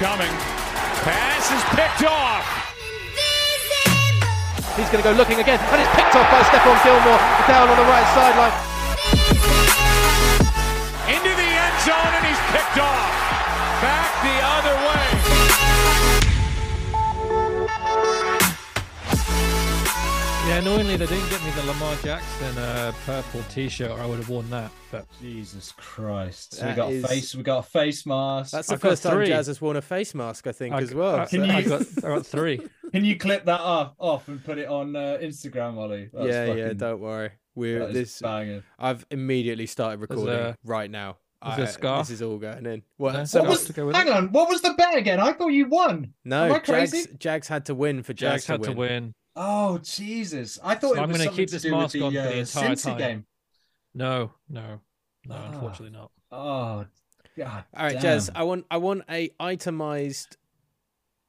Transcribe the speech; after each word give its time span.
coming. 0.00 0.32
Pass 1.04 1.52
is 1.52 1.60
picked 1.76 2.08
off. 2.08 2.40
He's 4.74 4.88
going 4.88 5.04
to 5.04 5.04
go 5.04 5.12
looking 5.12 5.40
again, 5.40 5.60
and 5.60 5.76
it's 5.76 5.92
picked 5.92 6.16
off 6.16 6.24
by 6.32 6.40
Stephon 6.48 6.80
Gilmore 6.82 7.20
down 7.44 7.68
on 7.68 7.76
the 7.76 7.84
right 7.84 8.08
sideline. 8.16 8.56
Into 11.04 11.28
the 11.36 11.50
end 11.52 11.76
zone, 11.84 12.12
and 12.16 12.24
he's 12.24 12.40
picked 12.48 12.80
off. 12.80 13.12
Back 13.84 14.08
the 14.24 14.36
other 14.40 14.74
way. 14.88 15.39
Yeah, 20.50 20.58
annoyingly 20.58 20.96
they 20.96 21.06
didn't 21.06 21.30
get 21.30 21.44
me 21.44 21.50
the 21.52 21.62
Lamar 21.64 21.94
Jackson 22.02 22.58
uh, 22.58 22.92
purple 23.06 23.40
T-shirt, 23.50 23.88
or 23.92 24.00
I 24.00 24.04
would 24.06 24.18
have 24.18 24.28
worn 24.28 24.50
that. 24.50 24.72
But 24.90 25.06
Jesus 25.20 25.70
Christ! 25.76 26.54
So 26.54 26.66
we 26.66 26.74
got 26.74 26.90
is- 26.90 27.04
a 27.04 27.06
face. 27.06 27.34
We 27.36 27.44
got 27.44 27.58
a 27.58 27.62
face 27.62 28.04
mask. 28.04 28.50
That's 28.50 28.66
the 28.66 28.74
I've 28.74 28.80
first 28.80 29.04
time 29.04 29.12
three. 29.12 29.26
Jazz 29.26 29.46
has 29.46 29.60
worn 29.60 29.76
a 29.76 29.82
face 29.82 30.12
mask, 30.12 30.48
I 30.48 30.52
think, 30.52 30.74
I, 30.74 30.80
as 30.80 30.92
well. 30.92 31.20
I, 31.20 31.26
so- 31.26 31.44
I 31.44 31.62
got 31.62 31.82
I 31.98 32.00
got 32.00 32.26
three. 32.26 32.60
Can 32.92 33.04
you 33.04 33.16
clip 33.16 33.44
that 33.44 33.60
off, 33.60 33.94
off 34.00 34.26
and 34.26 34.44
put 34.44 34.58
it 34.58 34.66
on 34.66 34.96
uh, 34.96 35.18
Instagram, 35.22 35.76
Ollie? 35.76 36.10
That's 36.12 36.26
yeah, 36.26 36.52
yeah, 36.52 36.72
don't 36.72 36.98
worry. 37.00 37.30
We're 37.54 37.86
this. 37.92 38.18
banging. 38.18 38.64
I've 38.76 39.06
immediately 39.12 39.66
started 39.66 40.00
recording 40.00 40.34
a- 40.34 40.56
right 40.64 40.90
now. 40.90 41.18
there's 41.46 41.58
a 41.58 41.62
I- 41.62 41.66
scarf. 41.66 42.08
This 42.08 42.16
is 42.16 42.22
all 42.22 42.38
going 42.38 42.66
in. 42.66 42.82
What? 42.96 43.14
Yeah. 43.14 43.22
so 43.22 43.42
What 43.42 43.50
was, 43.50 43.70
go 43.70 43.92
hang 43.92 44.08
it. 44.08 44.12
on, 44.12 44.32
what 44.32 44.48
was 44.48 44.62
the 44.62 44.74
bet 44.74 44.96
again? 44.96 45.20
I 45.20 45.32
thought 45.32 45.52
you 45.52 45.68
won. 45.68 46.12
no, 46.24 46.46
am 46.46 46.50
I 46.50 46.54
Jags, 46.58 46.68
crazy? 46.90 47.06
Jags 47.20 47.46
had 47.46 47.66
to 47.66 47.74
win 47.76 48.02
for 48.02 48.14
Jags, 48.14 48.42
Jags 48.42 48.46
had 48.46 48.62
to 48.64 48.70
to 48.70 48.76
win. 48.76 49.14
Win. 49.36 49.44
Oh 49.44 49.78
Jesus! 49.78 50.58
I 50.62 50.74
thought 50.74 50.94
So 50.94 51.00
it 51.00 51.02
I'm 51.02 51.08
was 51.10 51.18
gonna 51.18 51.30
keep 51.30 51.50
this 51.50 51.62
do 51.62 51.70
with 51.72 51.80
mask 51.80 51.92
the, 51.94 52.02
on 52.02 52.12
for 52.12 52.18
the 52.20 52.28
uh, 52.28 52.30
entire 52.32 52.68
Cincy 52.70 52.82
time. 52.84 52.98
game. 52.98 53.26
No, 53.94 54.32
no, 54.48 54.80
no. 55.26 55.34
Ah. 55.34 55.50
Unfortunately 55.52 55.90
not. 55.96 56.10
Oh, 56.32 56.86
God. 57.36 57.64
All 57.76 57.84
right, 57.84 57.92
damn. 57.94 58.02
Jazz. 58.02 58.30
I 58.34 58.42
want 58.44 58.66
I 58.70 58.76
want 58.76 59.02
a 59.10 59.30
itemized. 59.40 60.36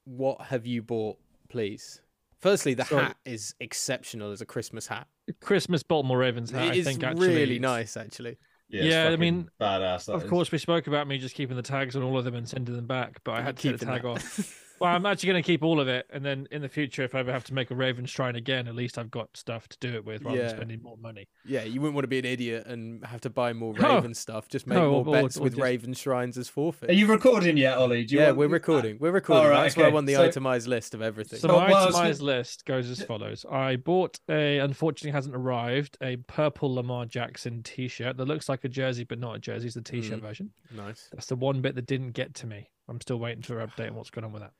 What 0.04 0.40
have 0.42 0.66
you 0.66 0.82
bought, 0.82 1.18
please? 1.48 2.00
Firstly, 2.40 2.74
the 2.74 2.84
So- 2.84 2.98
hat 2.98 3.16
is 3.24 3.54
exceptional 3.60 4.32
as 4.32 4.40
a 4.40 4.46
Christmas 4.46 4.86
hat. 4.88 5.06
Christmas 5.40 5.84
Baltimore 5.84 6.18
Ravens 6.18 6.50
hat. 6.50 6.64
it 6.66 6.72
I 6.72 6.74
is 6.76 6.84
think 6.86 7.04
actually 7.04 7.28
really 7.36 7.58
nice, 7.60 7.96
actually. 7.96 8.36
Yeah, 8.68 8.82
Yeah, 8.82 9.08
I 9.12 9.16
mean, 9.16 9.48
badass. 9.60 10.08
Of 10.08 10.24
is. 10.24 10.30
course, 10.30 10.50
we 10.50 10.58
spoke 10.58 10.88
about 10.88 11.06
me 11.06 11.18
just 11.18 11.34
keeping 11.36 11.56
the 11.56 11.62
tags 11.62 11.94
on 11.94 12.02
all 12.02 12.18
of 12.18 12.24
them 12.24 12.34
and 12.34 12.48
sending 12.48 12.74
them 12.74 12.86
back, 12.88 13.20
but 13.22 13.32
I 13.32 13.42
had 13.42 13.56
to 13.58 13.70
take 13.70 13.78
the 13.78 13.86
tag 13.86 14.02
that. 14.02 14.08
off. 14.08 14.58
Well, 14.82 14.94
I'm 14.94 15.06
actually 15.06 15.28
going 15.30 15.42
to 15.42 15.46
keep 15.46 15.62
all 15.62 15.80
of 15.80 15.88
it, 15.88 16.06
and 16.12 16.24
then 16.24 16.48
in 16.50 16.60
the 16.60 16.68
future, 16.68 17.02
if 17.02 17.14
I 17.14 17.20
ever 17.20 17.32
have 17.32 17.44
to 17.44 17.54
make 17.54 17.70
a 17.70 17.74
Raven 17.74 18.04
Shrine 18.04 18.34
again, 18.36 18.66
at 18.68 18.74
least 18.74 18.98
I've 18.98 19.10
got 19.10 19.36
stuff 19.36 19.68
to 19.68 19.78
do 19.78 19.94
it 19.94 20.04
with 20.04 20.22
rather 20.24 20.36
Yeah. 20.36 20.46
than 20.48 20.56
spending 20.56 20.82
more 20.82 20.96
money. 20.96 21.28
Yeah, 21.44 21.62
you 21.62 21.80
wouldn't 21.80 21.94
want 21.94 22.02
to 22.04 22.08
be 22.08 22.18
an 22.18 22.24
idiot 22.24 22.66
and 22.66 23.04
have 23.06 23.20
to 23.22 23.30
buy 23.30 23.52
more 23.52 23.74
No. 23.74 23.94
Raven 23.96 24.12
stuff. 24.14 24.48
Just 24.48 24.66
make 24.66 24.76
No, 24.78 24.90
more 24.90 25.06
or- 25.06 25.22
bets 25.22 25.36
or 25.38 25.44
with 25.44 25.52
just- 25.52 25.62
Raven 25.62 25.94
shrines 25.94 26.36
as 26.36 26.48
forfeit. 26.48 26.90
Are 26.90 26.94
you 26.94 27.06
recording 27.06 27.56
yet, 27.56 27.78
Ollie? 27.78 28.04
Do 28.04 28.14
you 28.16 28.20
yeah, 28.20 28.26
want- 28.28 28.38
we're 28.38 28.48
recording. 28.48 28.96
We're 28.98 29.12
recording. 29.12 29.48
right, 29.50 29.62
That's 29.62 29.76
why 29.76 29.84
I 29.84 29.86
okay. 29.86 29.94
want 29.94 30.06
the 30.08 30.14
So- 30.14 30.24
itemized 30.24 30.66
list 30.66 30.94
of 30.94 31.02
everything. 31.02 31.38
So 31.38 31.48
Oh, 31.50 31.60
my 31.60 31.70
well, 31.70 31.86
itemized 31.88 32.20
gonna- 32.20 32.32
list 32.38 32.64
goes 32.66 32.90
as 32.90 33.02
follows: 33.02 33.46
I 33.50 33.76
bought 33.76 34.18
a, 34.28 34.58
unfortunately 34.58 35.12
hasn't 35.12 35.36
arrived, 35.36 35.96
a 36.02 36.16
purple 36.16 36.74
Lamar 36.74 37.06
Jackson 37.06 37.62
T-shirt 37.62 38.16
that 38.16 38.24
looks 38.24 38.48
like 38.48 38.64
a 38.64 38.68
jersey 38.68 39.04
but 39.04 39.20
not 39.20 39.36
a 39.36 39.38
jersey. 39.38 39.66
It's 39.66 39.76
the 39.76 39.82
T-shirt 39.82 40.18
Mm. 40.18 40.22
version. 40.22 40.50
nice. 40.74 41.08
That's 41.12 41.26
the 41.26 41.36
one 41.36 41.60
bit 41.60 41.76
that 41.76 41.86
didn't 41.86 42.12
get 42.12 42.34
to 42.34 42.46
me. 42.48 42.68
I'm 42.88 43.00
still 43.00 43.18
waiting 43.18 43.42
for 43.42 43.60
an 43.60 43.68
update 43.68 43.90
on 43.90 43.94
what's 43.94 44.10
going 44.10 44.24
on 44.24 44.32
with 44.32 44.42
that. 44.42 44.52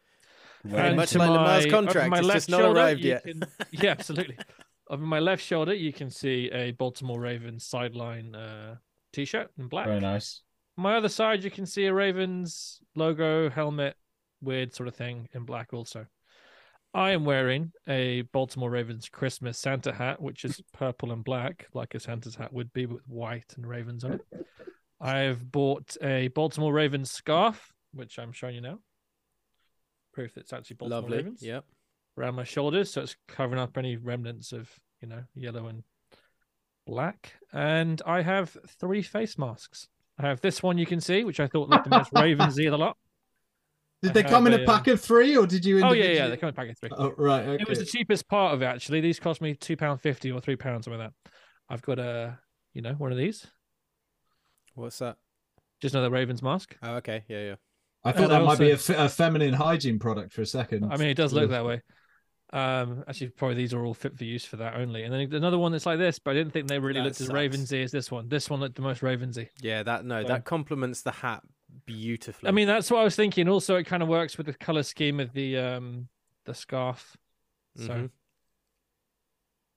Very 0.65 0.89
And 0.89 0.97
much 0.97 1.15
like 1.15 1.29
Lamar's 1.29 1.65
my- 1.65 1.71
contract, 1.71 2.11
my 2.11 2.19
it's 2.19 2.27
left 2.27 2.37
just 2.37 2.51
not 2.51 2.61
shoulder, 2.61 2.81
arrived 2.81 3.01
yet. 3.01 3.25
can- 3.25 3.43
yeah, 3.73 3.91
absolutely. 3.91 4.37
Over 4.89 5.05
my 5.05 5.19
left 5.19 5.43
shoulder, 5.43 5.75
you 5.75 5.93
can 5.93 6.11
see 6.11 6.51
a 6.53 6.73
Baltimore 6.73 7.19
Ravens 7.21 7.65
sideline 7.65 8.35
uh, 8.35 8.77
T-shirt 9.13 9.51
in 9.59 9.69
black. 9.69 9.87
Very 9.87 10.01
nice. 10.01 10.43
My 10.77 10.97
other 10.97 11.09
side, 11.09 11.43
you 11.45 11.51
can 11.51 11.67
see 11.67 11.87
a 11.87 11.95
Ravens 11.95 12.81
logo, 12.95 13.51
helmet, 13.51 13.97
weird 14.41 14.75
sort 14.75 14.89
of 14.89 14.95
thing 14.95 15.29
in 15.33 15.45
black 15.45 15.73
also. 15.73 16.07
I 16.95 17.13
am 17.13 17.25
wearing 17.25 17.73
a 17.89 18.23
Baltimore 18.33 18.71
Ravens 18.71 19.09
Christmas 19.09 19.59
Santa 19.59 19.93
hat, 19.93 20.21
which 20.21 20.45
is 20.45 20.61
purple 20.75 21.11
and 21.13 21.25
black, 21.25 21.67
like 21.73 21.95
a 21.95 22.01
Santa's 22.01 22.35
hat 22.37 22.53
would 22.53 22.73
be, 22.75 22.85
with 22.87 23.07
white 23.09 23.53
and 23.57 23.67
ravens 23.67 24.05
on 24.05 24.13
it. 24.13 24.21
I've 25.01 25.51
bought 25.51 25.97
a 26.03 26.29
Baltimore 26.29 26.73
Ravens 26.73 27.11
scarf, 27.11 27.73
which 27.93 28.19
I'm 28.19 28.33
showing 28.33 28.57
you 28.57 28.61
now. 28.61 28.79
Proof 30.13 30.35
that 30.35 30.43
it's 30.43 30.53
actually 30.53 30.77
Baltimore 30.77 31.01
Lovely. 31.03 31.17
Ravens 31.19 31.43
Yep. 31.43 31.65
around 32.19 32.35
my 32.35 32.45
shoulders, 32.45 32.91
so 32.91 33.01
it's 33.03 33.17
covering 33.29 33.61
up 33.61 33.77
any 33.79 33.97
remnants 33.97 34.53
of 34.53 34.71
you 35.01 35.09
know 35.09 35.25
yellow 35.35 35.67
and 35.69 35.83
black. 36.87 37.35
And 37.53 38.01
I 38.07 38.23
have 38.23 38.57
three 38.79 39.03
face 39.03 39.39
masks. 39.39 39.89
I 40.19 40.23
have 40.27 40.41
this 40.41 40.63
one 40.63 40.79
you 40.79 40.87
can 40.87 41.01
see, 41.01 41.25
which 41.25 41.41
I 41.41 41.47
thought 41.47 41.69
looked 41.71 41.85
the 41.85 41.91
most 41.91 42.13
Ravensy 42.15 42.67
of 42.67 42.73
the 42.73 42.79
lot. 42.79 42.97
Did 44.03 44.11
I 44.11 44.15
they 44.15 44.23
come 44.25 44.47
in 44.47 44.53
a 44.53 44.57
a, 44.59 44.63
uh, 44.65 44.67
pack 44.67 44.89
of 44.89 45.01
three, 45.01 45.37
or 45.37 45.47
did 45.47 45.65
you? 45.65 45.77
Oh 45.79 45.93
yeah, 45.93 46.05
yeah, 46.05 46.27
individually- 46.27 46.31
they 46.31 46.37
come 46.37 46.49
in 46.49 46.53
a 46.55 46.57
pack 46.57 46.69
of 46.71 46.79
three. 46.79 46.91
Oh 46.93 47.15
right, 47.17 47.43
okay. 47.47 47.63
It 47.63 47.69
was 47.69 47.79
the 47.79 47.85
cheapest 47.87 48.29
part 48.29 48.53
of 48.55 48.63
it 48.63 48.67
actually. 48.67 49.01
These 49.01 49.21
cost 49.21 49.41
me 49.41 49.55
two 49.55 49.77
pound 49.77 50.01
fifty 50.01 50.31
or 50.31 50.41
three 50.41 50.57
pounds, 50.57 50.85
something 50.85 51.01
like 51.01 51.11
that. 51.25 51.33
I've 51.69 51.83
got 51.83 51.99
a 51.99 52.39
you 52.75 52.83
know 52.83 52.93
one 52.95 53.13
of 53.13 53.19
these, 53.19 53.47
What's 54.75 54.99
that? 54.99 55.17
just 55.81 55.95
another 55.95 56.11
Ravens 56.11 56.43
mask. 56.43 56.77
Oh, 56.83 56.95
okay. 56.97 57.25
Yeah, 57.29 57.43
yeah. 57.43 57.55
I 58.05 58.13
thought 58.13 58.23
they 58.29 58.39
that 58.39 58.45
might 58.45 58.59
be 58.59 58.71
a, 58.71 58.73
also- 58.75 58.95
fe- 58.95 59.05
a 59.05 59.09
feminine 59.09 59.55
hygiene 59.55 59.99
product 59.99 60.33
for 60.33 60.43
a 60.43 60.47
second. 60.47 60.93
I 60.93 60.97
mean, 60.97 61.09
it 61.09 61.15
does 61.17 61.33
look 61.33 61.51
that 61.51 61.65
way. 61.65 61.83
Um, 62.53 63.05
actually, 63.09 63.29
probably 63.31 63.55
these 63.55 63.73
are 63.73 63.83
all 63.85 63.95
fit 63.95 64.19
for 64.19 64.25
use 64.25 64.45
for 64.45 64.57
that 64.57 64.75
only. 64.75 65.05
And 65.05 65.13
then 65.15 65.33
another 65.33 65.59
one 65.59 65.73
that's 65.73 65.87
like 65.87 65.99
this, 65.99 66.19
but 66.19 66.33
I 66.33 66.35
didn't 66.35 66.53
think 66.53 66.69
they 66.69 66.79
really 66.79 67.01
That 67.01 67.05
looked 67.05 67.21
as 67.21 67.29
sucks. 67.29 67.39
Ravensy 67.39 67.83
as 67.83 67.91
this 67.93 68.11
one. 68.11 68.29
This 68.29 68.51
one 68.51 68.61
looked 68.61 68.75
the 68.75 68.83
most 68.83 69.01
Ravensy. 69.01 69.49
Yeah, 69.63 69.83
that 69.85 70.05
no, 70.05 70.23
So- 70.23 70.29
that 70.29 70.45
complements 70.45 71.01
the 71.03 71.13
hat 71.13 71.43
beautifully. 71.87 72.49
I 72.49 72.53
mean, 72.53 72.67
that's 72.67 72.91
what 72.91 73.01
I 73.01 73.05
was 73.05 73.17
thinking. 73.17 73.49
Also, 73.49 73.77
it 73.77 73.85
kind 73.85 74.03
of 74.03 74.09
works 74.09 74.37
with 74.37 74.47
the 74.47 74.53
color 74.53 74.83
scheme 74.83 75.19
of 75.21 75.33
the 75.33 75.57
um 75.59 76.09
the 76.45 76.53
scarf. 76.55 77.17
So, 77.77 77.89
Mhm. 77.89 78.11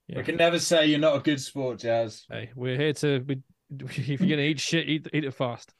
yeah. 0.08 0.18
We 0.18 0.24
can 0.24 0.36
never 0.36 0.58
say 0.58 0.86
you're 0.86 0.98
not 0.98 1.16
a 1.16 1.20
good 1.20 1.40
sport, 1.40 1.78
Jazz. 1.78 2.26
hey, 2.28 2.50
we're 2.54 2.76
here 2.76 2.92
to. 2.92 3.20
We, 3.26 3.38
if 3.80 4.20
you're 4.20 4.28
gonna 4.28 4.42
eat 4.42 4.60
shit, 4.60 4.86
eat 4.86 5.06
eat 5.14 5.24
it 5.24 5.32
fast. 5.32 5.72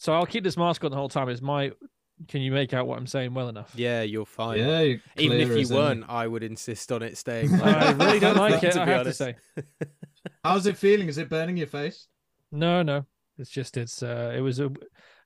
So 0.00 0.14
I'll 0.14 0.24
keep 0.24 0.44
this 0.44 0.56
mask 0.56 0.82
on 0.82 0.90
the 0.90 0.96
whole 0.96 1.10
time. 1.10 1.28
Is 1.28 1.42
my? 1.42 1.72
Can 2.26 2.40
you 2.40 2.52
make 2.52 2.72
out 2.72 2.86
what 2.86 2.98
I'm 2.98 3.06
saying 3.06 3.34
well 3.34 3.50
enough? 3.50 3.72
yeah, 3.76 4.00
you're 4.00 4.24
fine. 4.24 4.58
yeah, 4.58 4.80
you're 4.80 4.98
Even 5.18 5.40
if 5.40 5.68
you 5.70 5.74
weren't, 5.76 6.04
I 6.08 6.26
would 6.26 6.42
insist 6.42 6.90
on 6.90 7.02
it 7.02 7.18
staying. 7.18 7.54
I 7.62 7.92
really 7.92 8.18
don't 8.18 8.36
like 8.36 8.62
it. 8.62 8.72
to 8.72 8.80
I 8.82 8.86
have 8.86 9.00
honest. 9.00 9.18
to 9.18 9.24
say. 9.24 9.66
How's 10.44 10.64
it 10.64 10.78
feeling? 10.78 11.08
Is 11.08 11.18
it 11.18 11.28
burning 11.28 11.58
your 11.58 11.66
face? 11.66 12.06
No, 12.50 12.82
no. 12.82 13.04
It's 13.38 13.50
just 13.50 13.76
it's 13.76 14.02
uh 14.02 14.32
it 14.34 14.40
was 14.40 14.58
a 14.58 14.70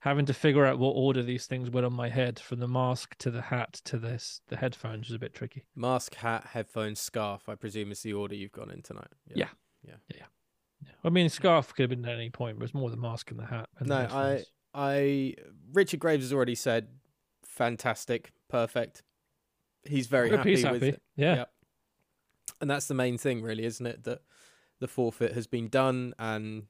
having 0.00 0.26
to 0.26 0.34
figure 0.34 0.64
out 0.66 0.78
what 0.80 0.90
order 0.90 1.22
these 1.22 1.46
things 1.46 1.70
went 1.70 1.86
on 1.86 1.92
my 1.92 2.08
head 2.08 2.40
from 2.40 2.58
the 2.58 2.68
mask 2.68 3.16
to 3.18 3.30
the 3.30 3.42
hat 3.42 3.74
to 3.84 3.96
this 3.96 4.40
the 4.48 4.56
headphones 4.56 5.08
was 5.08 5.14
a 5.14 5.20
bit 5.20 5.34
tricky. 5.34 5.64
Mask, 5.76 6.14
hat, 6.16 6.48
headphones, 6.52 6.98
scarf. 7.00 7.48
I 7.48 7.54
presume 7.54 7.92
is 7.92 8.02
the 8.02 8.12
order 8.12 8.34
you've 8.34 8.52
gone 8.52 8.70
in 8.72 8.82
tonight. 8.82 9.06
Yeah. 9.28 9.46
Yeah. 9.84 9.94
Yeah. 10.10 10.16
yeah 10.16 10.90
I 11.04 11.10
mean, 11.10 11.28
scarf 11.28 11.74
could 11.74 11.84
have 11.84 11.90
been 11.90 12.04
at 12.08 12.14
any 12.16 12.30
point, 12.30 12.58
but 12.58 12.64
it's 12.64 12.74
more 12.74 12.90
the 12.90 12.96
mask 12.96 13.30
and 13.30 13.38
the 13.40 13.46
hat. 13.46 13.68
And 13.78 13.88
the 13.88 13.94
No, 13.94 14.00
I, 14.00 14.02
headphones. 14.28 14.46
I, 14.74 15.34
Richard 15.72 16.00
Graves 16.00 16.24
has 16.24 16.32
already 16.32 16.54
said, 16.54 16.88
fantastic, 17.44 18.32
perfect. 18.48 19.02
He's 19.84 20.06
very 20.06 20.30
Good 20.30 20.38
happy 20.40 20.54
piece, 20.56 20.64
with 20.64 20.72
happy. 20.82 20.88
it. 20.88 21.02
Yeah. 21.16 21.34
Yep. 21.36 21.50
And 22.60 22.70
that's 22.70 22.86
the 22.86 22.94
main 22.94 23.18
thing, 23.18 23.42
really, 23.42 23.64
isn't 23.64 23.86
it? 23.86 24.04
That 24.04 24.22
the 24.80 24.88
forfeit 24.88 25.32
has 25.32 25.46
been 25.46 25.68
done 25.68 26.14
and 26.18 26.64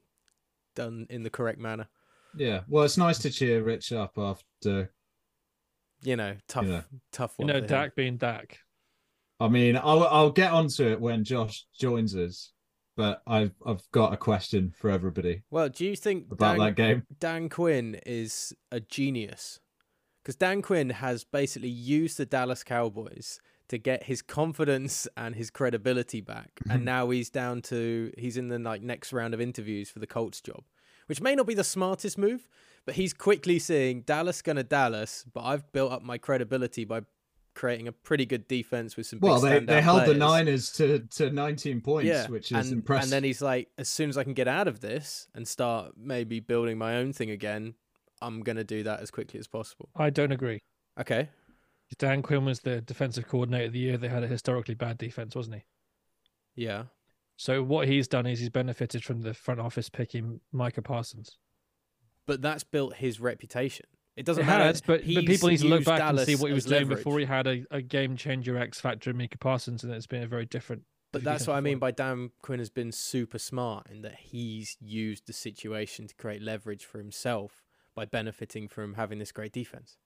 done 0.75 1.07
in 1.09 1.23
the 1.23 1.29
correct 1.29 1.59
manner. 1.59 1.87
Yeah. 2.35 2.61
Well, 2.67 2.83
it's 2.83 2.97
nice 2.97 3.17
to 3.19 3.29
cheer 3.29 3.63
Rich 3.63 3.91
up 3.93 4.17
after. 4.17 4.91
You 6.03 6.17
know, 6.17 6.35
tough, 6.47 6.65
Yeah. 6.65 6.81
tough 7.11 7.35
You 7.39 7.45
one. 7.45 7.47
know, 7.47 7.59
for 7.59 7.65
him. 7.65 7.67
Dak 7.67 7.95
being 7.95 8.17
Dak. 8.17 8.59
I 9.39 9.47
mean, 9.47 9.75
I'll 9.77 10.03
I'll 10.03 10.31
get 10.31 10.51
onto 10.51 10.85
it 10.87 10.99
when 10.99 11.23
Josh 11.23 11.65
joins 11.79 12.15
us, 12.15 12.51
but 12.95 13.21
I've 13.27 13.53
I've 13.65 13.89
got 13.91 14.13
a 14.13 14.17
question 14.17 14.73
for 14.75 14.89
everybody 14.89 15.43
Well, 15.49 15.69
do 15.69 15.85
you 15.85 15.95
think 15.95 16.31
about 16.31 16.57
Dan, 16.57 16.65
that 16.65 16.75
game. 16.75 17.03
Dan 17.19 17.49
Quinn 17.49 17.99
is 18.05 18.53
a 18.71 18.79
genius? 18.79 19.59
Because 20.23 20.35
Dan 20.35 20.61
Quinn 20.61 20.89
has 20.89 21.23
basically 21.23 21.69
used 21.69 22.17
the 22.17 22.25
Dallas 22.25 22.63
Cowboys 22.63 23.39
to 23.67 23.77
get 23.77 24.03
his 24.03 24.21
confidence 24.21 25.07
and 25.17 25.35
his 25.35 25.49
credibility 25.49 26.21
back, 26.21 26.51
and 26.69 26.79
mm-hmm. 26.79 26.85
now 26.85 27.09
he's 27.09 27.29
down 27.29 27.61
to 27.63 28.11
he's 28.17 28.37
in 28.37 28.47
the 28.47 28.59
like 28.59 28.81
next 28.81 29.13
round 29.13 29.33
of 29.33 29.41
interviews 29.41 29.89
for 29.89 29.99
the 29.99 30.07
Colts 30.07 30.41
job, 30.41 30.63
which 31.07 31.21
may 31.21 31.35
not 31.35 31.47
be 31.47 31.53
the 31.53 31.63
smartest 31.63 32.17
move, 32.17 32.47
but 32.85 32.95
he's 32.95 33.13
quickly 33.13 33.59
seeing 33.59 34.01
Dallas 34.01 34.41
gonna 34.41 34.63
Dallas, 34.63 35.25
but 35.33 35.41
I've 35.41 35.71
built 35.71 35.91
up 35.91 36.03
my 36.03 36.17
credibility 36.17 36.85
by 36.85 37.01
creating 37.55 37.87
a 37.87 37.91
pretty 37.91 38.25
good 38.25 38.47
defense 38.47 38.95
with 38.95 39.07
some. 39.07 39.19
Well, 39.19 39.39
they, 39.39 39.59
they 39.59 39.81
held 39.81 40.05
the. 40.05 40.13
Niners 40.13 40.71
to, 40.73 40.99
to 40.99 41.31
19 41.31 41.81
points, 41.81 42.07
yeah, 42.07 42.27
which 42.27 42.51
is 42.51 42.67
and, 42.67 42.79
impressive. 42.79 43.03
And 43.05 43.11
then 43.11 43.23
he's 43.23 43.41
like, 43.41 43.69
as 43.77 43.89
soon 43.89 44.09
as 44.09 44.17
I 44.17 44.23
can 44.23 44.33
get 44.33 44.47
out 44.47 44.67
of 44.67 44.81
this 44.81 45.27
and 45.33 45.47
start 45.47 45.93
maybe 45.97 46.39
building 46.39 46.77
my 46.77 46.97
own 46.97 47.13
thing 47.13 47.31
again, 47.31 47.75
I'm 48.21 48.41
gonna 48.41 48.63
do 48.63 48.83
that 48.83 49.01
as 49.01 49.09
quickly 49.09 49.39
as 49.39 49.47
possible. 49.47 49.89
I 49.95 50.09
don't 50.09 50.31
agree. 50.31 50.61
Okay. 50.99 51.29
Dan 51.97 52.21
Quinn 52.21 52.45
was 52.45 52.59
the 52.61 52.81
defensive 52.81 53.27
coordinator 53.27 53.65
of 53.65 53.73
the 53.73 53.79
year. 53.79 53.97
They 53.97 54.09
had 54.09 54.23
a 54.23 54.27
historically 54.27 54.75
bad 54.75 54.97
defense, 54.97 55.35
wasn't 55.35 55.57
he? 55.57 56.63
Yeah. 56.63 56.85
So 57.37 57.61
what 57.63 57.87
he's 57.87 58.07
done 58.07 58.25
is 58.25 58.39
he's 58.39 58.49
benefited 58.49 59.03
from 59.03 59.21
the 59.21 59.33
front 59.33 59.59
office 59.59 59.89
picking 59.89 60.39
Micah 60.51 60.81
Parsons. 60.81 61.37
But 62.25 62.41
that's 62.41 62.63
built 62.63 62.95
his 62.95 63.19
reputation. 63.19 63.85
It 64.15 64.25
doesn't 64.25 64.43
It 64.43 64.47
matter. 64.47 64.63
has, 64.63 64.81
but, 64.81 65.01
but 65.01 65.25
people 65.25 65.49
need 65.49 65.59
to 65.59 65.67
look 65.67 65.83
back 65.83 65.99
Dallas 65.99 66.27
and 66.27 66.37
see 66.37 66.41
what 66.41 66.47
he 66.47 66.53
was 66.53 66.65
doing 66.65 66.83
leverage. 66.83 66.99
before 66.99 67.19
he 67.19 67.25
had 67.25 67.47
a, 67.47 67.65
a 67.69 67.81
game 67.81 68.15
changer 68.15 68.57
X 68.57 68.79
factor 68.79 69.09
in 69.09 69.17
Micah 69.17 69.37
Parsons, 69.37 69.83
and 69.83 69.91
it's 69.93 70.07
been 70.07 70.23
a 70.23 70.27
very 70.27 70.45
different. 70.45 70.83
But 71.11 71.23
that's 71.23 71.47
what 71.47 71.55
I 71.55 71.61
mean 71.61 71.79
by 71.79 71.91
Dan 71.91 72.31
Quinn 72.41 72.59
has 72.59 72.69
been 72.69 72.91
super 72.91 73.39
smart 73.39 73.87
in 73.89 74.01
that 74.01 74.15
he's 74.15 74.75
used 74.81 75.27
the 75.27 75.33
situation 75.33 76.07
to 76.07 76.15
create 76.15 76.41
leverage 76.41 76.83
for 76.85 76.97
himself 76.97 77.63
by 77.95 78.03
benefiting 78.05 78.67
from 78.67 78.93
having 78.95 79.19
this 79.19 79.31
great 79.31 79.53
defense. 79.53 79.97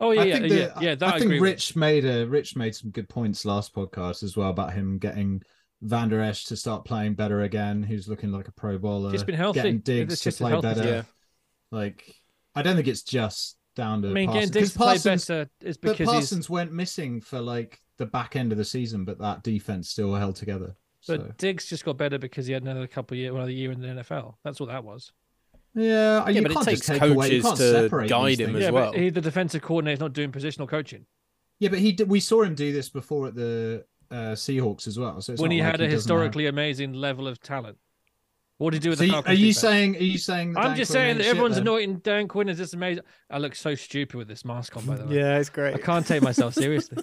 Oh 0.00 0.10
yeah, 0.12 0.20
I 0.20 0.24
yeah, 0.24 0.34
think 0.38 0.48
yeah, 0.52 0.56
that- 0.66 0.82
yeah. 0.82 0.94
That 0.96 1.06
I 1.06 1.08
I 1.08 1.18
think 1.18 1.24
agree 1.26 1.40
with. 1.40 1.50
Rich 1.50 1.76
made 1.76 2.04
a 2.04 2.24
Rich 2.26 2.56
made 2.56 2.74
some 2.74 2.90
good 2.90 3.08
points 3.08 3.44
last 3.44 3.74
podcast 3.74 4.22
as 4.24 4.36
well 4.36 4.50
about 4.50 4.72
him 4.72 4.98
getting 4.98 5.42
Van 5.82 6.08
Der 6.08 6.20
Esch 6.20 6.44
to 6.46 6.56
start 6.56 6.84
playing 6.84 7.14
better 7.14 7.42
again. 7.42 7.82
Who's 7.84 8.08
looking 8.08 8.32
like 8.32 8.48
a 8.48 8.52
pro 8.52 8.78
bowler. 8.78 9.12
He's 9.12 9.22
been 9.24 9.34
healthy. 9.36 9.58
Getting 9.60 9.76
It's 9.76 9.84
Diggs 9.84 10.18
to 10.18 10.24
just 10.24 10.40
a 10.40 10.42
play 10.44 10.50
healthy 10.50 10.68
better. 10.68 10.84
Yeah. 10.88 11.02
Like 11.70 12.14
I 12.54 12.62
don't 12.62 12.76
think 12.76 12.88
it's 12.88 13.02
just 13.02 13.56
down 13.76 14.02
to 14.02 14.08
I 14.10 14.12
mean, 14.12 14.28
Parsons. 14.28 14.50
getting 14.50 14.60
Diggs 14.62 14.68
'cause 14.68 14.72
to 14.72 14.78
play 14.78 14.86
Parsons- 15.12 15.26
better 15.26 15.50
is 15.60 15.76
But 15.76 15.90
because 15.92 16.08
he's 16.08 16.14
Parsons 16.14 16.50
went 16.50 16.72
missing 16.72 17.20
for 17.20 17.40
like 17.40 17.80
the 17.98 18.06
back 18.06 18.36
end 18.36 18.52
of 18.52 18.58
the 18.58 18.64
season, 18.64 19.04
but 19.04 19.18
that 19.18 19.42
defense 19.42 19.88
still 19.90 20.14
held 20.14 20.36
together. 20.36 20.76
But 21.06 21.20
So 21.20 21.32
Diggs 21.38 21.66
just 21.66 21.84
got 21.84 21.96
better 21.96 22.18
because 22.18 22.46
he 22.46 22.52
had 22.52 22.62
another 22.62 22.86
couple 22.86 23.14
of 23.14 23.18
year, 23.18 23.34
another 23.34 23.50
year 23.50 23.70
in 23.72 23.80
the 23.80 23.88
NFL. 23.88 24.36
That's 24.44 24.58
what 24.60 24.66
that 24.70 24.84
was. 24.84 25.12
yeah, 25.74 26.28
you 26.28 26.40
but 26.42 26.50
it 26.52 26.54
can't 26.54 26.64
takes 26.66 26.80
just 26.86 27.00
take 27.00 27.02
away, 27.10 27.28
coaches 27.28 27.42
can't 27.44 27.56
to 27.56 27.72
separate 27.72 28.08
guide 28.08 28.40
him 28.40 28.46
things. 28.46 28.56
as 28.58 28.62
yeah, 28.62 28.70
well. 28.70 28.92
but 28.92 29.00
he, 29.00 29.10
the 29.10 29.20
defensive 29.20 29.60
coordinator, 29.62 29.94
is 29.94 30.00
not 30.00 30.12
doing 30.12 30.30
positional 30.30 30.68
coaching. 30.68 31.04
Yeah, 31.58 31.68
but 31.70 31.78
he 31.80 31.96
we 32.06 32.20
saw 32.20 32.42
him 32.42 32.54
do 32.54 32.72
this 32.72 32.88
before 32.88 33.26
at 33.26 33.34
the 33.34 33.84
uh, 34.10 34.34
Seahawks 34.34 34.86
as 34.86 34.98
well. 34.98 35.20
So 35.20 35.32
it's 35.32 35.42
when 35.42 35.50
he 35.50 35.58
like 35.58 35.66
had 35.66 35.74
a 35.74 35.78
doesn't 35.78 35.90
have- 35.90 35.98
historically 35.98 36.46
amazing 36.46 36.92
level 36.92 37.26
of 37.26 37.40
talent. 37.40 37.76
What 38.58 38.70
do 38.70 38.76
you 38.76 38.80
do 38.80 38.90
with 38.90 38.98
So 38.98 39.02
the 39.02 39.06
you- 39.06 39.12
Falcons? 39.12 39.30
are 39.32 39.34
you 39.40 39.46
defense? 39.48 39.58
saying? 39.60 39.96
Are 39.96 39.98
you 40.00 40.18
saying? 40.18 40.56
I'm 40.56 40.62
Dan 40.68 40.76
just 40.76 40.90
Quinn 40.92 41.00
saying 41.00 41.16
that 41.18 41.22
shit 41.24 41.30
everyone's 41.30 41.54
then? 41.56 41.62
anointing 41.66 41.96
Dan 41.98 42.28
Quinn 42.28 42.48
as 42.48 42.58
this 42.58 42.72
amazing. 42.72 43.02
I 43.30 43.38
look 43.38 43.54
so 43.56 43.74
stupid 43.74 44.14
with 44.16 44.28
this 44.28 44.44
mask 44.44 44.76
on, 44.76 44.86
by 44.86 44.96
the 44.96 45.06
way. 45.06 45.16
Yeah, 45.16 45.38
it's 45.38 45.50
great. 45.50 45.74
I 45.74 45.78
can't 45.78 46.06
take 46.06 46.22
myself 46.22 46.54
seriously. 46.64 47.02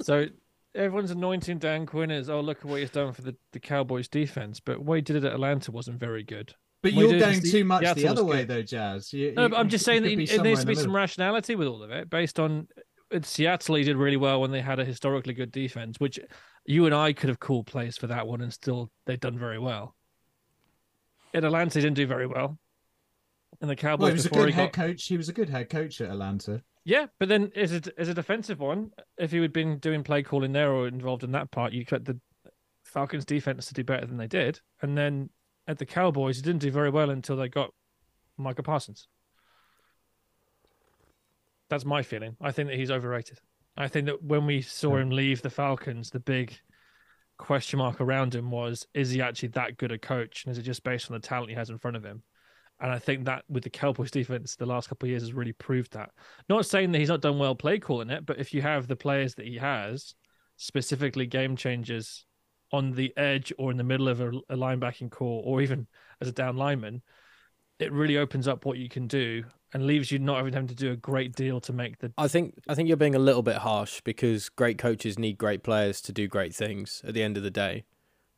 so 0.00 0.26
everyone's 0.74 1.10
anointing 1.10 1.58
Dan 1.58 1.86
Quinn 1.86 2.10
as, 2.10 2.28
oh, 2.28 2.40
look 2.40 2.58
at 2.58 2.64
what 2.66 2.80
he's 2.80 2.90
done 2.90 3.12
for 3.12 3.22
the, 3.22 3.34
the 3.52 3.60
Cowboys 3.60 4.08
defense. 4.08 4.60
But 4.60 4.80
what 4.80 4.96
he 4.96 5.00
did 5.02 5.24
at 5.24 5.32
Atlanta 5.32 5.72
wasn't 5.72 5.98
very 5.98 6.22
good. 6.22 6.54
But 6.82 6.92
We 6.92 7.08
you're 7.08 7.18
going 7.18 7.40
too 7.40 7.64
much 7.64 7.82
Seattle 7.82 8.02
the 8.02 8.08
other 8.08 8.24
way, 8.24 8.38
good. 8.44 8.48
though, 8.48 8.62
Jazz. 8.62 9.12
You, 9.12 9.32
No, 9.32 9.44
you- 9.44 9.48
but 9.48 9.58
I'm 9.58 9.68
just 9.68 9.84
saying 9.84 10.02
that 10.02 10.08
be 10.16 10.24
it 10.30 10.42
needs 10.42 10.60
to 10.60 10.66
be 10.66 10.74
some 10.74 10.94
rationality 10.94 11.54
with 11.56 11.66
all 11.66 11.82
of 11.82 11.90
it, 11.90 12.08
based 12.10 12.38
on 12.38 12.68
at 13.10 13.24
Seattle 13.24 13.74
he 13.76 13.84
did 13.84 13.96
really 13.96 14.18
well 14.18 14.40
when 14.40 14.50
they 14.50 14.60
had 14.60 14.78
a 14.78 14.84
historically 14.84 15.32
good 15.32 15.50
defense, 15.50 15.98
which 15.98 16.20
you 16.66 16.84
and 16.84 16.94
I 16.94 17.14
could 17.14 17.30
have 17.30 17.40
called 17.40 17.66
plays 17.66 17.96
for 17.96 18.06
that 18.08 18.26
one, 18.28 18.42
and 18.42 18.52
still 18.52 18.90
they'd 19.06 19.18
done 19.18 19.38
very 19.38 19.58
well. 19.58 19.96
In 21.34 21.44
Atlanta, 21.44 21.78
he 21.78 21.82
didn't 21.82 21.96
do 21.96 22.06
very 22.06 22.26
well. 22.26 22.58
And 23.60 23.68
the 23.70 23.76
Cowboys 23.76 24.02
Well, 24.02 24.08
he 24.10 24.14
was 24.14 24.26
a 24.26 24.30
good 24.30 24.48
he 24.48 24.54
head 24.54 24.72
got 24.72 24.86
coach. 24.86 25.04
He 25.06 25.16
was 25.16 25.28
a 25.28 25.32
good 25.32 25.48
head 25.48 25.68
coach 25.68 26.00
at 26.00 26.10
Atlanta. 26.10 26.62
yeah, 26.84 27.06
but 27.18 27.28
then 27.28 27.50
as 27.56 27.72
a 27.72 27.80
as 27.98 28.08
a 28.08 28.14
defensive 28.14 28.60
one, 28.60 28.90
if 29.18 29.30
he 29.32 29.38
had 29.38 29.52
been 29.52 29.78
doing 29.78 30.02
play 30.04 30.22
calling 30.22 30.52
there 30.52 30.70
or 30.72 30.86
involved 30.86 31.24
in 31.24 31.32
that 31.32 31.50
part, 31.50 31.72
you 31.72 31.80
expect 31.80 32.04
the 32.04 32.20
Falcons 32.84 33.24
defense 33.24 33.66
to 33.66 33.74
do 33.74 33.84
better 33.84 34.06
than 34.06 34.16
they 34.16 34.26
did. 34.26 34.60
And 34.82 34.96
then 34.96 35.30
at 35.66 35.78
the 35.78 35.86
Cowboys, 35.86 36.36
he 36.36 36.42
didn't 36.42 36.62
do 36.62 36.70
very 36.70 36.90
well 36.90 37.10
until 37.10 37.36
they 37.36 37.48
got 37.48 37.70
Micah 38.36 38.62
Parsons. 38.62 39.08
That's 41.68 41.84
my 41.84 42.02
feeling. 42.02 42.36
I 42.40 42.52
think 42.52 42.68
that 42.70 42.78
he's 42.78 42.90
overrated. 42.90 43.40
I 43.76 43.88
think 43.88 44.06
that 44.06 44.22
when 44.22 44.46
we 44.46 44.62
saw 44.62 44.96
him 44.96 45.10
leave 45.10 45.42
the 45.42 45.50
Falcons, 45.50 46.10
the 46.10 46.20
big 46.20 46.58
question 47.38 47.78
mark 47.78 48.00
around 48.00 48.34
him 48.34 48.50
was: 48.50 48.86
Is 48.94 49.10
he 49.10 49.22
actually 49.22 49.50
that 49.50 49.78
good 49.78 49.92
a 49.92 49.98
coach, 49.98 50.44
and 50.44 50.52
is 50.52 50.58
it 50.58 50.62
just 50.62 50.84
based 50.84 51.10
on 51.10 51.14
the 51.14 51.26
talent 51.26 51.50
he 51.50 51.56
has 51.56 51.70
in 51.70 51.78
front 51.78 51.96
of 51.96 52.04
him? 52.04 52.22
And 52.80 52.92
I 52.92 52.98
think 52.98 53.24
that 53.24 53.44
with 53.48 53.64
the 53.64 53.70
Cowboys 53.70 54.10
defense, 54.10 54.54
the 54.54 54.66
last 54.66 54.88
couple 54.88 55.06
of 55.06 55.10
years 55.10 55.22
has 55.22 55.32
really 55.32 55.52
proved 55.52 55.92
that. 55.94 56.10
Not 56.48 56.66
saying 56.66 56.92
that 56.92 56.98
he's 56.98 57.08
not 57.08 57.22
done 57.22 57.38
well 57.38 57.54
play 57.54 57.78
calling 57.78 58.10
it, 58.10 58.24
but 58.24 58.38
if 58.38 58.54
you 58.54 58.62
have 58.62 58.86
the 58.86 58.94
players 58.94 59.34
that 59.34 59.46
he 59.46 59.56
has, 59.56 60.14
specifically 60.56 61.26
game 61.26 61.56
changers 61.56 62.24
on 62.72 62.92
the 62.92 63.12
edge 63.16 63.52
or 63.58 63.70
in 63.70 63.78
the 63.78 63.84
middle 63.84 64.08
of 64.08 64.20
a, 64.20 64.28
a 64.50 64.56
linebacking 64.56 65.10
core, 65.10 65.42
or 65.44 65.60
even 65.60 65.88
as 66.20 66.28
a 66.28 66.32
down 66.32 66.56
lineman, 66.56 67.02
it 67.80 67.92
really 67.92 68.18
opens 68.18 68.46
up 68.46 68.64
what 68.64 68.78
you 68.78 68.88
can 68.88 69.06
do 69.06 69.44
and 69.72 69.86
leaves 69.86 70.10
you 70.10 70.18
not 70.18 70.44
having 70.44 70.66
to 70.66 70.74
do 70.74 70.92
a 70.92 70.96
great 70.96 71.34
deal 71.34 71.60
to 71.60 71.72
make 71.72 71.98
the. 71.98 72.12
I 72.16 72.28
think 72.28 72.54
I 72.68 72.74
think 72.74 72.88
you're 72.88 72.96
being 72.96 73.14
a 73.14 73.20
little 73.20 73.42
bit 73.42 73.56
harsh 73.56 74.00
because 74.02 74.48
great 74.48 74.78
coaches 74.78 75.18
need 75.18 75.38
great 75.38 75.62
players 75.62 76.00
to 76.02 76.12
do 76.12 76.28
great 76.28 76.54
things 76.54 77.02
at 77.06 77.14
the 77.14 77.22
end 77.22 77.36
of 77.36 77.42
the 77.42 77.50
day. 77.50 77.84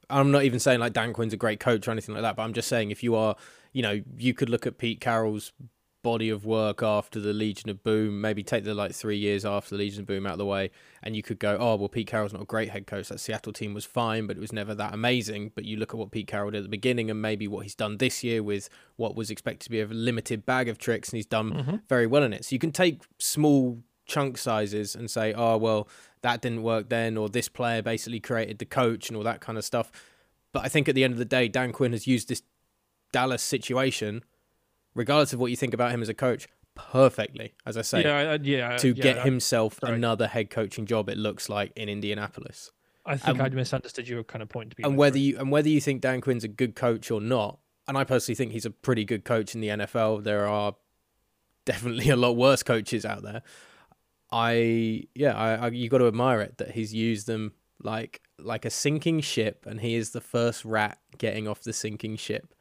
I'm 0.09 0.32
not 0.32 0.43
even 0.43 0.59
saying 0.59 0.81
like 0.81 0.93
Dan 0.93 1.12
Quinn's 1.12 1.32
a 1.32 1.37
great 1.37 1.61
coach 1.61 1.87
or 1.87 1.93
anything 1.93 2.15
like 2.15 2.23
that, 2.23 2.37
but 2.37 2.43
I'm 2.43 2.53
just 2.53 2.69
saying 2.69 2.91
if 2.91 3.03
you 3.03 3.15
are, 3.15 3.37
you 3.73 3.82
know, 3.82 4.00
you 4.17 4.35
could 4.35 4.49
look 4.49 4.67
at 4.67 4.77
Pete 4.77 5.00
Carroll's 5.00 5.53
body 6.02 6.31
of 6.31 6.44
work 6.44 6.82
after 6.82 7.20
the 7.20 7.32
Legion 7.32 7.69
of 7.70 7.82
Boom, 7.82 8.20
maybe 8.20 8.43
take 8.43 8.64
the 8.64 8.75
like 8.75 8.93
three 8.93 9.17
years 9.19 9.44
after 9.44 9.70
the 9.70 9.79
Legion 9.82 10.00
of 10.00 10.06
Boom 10.06 10.26
out 10.26 10.32
of 10.32 10.38
the 10.38 10.47
way, 10.47 10.70
and 11.02 11.14
you 11.14 11.23
could 11.23 11.38
go, 11.38 11.56
oh 11.61 11.76
well, 11.76 11.88
Pete 11.88 12.06
Carroll's 12.06 12.32
not 12.32 12.43
a 12.43 12.47
great 12.47 12.70
head 12.70 12.87
coach. 12.87 13.08
That 13.08 13.20
Seattle 13.20 13.52
team 13.52 13.75
was 13.75 13.85
fine, 13.85 14.26
but 14.26 14.37
it 14.37 14.41
was 14.41 14.52
never 14.52 14.75
that 14.75 14.94
amazing. 14.94 15.52
But 15.55 15.64
you 15.64 15.76
look 15.76 15.91
at 15.91 15.99
what 15.99 16.11
Pete 16.11 16.26
Carroll 16.26 16.50
did 16.50 16.58
at 16.58 16.62
the 16.64 16.69
beginning, 16.69 17.11
and 17.11 17.20
maybe 17.20 17.47
what 17.49 17.61
he's 17.64 17.75
done 17.75 17.99
this 17.99 18.25
year 18.25 18.43
with 18.43 18.69
what 18.97 19.14
was 19.14 19.31
expected 19.31 19.64
to 19.64 19.70
be 19.70 19.81
a 19.81 19.87
limited 19.87 20.47
bag 20.47 20.69
of 20.69 20.79
tricks, 20.79 21.11
and 21.11 21.17
he's 21.17 21.26
done 21.26 21.52
Mm-hmm. 21.52 21.76
very 21.88 22.06
well 22.06 22.23
in 22.23 22.32
it. 22.32 22.44
So 22.44 22.55
you 22.55 22.58
can 22.58 22.73
take 22.73 23.02
small 23.19 23.82
chunk 24.06 24.38
sizes 24.38 24.94
and 24.97 25.11
say, 25.11 25.32
oh 25.32 25.56
well, 25.56 25.88
that 26.23 26.41
didn't 26.43 26.62
work 26.62 26.88
then, 26.88 27.17
or 27.17 27.29
this 27.29 27.49
player 27.49 27.82
basically 27.82 28.20
created 28.20 28.58
the 28.58 28.64
coach 28.64 29.08
and 29.08 29.17
all 29.17 29.23
that 29.25 29.41
kind 29.41 29.56
of 29.56 29.64
stuff. 29.64 29.91
But 30.52 30.64
I 30.64 30.69
think 30.69 30.88
at 30.88 30.94
the 30.94 31.05
end 31.05 31.12
of 31.12 31.19
the 31.19 31.25
day, 31.25 31.47
Dan 31.49 31.73
Quinn 31.73 31.93
has 31.93 32.06
used 32.06 32.29
this 32.29 32.43
Dallas 33.12 33.43
situation, 33.43 34.25
regardless 35.00 35.32
of 35.32 35.41
what 35.41 35.50
you 35.50 35.56
think 35.56 35.73
about 35.73 35.93
him 35.93 36.02
as 36.02 36.11
a 36.11 36.14
coach, 36.14 36.47
perfectly, 36.75 37.55
as 37.64 37.79
I 37.79 37.82
say, 37.82 38.02
yeah, 38.02 38.37
yeah, 38.43 38.76
to 38.76 38.88
yeah, 38.88 39.02
get 39.02 39.25
himself 39.25 39.82
another 39.82 40.26
head 40.26 40.50
coaching 40.50 40.85
job. 40.85 41.08
It 41.08 41.17
looks 41.17 41.49
like 41.49 41.73
in 41.75 41.88
Indianapolis, 41.88 42.70
I 43.06 43.17
think 43.17 43.41
um, 43.41 43.47
I 43.47 43.49
misunderstood 43.49 44.06
your 44.06 44.23
kind 44.23 44.43
of 44.43 44.50
point 44.50 44.70
to 44.70 44.76
be. 44.76 44.82
and 44.82 44.99
whether 44.99 45.19
you 45.19 45.38
and 45.38 45.50
whether 45.50 45.70
you 45.70 45.81
think 45.81 46.02
Dan 46.02 46.20
Quinn's 46.20 46.44
a 46.44 46.49
good 46.49 46.76
coach 46.76 47.11
or 47.11 47.19
not, 47.19 47.58
and 47.88 47.97
I 47.97 48.05
personally 48.05 48.37
think 48.37 48.52
he's 48.52 48.67
a 48.67 48.70
pretty 48.70 49.06
good 49.06 49.25
coach 49.25 49.55
in 49.55 49.62
the 49.62 49.69
NFL. 49.69 50.23
There 50.23 50.47
are 50.47 50.75
definitely 51.64 52.11
a 52.11 52.17
lot 52.17 52.32
worse 52.37 52.62
coaches 52.62 53.06
out 53.06 53.23
there. 53.23 53.41
I 54.31 55.05
yeah, 55.14 55.35
I, 55.35 55.55
I 55.55 55.69
you 55.69 55.88
got 55.88 55.99
to 55.99 56.08
admire 56.08 56.43
it 56.43 56.58
that 56.58 56.73
he's 56.73 56.93
used 56.93 57.26
them 57.26 57.54
like 57.83 58.21
like 58.44 58.64
a 58.64 58.70
sinking 58.70 59.20
ship, 59.20 59.66
and 59.66 59.80
he 59.80 59.94
is 59.94 60.11
the 60.11 60.20
first 60.20 60.64
rat 60.64 60.99
getting 61.18 61.47
off 61.49 61.62
the 61.62 61.73
sinking 61.73 62.16
ship, 62.16 62.54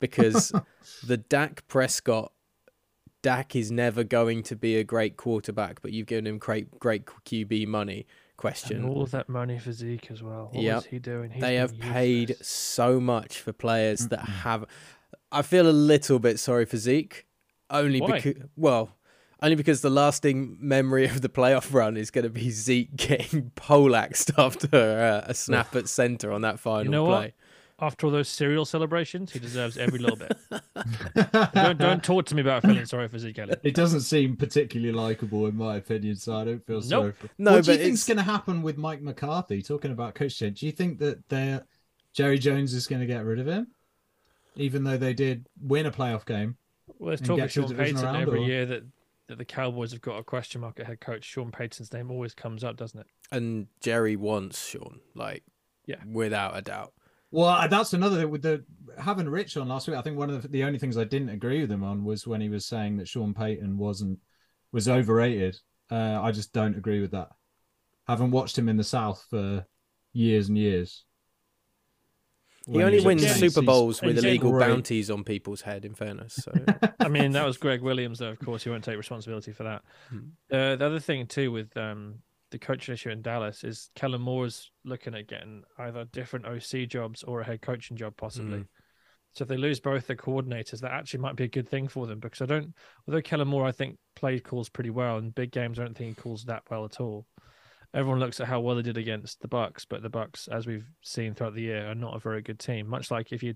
because 0.00 0.52
the 1.06 1.16
Dak 1.16 1.66
Prescott. 1.68 2.32
Dak 3.22 3.56
is 3.56 3.70
never 3.72 4.04
going 4.04 4.42
to 4.42 4.54
be 4.54 4.76
a 4.76 4.84
great 4.84 5.16
quarterback, 5.16 5.80
but 5.80 5.92
you've 5.92 6.06
given 6.06 6.26
him 6.26 6.36
great 6.36 6.78
great 6.78 7.06
QB 7.06 7.66
money. 7.66 8.06
Question: 8.36 8.78
and 8.78 8.86
all 8.86 9.02
of 9.02 9.12
that 9.12 9.28
money 9.30 9.58
for 9.58 9.72
Zeke 9.72 10.10
as 10.10 10.22
well. 10.22 10.50
What 10.52 10.62
Yep. 10.62 10.84
he 10.84 10.98
doing? 10.98 11.30
He's 11.30 11.40
they 11.40 11.54
have 11.54 11.78
paid 11.78 12.36
so 12.42 13.00
much 13.00 13.38
for 13.38 13.52
players 13.54 14.08
that 14.08 14.20
have. 14.44 14.66
I 15.32 15.40
feel 15.40 15.68
a 15.68 15.72
little 15.72 16.18
bit 16.18 16.38
sorry 16.38 16.66
for 16.66 16.76
Zeke, 16.76 17.26
only 17.70 18.00
Why? 18.00 18.20
because 18.20 18.42
well, 18.56 18.90
only 19.42 19.56
because 19.56 19.80
the 19.80 19.90
lasting 19.90 20.56
memory 20.60 21.04
of 21.06 21.20
the 21.20 21.28
playoff 21.28 21.72
run 21.72 21.96
is 21.96 22.10
going 22.10 22.24
to 22.24 22.30
be 22.30 22.50
Zeke 22.50 22.94
getting 22.96 23.50
poleaxed 23.54 24.30
after 24.38 24.68
uh, 24.74 25.28
a 25.28 25.34
snap 25.34 25.74
at 25.76 25.88
center 25.88 26.32
on 26.32 26.42
that 26.42 26.58
final 26.60 26.90
know 26.90 27.04
play. 27.06 27.14
what? 27.14 27.32
After 27.80 28.06
all 28.06 28.12
those 28.12 28.28
cereal 28.28 28.64
celebrations, 28.64 29.32
he 29.32 29.40
deserves 29.40 29.76
every 29.76 29.98
little 29.98 30.16
bit. 30.16 30.32
don't 31.54 31.76
don't 31.76 32.04
talk 32.04 32.24
to 32.26 32.34
me 32.36 32.40
about 32.40 32.62
feeling 32.62 32.86
sorry 32.86 33.08
for 33.08 33.18
Zeke 33.18 33.40
Elliott. 33.40 33.60
It 33.64 33.74
doesn't 33.74 34.02
seem 34.02 34.36
particularly 34.36 34.92
likable, 34.92 35.46
in 35.46 35.56
my 35.56 35.76
opinion. 35.76 36.14
So 36.14 36.36
I 36.36 36.44
don't 36.44 36.64
feel 36.64 36.80
sorry. 36.80 37.06
Nope. 37.06 37.14
For... 37.16 37.28
No, 37.36 37.52
what 37.54 37.64
do 37.64 37.72
you 37.72 37.76
but 37.78 37.84
think's 37.84 38.02
it's- 38.02 38.06
going 38.06 38.24
to 38.24 38.32
happen 38.32 38.62
with 38.62 38.78
Mike 38.78 39.02
McCarthy? 39.02 39.60
Talking 39.60 39.90
about 39.90 40.14
coach 40.14 40.38
change, 40.38 40.60
do 40.60 40.66
you 40.66 40.72
think 40.72 41.00
that 41.00 41.28
they're 41.28 41.64
Jerry 42.12 42.38
Jones 42.38 42.74
is 42.74 42.86
going 42.86 43.00
to 43.00 43.06
get 43.06 43.24
rid 43.24 43.40
of 43.40 43.48
him, 43.48 43.66
even 44.54 44.84
though 44.84 44.96
they 44.96 45.12
did 45.12 45.48
win 45.60 45.86
a 45.86 45.90
playoff 45.90 46.24
game? 46.24 46.56
Well, 46.98 47.08
there's 47.08 47.20
and 47.20 47.26
talk 47.26 47.36
get 47.38 47.44
of 47.46 47.52
Sean 47.52 47.74
Payton 47.76 48.16
every 48.16 48.40
or- 48.40 48.46
year 48.46 48.66
that, 48.66 48.84
that 49.28 49.38
the 49.38 49.44
Cowboys 49.44 49.92
have 49.92 50.00
got 50.00 50.18
a 50.18 50.24
question 50.24 50.60
mark 50.60 50.78
at 50.80 50.86
head 50.86 51.00
coach. 51.00 51.24
Sean 51.24 51.50
Payton's 51.50 51.92
name 51.92 52.10
always 52.10 52.34
comes 52.34 52.62
up, 52.64 52.76
doesn't 52.76 53.00
it? 53.00 53.06
And 53.32 53.66
Jerry 53.80 54.16
wants 54.16 54.66
Sean, 54.66 55.00
like, 55.14 55.42
Yeah. 55.86 56.02
without 56.06 56.56
a 56.56 56.62
doubt. 56.62 56.92
Well, 57.30 57.46
uh, 57.46 57.66
that's 57.66 57.92
another 57.94 58.16
thing 58.16 58.30
with 58.30 58.42
the 58.42 58.64
having 58.98 59.28
Rich 59.28 59.56
on 59.56 59.66
last 59.68 59.88
week. 59.88 59.96
I 59.96 60.02
think 60.02 60.16
one 60.16 60.30
of 60.30 60.42
the, 60.42 60.48
the 60.48 60.64
only 60.64 60.78
things 60.78 60.96
I 60.96 61.04
didn't 61.04 61.30
agree 61.30 61.60
with 61.62 61.70
him 61.72 61.82
on 61.82 62.04
was 62.04 62.26
when 62.26 62.40
he 62.40 62.48
was 62.48 62.64
saying 62.66 62.98
that 62.98 63.08
Sean 63.08 63.34
Payton 63.34 63.76
wasn't 63.76 64.20
was 64.70 64.88
overrated. 64.88 65.58
Uh, 65.90 66.20
I 66.22 66.30
just 66.32 66.52
don't 66.52 66.76
agree 66.76 67.00
with 67.00 67.10
that. 67.10 67.28
Haven't 68.06 68.30
watched 68.30 68.56
him 68.58 68.68
in 68.68 68.76
the 68.76 68.84
South 68.84 69.24
for 69.30 69.66
years 70.12 70.48
and 70.48 70.56
years. 70.58 71.03
He 72.70 72.82
only 72.82 73.00
wins 73.04 73.22
Yeah, 73.22 73.28
Saints, 73.28 73.54
Super 73.54 73.60
he's- 73.60 73.66
Bowls 73.66 74.02
with 74.02 74.16
he's 74.16 74.24
illegal 74.24 74.50
great. 74.52 74.66
bounties 74.68 75.10
on 75.10 75.24
people's 75.24 75.60
head. 75.60 75.84
In 75.84 75.94
fairness, 75.94 76.34
so 76.36 76.52
I 77.00 77.08
mean, 77.08 77.32
that 77.32 77.44
was 77.44 77.56
Gregg 77.58 77.82
Williams, 77.82 78.18
though. 78.20 78.30
Of 78.30 78.38
course, 78.38 78.64
he 78.64 78.70
won't 78.70 78.84
take 78.84 78.96
responsibility 78.96 79.52
for 79.52 79.64
that. 79.64 79.82
Hmm. 80.08 80.18
Uh, 80.50 80.76
the 80.76 80.86
other 80.86 81.00
thing 81.00 81.26
too 81.26 81.52
with 81.52 81.76
um, 81.76 82.16
the 82.50 82.58
coaching 82.58 82.94
issue 82.94 83.10
in 83.10 83.20
Dallas 83.22 83.64
is 83.64 83.90
Kellen 83.94 84.20
Moore's 84.22 84.70
looking 84.84 85.14
at 85.14 85.26
getting 85.28 85.62
either 85.78 86.04
different 86.06 86.46
OC 86.46 86.88
jobs 86.88 87.22
or 87.22 87.40
a 87.40 87.44
head 87.44 87.60
coaching 87.60 87.96
job, 87.96 88.16
possibly. 88.16 88.58
Mm. 88.60 88.66
So 89.32 89.42
if 89.42 89.48
they 89.48 89.56
lose 89.56 89.80
both 89.80 90.06
their 90.06 90.14
coordinators, 90.16 90.80
that 90.82 90.92
actually 90.92 91.18
might 91.18 91.34
be 91.34 91.42
a 91.42 91.48
good 91.48 91.68
thing 91.68 91.88
for 91.88 92.06
them 92.06 92.20
because 92.20 92.40
I 92.40 92.46
don't. 92.46 92.72
Although 93.08 93.20
Kellen 93.20 93.48
Moore, 93.48 93.66
I 93.66 93.72
think 93.72 93.98
played 94.14 94.44
calls 94.44 94.68
pretty 94.68 94.90
well 94.90 95.18
in 95.18 95.30
big 95.30 95.50
games. 95.50 95.80
I 95.80 95.82
don't 95.82 95.96
think 95.96 96.16
he 96.16 96.22
calls 96.22 96.44
that 96.44 96.62
well 96.70 96.84
at 96.84 97.00
all. 97.00 97.26
Everyone 97.94 98.18
looks 98.18 98.40
at 98.40 98.48
how 98.48 98.58
well 98.58 98.74
they 98.74 98.82
did 98.82 98.96
against 98.98 99.40
the 99.40 99.46
Bucks, 99.46 99.84
but 99.84 100.02
the 100.02 100.08
Bucks, 100.10 100.48
as 100.48 100.66
we've 100.66 100.84
seen 101.02 101.32
throughout 101.32 101.54
the 101.54 101.62
year, 101.62 101.88
are 101.88 101.94
not 101.94 102.16
a 102.16 102.18
very 102.18 102.42
good 102.42 102.58
team. 102.58 102.88
Much 102.88 103.10
like 103.12 103.32
if 103.32 103.40
you 103.40 103.54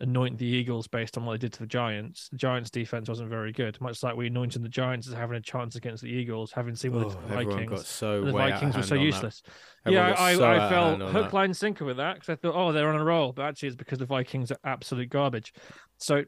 anoint 0.00 0.38
the 0.38 0.44
Eagles 0.44 0.88
based 0.88 1.16
on 1.16 1.24
what 1.24 1.32
they 1.34 1.38
did 1.38 1.52
to 1.52 1.60
the 1.60 1.66
Giants, 1.68 2.28
the 2.30 2.36
Giants' 2.36 2.68
defense 2.68 3.08
wasn't 3.08 3.30
very 3.30 3.52
good. 3.52 3.80
Much 3.80 4.02
like 4.02 4.16
we 4.16 4.26
anointed 4.26 4.64
the 4.64 4.68
Giants 4.68 5.06
as 5.06 5.14
having 5.14 5.36
a 5.36 5.40
chance 5.40 5.76
against 5.76 6.02
the 6.02 6.10
Eagles, 6.10 6.50
having 6.50 6.74
seen 6.74 6.92
what 6.94 7.04
Oh, 7.06 7.08
they 7.10 7.14
did 7.14 7.20
to 7.22 7.28
the 7.28 7.34
oh, 7.34 7.44
Vikings. 7.44 7.70
got 7.70 7.86
so 7.86 8.24
the 8.24 8.32
way 8.32 8.42
out 8.42 8.48
of 8.48 8.54
Vikings 8.54 8.76
were 8.76 8.82
so 8.82 8.96
hand 8.96 8.98
on 8.98 8.98
that. 8.98 9.14
useless. 9.14 9.42
Yeah, 9.86 10.14
I, 10.18 10.34
so 10.34 10.44
I 10.44 10.64
of 10.64 10.70
fell 10.70 11.08
hook, 11.08 11.32
line, 11.32 11.54
sinker 11.54 11.84
with 11.84 11.98
that 11.98 12.14
because 12.14 12.30
I 12.30 12.34
thought, 12.34 12.54
oh, 12.56 12.72
they're 12.72 12.88
on 12.88 13.00
a 13.00 13.04
roll, 13.04 13.32
but 13.32 13.42
actually 13.44 13.68
it's 13.68 13.76
because 13.76 14.00
the 14.00 14.06
Vikings 14.06 14.50
are 14.50 14.58
absolute 14.64 15.10
garbage. 15.10 15.52
So 15.98 16.24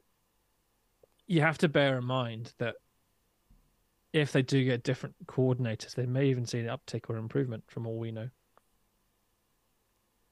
you 1.27 1.41
have 1.41 1.59
to 1.59 1.69
bear 1.69 1.99
in 1.99 2.05
mind 2.05 2.53
that 2.59 2.77
if 4.12 4.33
they 4.33 4.43
do 4.43 4.65
get 4.65 4.83
different 4.83 5.15
coordinators, 5.27 5.95
they 5.95 6.07
may 6.07 6.27
even 6.27 6.47
see 6.47 6.59
an 6.61 6.67
uptick 6.67 7.03
or 7.09 7.17
improvement 7.17 7.65
from 7.69 7.87
all 7.87 7.99
we 7.99 8.11
know. 8.11 8.31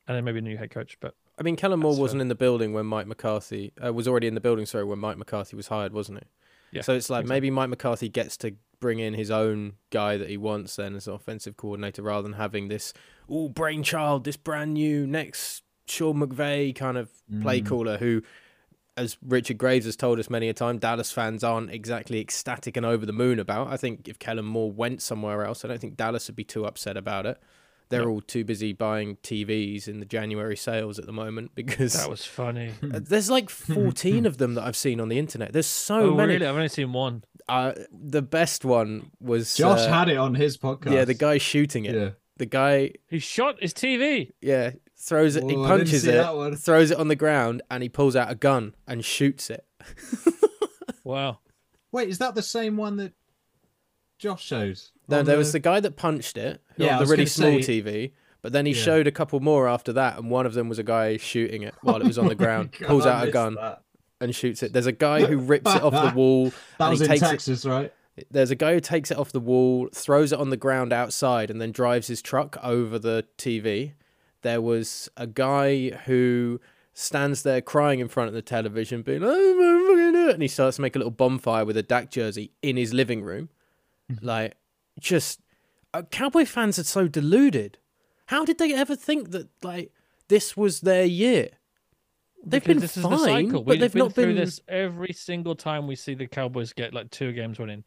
And 0.08 0.16
then 0.16 0.24
maybe 0.24 0.38
a 0.38 0.42
new 0.42 0.56
head 0.56 0.70
coach, 0.70 0.96
but 1.00 1.14
I 1.38 1.42
mean, 1.42 1.56
Kellen 1.56 1.80
Moore 1.80 1.96
wasn't 1.98 2.18
fair. 2.18 2.22
in 2.22 2.28
the 2.28 2.34
building 2.36 2.72
when 2.72 2.86
Mike 2.86 3.06
McCarthy 3.08 3.72
uh, 3.84 3.92
was 3.92 4.06
already 4.06 4.26
in 4.28 4.34
the 4.34 4.40
building. 4.40 4.64
Sorry, 4.64 4.84
when 4.84 4.98
Mike 5.00 5.18
McCarthy 5.18 5.56
was 5.56 5.68
hired, 5.68 5.92
wasn't 5.92 6.18
it? 6.18 6.28
Yeah, 6.72 6.82
So 6.82 6.94
it's 6.94 7.10
like 7.10 7.22
exactly. 7.22 7.34
maybe 7.36 7.50
Mike 7.50 7.68
McCarthy 7.70 8.08
gets 8.08 8.36
to 8.38 8.54
bring 8.80 8.98
in 9.00 9.14
his 9.14 9.30
own 9.30 9.74
guy 9.90 10.16
that 10.16 10.28
he 10.30 10.36
wants 10.36 10.76
then 10.76 10.94
as 10.94 11.06
an 11.08 11.14
offensive 11.14 11.56
coordinator, 11.56 12.02
rather 12.02 12.22
than 12.22 12.34
having 12.34 12.68
this 12.68 12.92
all 13.28 13.48
brainchild, 13.48 14.24
this 14.24 14.36
brand 14.36 14.74
new 14.74 15.06
next 15.06 15.62
Sean 15.88 16.20
McVay 16.20 16.74
kind 16.74 16.96
of 16.96 17.10
play 17.42 17.60
Mm. 17.60 17.66
caller 17.66 17.96
who. 17.98 18.22
As 18.96 19.18
Richard 19.22 19.58
Graves 19.58 19.84
has 19.84 19.94
told 19.96 20.18
us 20.18 20.30
many 20.30 20.48
a 20.48 20.54
time, 20.54 20.78
Dallas 20.78 21.12
fans 21.12 21.44
aren't 21.44 21.70
exactly 21.70 22.18
ecstatic 22.20 22.76
and 22.76 22.86
over 22.86 23.04
the 23.04 23.12
moon 23.12 23.38
about. 23.38 23.68
I 23.68 23.76
think 23.76 24.08
if 24.08 24.18
Kellen 24.18 24.46
Moore 24.46 24.72
went 24.72 25.02
somewhere 25.02 25.44
else, 25.44 25.64
I 25.64 25.68
don't 25.68 25.80
think 25.80 25.96
Dallas 25.96 26.28
would 26.28 26.36
be 26.36 26.44
too 26.44 26.64
upset 26.64 26.96
about 26.96 27.26
it. 27.26 27.38
They're 27.88 28.02
No. 28.02 28.08
all 28.08 28.20
too 28.20 28.42
busy 28.44 28.72
buying 28.72 29.16
TVs 29.22 29.86
in 29.86 30.00
the 30.00 30.06
January 30.06 30.56
sales 30.56 30.98
at 30.98 31.06
the 31.06 31.12
moment 31.12 31.52
because 31.54 31.92
that 31.92 32.08
was 32.10 32.24
funny. 32.24 32.72
uh, 32.82 32.98
There's 33.02 33.30
like 33.30 33.48
14 33.50 34.26
of 34.26 34.38
them 34.38 34.54
that 34.54 34.64
I've 34.64 34.76
seen 34.76 34.98
on 34.98 35.08
the 35.08 35.18
internet. 35.18 35.52
There's 35.52 35.66
so 35.66 36.12
oh, 36.12 36.14
many. 36.14 36.32
really? 36.34 36.46
I've 36.46 36.56
only 36.56 36.68
seen 36.68 36.92
one. 36.92 37.22
Uh, 37.48 37.74
the 37.92 38.22
best 38.22 38.64
one 38.64 39.10
was 39.20 39.54
Josh 39.54 39.80
uh, 39.80 39.92
had 39.92 40.08
it 40.08 40.16
on 40.16 40.34
his 40.34 40.56
podcast. 40.58 40.90
yeah, 40.92 41.04
the 41.04 41.14
guy 41.14 41.38
shooting 41.38 41.84
it. 41.84 41.94
Yeah. 41.94 42.10
The 42.38 42.46
guy, 42.46 42.92
He 43.08 43.18
shot 43.18 43.56
his 43.62 43.72
TV. 43.72 44.32
yeah, 44.40 44.72
throws 45.06 45.36
it. 45.36 45.42
he 45.44 45.46
I 45.46 45.50
didn't 45.52 45.66
punches 45.66 46.04
it, 46.06 46.58
throws 46.58 46.90
it 46.90 46.98
on 46.98 47.08
the 47.08 47.16
ground, 47.16 47.62
and 47.70 47.82
he 47.82 47.88
pulls 47.88 48.16
out 48.16 48.30
a 48.30 48.34
gun 48.34 48.74
and 48.86 49.04
shoots 49.04 49.48
it. 49.50 49.64
Wow. 51.04 51.38
Wait, 51.92 52.08
is 52.08 52.18
that 52.18 52.34
the 52.34 52.42
same 52.42 52.76
one 52.76 52.96
that 52.96 53.12
Josh 54.18 54.44
showed? 54.44 54.78
No, 55.08 55.20
on 55.20 55.24
there 55.24 55.38
was 55.38 55.52
the 55.52 55.60
guy 55.60 55.78
that 55.80 55.96
punched 55.96 56.36
it 56.36 56.60
Yeah, 56.76 56.98
on 56.98 57.04
the 57.04 57.08
really 57.10 57.26
small 57.26 57.62
say- 57.62 57.80
TV. 57.82 58.12
But 58.42 58.52
then 58.52 58.66
he 58.66 58.72
Yeah. 58.72 58.82
showed 58.82 59.06
a 59.06 59.12
couple 59.12 59.40
more 59.40 59.68
after 59.68 59.92
that, 59.94 60.18
and 60.18 60.30
one 60.30 60.46
of 60.46 60.54
them 60.54 60.68
was 60.68 60.78
a 60.78 60.82
guy 60.84 61.16
shooting 61.16 61.62
it 61.62 61.74
while 61.82 61.96
it 62.00 62.06
was 62.06 62.18
on 62.18 62.26
the 62.26 62.32
Oh 62.34 62.36
ground. 62.36 62.72
God, 62.78 62.86
pulls 62.88 63.06
out 63.06 63.26
a 63.26 63.30
gun 63.30 63.54
That, 63.54 63.82
and 64.20 64.34
shoots 64.34 64.62
it. 64.62 64.72
There's 64.72 64.86
a 64.86 64.92
guy 64.92 65.24
who 65.24 65.38
rips 65.38 65.72
it 65.74 65.82
off 65.82 65.92
the 65.92 66.12
wall. 66.16 66.46
That 66.78 66.86
and 66.86 66.90
was 66.90 67.00
he 67.00 67.04
in 67.06 67.10
takes 67.10 67.22
it- 67.22 67.28
Texas, 67.28 67.64
right? 67.64 67.92
There's 68.30 68.50
a 68.50 68.54
guy 68.56 68.72
who 68.74 68.80
takes 68.80 69.10
it 69.10 69.16
off 69.18 69.30
the 69.32 69.40
wall, 69.40 69.88
throws 69.94 70.32
it 70.32 70.38
on 70.38 70.50
the 70.50 70.56
ground 70.56 70.92
outside, 70.92 71.50
and 71.50 71.60
then 71.60 71.70
drives 71.70 72.06
his 72.08 72.22
truck 72.22 72.56
over 72.62 72.98
the 72.98 73.26
TV. 73.38 73.92
There 74.46 74.60
was 74.62 75.08
a 75.16 75.26
guy 75.26 75.90
who 76.06 76.60
stands 76.94 77.42
there 77.42 77.60
crying 77.60 77.98
in 78.00 78.08
front 78.08 78.28
of 78.28 78.34
the 78.34 78.42
television, 78.42 79.02
being, 79.02 79.22
oh, 79.24 79.28
my 79.28 79.88
fucking 79.88 80.12
God," 80.12 80.34
and 80.34 80.42
he 80.42 80.48
starts 80.48 80.76
to 80.76 80.82
make 80.82 80.94
a 80.94 80.98
little 81.00 81.10
bonfire 81.10 81.64
with 81.64 81.76
a 81.76 81.82
Dak 81.82 82.10
jersey 82.10 82.52
in 82.62 82.76
his 82.76 82.94
living 82.94 83.22
room. 83.22 83.48
like, 84.22 84.54
just 85.00 85.40
uh, 85.92 86.02
Cowboy 86.18 86.44
fans 86.44 86.78
are 86.78 86.84
so 86.84 87.08
deluded. 87.08 87.78
How 88.26 88.44
did 88.44 88.58
they 88.58 88.72
ever 88.72 88.94
think 88.96 89.30
that 89.32 89.48
like 89.62 89.92
this 90.28 90.56
was 90.56 90.80
their 90.82 91.04
year? 91.04 91.48
They've 92.48 92.62
Because 92.62 92.66
been 92.66 92.80
this 92.80 92.96
fine, 92.96 93.12
is 93.12 93.20
the 93.20 93.24
cycle. 93.26 93.62
but 93.64 93.70
We've 93.72 93.80
they've 93.80 93.92
been 93.92 93.98
not 93.98 94.12
through 94.14 94.26
been. 94.34 94.36
this 94.36 94.60
every 94.68 95.12
single 95.12 95.56
time 95.56 95.86
we 95.88 95.96
see 95.96 96.14
the 96.14 96.28
Cowboys 96.28 96.72
get 96.72 96.94
like 96.94 97.10
two 97.10 97.32
games 97.32 97.58
winning. 97.58 97.82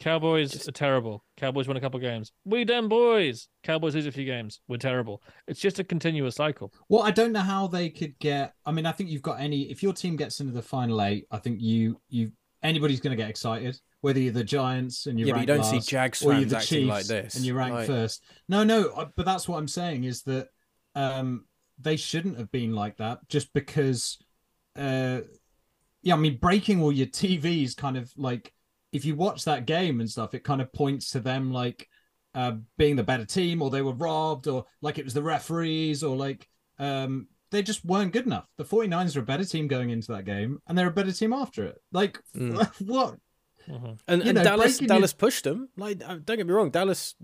Cowboys 0.00 0.68
are 0.68 0.72
terrible. 0.72 1.24
Cowboys 1.36 1.68
win 1.68 1.76
a 1.76 1.80
couple 1.80 2.00
games. 2.00 2.32
We 2.44 2.64
damn 2.64 2.88
boys. 2.88 3.48
Cowboys 3.62 3.94
lose 3.94 4.06
a 4.06 4.12
few 4.12 4.24
games. 4.24 4.60
We're 4.68 4.76
terrible. 4.76 5.22
It's 5.46 5.60
just 5.60 5.78
a 5.78 5.84
continuous 5.84 6.34
cycle. 6.36 6.72
Well, 6.88 7.02
I 7.02 7.10
don't 7.10 7.32
know 7.32 7.40
how 7.40 7.68
they 7.68 7.88
could 7.90 8.18
get. 8.18 8.54
I 8.66 8.72
mean, 8.72 8.86
I 8.86 8.92
think 8.92 9.08
you've 9.10 9.22
got 9.22 9.40
any. 9.40 9.70
If 9.70 9.82
your 9.82 9.92
team 9.92 10.16
gets 10.16 10.40
into 10.40 10.52
the 10.52 10.62
final 10.62 11.00
eight, 11.02 11.26
I 11.30 11.38
think 11.38 11.60
you 11.60 12.00
you 12.08 12.32
anybody's 12.62 13.00
going 13.00 13.16
to 13.16 13.22
get 13.22 13.30
excited. 13.30 13.78
Whether 14.00 14.20
you're 14.20 14.32
the 14.32 14.44
Giants 14.44 15.06
and 15.06 15.18
you 15.18 15.26
Yeah, 15.26 15.34
but 15.34 15.40
you 15.40 15.46
don't 15.46 15.64
see 15.64 15.80
Jags 15.80 16.22
or 16.22 16.32
you're 16.32 16.40
fans 16.48 16.52
the 16.52 16.60
Chiefs 16.60 16.88
like 16.88 17.06
this. 17.06 17.36
and 17.36 17.44
you 17.44 17.54
rank 17.54 17.72
Like- 17.74 17.86
first. 17.86 18.22
No, 18.48 18.64
no, 18.64 18.88
uh, 18.90 19.06
but 19.16 19.24
that's 19.24 19.48
what 19.48 19.58
I'm 19.58 19.68
saying 19.68 20.04
is 20.04 20.22
that 20.24 20.48
um 20.94 21.46
they 21.78 21.96
shouldn't 21.96 22.38
have 22.38 22.50
been 22.52 22.72
like 22.74 22.96
that 22.98 23.20
just 23.28 23.52
because. 23.52 24.18
uh 24.76 25.20
Yeah, 26.02 26.14
I 26.14 26.16
mean, 26.18 26.36
breaking 26.38 26.82
all 26.82 26.92
your 26.92 27.06
TVs 27.06 27.76
kind 27.76 27.96
of 27.96 28.12
like 28.16 28.52
if 28.94 29.04
you 29.04 29.14
watch 29.16 29.44
that 29.44 29.66
game 29.66 30.00
and 30.00 30.08
stuff, 30.08 30.34
it 30.34 30.44
kind 30.44 30.62
of 30.62 30.72
points 30.72 31.10
to 31.10 31.20
them 31.20 31.52
like 31.52 31.88
uh, 32.34 32.52
being 32.78 32.96
the 32.96 33.02
better 33.02 33.24
team 33.24 33.60
or 33.60 33.68
they 33.70 33.82
were 33.82 33.92
robbed 33.92 34.46
or 34.48 34.64
like 34.80 34.98
it 34.98 35.04
was 35.04 35.14
the 35.14 35.22
referees 35.22 36.02
or 36.02 36.16
like 36.16 36.48
um 36.78 37.26
they 37.50 37.62
just 37.62 37.84
weren't 37.84 38.12
good 38.12 38.26
enough. 38.26 38.46
The 38.56 38.64
49ers 38.64 39.16
are 39.16 39.20
a 39.20 39.22
better 39.22 39.44
team 39.44 39.68
going 39.68 39.90
into 39.90 40.12
that 40.12 40.24
game 40.24 40.60
and 40.66 40.76
they're 40.76 40.88
a 40.88 40.92
better 40.92 41.12
team 41.12 41.32
after 41.32 41.64
it. 41.64 41.80
Like 41.92 42.20
Mm. 42.34 42.56
what? 42.86 43.16
Mhm. 43.68 43.98
And, 44.08 44.22
you 44.22 44.28
and 44.28 44.36
know, 44.38 44.44
Dallas 44.44 44.72
breaking 44.78 44.88
Dallas 44.88 45.12
pushed 45.12 45.44
them. 45.44 45.68
Like 45.76 46.02
uh, 46.06 46.18
don't 46.24 46.36
get 46.36 46.46
me 46.46 46.52
wrong, 46.52 46.70
Dallas 46.70 47.14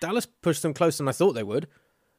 Dallas 0.00 0.26
pushed 0.42 0.62
them 0.62 0.74
closer 0.74 0.98
than 0.98 1.08
I 1.08 1.12
thought 1.12 1.32
they 1.32 1.42
would. 1.42 1.68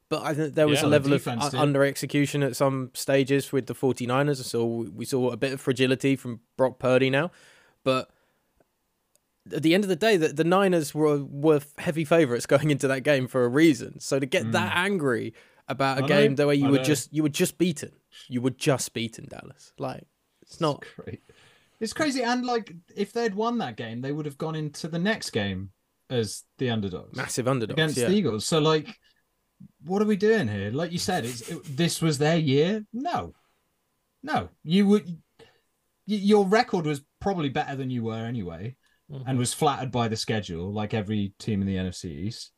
But 0.10 0.24
I 0.24 0.34
think 0.34 0.56
there 0.56 0.68
was 0.68 0.82
Yeah, 0.82 0.88
a 0.88 0.90
level 0.90 1.12
of 1.14 1.28
uh, 1.28 1.50
under 1.56 1.84
execution 1.84 2.42
at 2.42 2.56
some 2.56 2.92
stages 2.94 3.52
with 3.52 3.66
the 3.68 3.76
49ers. 3.76 4.42
So 4.46 4.66
we 4.94 5.04
saw 5.04 5.32
a 5.32 5.38
bit 5.38 5.52
of 5.52 5.60
fragility 5.60 6.16
from 6.16 6.40
Brock 6.56 6.80
Purdy 6.80 7.10
now. 7.10 7.32
But 7.84 8.10
at 9.54 9.63
the 9.63 9.74
end 9.74 9.84
of 9.84 9.88
the 9.89 9.96
day, 9.96 10.18
the, 10.18 10.30
the 10.30 10.44
Niners 10.44 10.94
were 10.96 11.24
were 11.24 11.62
heavy 11.77 12.06
favorites 12.06 12.46
going 12.46 12.72
into 12.72 12.88
that 12.88 13.01
game 13.01 13.27
for 13.27 13.44
a 13.46 13.50
reason. 13.50 14.00
So 14.00 14.20
to 14.20 14.25
get 14.25 14.51
that 14.51 14.74
angry 14.75 15.34
about 15.68 16.00
a 16.00 16.01
Mm. 16.04 16.08
Game 16.08 16.32
know, 16.32 16.36
the 16.36 16.48
way 16.48 16.56
you 16.56 16.68
I 16.68 16.72
were 16.72 16.77
know. 16.77 16.84
just 16.84 17.13
you 17.13 17.24
were 17.24 17.30
just 17.30 17.58
beaten. 17.58 17.92
You 18.30 18.42
were 18.42 18.51
just 18.51 18.94
beaten, 18.94 19.25
Dallas. 19.30 19.74
Like 19.77 20.06
it's 20.42 20.62
not 20.62 20.84
It's 20.84 20.94
great. 20.96 21.22
It's 21.80 21.94
crazy. 21.94 22.24
And 22.24 22.46
like 22.46 22.74
if 22.96 23.13
they'd 23.13 23.36
won 23.36 23.58
that 23.60 23.75
game, 23.77 24.01
they 24.01 24.12
would 24.12 24.25
have 24.25 24.38
gone 24.38 24.56
into 24.56 24.88
the 24.88 24.98
next 25.00 25.30
game 25.32 25.72
as 26.10 26.44
the 26.58 26.70
underdogs. 26.70 27.16
massive 27.18 27.48
underdogs. 27.48 27.74
against 27.75 27.98
yeah. 27.98 28.08
the 28.08 28.16
Eagles. 28.16 28.46
So 28.46 28.60
like, 28.60 28.88
what 29.86 30.01
are 30.01 30.06
we 30.06 30.16
doing 30.16 30.48
here? 30.48 30.72
Like 30.72 30.92
you 30.92 30.98
said, 31.00 31.25
it's 31.25 31.42
it, 31.50 31.60
this 31.77 32.01
was 32.01 32.18
their 32.18 32.38
year. 32.38 32.86
No, 32.94 33.34
no, 34.24 34.50
you 34.63 34.88
would. 34.88 35.06
y- 35.08 35.18
Your 36.06 36.46
record 36.48 36.86
was 36.86 37.01
probably 37.20 37.50
better 37.50 37.75
than 37.75 37.89
you 37.89 38.04
were 38.04 38.25
anyway, 38.25 38.75
Mhm. 39.12 39.24
and 39.26 39.38
was 39.40 39.54
flattered 39.54 39.92
by 39.92 40.08
the 40.08 40.16
schedule, 40.18 40.72
like 40.72 40.94
every 40.94 41.34
team 41.40 41.62
in 41.62 41.68
the 41.68 41.78
NFC 41.78 42.12
East. 42.12 42.52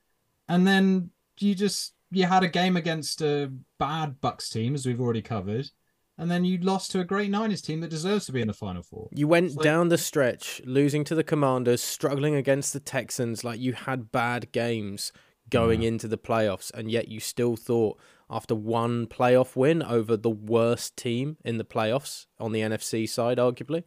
And 0.48 0.66
then 0.66 1.12
you 1.40 1.54
just 1.56 1.94
you 2.12 2.26
had 2.26 2.42
a 2.44 2.48
game 2.48 2.76
against 2.76 3.22
a 3.22 3.52
bad 3.78 4.20
Bucks 4.20 4.50
team, 4.50 4.74
as 4.74 4.84
we've 4.86 5.00
already 5.00 5.22
covered, 5.22 5.70
and 6.18 6.30
then 6.32 6.44
you 6.44 6.58
lost 6.58 6.90
to 6.92 7.00
a 7.00 7.06
great 7.06 7.30
Niners 7.30 7.62
team 7.62 7.82
that 7.82 7.92
deserves 7.92 8.26
to 8.26 8.32
be 8.32 8.42
in 8.42 8.48
the 8.48 8.54
Final 8.54 8.82
Four. 8.82 9.10
You 9.14 9.28
went 9.28 9.56
like- 9.58 9.64
down 9.64 9.90
the 9.90 9.98
stretch, 10.00 10.60
losing 10.66 11.04
to 11.04 11.14
the 11.14 11.24
Commanders, 11.24 11.82
struggling 11.84 12.34
against 12.34 12.74
the 12.74 12.80
Texans. 12.80 13.44
Like 13.44 13.60
you 13.60 13.74
had 13.74 14.12
bad 14.12 14.52
games 14.52 15.12
going 15.52 15.84
into 15.84 16.08
the 16.08 16.18
playoffs, 16.18 16.72
and 16.74 16.90
yet 16.90 17.10
you 17.10 17.20
still 17.20 17.56
thought 17.56 18.00
after 18.28 18.56
one 18.56 19.06
playoff 19.06 19.56
win 19.56 19.82
over 19.84 20.18
the 20.18 20.30
worst 20.30 20.98
team 20.98 21.38
in 21.46 21.58
the 21.60 21.64
playoffs 21.64 22.26
on 22.40 22.52
the 22.54 22.62
NFC 22.62 23.08
side, 23.08 23.38
arguably, 23.38 23.84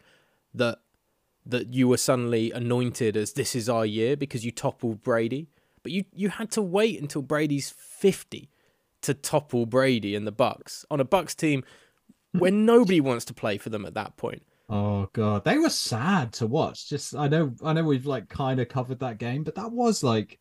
that 0.54 0.78
that 1.44 1.72
you 1.72 1.88
were 1.88 1.96
suddenly 1.96 2.50
anointed 2.52 3.16
as 3.16 3.32
this 3.32 3.54
is 3.54 3.68
our 3.68 3.86
year 3.86 4.16
because 4.16 4.44
you 4.44 4.50
toppled 4.50 5.02
Brady. 5.02 5.48
But 5.82 5.92
you 5.92 6.04
you 6.14 6.28
had 6.28 6.50
to 6.52 6.62
wait 6.62 7.00
until 7.00 7.22
Brady's 7.22 7.70
fifty 7.70 8.50
to 9.02 9.14
topple 9.14 9.66
Brady 9.66 10.14
and 10.14 10.26
the 10.26 10.32
Bucks 10.32 10.86
on 10.90 11.00
a 11.00 11.04
Bucks 11.04 11.34
team 11.34 11.64
where 12.32 12.50
nobody 12.72 13.00
wants 13.00 13.24
to 13.26 13.34
play 13.34 13.58
for 13.58 13.70
them 13.70 13.84
at 13.84 13.94
that 13.94 14.16
point. 14.16 14.42
Oh 14.68 15.08
god, 15.12 15.44
they 15.44 15.58
were 15.58 15.70
sad 15.70 16.32
to 16.34 16.46
watch. 16.46 16.88
Just 16.88 17.14
I 17.14 17.28
know, 17.28 17.52
I 17.64 17.72
know 17.72 17.84
we've 17.84 18.06
like 18.06 18.28
kind 18.28 18.60
of 18.60 18.68
covered 18.68 19.00
that 19.00 19.18
game, 19.18 19.42
but 19.42 19.56
that 19.56 19.72
was 19.72 20.02
like 20.02 20.38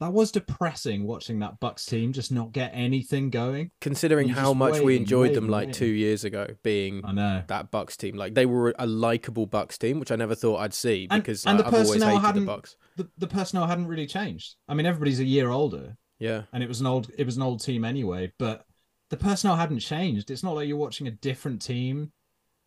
that 0.00 0.12
was 0.12 0.30
depressing 0.30 1.04
watching 1.04 1.40
that 1.40 1.58
Bucks 1.60 1.84
team 1.84 2.12
just 2.12 2.30
not 2.30 2.52
get 2.52 2.70
anything 2.74 3.30
going. 3.30 3.70
considering 3.80 4.28
how 4.28 4.54
much 4.54 4.74
we 4.78 4.84
waiting, 4.84 5.02
enjoyed 5.02 5.34
them 5.34 5.48
like 5.48 5.68
waiting. 5.68 5.74
two 5.74 5.86
years 5.86 6.24
ago 6.24 6.46
being 6.62 7.00
I 7.04 7.12
know. 7.12 7.42
that 7.48 7.70
Bucks 7.70 7.96
team. 7.96 8.16
Like 8.16 8.34
they 8.34 8.46
were 8.46 8.74
a 8.78 8.86
likable 8.86 9.46
Bucks 9.46 9.76
team, 9.78 9.98
which 9.98 10.12
I 10.12 10.16
never 10.16 10.34
thought 10.34 10.58
I'd 10.58 10.74
see 10.74 11.08
And- 11.10 11.22
because 11.22 11.44
and 11.46 11.58
I, 11.58 11.62
the 11.62 11.66
I've 11.68 11.74
always 11.74 11.88
personnel 11.88 12.08
hated 12.10 12.22
the 12.22 12.26
hadn't- 12.26 12.46
Bucks. 12.46 12.76
The 12.96 13.08
the 13.18 13.26
personnel 13.26 13.66
hadn't 13.66 13.86
really 13.88 14.06
changed. 14.06 14.56
I 14.68 14.74
mean, 14.74 14.86
everybody's 14.86 15.20
a 15.20 15.24
year 15.24 15.50
older, 15.50 15.96
Yeah, 16.18 16.42
and 16.52 16.62
it 16.62 16.68
was 16.68 16.80
an 16.80 16.86
old 16.86 17.10
it 17.18 17.24
was 17.26 17.36
an 17.36 17.42
old 17.42 17.62
team 17.62 17.84
anyway. 17.84 18.32
But 18.38 18.64
the 19.10 19.16
personnel 19.16 19.56
hadn't 19.56 19.80
changed. 19.80 20.30
It's 20.30 20.42
not 20.42 20.54
like 20.54 20.68
you're 20.68 20.76
watching 20.76 21.06
a 21.06 21.10
different 21.12 21.62
team 21.62 22.12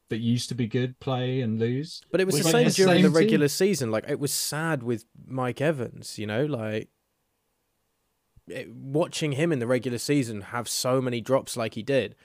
that 0.09 0.19
used 0.19 0.49
to 0.49 0.55
be 0.55 0.67
good 0.67 0.99
play 0.99 1.39
and 1.39 1.59
lose. 1.59 2.01
But 2.11 2.19
it 2.19 2.25
was 2.25 2.35
Was 2.35 2.43
the 2.43 2.49
same 2.51 2.69
during 2.69 3.03
the 3.03 3.07
team? 3.09 3.15
regular 3.15 3.47
season. 3.47 3.91
Like 3.91 4.03
it 4.09 4.19
was 4.19 4.33
sad 4.33 4.83
with 4.83 5.05
Mike 5.25 5.61
Evans, 5.61 6.19
you 6.19 6.27
know, 6.27 6.45
like 6.45 6.89
watching 8.67 9.33
him 9.33 9.51
in 9.51 9.59
the 9.59 9.67
regular 9.67 9.97
season 9.97 10.41
have 10.41 10.67
so 10.67 11.01
many 11.01 11.21
drops 11.21 11.55
like 11.55 11.75
he 11.75 11.83
did 11.83 12.15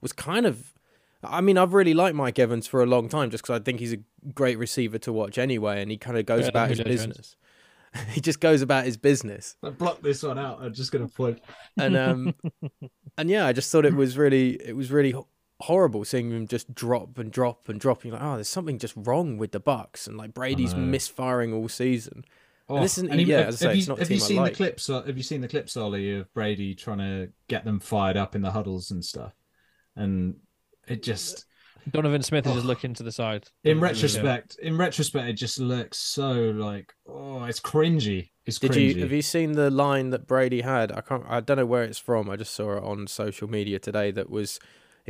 was 0.00 0.12
kind 0.12 0.46
of. 0.46 0.74
I 1.22 1.42
mean, 1.42 1.58
I've 1.58 1.74
really 1.74 1.92
liked 1.92 2.16
Mike 2.16 2.38
Evans 2.38 2.66
for 2.66 2.82
a 2.82 2.86
long 2.86 3.10
time 3.10 3.30
just 3.30 3.44
because 3.44 3.60
I 3.60 3.62
think 3.62 3.78
he's 3.78 3.92
a 3.92 3.98
great 4.34 4.56
receiver 4.56 4.96
to 4.98 5.12
watch 5.12 5.36
anyway, 5.36 5.82
and 5.82 5.90
he 5.90 5.98
kind 5.98 6.16
of 6.16 6.24
goes 6.24 6.44
Yeah, 6.44 6.48
about 6.48 6.70
his 6.70 6.80
business. 6.80 7.36
he 8.12 8.20
just 8.20 8.40
goes 8.40 8.62
about 8.62 8.84
his 8.84 8.96
business, 8.96 9.56
I 9.62 9.70
blocked 9.70 10.02
this 10.02 10.22
one 10.22 10.38
out. 10.38 10.60
I'm 10.62 10.72
just 10.72 10.92
gonna 10.92 11.08
point. 11.08 11.40
and 11.76 11.96
um, 11.96 12.34
and 13.18 13.28
yeah, 13.28 13.46
I 13.46 13.52
just 13.52 13.70
thought 13.70 13.84
it 13.84 13.94
was 13.94 14.16
really, 14.16 14.52
it 14.64 14.76
was 14.76 14.90
really 14.90 15.14
horrible 15.60 16.04
seeing 16.06 16.30
him 16.30 16.46
just 16.46 16.74
drop 16.74 17.18
and 17.18 17.30
drop 17.30 17.68
and 17.68 17.78
drop. 17.78 18.04
You're 18.04 18.14
like, 18.14 18.22
oh, 18.22 18.36
there's 18.36 18.48
something 18.48 18.78
just 18.78 18.94
wrong 18.96 19.36
with 19.36 19.52
the 19.52 19.60
Bucks, 19.60 20.06
and 20.06 20.16
like 20.16 20.32
Brady's 20.32 20.74
misfiring 20.74 21.52
all 21.52 21.68
season. 21.68 22.24
Oh, 22.70 22.80
this 22.80 22.98
isn't- 22.98 23.12
yeah, 23.26 23.38
have, 23.38 23.48
as 23.48 23.54
I 23.56 23.58
say, 23.58 23.66
have 23.68 23.76
it's 23.76 23.86
you, 23.86 23.90
not 23.90 23.98
a 23.98 24.00
have 24.02 24.10
you 24.10 24.16
team 24.16 24.24
I 24.24 24.28
seen 24.28 24.36
like. 24.38 24.52
the 24.52 24.56
clips? 24.56 24.86
Have 24.86 25.16
you 25.16 25.22
seen 25.22 25.40
the 25.40 25.48
clips, 25.48 25.76
Ollie, 25.76 26.16
of 26.18 26.32
Brady 26.34 26.74
trying 26.74 26.98
to 26.98 27.28
get 27.48 27.64
them 27.64 27.80
fired 27.80 28.16
up 28.16 28.34
in 28.34 28.42
the 28.42 28.50
huddles 28.50 28.90
and 28.90 29.04
stuff? 29.04 29.32
And 29.96 30.36
it 30.88 31.02
just, 31.02 31.44
Donovan 31.90 32.22
Smith 32.22 32.46
is 32.46 32.54
just 32.54 32.66
looking 32.66 32.94
to 32.94 33.02
the 33.02 33.12
side. 33.12 33.48
in 33.64 33.80
Doesn't 33.80 33.82
retrospect, 33.82 34.56
in 34.62 34.76
retrospect, 34.78 35.28
it 35.28 35.32
just 35.34 35.58
looks 35.58 35.98
so 35.98 36.32
like, 36.32 36.92
oh, 37.08 37.44
it's 37.44 37.60
cringy. 37.60 38.30
It's 38.46 38.58
Did 38.58 38.72
cringy. 38.72 38.94
you 38.94 39.02
have 39.02 39.12
you 39.12 39.22
seen 39.22 39.52
the 39.52 39.70
line 39.70 40.10
that 40.10 40.26
Brady 40.26 40.62
had? 40.62 40.92
I 40.92 41.00
can't. 41.02 41.24
I 41.28 41.40
don't 41.40 41.56
know 41.58 41.66
where 41.66 41.84
it's 41.84 41.98
from. 41.98 42.30
I 42.30 42.36
just 42.36 42.54
saw 42.54 42.76
it 42.78 42.82
on 42.84 43.06
social 43.06 43.48
media 43.48 43.78
today. 43.78 44.10
That 44.10 44.30
was 44.30 44.58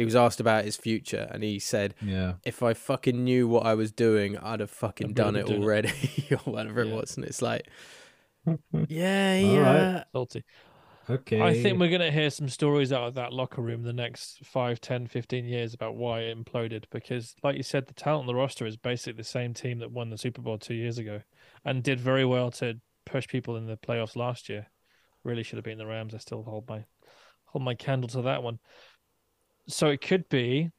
he 0.00 0.04
was 0.07 0.16
asked 0.16 0.40
about 0.40 0.64
his 0.64 0.78
future, 0.78 1.28
and 1.30 1.42
he 1.42 1.59
said, 1.59 1.95
Yeah. 2.00 2.35
"If 2.42 2.62
I 2.62 2.73
fucking 2.73 3.23
knew 3.23 3.47
what 3.47 3.66
I 3.66 3.75
was 3.75 3.92
doing, 3.92 4.38
I'd 4.38 4.61
have 4.61 4.71
fucking 4.71 5.09
I'd 5.09 5.14
done 5.14 5.35
be 5.35 5.40
it 5.40 5.47
doing 5.47 5.61
it." 5.61 5.64
already, 5.64 6.28
or 6.30 6.38
whatever 6.50 6.80
it 6.80 6.88
was." 6.88 7.16
And 7.16 7.26
it's 7.26 7.42
like, 7.42 7.69
yeah, 8.88 9.37
yeah. 9.37 9.92
right. 9.95 10.04
Salty. 10.11 10.42
Okay. 11.11 11.42
I 11.42 11.61
think 11.61 11.78
we're 11.78 11.90
going 11.90 12.00
to 12.00 12.11
hear 12.11 12.30
some 12.30 12.49
stories 12.49 12.95
out 12.95 13.09
of 13.09 13.14
that 13.14 13.35
locker 13.35 13.61
room 13.61 13.83
the 13.83 13.92
next 13.92 14.38
5, 14.47 14.80
10, 14.80 15.07
15 15.07 15.45
years 15.45 15.75
about 15.75 15.97
why 15.97 16.21
it 16.21 16.38
imploded. 16.38 16.85
Because, 16.90 17.35
like 17.42 17.57
you 17.57 17.62
said, 17.62 17.87
the 17.87 17.92
talent 17.92 18.21
on 18.21 18.26
the 18.26 18.35
roster 18.35 18.64
is 18.64 18.78
basically 18.78 19.19
the 19.19 19.25
same 19.25 19.52
team 19.52 19.80
that 19.80 19.90
won 19.90 20.09
the 20.09 20.16
Super 20.16 20.40
Bowl 20.40 20.57
two 20.57 20.75
years 20.75 20.97
ago 20.97 21.21
and 21.64 21.83
did 21.83 22.00
very 22.00 22.25
well 22.25 22.50
to 22.52 22.80
push 23.04 23.28
people 23.28 23.57
in 23.57 23.66
the 23.66 23.76
playoffs 23.76 24.16
last 24.16 24.49
year. 24.49 24.69
Really 25.25 25.42
should 25.42 25.59
have 25.59 25.64
been 25.64 25.76
the 25.76 25.85
Rams. 25.85 26.14
I 26.14 26.19
still 26.19 26.42
hold 26.42 26.66
my 26.71 26.87
hold 27.45 27.64
my 27.64 27.75
candle 27.75 28.09
to 28.09 28.23
that 28.23 28.42
one. 28.42 28.59
So 29.70 29.88
it 29.88 30.00
could 30.00 30.28
be 30.28 30.70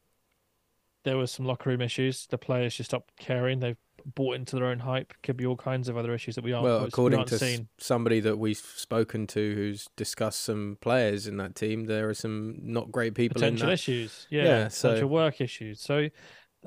there 1.03 1.17
was 1.17 1.31
some 1.31 1.45
locker 1.45 1.69
room 1.69 1.81
issues. 1.81 2.27
The 2.27 2.37
players 2.37 2.75
just 2.75 2.89
stopped 2.91 3.15
caring. 3.17 3.59
They've 3.59 3.77
bought 4.15 4.35
into 4.35 4.55
their 4.55 4.65
own 4.65 4.79
hype. 4.79 5.13
Could 5.23 5.37
be 5.37 5.45
all 5.45 5.55
kinds 5.55 5.87
of 5.89 5.97
other 5.97 6.13
issues 6.13 6.35
that 6.35 6.43
we 6.43 6.53
aren't. 6.53 6.63
Well, 6.65 6.81
we 6.81 6.87
according 6.87 7.19
aren't 7.19 7.29
to 7.29 7.35
s- 7.35 7.41
seeing. 7.41 7.67
somebody 7.79 8.19
that 8.21 8.37
we've 8.37 8.57
spoken 8.57 9.25
to, 9.27 9.55
who's 9.55 9.87
discussed 9.95 10.41
some 10.41 10.77
players 10.81 11.27
in 11.27 11.37
that 11.37 11.55
team, 11.55 11.85
there 11.85 12.09
are 12.09 12.13
some 12.13 12.57
not 12.61 12.91
great 12.91 13.15
people 13.15 13.37
in 13.41 13.41
potential 13.53 13.67
that. 13.67 13.73
issues. 13.73 14.27
Yeah, 14.29 14.43
Yeah, 14.43 14.67
so- 14.67 14.89
potential 14.89 15.09
work 15.09 15.41
issues. 15.41 15.81
So 15.81 16.09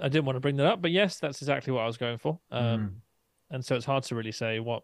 I 0.00 0.08
didn't 0.08 0.24
want 0.24 0.36
to 0.36 0.40
bring 0.40 0.56
that 0.56 0.66
up, 0.66 0.82
but 0.82 0.90
yes, 0.90 1.18
that's 1.20 1.40
exactly 1.42 1.72
what 1.72 1.80
I 1.82 1.86
was 1.86 1.96
going 1.96 2.18
for. 2.18 2.40
Um, 2.50 2.80
Mhm. 2.80 2.94
And 3.50 3.64
so 3.64 3.76
it's 3.76 3.84
hard 3.84 4.02
to 4.04 4.14
really 4.16 4.32
say 4.32 4.58
what 4.60 4.82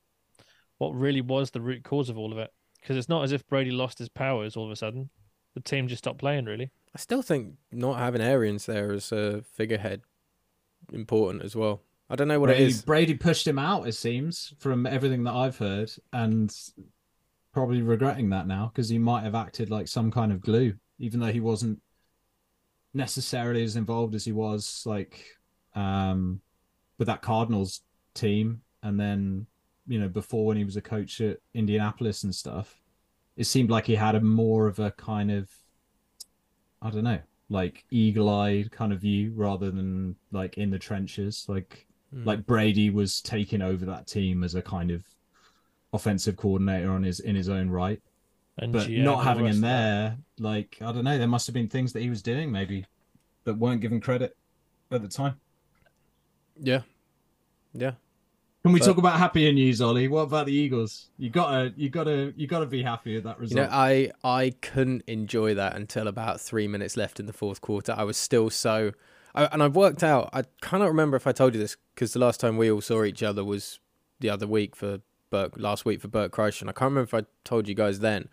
what 0.79 0.91
really 0.95 1.21
was 1.21 1.51
the 1.51 1.61
root 1.61 1.83
cause 1.85 2.09
of 2.09 2.17
all 2.17 2.33
of 2.33 2.39
it 2.39 2.51
because 2.81 2.97
it's 2.97 3.09
not 3.09 3.23
as 3.25 3.33
if 3.33 3.47
Brady 3.49 3.71
lost 3.71 3.99
his 3.99 4.09
powers 4.09 4.57
all 4.57 4.65
of 4.65 4.71
a 4.71 4.77
sudden. 4.77 5.11
The 5.55 5.61
team 5.61 5.89
just 5.89 6.05
stopped 6.05 6.19
playing. 6.21 6.45
Really, 6.47 6.71
I 6.95 6.99
still 6.99 7.23
think 7.23 7.55
not 7.71 7.99
having 7.99 8.21
Arians 8.21 8.67
there 8.67 8.93
as 8.93 9.13
a 9.13 9.43
figurehead 9.43 10.03
important 10.93 11.45
as 11.45 11.55
well. 11.55 11.83
I 12.09 12.17
don't 12.17 12.27
know 12.27 12.41
what 12.41 12.49
Brady, 12.49 12.65
it 12.65 12.69
is. 12.69 12.83
Brady 12.83 13.15
pushed 13.15 13.47
him 13.47 13.59
out, 13.59 13.87
it 13.87 13.93
seems, 13.93 14.53
from 14.59 14.87
everything 14.87 15.23
that 15.25 15.35
I've 15.35 15.59
heard, 15.59 15.93
and 16.13 16.53
probably 17.53 17.83
regretting 17.83 18.31
that 18.31 18.47
now 18.47 18.71
because 18.73 18.89
he 18.89 18.99
might 18.99 19.23
have 19.23 19.35
acted 19.35 19.71
like 19.71 19.89
some 19.89 20.11
kind 20.11 20.33
of 20.33 20.41
glue, 20.41 20.75
even 20.99 21.21
though 21.21 21.33
he 21.33 21.41
wasn't 21.41 21.81
necessarily 22.95 23.63
as 23.63 23.77
involved 23.77 24.15
as 24.15 24.25
he 24.25 24.33
was 24.33 24.83
like 24.85 25.25
um 25.75 26.41
with 26.99 27.07
that 27.07 27.23
Cardinals 27.23 27.83
team 28.15 28.61
and 28.83 28.99
then 28.99 29.47
you 29.87 29.99
know 30.01 30.09
before 30.09 30.47
when 30.47 30.57
he 30.57 30.65
was 30.65 30.77
a 30.77 30.83
coach 30.83 31.21
at 31.21 31.39
Indianapolis 31.55 32.25
and 32.25 32.35
stuff 32.35 32.81
it 33.37 33.45
seemed 33.45 33.71
like 33.71 33.87
he 33.87 33.95
had 33.95 34.17
a 34.17 34.21
more 34.21 34.67
of 34.67 34.81
a 34.81 34.91
kind 34.91 35.31
of 35.31 35.49
I 36.83 36.91
don't 36.91 37.05
know 37.05 37.19
like 37.49 37.85
eagle-eyed 37.91 38.71
kind 38.71 38.93
of 38.93 39.01
view 39.01 39.33
rather 39.35 39.71
than 39.73 40.15
like 40.33 40.57
in 40.59 40.71
the 40.71 40.79
trenches 40.79 41.45
like 41.49 41.87
Hmm. 42.13 42.25
like 42.25 42.45
Brady 42.45 42.91
was 42.91 43.21
taking 43.21 43.63
over 43.63 43.85
that 43.87 44.09
team 44.09 44.43
as 44.43 44.57
a 44.57 44.63
kind 44.63 44.91
of 44.91 45.05
offensive 45.93 46.37
coordinator 46.37 46.91
on 46.91 47.05
his 47.05 47.21
in 47.21 47.37
his 47.37 47.49
own 47.49 47.71
right 47.71 48.01
and 48.59 48.73
but 48.73 48.89
GM 48.89 49.05
not 49.05 49.23
having 49.23 49.45
him 49.45 49.47
rest 49.47 49.57
of 49.59 49.63
that. 49.63 49.69
there 49.69 50.19
like 50.41 50.79
I 50.81 50.91
don't 50.93 51.05
know 51.05 51.19
there 51.19 51.29
must 51.29 51.47
have 51.47 51.55
been 51.55 51.69
things 51.69 51.93
that 51.93 52.01
he 52.03 52.11
was 52.11 52.21
doing 52.21 52.51
maybe 52.51 52.85
that 53.45 53.55
weren't 53.55 53.81
given 53.81 54.01
credit 54.01 54.37
at 54.91 55.03
the 55.03 55.09
time 55.09 55.35
Yeah, 56.61 56.83
yeah. 57.75 57.93
Can 58.63 58.73
we 58.73 58.79
But- 58.81 58.87
talk 58.87 58.99
about 58.99 59.19
happier 59.19 59.53
news 59.53 59.81
Ollie 59.81 60.09
what 60.09 60.23
about 60.23 60.47
the 60.47 60.53
Eagles 60.53 61.09
you 61.17 61.31
gotta 61.31 61.73
you 61.77 61.89
gotta 61.89 62.35
you 62.37 62.47
gotta 62.47 62.67
be 62.67 62.83
happy 62.83 63.15
with 63.15 63.25
that 63.25 63.37
You 63.39 63.43
result 63.43 63.71
know, 63.71 63.75
I 63.77 64.11
I 64.23 64.51
couldn't 64.61 65.03
enjoy 65.07 65.55
that 65.55 65.77
until 65.77 66.07
about 66.09 66.41
three 66.41 66.69
minutes 66.69 66.97
left 66.97 67.19
in 67.19 67.27
the 67.27 67.33
fourth 67.33 67.61
quarter. 67.61 67.95
I 67.97 68.05
was 68.05 68.17
still 68.19 68.51
so, 68.51 68.93
I, 69.35 69.47
and 69.47 69.63
I've 69.63 69.77
worked 69.77 70.03
out. 70.03 70.29
I 70.33 70.43
cannot 70.61 70.89
remember 70.89 71.17
if 71.17 71.27
I 71.27 71.33
told 71.33 71.55
you 71.55 71.61
this 71.61 71.77
because 71.95 72.13
the 72.13 72.19
last 72.19 72.39
time 72.41 72.57
we 72.59 72.71
all 72.71 72.81
saw 72.83 73.03
each 73.05 73.23
other 73.23 73.45
was 73.45 73.79
the 74.19 74.29
other 74.29 74.47
week 74.47 74.77
for 74.77 75.01
Burke 75.31 75.55
last 75.57 75.85
week 75.87 76.01
for 76.03 76.09
Bert 76.09 76.31
Kreischer. 76.31 76.61
And 76.63 76.69
I 76.71 76.75
can't 76.75 76.91
remember 76.91 77.05
if 77.05 77.15
I 77.15 77.27
told 77.45 77.67
you 77.69 77.75
guys 77.75 78.01
then. 78.01 78.29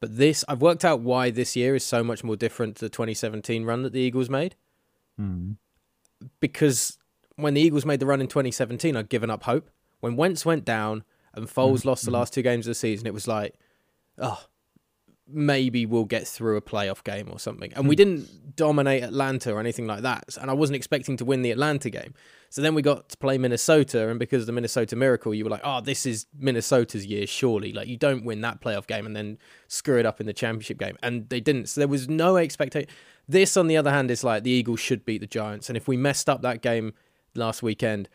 But 0.00 0.18
this, 0.18 0.44
I've 0.48 0.60
worked 0.60 0.84
out 0.84 1.00
why 1.00 1.30
this 1.30 1.56
year 1.56 1.74
is 1.74 1.84
so 1.84 2.04
much 2.04 2.22
more 2.22 2.36
different 2.36 2.76
to 2.76 2.84
the 2.84 2.88
2017 2.90 3.64
run 3.64 3.82
that 3.82 3.92
the 3.94 4.00
Eagles 4.00 4.28
made. 4.28 4.56
Hmm. 5.16 5.52
Because 6.40 6.98
when 7.36 7.54
the 7.54 7.60
Eagles 7.60 7.84
made 7.84 8.00
the 8.00 8.06
run 8.06 8.20
in 8.20 8.28
2017, 8.28 8.96
I'd 8.96 9.08
given 9.08 9.30
up 9.30 9.44
hope. 9.44 9.70
When 10.00 10.16
Wentz 10.16 10.44
went 10.44 10.64
down 10.64 11.04
and 11.32 11.46
Foles 11.46 11.80
mm, 11.80 11.86
lost 11.86 12.04
the 12.04 12.10
mm. 12.10 12.14
last 12.14 12.32
two 12.32 12.42
games 12.42 12.66
of 12.66 12.70
the 12.70 12.74
season, 12.74 13.06
it 13.06 13.14
was 13.14 13.26
like, 13.26 13.54
oh, 14.18 14.44
maybe 15.26 15.86
we'll 15.86 16.04
get 16.04 16.26
through 16.26 16.56
a 16.56 16.62
playoff 16.62 17.02
game 17.02 17.28
or 17.30 17.38
something. 17.38 17.72
And 17.74 17.88
we 17.88 17.94
hmm. 17.94 17.98
didn't 17.98 18.56
dominate 18.56 19.02
Atlanta 19.02 19.54
or 19.54 19.60
anything 19.60 19.86
like 19.86 20.02
that. 20.02 20.36
And 20.40 20.50
I 20.50 20.54
wasn't 20.54 20.76
expecting 20.76 21.16
to 21.16 21.24
win 21.24 21.42
the 21.42 21.50
Atlanta 21.50 21.88
game. 21.88 22.14
So 22.50 22.62
then 22.62 22.74
we 22.74 22.82
got 22.82 23.08
to 23.08 23.16
play 23.16 23.36
Minnesota, 23.36 24.08
and 24.08 24.18
because 24.18 24.42
of 24.42 24.46
the 24.46 24.52
Minnesota 24.52 24.94
miracle, 24.94 25.34
you 25.34 25.42
were 25.42 25.50
like, 25.50 25.62
oh, 25.64 25.80
this 25.80 26.06
is 26.06 26.26
Minnesota's 26.38 27.04
year, 27.04 27.26
surely. 27.26 27.72
Like, 27.72 27.88
you 27.88 27.96
don't 27.96 28.24
win 28.24 28.42
that 28.42 28.60
playoff 28.60 28.86
game 28.86 29.06
and 29.06 29.16
then 29.16 29.38
screw 29.66 29.98
it 29.98 30.06
up 30.06 30.20
in 30.20 30.26
the 30.26 30.32
championship 30.32 30.78
game. 30.78 30.96
And 31.02 31.28
they 31.30 31.40
didn't. 31.40 31.70
So 31.70 31.80
there 31.80 31.88
was 31.88 32.08
no 32.08 32.36
expectation. 32.36 32.88
This, 33.26 33.56
on 33.56 33.66
the 33.66 33.76
other 33.76 33.90
hand, 33.90 34.10
is 34.10 34.22
like 34.22 34.44
the 34.44 34.50
Eagles 34.50 34.78
should 34.78 35.04
beat 35.04 35.20
the 35.20 35.26
Giants. 35.26 35.68
And 35.68 35.76
if 35.76 35.88
we 35.88 35.96
messed 35.96 36.28
up 36.28 36.42
that 36.42 36.62
game 36.62 36.92
last 37.34 37.62
weekend, 37.62 38.08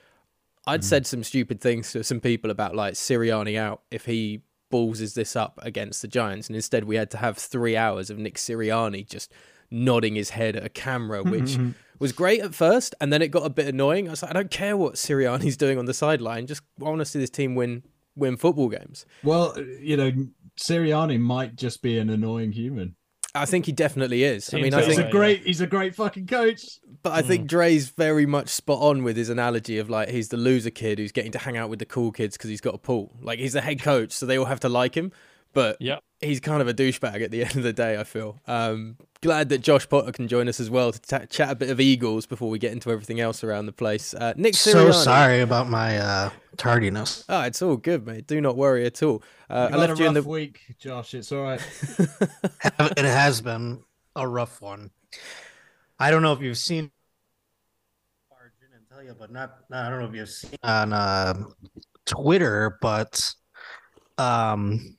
I'd 0.68 0.82
mm-hmm. 0.82 0.88
said 0.88 1.08
some 1.08 1.24
stupid 1.24 1.62
things 1.62 1.92
to 1.94 2.04
some 2.04 2.20
people 2.20 2.52
about 2.52 2.76
like 2.76 2.94
Sirianni 2.94 3.58
out 3.58 3.82
if 3.92 4.06
he 4.06 4.42
balls 4.70 5.00
ballses 5.00 5.16
this 5.16 5.36
up 5.36 5.60
against 5.64 6.02
the 6.02 6.08
Giants, 6.08 6.48
and 6.48 6.56
instead 6.56 6.84
we 6.84 6.96
had 6.96 7.10
to 7.12 7.18
have 7.18 7.38
three 7.38 7.76
hours 7.76 8.10
of 8.10 8.18
Nick 8.20 8.36
Sirianni 8.36 9.08
just 9.08 9.32
nodding 9.72 10.16
his 10.16 10.32
head 10.32 10.56
at 10.56 10.66
a 10.66 10.70
camera, 10.70 11.24
which 11.24 11.52
mm-hmm. 11.52 11.72
was 11.98 12.12
great 12.12 12.42
at 12.42 12.54
first, 12.54 12.94
and 13.02 13.12
then 13.12 13.22
it 13.22 13.30
got 13.30 13.46
a 13.46 13.50
bit 13.50 13.68
annoying. 13.68 14.08
I 14.08 14.12
was 14.12 14.22
like, 14.22 14.32
I 14.32 14.34
don't 14.34 14.52
care 14.52 14.78
what 14.78 14.96
Sirianni's 14.96 15.58
doing 15.58 15.78
on 15.78 15.86
the 15.86 15.94
sideline, 15.94 16.48
just 16.48 16.62
I 16.80 16.84
want 16.84 17.00
to 17.00 17.06
see 17.06 17.20
this 17.20 17.30
team 17.30 17.56
win 17.56 17.84
win 18.16 18.38
football 18.38 18.70
games. 18.70 19.06
well 19.24 19.56
you 19.80 19.96
know 19.96 20.12
Sirianni 20.60 21.20
might 21.20 21.56
just 21.56 21.82
be 21.82 21.98
an 21.98 22.10
annoying 22.10 22.52
human 22.52 22.96
I 23.36 23.46
think 23.46 23.66
he 23.68 23.72
definitely 23.72 24.24
is. 24.24 24.54
I 24.54 24.58
mean, 24.60 24.72
that 24.72 24.84
I 24.84 24.86
he's 24.86 24.96
think 24.96 25.08
a 25.10 25.12
great 25.12 25.44
he's 25.46 25.62
a 25.62 25.68
great 25.68 25.96
fucking 25.96 26.28
coach 26.28 26.80
But 27.04 27.14
I 27.14 27.22
think 27.22 27.48
Dre's 27.48 27.90
very 27.90 28.26
much 28.26 28.50
spot 28.50 28.82
on 28.82 29.04
with 29.04 29.16
his 29.18 29.30
analogy 29.30 29.78
of 29.78 29.90
like 29.90 30.10
he's 30.10 30.30
the 30.30 30.38
loser 30.38 30.72
kid 30.72 30.98
who's 31.00 31.12
getting 31.12 31.32
to 31.34 31.40
hang 31.40 31.56
out 31.58 31.70
with 31.70 31.80
the 31.80 31.86
cool 31.86 32.12
kids 32.12 32.36
because 32.38 32.50
he's 32.50 32.62
got 32.62 32.74
a 32.74 32.80
pool. 32.80 33.16
Like 33.22 33.40
he's 33.40 33.54
the 33.54 33.62
head 33.62 33.82
coach, 33.82 34.12
so 34.12 34.26
they 34.26 34.38
all 34.38 34.46
have 34.46 34.60
to 34.62 34.70
like 34.70 34.96
him. 34.96 35.12
But 35.54 35.78
Yep. 35.80 36.04
he's 36.22 36.40
kind 36.40 36.62
of 36.62 36.68
a 36.68 36.74
douchebag 36.74 37.24
at 37.24 37.32
the 37.32 37.44
end 37.46 37.56
of 37.56 37.64
the 37.64 37.74
day. 37.74 38.00
I 38.00 38.04
feel. 38.04 38.40
Um, 38.48 38.98
glad 39.22 39.50
that 39.50 39.60
Josh 39.60 39.88
Potter 39.90 40.12
can 40.12 40.28
join 40.28 40.48
us 40.48 40.60
as 40.60 40.70
well 40.70 40.92
to 40.92 41.00
ta 41.00 41.20
chat 41.26 41.52
a 41.52 41.56
bit 41.56 41.70
of 41.70 41.80
Eagles 41.80 42.26
before 42.26 42.50
we 42.50 42.60
get 42.60 42.72
into 42.72 42.92
everything 42.92 43.20
else 43.20 43.44
around 43.44 43.66
the 43.66 43.72
place. 43.72 44.14
Uh, 44.14 44.34
Nick 44.36 44.56
So 44.56 44.88
Sirianni. 44.88 45.04
sorry 45.04 45.42
about 45.42 45.70
my 45.70 45.98
uh, 45.98 46.30
tardiness. 46.58 47.24
Oh, 47.30 47.42
it's 47.42 47.62
all 47.62 47.78
good, 47.78 48.06
mate. 48.06 48.28
Do 48.28 48.40
not 48.42 48.56
worry 48.58 48.86
at 48.86 49.02
all. 49.04 49.22
Uh, 49.50 49.70
I 49.72 49.76
left 49.76 50.00
a 50.00 50.04
you 50.04 50.08
in 50.08 50.14
the. 50.14 50.24
week 50.24 50.62
Josh 50.80 51.14
it's 51.14 51.32
all 51.32 51.42
right 51.44 51.62
it 52.98 53.06
has 53.06 53.42
been 53.42 53.84
a 54.16 54.28
rough 54.28 54.62
one. 54.62 54.92
I 56.00 56.12
don't 56.12 56.22
know 56.22 56.34
if 56.34 56.42
you've 56.42 56.58
seen. 56.58 56.92
I 58.32 58.36
didn't 58.62 58.88
tell 58.90 59.04
you, 59.04 59.16
but 59.18 59.32
not. 59.32 59.58
I 59.72 59.90
don't 59.90 60.00
know 60.00 60.08
if 60.08 60.16
you've 60.16 60.30
seen 60.30 60.58
on 60.64 60.94
uh, 60.94 61.34
Twitter, 62.06 62.78
but 62.82 63.34
um, 64.18 64.98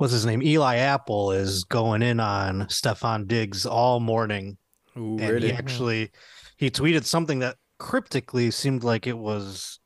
what's 0.00 0.14
his 0.14 0.24
name? 0.24 0.42
Eli 0.42 0.76
Apple 0.76 1.30
is 1.32 1.64
going 1.64 2.00
in 2.00 2.20
on 2.20 2.62
Stefon 2.68 3.28
Diggs 3.28 3.66
all 3.66 4.00
morning, 4.00 4.56
Ooh, 4.96 5.18
and 5.20 5.30
really? 5.30 5.48
he 5.48 5.52
actually 5.52 6.10
he 6.56 6.70
tweeted 6.70 7.04
something 7.04 7.40
that 7.40 7.56
cryptically 7.78 8.50
seemed 8.50 8.82
like 8.82 9.06
it 9.06 9.16
was 9.18 9.78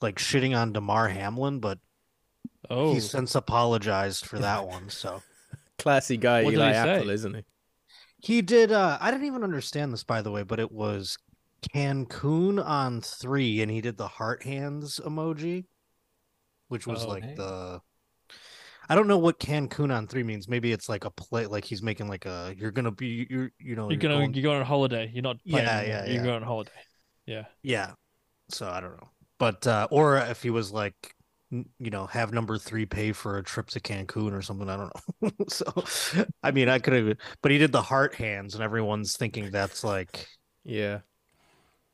like 0.00 0.16
shitting 0.16 0.56
on 0.56 0.72
Damar 0.72 1.08
Hamlin, 1.08 1.60
but 1.60 1.78
Oh, 2.70 2.94
he 2.94 3.00
since 3.00 3.34
apologized 3.34 4.24
for 4.24 4.38
that 4.38 4.66
one. 4.66 4.88
So 4.88 5.20
Classy 5.78 6.16
guy, 6.16 6.44
What 6.44 6.54
Eli 6.54 6.68
he 6.68 6.72
say? 6.74 6.94
Apple, 6.96 7.10
isn't 7.10 7.34
he? 7.34 7.44
he 8.22 8.40
did. 8.40 8.72
uh 8.72 8.96
I 9.00 9.10
didn't 9.10 9.26
even 9.26 9.44
understand 9.44 9.92
this, 9.92 10.02
by 10.04 10.22
the 10.22 10.30
way, 10.30 10.44
but 10.44 10.60
it 10.60 10.72
was 10.72 11.18
Cancun 11.74 12.64
on 12.64 13.02
three, 13.02 13.60
and 13.60 13.70
he 13.70 13.80
did 13.82 13.98
the 13.98 14.08
heart 14.08 14.44
hands 14.44 14.98
emoji, 15.04 15.66
which 16.68 16.86
was 16.86 17.04
Oh. 17.04 17.08
like 17.08 17.22
Hey. 17.24 17.34
the. 17.34 17.80
I 18.88 18.94
don't 18.94 19.06
know 19.08 19.18
what 19.18 19.38
Cancun 19.38 19.94
on 19.94 20.06
three 20.06 20.22
means. 20.22 20.48
Maybe 20.48 20.72
it's 20.72 20.88
like 20.88 21.04
a 21.04 21.10
play, 21.10 21.46
like 21.46 21.64
he's 21.64 21.82
making 21.82 22.08
like 22.08 22.26
a. 22.26 22.54
You're 22.56 22.70
gonna 22.72 22.90
be, 22.90 23.26
you're, 23.30 23.50
you 23.58 23.76
know, 23.76 23.88
you're 23.90 23.98
gonna 23.98 24.16
going- 24.16 24.34
you're 24.34 24.42
going 24.42 24.58
on 24.58 24.66
holiday. 24.66 25.10
You're 25.12 25.22
not 25.22 25.38
playing. 25.48 25.66
Yeah, 25.66 25.82
yeah, 25.82 26.04
You're 26.06 26.14
yeah. 26.16 26.22
going 26.22 26.36
on 26.36 26.42
holiday. 26.42 26.70
Yeah. 27.26 27.44
Yeah. 27.62 27.92
So 28.50 28.68
I 28.68 28.80
don't 28.80 28.96
know. 28.96 29.08
But 29.38 29.66
uh 29.66 29.88
or 29.90 30.18
if 30.18 30.42
he 30.42 30.50
was 30.50 30.72
like 30.72 30.94
you 31.50 31.90
know, 31.90 32.06
have 32.06 32.32
number 32.32 32.56
3 32.56 32.86
pay 32.86 33.12
for 33.12 33.36
a 33.36 33.42
trip 33.42 33.68
to 33.68 33.80
Cancun 33.80 34.32
or 34.32 34.40
something, 34.40 34.70
I 34.70 34.76
don't 34.76 34.90
know. 35.20 35.30
so 35.48 35.66
I 36.42 36.50
mean, 36.50 36.68
I 36.68 36.78
could 36.78 36.94
have 36.94 37.16
but 37.42 37.52
he 37.52 37.58
did 37.58 37.72
the 37.72 37.82
heart 37.82 38.14
hands 38.14 38.54
and 38.54 38.62
everyone's 38.64 39.16
thinking 39.16 39.50
that's 39.50 39.84
like 39.84 40.26
Yeah. 40.64 41.00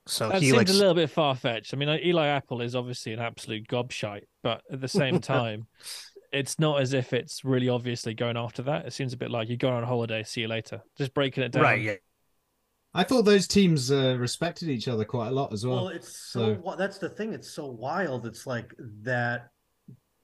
so 0.07 0.29
That 0.29 0.40
he 0.40 0.46
seems 0.46 0.57
like 0.57 0.68
a 0.68 0.72
little 0.72 0.94
bit 0.94 1.11
far 1.11 1.35
fetched. 1.35 1.74
I 1.74 1.77
mean, 1.77 1.88
Eli 1.88 2.29
Apple 2.29 2.61
is 2.62 2.77
obviously 2.77 3.12
an 3.12 3.18
absolute 3.20 3.66
gobshite, 3.68 4.24
but 4.42 4.62
at 4.70 4.81
the 4.81 4.88
same 4.88 5.20
time, 5.20 5.66
it's 6.32 6.58
not 6.58 6.80
as 6.80 6.92
if 6.92 7.12
it's 7.12 7.44
really 7.44 7.68
obviously 7.68 8.14
going 8.14 8.36
after 8.36 8.62
that. 8.62 8.86
It 8.86 8.92
seems 8.92 9.12
a 9.12 9.16
bit 9.16 9.30
like 9.30 9.48
you're 9.48 9.56
going 9.56 9.74
on 9.74 9.82
holiday, 9.84 10.22
see 10.22 10.42
you 10.42 10.48
later. 10.48 10.82
Just 10.96 11.14
breaking 11.14 11.44
it 11.44 11.52
down. 11.52 11.62
right, 11.62 11.80
yeah. 11.80 11.94
I 12.94 13.04
thought 13.04 13.22
those 13.26 13.46
teams 13.46 13.90
uh, 13.92 14.16
respected 14.18 14.68
each 14.70 14.88
other 14.88 15.04
quite 15.04 15.28
a 15.28 15.30
lot 15.30 15.52
as 15.52 15.64
well. 15.66 15.76
Well, 15.76 15.88
it's 15.88 16.18
so, 16.18 16.54
so- 16.64 16.74
that's 16.76 16.98
the 16.98 17.08
thing. 17.08 17.32
It's 17.32 17.50
so 17.50 17.66
wild. 17.66 18.26
It's 18.26 18.46
like 18.46 18.72
that 19.02 19.48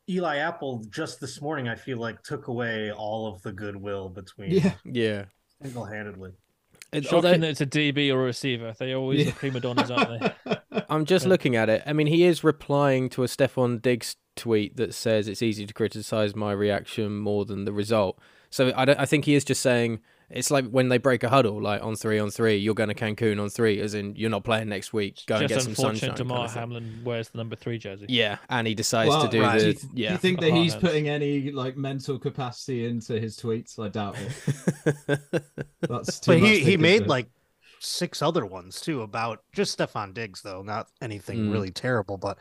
Eli 0.08 0.38
Apple 0.38 0.84
just 0.90 1.20
this 1.20 1.40
morning 1.40 1.68
I 1.68 1.74
feel 1.76 1.98
like 1.98 2.22
took 2.22 2.48
away 2.48 2.90
all 2.92 3.26
of 3.32 3.40
the 3.42 3.52
goodwill 3.52 4.08
between 4.08 4.50
yeah, 4.50 4.72
Yeah. 4.84 5.24
single-handedly. 5.62 6.32
It- 6.92 7.04
Shocking 7.04 7.16
although- 7.16 7.30
that 7.38 7.44
it's 7.44 7.60
a 7.60 7.66
DB 7.66 8.12
or 8.12 8.22
a 8.22 8.24
receiver. 8.24 8.74
They 8.78 8.94
always 8.94 9.20
Yeah. 9.20 9.24
the 9.26 9.32
prima 9.32 9.60
donnas, 9.60 9.90
aren't 9.90 10.20
they? 10.20 10.56
I'm 10.88 11.04
just 11.06 11.24
Yeah. 11.26 11.30
looking 11.30 11.56
at 11.56 11.68
it. 11.68 11.82
I 11.86 11.92
mean, 11.92 12.06
he 12.06 12.24
is 12.24 12.44
replying 12.44 13.08
to 13.10 13.22
a 13.24 13.26
Stefon 13.26 13.80
Diggs 13.82 14.16
tweet 14.36 14.76
that 14.76 14.94
says 14.94 15.28
it's 15.28 15.42
easy 15.42 15.66
to 15.66 15.74
criticize 15.74 16.34
my 16.34 16.52
reaction 16.52 17.16
more 17.18 17.44
than 17.44 17.64
the 17.64 17.72
result. 17.72 18.18
So 18.50 18.72
I, 18.76 18.84
don't, 18.84 18.98
I 19.00 19.06
think 19.06 19.24
he 19.24 19.34
is 19.34 19.44
just 19.44 19.60
saying 19.62 20.00
it's 20.30 20.50
like 20.50 20.66
when 20.70 20.88
they 20.88 20.96
break 20.98 21.22
a 21.22 21.28
huddle, 21.28 21.60
like 21.60 21.82
on 21.82 21.96
three 21.96 22.18
on 22.18 22.30
three, 22.30 22.56
you're 22.56 22.74
going 22.74 22.88
to 22.88 22.94
Cancun 22.94 23.40
on 23.42 23.48
three, 23.50 23.80
as 23.80 23.94
in 23.94 24.14
you're 24.16 24.30
not 24.30 24.42
playing 24.44 24.68
next 24.68 24.92
week. 24.92 25.22
Go 25.26 25.36
and 25.36 25.48
Just 25.48 25.54
get 25.54 25.62
some 25.62 25.70
unfortunate 25.72 25.98
sunshine. 25.98 26.16
kind 26.16 26.28
Damar 26.28 26.44
of. 26.46 26.54
Hamlin 26.54 27.00
wears 27.04 27.28
the 27.28 27.38
number 27.38 27.56
three 27.56 27.78
jersey. 27.78 28.06
Yeah, 28.08 28.38
and 28.48 28.66
he 28.66 28.74
decides 28.74 29.10
Well, 29.10 29.22
to 29.24 29.28
do 29.28 29.42
right. 29.42 29.58
do, 29.60 29.66
you 29.66 29.72
the 29.74 29.78
th- 29.80 29.92
do 29.94 30.00
yeah. 30.02 30.12
you 30.12 30.18
think 30.18 30.40
that 30.40 30.52
he's 30.52 30.72
hands. 30.72 30.82
putting 30.84 31.08
any 31.08 31.50
like 31.50 31.76
mental 31.76 32.18
capacity 32.18 32.86
into 32.86 33.20
his 33.20 33.36
tweets? 33.38 33.78
I 33.78 33.88
doubt 33.88 34.16
it. 34.18 35.20
That's 35.80 36.20
too 36.20 36.32
But 36.32 36.40
much 36.40 36.50
he, 36.50 36.60
he 36.60 36.76
made 36.76 37.06
like 37.06 37.28
six 37.84 38.22
other 38.22 38.44
ones 38.46 38.80
too 38.80 39.02
about 39.02 39.40
just 39.54 39.78
Stefon 39.78 40.14
Diggs 40.14 40.42
though, 40.42 40.62
not 40.62 40.88
anything 41.02 41.38
Mm. 41.46 41.52
really 41.52 41.70
terrible, 41.70 42.16
but 42.16 42.38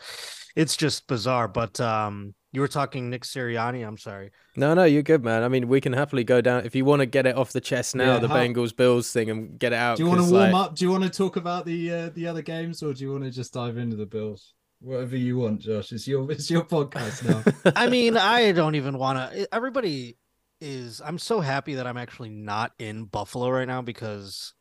it's 0.55 0.75
just 0.77 1.07
bizarre. 1.07 1.47
But 1.47 1.79
um 1.81 2.35
you 2.51 2.61
were 2.61 2.67
talking 2.67 3.09
Nick 3.09 3.23
Sirianni, 3.23 3.85
I'm 3.85 3.97
sorry. 3.97 4.29
No, 4.55 4.75
no, 4.75 4.83
you're 4.83 5.01
good, 5.01 5.23
man. 5.23 5.41
I 5.41 5.47
mean, 5.47 5.67
we 5.67 5.81
can 5.81 5.91
happily 5.93 6.23
go 6.23 6.39
down 6.39 6.65
if 6.65 6.75
you 6.75 6.85
want 6.85 6.99
to 6.99 7.07
get 7.07 7.25
it 7.25 7.35
off 7.35 7.51
the 7.51 7.59
chest 7.61 7.95
now, 7.95 8.13
Yeah, 8.13 8.19
the 8.19 8.27
how- 8.27 8.35
Bengals 8.35 8.75
Bills 8.75 9.11
thing, 9.11 9.29
and 9.31 9.57
get 9.57 9.73
it 9.73 9.77
out. 9.77 9.97
Do 9.97 10.03
you 10.03 10.09
want 10.09 10.21
to 10.23 10.31
warm 10.31 10.51
like, 10.51 10.53
up? 10.53 10.75
Do 10.75 10.85
you 10.85 10.91
want 10.91 11.03
to 11.03 11.09
talk 11.09 11.35
about 11.35 11.65
the 11.65 11.91
uh, 11.91 12.09
the 12.13 12.27
other 12.27 12.41
games, 12.43 12.83
or 12.83 12.93
do 12.93 13.03
you 13.03 13.11
want 13.11 13.23
to 13.23 13.31
just 13.31 13.53
dive 13.53 13.77
into 13.77 13.95
the 13.95 14.05
Bills? 14.05 14.53
Whatever 14.81 15.15
you 15.17 15.37
want, 15.39 15.61
Josh. 15.61 15.91
It's 15.93 16.07
your 16.07 16.29
it's 16.31 16.51
your 16.51 16.63
podcast 16.63 17.23
now. 17.27 17.71
I 17.75 17.87
mean, 17.87 18.17
I 18.17 18.51
don't 18.51 18.75
even 18.75 18.97
want 18.99 19.17
to 19.33 19.47
everybody 19.53 20.17
is 20.61 21.01
I'm 21.03 21.17
so 21.17 21.39
happy 21.41 21.75
that 21.75 21.87
I'm 21.87 21.97
actually 21.97 22.29
not 22.29 22.71
in 22.79 23.05
Buffalo 23.05 23.49
right 23.49 23.67
now 23.67 23.81
because 23.81 24.53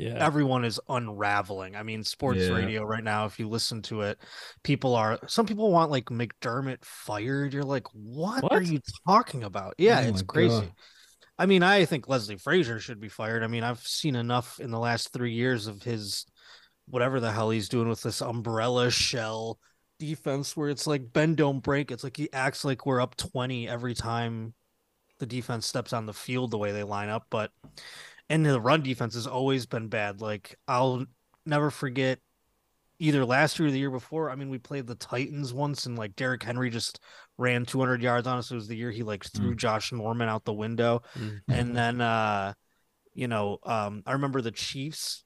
Yeah. 0.00 0.24
everyone 0.24 0.64
is 0.64 0.80
unraveling. 0.88 1.76
I 1.76 1.82
mean, 1.82 2.02
sports 2.04 2.40
Yeah. 2.40 2.54
radio 2.54 2.82
right 2.84 3.04
now, 3.04 3.26
if 3.26 3.38
you 3.38 3.48
listen 3.48 3.82
to 3.82 4.02
it, 4.02 4.18
people 4.62 4.94
are 4.94 5.18
some 5.26 5.46
people 5.46 5.70
want 5.70 5.90
like 5.90 6.06
McDermott 6.06 6.84
fired. 6.84 7.52
You're 7.52 7.62
like, 7.62 7.86
what, 7.92 8.50
are 8.52 8.62
you 8.62 8.80
talking 9.06 9.44
about? 9.44 9.74
Yeah, 9.78 10.02
Oh 10.04 10.08
it's 10.08 10.22
crazy. 10.22 10.60
God. 10.60 10.72
I 11.38 11.46
mean, 11.46 11.62
I 11.62 11.84
think 11.86 12.08
Leslie 12.08 12.36
Frazier 12.36 12.80
should 12.80 13.00
be 13.00 13.08
fired. 13.08 13.42
I 13.42 13.46
mean, 13.46 13.64
I've 13.64 13.80
seen 13.80 14.14
enough 14.14 14.60
in 14.60 14.70
the 14.70 14.78
last 14.78 15.12
three 15.12 15.32
years 15.32 15.66
of 15.66 15.82
his 15.82 16.26
whatever 16.86 17.20
the 17.20 17.30
hell 17.32 17.50
he's 17.50 17.68
doing 17.68 17.88
with 17.88 18.02
this 18.02 18.20
umbrella 18.20 18.90
shell 18.90 19.58
defense 19.98 20.56
where 20.56 20.68
it's 20.70 20.86
like 20.86 21.12
bend 21.12 21.36
don't 21.36 21.60
break. 21.60 21.90
It's 21.90 22.02
like 22.04 22.16
he 22.16 22.32
acts 22.32 22.64
like 22.64 22.84
we're 22.86 23.00
up 23.00 23.16
20 23.16 23.68
every 23.68 23.94
time 23.94 24.54
the 25.18 25.26
defense 25.26 25.66
steps 25.66 25.92
on 25.92 26.06
the 26.06 26.12
field 26.14 26.50
the 26.50 26.58
way 26.58 26.72
they 26.72 26.82
line 26.82 27.08
up. 27.10 27.26
But 27.30 27.52
and 28.30 28.46
the 28.46 28.60
run 28.60 28.82
defense 28.82 29.14
has 29.14 29.26
always 29.26 29.66
been 29.66 29.88
bad. 29.88 30.20
Like 30.20 30.56
I'll 30.66 31.04
never 31.44 31.70
forget 31.70 32.20
either 33.00 33.24
last 33.24 33.58
year 33.58 33.68
or 33.68 33.72
the 33.72 33.78
year 33.78 33.90
before. 33.90 34.30
I 34.30 34.36
mean, 34.36 34.50
we 34.50 34.58
played 34.58 34.86
the 34.86 34.94
Titans 34.94 35.52
once 35.52 35.86
and 35.86 35.98
like 35.98 36.14
Derrick 36.14 36.42
Henry 36.42 36.70
just 36.70 37.00
ran 37.38 37.66
200 37.66 38.00
yards 38.00 38.26
on 38.26 38.38
us. 38.38 38.50
It 38.50 38.54
was 38.54 38.68
the 38.68 38.76
year 38.76 38.92
he 38.92 39.02
like 39.02 39.24
threw 39.24 39.54
Josh 39.56 39.90
Norman 39.90 40.28
out 40.28 40.44
the 40.44 40.52
window. 40.52 41.02
Mm. 41.18 41.40
And 41.48 41.76
then 41.76 42.00
uh 42.00 42.54
you 43.12 43.26
know, 43.26 43.58
um 43.64 44.04
I 44.06 44.12
remember 44.12 44.40
the 44.40 44.52
Chiefs 44.52 45.24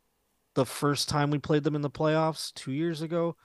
the 0.55 0.65
first 0.65 1.09
time 1.09 1.31
we 1.31 1.39
played 1.39 1.63
them 1.63 1.77
in 1.77 1.83
the 1.83 1.91
playoffs 1.91 2.55
2 2.55 2.73
years 2.73 3.03
ago. 3.03 3.37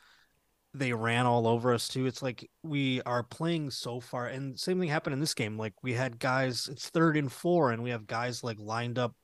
They 0.74 0.94
ran 0.94 1.26
all 1.26 1.48
over 1.48 1.74
us 1.74 1.88
too. 1.90 2.06
It's 2.06 2.22
like 2.22 2.50
we 2.64 3.02
are 3.02 3.24
playing 3.24 3.72
so 3.72 4.00
far 4.00 4.28
and 4.28 4.58
same 4.58 4.80
thing 4.80 4.88
happened 4.88 5.16
in 5.16 5.20
this 5.20 5.34
game. 5.34 5.58
Like 5.58 5.74
we 5.84 5.94
had 5.94 6.18
guys 6.18 6.70
it's 6.72 6.88
third 6.88 7.18
and 7.18 7.30
4 7.30 7.72
and 7.72 7.84
we 7.84 7.90
have 7.90 8.08
guys 8.08 8.42
like 8.42 8.58
lined 8.58 8.98
up 8.98 9.16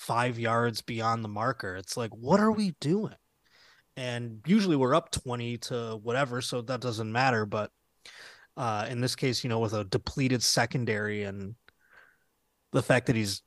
5 0.00 0.38
yards 0.38 0.80
beyond 0.80 1.22
the 1.22 1.28
marker. 1.28 1.76
It's 1.76 1.96
like 1.96 2.10
what 2.16 2.40
are 2.40 2.52
we 2.52 2.74
doing? 2.80 3.14
And 3.96 4.40
usually 4.46 4.76
we're 4.76 4.94
up 4.94 5.10
20 5.10 5.58
to 5.58 6.00
whatever, 6.02 6.40
so 6.40 6.62
that 6.62 6.80
doesn't 6.80 7.12
matter, 7.12 7.46
but 7.46 7.70
uh 8.56 8.86
in 8.90 9.00
this 9.00 9.14
case, 9.14 9.44
you 9.44 9.50
know, 9.50 9.58
with 9.60 9.74
a 9.74 9.84
depleted 9.84 10.42
secondary 10.42 11.24
and 11.24 11.54
the 12.72 12.82
fact 12.82 13.06
that 13.06 13.16
he's 13.16 13.42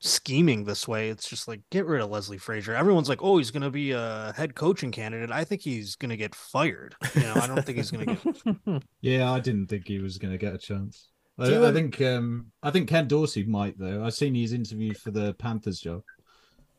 scheming 0.00 0.64
this 0.64 0.88
way, 0.88 1.10
it's 1.10 1.28
just 1.28 1.46
like 1.48 1.60
get 1.70 1.86
rid 1.86 2.00
of 2.00 2.10
Leslie 2.10 2.38
Frazier. 2.38 2.74
Everyone's 2.74 3.08
like, 3.08 3.22
"Oh, 3.22 3.38
he's 3.38 3.50
going 3.50 3.62
to 3.62 3.70
be 3.70 3.92
a 3.92 4.32
head 4.36 4.54
coaching 4.54 4.90
candidate." 4.90 5.30
I 5.30 5.44
think 5.44 5.60
he's 5.62 5.96
going 5.96 6.10
to 6.10 6.16
get 6.16 6.34
fired. 6.34 6.94
You 7.14 7.22
know, 7.22 7.34
I 7.36 7.46
don't 7.46 7.64
think 7.64 7.78
he's 7.78 7.90
going 7.90 8.06
to 8.06 8.14
get. 8.16 8.82
Yeah, 9.00 9.32
I 9.32 9.40
didn't 9.40 9.66
think 9.68 9.86
he 9.86 9.98
was 10.00 10.18
going 10.18 10.32
to 10.32 10.38
get 10.38 10.54
a 10.54 10.58
chance. 10.58 11.11
I, 11.38 11.48
you, 11.48 11.66
I 11.66 11.72
think 11.72 12.00
um 12.00 12.52
I 12.62 12.70
think 12.70 12.88
Ken 12.88 13.08
Dorsey 13.08 13.44
might 13.44 13.78
though. 13.78 14.04
I've 14.04 14.14
seen 14.14 14.34
his 14.34 14.52
interview 14.52 14.94
for 14.94 15.10
the 15.10 15.34
Panthers 15.34 15.80
job. 15.80 16.02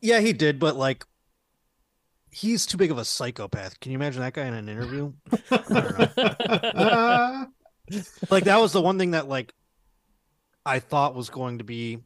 Yeah, 0.00 0.20
he 0.20 0.32
did, 0.32 0.58
but 0.58 0.76
like, 0.76 1.04
he's 2.30 2.66
too 2.66 2.76
big 2.76 2.90
of 2.90 2.98
a 2.98 3.04
psychopath. 3.04 3.80
Can 3.80 3.92
you 3.92 3.96
imagine 3.96 4.20
that 4.20 4.34
guy 4.34 4.46
in 4.46 4.54
an 4.54 4.68
interview? 4.68 5.12
Like 8.30 8.44
that 8.44 8.60
was 8.60 8.72
the 8.72 8.80
one 8.80 8.98
thing 8.98 9.12
that 9.12 9.28
like 9.28 9.52
I 10.64 10.78
thought 10.78 11.14
was 11.14 11.28
going 11.28 11.58
to 11.58 11.64
be 11.64 11.98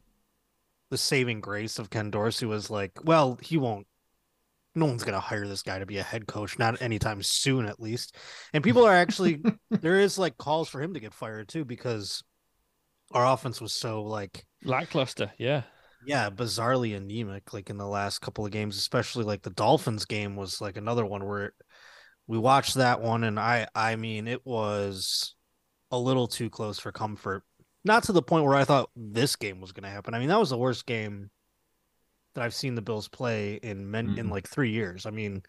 the 0.89 0.97
saving 0.97 1.39
grace 1.39 1.79
of 1.79 1.89
Ken 1.89 2.11
Dorsey 2.11 2.45
was 2.45 2.69
like, 2.69 2.91
well, 3.03 3.37
he 3.41 3.57
won't. 3.57 3.87
No 4.75 4.85
one's 4.85 5.03
gonna 5.03 5.19
hire 5.19 5.47
this 5.47 5.63
guy 5.63 5.79
to 5.79 5.85
be 5.85 5.97
a 5.97 6.03
head 6.03 6.27
coach, 6.27 6.59
not 6.59 6.81
anytime 6.81 7.23
soon, 7.23 7.65
at 7.65 7.79
least. 7.79 8.15
And 8.53 8.63
people 8.63 8.85
are 8.85 8.93
actually 8.93 9.41
there 9.71 9.99
is 9.99 10.17
like 10.17 10.37
calls 10.37 10.69
for 10.69 10.81
him 10.81 10.93
to 10.93 10.99
get 10.99 11.13
fired 11.13 11.47
too 11.47 11.65
because 11.65 12.23
our 13.11 13.25
offense 13.25 13.59
was 13.61 13.73
so 13.73 14.03
like 14.03 14.45
Lackluster. 14.63 15.31
Yeah. 15.37 15.63
yeah, 16.05 16.29
bizarrely 16.29 16.95
anemic 16.95 17.53
like 17.53 17.69
in 17.69 17.77
the 17.77 17.87
last 17.87 18.19
couple 18.19 18.45
of 18.45 18.51
games, 18.51 18.77
especially 18.77 19.23
like 19.23 19.41
the 19.41 19.49
Dolphins 19.51 20.05
game 20.05 20.35
was 20.35 20.61
like 20.61 20.77
another 20.77 21.05
one 21.05 21.25
where 21.25 21.53
we 22.27 22.37
watched 22.37 22.75
that 22.75 23.01
one 23.01 23.23
and 23.23 23.39
I 23.39 23.67
I 23.73 23.95
mean 23.95 24.27
it 24.27 24.45
was 24.45 25.35
a 25.91 25.97
little 25.97 26.27
too 26.27 26.49
close 26.49 26.77
for 26.79 26.91
comfort. 26.91 27.43
Not 27.83 28.03
to 28.03 28.11
the 28.11 28.21
point 28.21 28.45
where 28.45 28.55
I 28.55 28.65
thought 28.65 28.89
this 28.95 29.35
game 29.35 29.61
was 29.61 29.71
going 29.71 29.83
to 29.85 29.89
happen. 29.89 30.13
I 30.13 30.19
mean, 30.19 30.27
that 30.27 30.39
was 30.39 30.49
the 30.51 30.57
worst 30.57 30.85
game 30.85 31.31
that 32.35 32.43
I've 32.43 32.53
seen 32.53 32.75
the 32.75 32.81
Bills 32.81 33.07
play 33.07 33.55
in 33.63 33.89
men 33.89 34.17
in 34.19 34.27
Mhm. 34.27 34.31
like 34.31 34.47
3 34.47 34.69
years. 34.71 35.05
I 35.05 35.09
mean, 35.11 35.41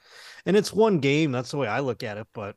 and 0.46 0.56
it's 0.56 0.72
one 0.72 1.00
game, 1.00 1.32
that's 1.32 1.50
the 1.50 1.58
way 1.58 1.68
I 1.68 1.80
look 1.80 2.02
at 2.02 2.16
it, 2.16 2.26
but 2.32 2.56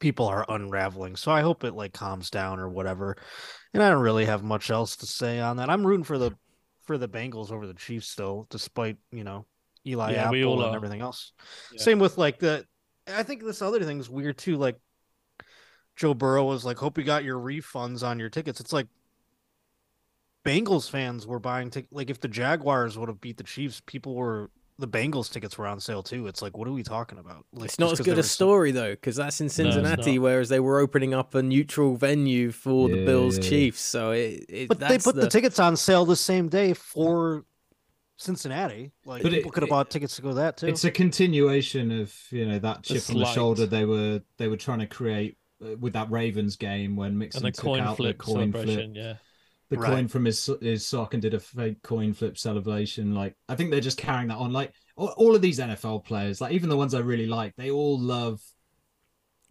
people 0.00 0.26
are 0.26 0.44
unraveling. 0.48 1.16
So 1.16 1.30
I 1.30 1.40
hope 1.40 1.64
it 1.64 1.74
like 1.74 1.92
calms 1.92 2.30
down 2.30 2.58
or 2.58 2.68
whatever. 2.68 3.16
And 3.74 3.82
I 3.82 3.90
don't 3.90 4.02
really 4.02 4.26
have 4.26 4.42
much 4.42 4.70
else 4.70 4.96
to 4.96 5.06
say 5.06 5.40
on 5.40 5.56
that. 5.56 5.70
I'm 5.70 5.86
rooting 5.86 6.04
for 6.04 6.18
the 6.18 6.36
for 6.84 6.98
the 6.98 7.08
Bengals 7.08 7.52
over 7.52 7.66
the 7.66 7.74
Chiefs 7.74 8.08
still, 8.08 8.46
despite, 8.50 8.96
you 9.12 9.24
know, 9.24 9.46
Eli 9.86 10.12
Yeah, 10.12 10.28
Apple 10.28 10.44
all 10.44 10.62
and 10.62 10.74
everything 10.74 11.00
else. 11.00 11.32
Yeah. 11.72 11.82
Same 11.82 11.98
with 11.98 12.16
like 12.18 12.38
the 12.38 12.64
I 13.06 13.22
think 13.22 13.42
this 13.42 13.62
other 13.62 13.82
thing 13.84 14.00
is 14.00 14.10
weird 14.10 14.38
too. 14.38 14.56
Like 14.56 14.76
Joe 15.96 16.14
Burrow 16.14 16.44
was 16.44 16.64
like, 16.64 16.78
"Hope 16.78 16.98
you 16.98 17.04
got 17.04 17.24
your 17.24 17.38
refunds 17.38 18.06
on 18.06 18.18
your 18.18 18.30
tickets." 18.30 18.60
It's 18.60 18.72
like 18.72 18.86
Bengals 20.44 20.88
fans 20.88 21.26
were 21.26 21.40
buying 21.40 21.70
tickets. 21.70 21.92
Like 21.92 22.10
if 22.10 22.20
the 22.20 22.28
Jaguars 22.28 22.98
would 22.98 23.08
have 23.08 23.20
beat 23.20 23.36
the 23.36 23.44
Chiefs, 23.44 23.82
people 23.84 24.14
were 24.14 24.50
the 24.78 24.86
Bengals 24.88 25.30
tickets 25.32 25.58
were 25.58 25.66
on 25.66 25.80
sale 25.80 26.02
too. 26.02 26.26
It's 26.28 26.40
like, 26.40 26.56
what 26.56 26.68
are 26.68 26.72
we 26.72 26.82
talking 26.84 27.18
about? 27.18 27.44
Like, 27.52 27.64
it's 27.66 27.78
not 27.80 27.90
just 27.90 27.94
as 27.94 27.98
'cause 28.00 28.04
good 28.06 28.14
a 28.14 28.16
was 28.18 28.26
some- 28.30 28.34
story 28.34 28.70
though, 28.70 28.90
because 28.92 29.16
that's 29.16 29.40
in 29.40 29.48
Cincinnati, 29.48 30.14
not. 30.14 30.22
whereas 30.22 30.48
they 30.48 30.60
were 30.60 30.78
opening 30.78 31.14
up 31.14 31.34
a 31.34 31.42
neutral 31.42 31.96
venue 31.96 32.52
for 32.52 32.88
the 32.88 33.04
Bills 33.04 33.36
yeah, 33.38 33.42
yeah. 33.44 33.50
Chiefs. 33.50 33.80
So 33.80 34.12
it, 34.12 34.44
it 34.48 34.68
But 34.68 34.78
they 34.78 34.98
put 34.98 35.16
the... 35.16 35.28
tickets 35.28 35.58
on 35.58 35.76
sale 35.76 36.04
the 36.04 36.14
same 36.16 36.48
day 36.48 36.74
for 36.74 37.44
Cincinnati. 38.16 38.92
Like 39.04 39.22
But 39.22 39.32
people 39.32 39.50
could 39.50 39.62
have 39.62 39.70
bought 39.70 39.90
tickets 39.90 40.16
to 40.16 40.22
go 40.22 40.32
that 40.34 40.56
too. 40.56 40.66
It's 40.66 40.84
a 40.84 40.90
continuation 40.90 41.90
of 42.00 42.14
you 42.30 42.46
know 42.46 42.58
that 42.58 42.82
chip 42.82 43.02
on 43.10 43.18
the 43.18 43.24
shoulder 43.26 43.66
they 43.66 43.84
were 43.84 44.20
they 44.36 44.48
were 44.48 44.56
trying 44.56 44.80
to 44.80 44.86
create 44.86 45.38
uh, 45.64 45.76
with 45.78 45.92
that 45.94 46.10
Ravens 46.10 46.56
game 46.56 46.96
when 46.96 47.16
Mixon 47.18 47.44
and 47.44 47.52
the 47.52 47.56
took 47.56 47.64
coin 47.64 47.80
out 47.80 47.96
flip 47.96 48.18
the 48.18 48.24
coin 48.24 48.52
celebration. 48.52 48.92
flip, 48.92 48.96
Yeah. 49.04 49.14
The 49.70 49.76
Right. 49.78 49.90
coin 49.90 50.08
from 50.08 50.24
his 50.24 50.48
his 50.60 50.86
sock 50.86 51.12
and 51.14 51.22
did 51.22 51.34
a 51.34 51.40
fake 51.40 51.82
coin 51.82 52.14
flip 52.14 52.38
celebration. 52.38 53.14
Like 53.14 53.36
I 53.48 53.54
think 53.54 53.70
they're 53.70 53.80
just 53.80 53.98
carrying 53.98 54.28
that 54.28 54.36
on. 54.38 54.52
Like 54.52 54.72
all, 54.96 55.08
all 55.16 55.34
of 55.34 55.42
these 55.42 55.58
NFL 55.58 56.04
players, 56.04 56.40
like 56.40 56.52
even 56.52 56.68
the 56.68 56.76
ones 56.76 56.94
I 56.94 57.00
really 57.00 57.26
like, 57.26 57.54
they 57.56 57.70
all 57.70 57.98
love 57.98 58.40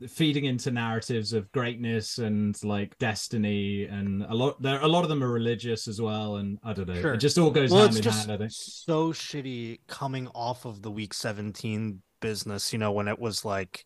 feeding 0.07 0.45
into 0.45 0.69
narratives 0.69 1.33
of 1.33 1.51
greatness 1.51 2.19
and 2.19 2.55
like 2.63 2.95
destiny 2.99 3.85
and 3.85 4.21
a 4.29 4.33
lot 4.33 4.61
there 4.61 4.79
a 4.83 4.87
lot 4.87 5.01
of 5.01 5.09
them 5.09 5.23
are 5.23 5.31
religious 5.31 5.87
as 5.87 5.99
well 5.99 6.35
and 6.35 6.59
i 6.63 6.71
don't 6.71 6.87
know 6.87 7.01
Sure. 7.01 7.15
it 7.15 7.17
just 7.17 7.39
all 7.39 7.49
goes 7.49 7.71
well, 7.71 7.87
hand 7.87 7.97
in 7.97 8.03
hand 8.03 8.31
i 8.31 8.37
think 8.37 8.51
so 8.51 9.11
shitty 9.11 9.79
coming 9.87 10.27
off 10.35 10.65
of 10.65 10.83
the 10.83 10.91
week 10.91 11.15
17 11.15 12.03
business, 12.19 12.73
you 12.73 12.79
know, 12.79 12.91
when 12.91 13.07
it 13.07 13.17
was 13.19 13.45
like 13.45 13.85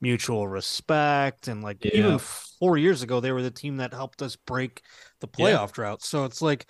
mutual 0.00 0.46
respect 0.46 1.48
and 1.48 1.62
like 1.62 1.84
Yeah. 1.84 1.92
even 1.94 2.18
four 2.18 2.76
years 2.76 3.02
ago, 3.02 3.20
they 3.20 3.32
were 3.32 3.42
the 3.42 3.50
team 3.50 3.78
that 3.78 3.92
helped 3.92 4.22
us 4.22 4.36
break 4.36 4.82
the 5.20 5.28
Yeah. 5.38 5.46
playoff 5.46 5.72
drought. 5.72 6.02
So 6.02 6.24
it's 6.24 6.42
like 6.42 6.66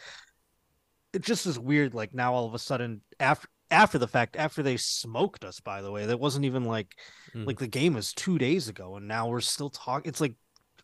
it 1.13 1.23
just 1.23 1.47
is 1.47 1.59
weird. 1.59 1.95
Like 1.95 2.13
now 2.15 2.35
all 2.35 2.47
of 2.47 2.55
a 2.55 2.59
sudden 2.59 3.03
after 3.21 3.49
after 3.71 3.99
the 3.99 4.07
fact, 4.07 4.37
after 4.37 4.63
they 4.63 4.77
smoked 4.77 5.45
us, 5.45 5.59
by 5.59 5.83
the 5.83 5.91
way, 5.91 6.07
that 6.07 6.21
wasn't 6.21 6.45
even 6.45 6.65
like 6.65 6.95
Mhm. 7.33 7.47
like 7.47 7.59
the 7.59 7.67
game 7.67 7.95
was 7.95 8.13
two 8.13 8.39
days 8.39 8.69
ago, 8.69 8.97
and 8.97 9.09
now 9.09 9.29
we're 9.29 9.41
still 9.41 9.71
talking. 9.71 10.09
It's 10.09 10.21
like, 10.21 10.35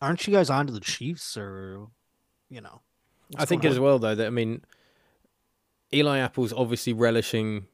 aren't 0.01 0.25
you 0.27 0.33
guys 0.33 0.49
on 0.49 0.67
to 0.67 0.73
the 0.73 0.79
Chiefs 0.79 1.37
or 1.37 1.87
you 2.49 2.59
know? 2.59 2.81
I 3.37 3.45
think 3.45 3.63
as 3.63 3.79
well 3.79 3.97
though 3.99 4.15
that 4.15 4.27
I 4.27 4.29
mean, 4.31 4.65
Eli 5.93 6.17
Apple's 6.19 6.51
obviously 6.53 6.91
relishing 6.93 7.67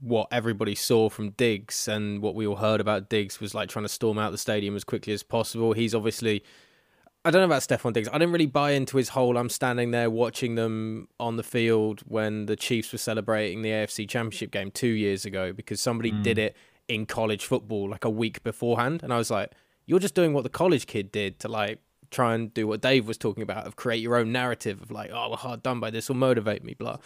what 0.00 0.28
everybody 0.30 0.74
saw 0.74 1.08
from 1.08 1.30
Diggs 1.30 1.88
and 1.88 2.20
what 2.20 2.34
we 2.34 2.46
all 2.46 2.56
heard 2.56 2.80
about 2.80 3.08
Diggs 3.08 3.40
was 3.40 3.54
like 3.54 3.68
trying 3.68 3.84
to 3.84 3.88
storm 3.88 4.18
out 4.18 4.30
the 4.30 4.38
stadium 4.38 4.76
as 4.76 4.84
quickly 4.84 5.12
as 5.12 5.22
possible. 5.22 5.72
He's 5.72 5.94
obviously 5.94 6.42
I 7.24 7.30
don't 7.32 7.40
know 7.40 7.46
about 7.46 7.62
Stefon 7.62 7.92
Diggs. 7.92 8.08
I 8.08 8.18
didn't 8.18 8.30
really 8.32 8.46
buy 8.46 8.70
into 8.72 8.98
his 8.98 9.08
whole 9.10 9.36
I'm 9.36 9.48
standing 9.48 9.90
there 9.90 10.08
watching 10.10 10.54
them 10.54 11.08
on 11.18 11.36
the 11.36 11.42
field 11.42 12.02
when 12.06 12.46
the 12.46 12.54
Chiefs 12.56 12.92
were 12.92 12.98
celebrating 12.98 13.62
the 13.62 13.70
AFC 13.70 14.08
Championship 14.08 14.50
game 14.52 14.70
2 14.70 14.86
years 14.86 15.24
ago 15.24 15.52
because 15.52 15.80
somebody 15.80 16.12
Mm. 16.12 16.22
did 16.22 16.38
it 16.38 16.56
in 16.88 17.04
college 17.06 17.44
football 17.44 17.88
like 17.88 18.04
a 18.04 18.10
week 18.10 18.42
beforehand 18.44 19.02
and 19.02 19.12
I 19.12 19.18
was 19.18 19.30
like 19.30 19.50
you're 19.86 19.98
just 19.98 20.14
doing 20.14 20.32
what 20.34 20.44
the 20.44 20.50
college 20.50 20.86
kid 20.86 21.10
did 21.10 21.40
to 21.40 21.48
like 21.48 21.80
try 22.12 22.34
and 22.34 22.54
do 22.54 22.66
what 22.68 22.80
Dave 22.80 23.08
was 23.08 23.18
talking 23.18 23.42
about 23.42 23.66
of 23.66 23.74
create 23.76 24.00
your 24.00 24.14
own 24.16 24.30
narrative 24.30 24.80
of 24.80 24.92
like, 24.92 25.10
oh, 25.12 25.30
we're 25.30 25.36
hard 25.36 25.62
done 25.62 25.80
by 25.80 25.90
this 25.90 26.08
will 26.08 26.14
motivate 26.16 26.62
me, 26.62 26.74
blah. 26.74 26.98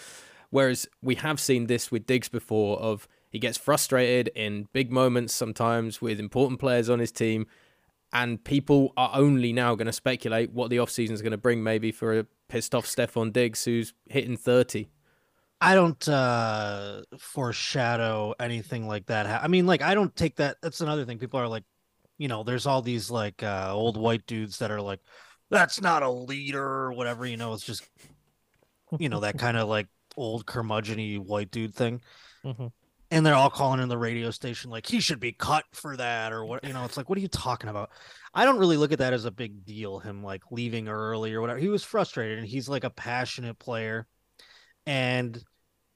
Whereas 0.51 0.87
we 1.01 1.15
have 1.17 1.41
seen 1.41 1.67
this 1.67 1.91
with 1.91 2.07
Diggs 2.07 2.29
before 2.29 2.79
of 2.79 3.09
he 3.31 3.39
gets 3.39 3.57
frustrated 3.57 4.29
in 4.35 4.67
big 4.73 4.91
moments 4.91 5.33
sometimes 5.33 6.03
with 6.03 6.19
important 6.19 6.59
players 6.59 6.91
on 6.91 6.99
his 6.99 7.13
team 7.13 7.47
and 8.13 8.43
people 8.43 8.93
are 8.97 9.11
only 9.15 9.53
now 9.53 9.75
going 9.75 9.87
to 9.87 9.93
speculate 9.93 10.53
what 10.53 10.71
the 10.71 10.79
offseason 10.79 11.13
is 11.13 11.23
going 11.23 11.31
to 11.31 11.39
bring 11.39 11.63
maybe 11.63 11.93
for 11.93 12.19
a 12.19 12.27
pissed 12.49 12.75
off 12.75 12.87
Stefon 12.87 13.33
Diggs 13.33 13.65
who's 13.65 13.95
hitting 14.09 14.37
30. 14.37 14.89
I 15.63 15.75
don't 15.75 16.09
uh 16.09 17.03
foreshadow 17.19 18.35
anything 18.41 18.89
like 18.89 19.07
that. 19.07 19.27
I 19.43 19.47
mean, 19.47 19.67
like 19.67 19.83
I 19.83 19.95
don't 19.95 20.15
take 20.17 20.37
that. 20.37 20.57
That's 20.63 20.81
another 20.81 21.05
thing. 21.05 21.19
People 21.19 21.39
are 21.39 21.49
like, 21.49 21.65
you 22.19 22.29
know, 22.29 22.43
there's 22.43 22.67
all 22.67 22.83
these 22.83 23.11
like 23.11 23.43
uh 23.43 23.71
old 23.73 23.97
white 23.97 24.27
dudes 24.27 24.59
that 24.59 24.71
are 24.71 24.81
like, 24.81 25.01
that's 25.51 25.81
not 25.81 26.03
a 26.03 26.11
leader 26.11 26.65
or 26.65 26.93
whatever. 26.93 27.27
You 27.27 27.37
know, 27.37 27.53
it's 27.53 27.65
just, 27.65 27.85
you 28.99 29.11
know, 29.11 29.21
that 29.21 29.39
kind 29.39 29.57
of 29.57 29.69
like 29.69 29.87
old 30.17 30.47
curmudgeony 30.47 31.19
white 31.19 31.51
dude 31.51 31.75
thing. 31.75 32.01
Mhm. 32.45 32.73
And 33.13 33.27
they're 33.27 33.35
all 33.35 33.51
calling 33.51 33.81
in 33.81 33.89
the 33.89 33.99
radio 33.99 34.31
station 34.31 34.71
like 34.71 34.87
he 34.87 35.01
should 35.01 35.19
be 35.19 35.33
cut 35.33 35.65
for 35.73 35.97
that 35.97 36.33
or 36.33 36.45
what. 36.45 36.65
You 36.65 36.73
know, 36.73 36.85
it's 36.85 36.97
like, 36.97 37.09
what 37.09 37.19
are 37.19 37.21
you 37.23 37.29
talking 37.29 37.69
about? 37.69 37.91
I 38.33 38.45
don't 38.45 38.59
really 38.59 38.77
look 38.77 38.93
at 38.93 39.01
that 39.01 39.13
as 39.13 39.25
a 39.25 39.33
big 39.33 39.65
deal. 39.65 39.99
Him 39.99 40.23
like 40.23 40.43
leaving 40.53 40.89
early 40.89 41.35
or 41.35 41.41
whatever. 41.41 41.59
He 41.59 41.69
was 41.69 41.83
frustrated, 41.83 42.39
and 42.39 42.47
he's 42.47 42.69
like 42.69 42.85
a 42.85 42.91
passionate 42.91 43.59
player. 43.59 44.07
And 44.87 45.43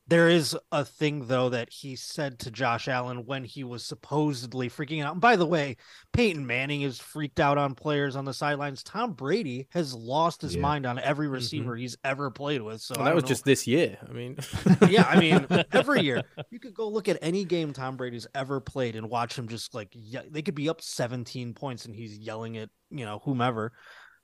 there 0.07 0.29
is 0.29 0.57
a 0.71 0.85
thing 0.85 1.27
though 1.27 1.49
that 1.49 1.71
he 1.71 1.97
said 1.97 2.38
to 2.40 2.51
Josh 2.51 2.88
Allen 2.88 3.25
when 3.25 3.43
he 3.43 3.64
was 3.64 3.87
supposedly 3.87 4.69
freaking 4.69 5.03
out. 5.03 5.12
And 5.12 5.21
by 5.21 5.37
the 5.37 5.47
way, 5.47 5.77
Peyton 6.12 6.47
Manning 6.47 6.83
is 6.83 6.99
freaked 6.99 7.40
out 7.40 7.57
on 7.57 7.75
players 7.75 8.14
on 8.14 8.27
the 8.27 8.35
sidelines. 8.35 8.83
Tom 8.83 9.14
Brady 9.14 9.67
has 9.71 9.95
lost 9.95 10.43
his 10.43 10.57
Yeah. 10.57 10.61
mind 10.61 10.85
on 10.85 10.99
every 10.99 11.27
mm-hmm. 11.27 11.35
receiver 11.35 11.77
he's 11.77 11.97
ever 12.05 12.31
played 12.31 12.61
with. 12.61 12.83
So 12.83 12.95
Well, 12.97 13.07
that 13.07 13.14
was 13.14 13.25
know- 13.25 13.29
just 13.29 13.45
this 13.45 13.67
year. 13.67 13.97
I 14.07 14.12
mean, 14.12 14.37
yeah, 14.88 15.05
I 15.09 15.19
mean, 15.19 15.47
every 15.73 16.03
year 16.03 16.23
you 16.51 16.61
could 16.61 16.75
go 16.75 16.87
look 16.88 17.09
at 17.09 17.19
any 17.23 17.47
game 17.47 17.73
Tom 17.73 17.97
Brady's 17.97 18.27
ever 18.35 18.61
played 18.61 18.97
and 18.97 19.09
watch 19.09 19.38
him 19.38 19.49
just 19.49 19.75
like 19.75 19.88
ye- 19.93 20.29
they 20.31 20.43
could 20.43 20.55
be 20.55 20.69
up 20.69 20.83
17 20.83 21.55
points 21.55 21.87
and 21.87 21.95
he's 21.95 22.19
yelling 22.19 22.59
at 22.59 22.69
you 22.90 23.07
know 23.07 23.21
whomever, 23.25 23.73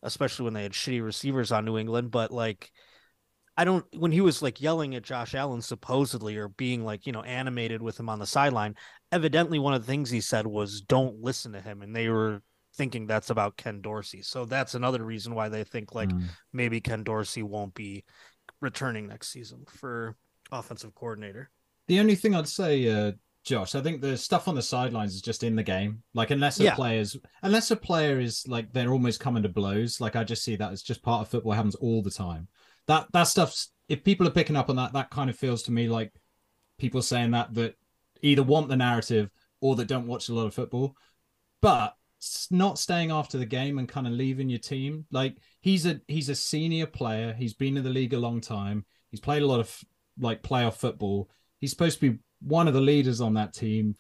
especially 0.03 0.45
when 0.45 0.55
they 0.55 0.63
had 0.63 0.73
shitty 0.73 1.03
receivers 1.03 1.53
on 1.53 1.65
New 1.65 1.79
England. 1.79 2.11
But 2.11 2.31
like, 2.31 2.71
I 3.61 3.65
don't 3.65 3.85
when 3.95 4.11
he 4.11 4.23
was 4.23 4.41
like 4.41 4.63
yelling 4.63 4.95
at 4.95 5.03
Josh 5.03 5.35
Allen 5.35 5.61
supposedly 5.61 6.39
or 6.39 6.49
being 6.49 6.83
like 6.83 7.05
you 7.07 7.13
know 7.13 7.21
animated 7.23 7.83
with 7.83 8.01
him 8.01 8.09
on 8.09 8.19
the 8.19 8.27
sideline. 8.27 8.75
Evidently, 9.13 9.59
one 9.59 9.75
of 9.75 9.83
the 9.83 9.87
things 9.87 10.09
he 10.09 10.23
said 10.23 10.47
was 10.47 10.81
"Don't 10.81 11.21
listen 11.21 11.53
to 11.53 11.61
him," 11.61 11.83
and 11.83 11.95
they 11.95 12.09
were 12.09 12.41
thinking 12.77 13.07
that's 13.07 13.29
about 13.29 13.59
Ken 13.59 13.83
Dorsey. 13.83 14.23
So 14.23 14.47
that's 14.47 14.75
another 14.75 15.05
reason 15.05 15.35
why 15.35 15.51
they 15.51 15.63
think 15.65 15.95
like 15.95 16.09
Mm. 16.09 16.25
maybe 16.55 16.81
Ken 16.81 17.03
Dorsey 17.05 17.43
won't 17.43 17.75
be 17.75 18.05
returning 18.63 19.09
next 19.09 19.29
season 19.29 19.67
for 19.69 20.17
offensive 20.51 20.95
coordinator. 20.95 21.51
The 21.87 22.01
only 22.01 22.15
thing 22.15 22.35
I'd 22.35 22.49
say, 22.49 22.89
uh, 22.89 23.13
Josh, 23.45 23.75
I 23.75 23.83
think 23.83 24.01
the 24.01 24.17
stuff 24.17 24.49
on 24.49 24.55
the 24.55 24.63
sidelines 24.63 25.15
is 25.15 25.21
just 25.21 25.43
in 25.43 25.55
the 25.55 25.63
game. 25.63 26.03
Like 26.15 26.31
unless 26.31 26.61
a 26.61 26.65
Yeah. 26.65 26.75
player's 26.77 27.15
unless 27.43 27.71
a 27.71 27.77
player 27.77 28.21
is 28.21 28.49
like 28.49 28.73
they're 28.73 28.93
almost 28.93 29.21
coming 29.21 29.43
to 29.43 29.51
blows. 29.51 30.01
Like 30.01 30.17
I 30.17 30.25
just 30.25 30.45
see 30.45 30.57
that 30.57 30.73
as 30.73 30.83
just 30.83 31.03
part 31.03 31.21
of 31.21 31.29
football. 31.29 31.53
Happens 31.53 31.75
all 31.75 32.01
the 32.01 32.11
time. 32.11 32.49
That 32.87 33.07
that 33.13 33.25
stuff's 33.25 33.73
if 33.89 34.05
people 34.05 34.27
are 34.27 34.33
picking 34.33 34.57
up 34.57 34.71
on 34.71 34.77
that, 34.77 34.93
that 34.93 35.11
kind 35.11 35.31
of 35.31 35.37
feels 35.37 35.63
to 35.65 35.73
me 35.73 35.89
like 35.89 36.13
people 36.79 37.03
saying 37.03 37.33
that 37.33 37.55
that 37.55 37.77
either 38.23 38.43
want 38.43 38.69
the 38.69 38.77
narrative 38.77 39.31
or 39.61 39.77
that 39.77 39.89
don't 39.89 40.07
watch 40.07 40.29
a 40.29 40.35
lot 40.35 40.47
of 40.47 40.55
football. 40.55 40.97
But 41.61 41.95
not 42.51 42.79
staying 42.79 43.11
after 43.11 43.39
the 43.39 43.47
game 43.47 43.79
and 43.79 43.89
kind 43.89 44.07
of 44.07 44.13
leaving 44.13 44.51
your 44.51 44.59
team. 44.59 45.07
Like 45.11 45.37
he's 45.61 45.87
a 45.87 46.01
he's 46.07 46.29
a 46.29 46.35
senior 46.35 46.87
player. 46.87 47.33
He's 47.33 47.55
been 47.55 47.77
in 47.77 47.85
the 47.85 47.91
league 47.91 48.15
a 48.15 48.19
long 48.19 48.41
time. 48.41 48.85
He's 49.11 49.21
played 49.21 49.43
a 49.43 49.47
lot 49.47 49.61
of 49.61 49.85
like 50.19 50.43
playoff 50.43 50.75
football. 50.75 51.31
He's 51.61 51.71
supposed 51.71 52.01
to 52.01 52.11
be 52.11 52.19
one 52.41 52.69
of 52.69 52.75
the 52.75 52.81
leaders 52.81 53.21
on 53.21 53.35
that 53.35 53.55
team. 53.55 53.97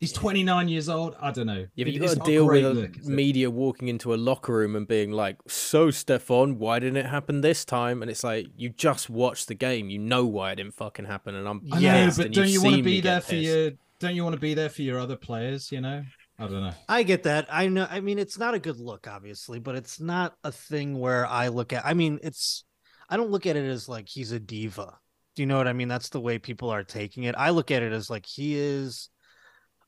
He's 0.00 0.12
29 0.12 0.68
years 0.68 0.88
old. 0.88 1.16
I 1.20 1.30
don't 1.30 1.46
know. 1.46 1.66
Yeah, 1.74 1.84
but 1.84 1.92
you 1.94 2.02
it's 2.02 2.14
got 2.14 2.24
to 2.24 2.30
deal 2.30 2.46
with 2.46 2.64
look, 2.64 2.98
is 2.98 3.08
it? 3.08 3.12
media 3.12 3.50
walking 3.50 3.88
into 3.88 4.12
a 4.12 4.16
locker 4.16 4.52
room 4.52 4.76
and 4.76 4.86
being 4.86 5.12
like, 5.12 5.36
"So, 5.46 5.88
Stefon, 5.88 6.56
why 6.56 6.78
didn't 6.78 6.96
it 6.98 7.06
happen 7.06 7.40
this 7.40 7.64
time?" 7.64 8.02
And 8.02 8.10
it's 8.10 8.24
like, 8.24 8.46
you 8.56 8.68
just 8.70 9.08
watched 9.08 9.48
the 9.48 9.54
game, 9.54 9.88
you 9.90 9.98
know 9.98 10.26
why 10.26 10.52
it 10.52 10.56
didn't 10.56 10.74
fucking 10.74 11.06
happen, 11.06 11.34
and 11.34 11.48
I'm 11.48 11.62
I 11.72 11.78
Yeah, 11.78 12.06
know, 12.06 12.12
but 12.16 12.26
and 12.26 12.34
don't 12.34 12.48
you've 12.48 12.62
want 12.64 12.76
to 12.76 12.82
be 12.82 13.00
there 13.00 13.20
for 13.20 13.30
pissed. 13.30 13.42
your? 13.44 13.70
Don't 14.00 14.14
you 14.14 14.24
want 14.24 14.34
to 14.34 14.40
be 14.40 14.54
there 14.54 14.68
for 14.68 14.82
your 14.82 14.98
other 14.98 15.16
players? 15.16 15.70
You 15.72 15.80
know, 15.80 16.04
I 16.38 16.42
don't 16.42 16.60
know. 16.60 16.72
I 16.88 17.02
get 17.04 17.22
that. 17.22 17.46
I 17.50 17.68
know. 17.68 17.86
I 17.88 18.00
mean, 18.00 18.18
it's 18.18 18.38
not 18.38 18.52
a 18.54 18.58
good 18.58 18.78
look, 18.80 19.06
obviously, 19.08 19.60
but 19.60 19.76
it's 19.76 20.00
not 20.00 20.34
a 20.42 20.50
thing 20.52 20.98
where 20.98 21.26
I 21.26 21.48
look 21.48 21.72
at. 21.72 21.86
I 21.86 21.94
mean, 21.94 22.18
it's. 22.22 22.64
I 23.08 23.16
don't 23.16 23.30
look 23.30 23.46
at 23.46 23.56
it 23.56 23.64
as 23.64 23.88
like 23.88 24.08
he's 24.08 24.32
a 24.32 24.40
diva. 24.40 24.98
Do 25.36 25.42
you 25.42 25.46
know 25.46 25.56
what 25.56 25.68
I 25.68 25.72
mean? 25.72 25.88
That's 25.88 26.08
the 26.10 26.20
way 26.20 26.38
people 26.38 26.70
are 26.70 26.84
taking 26.84 27.24
it. 27.24 27.34
I 27.38 27.50
look 27.50 27.70
at 27.70 27.82
it 27.82 27.92
as 27.92 28.10
like 28.10 28.26
he 28.26 28.56
is 28.56 29.08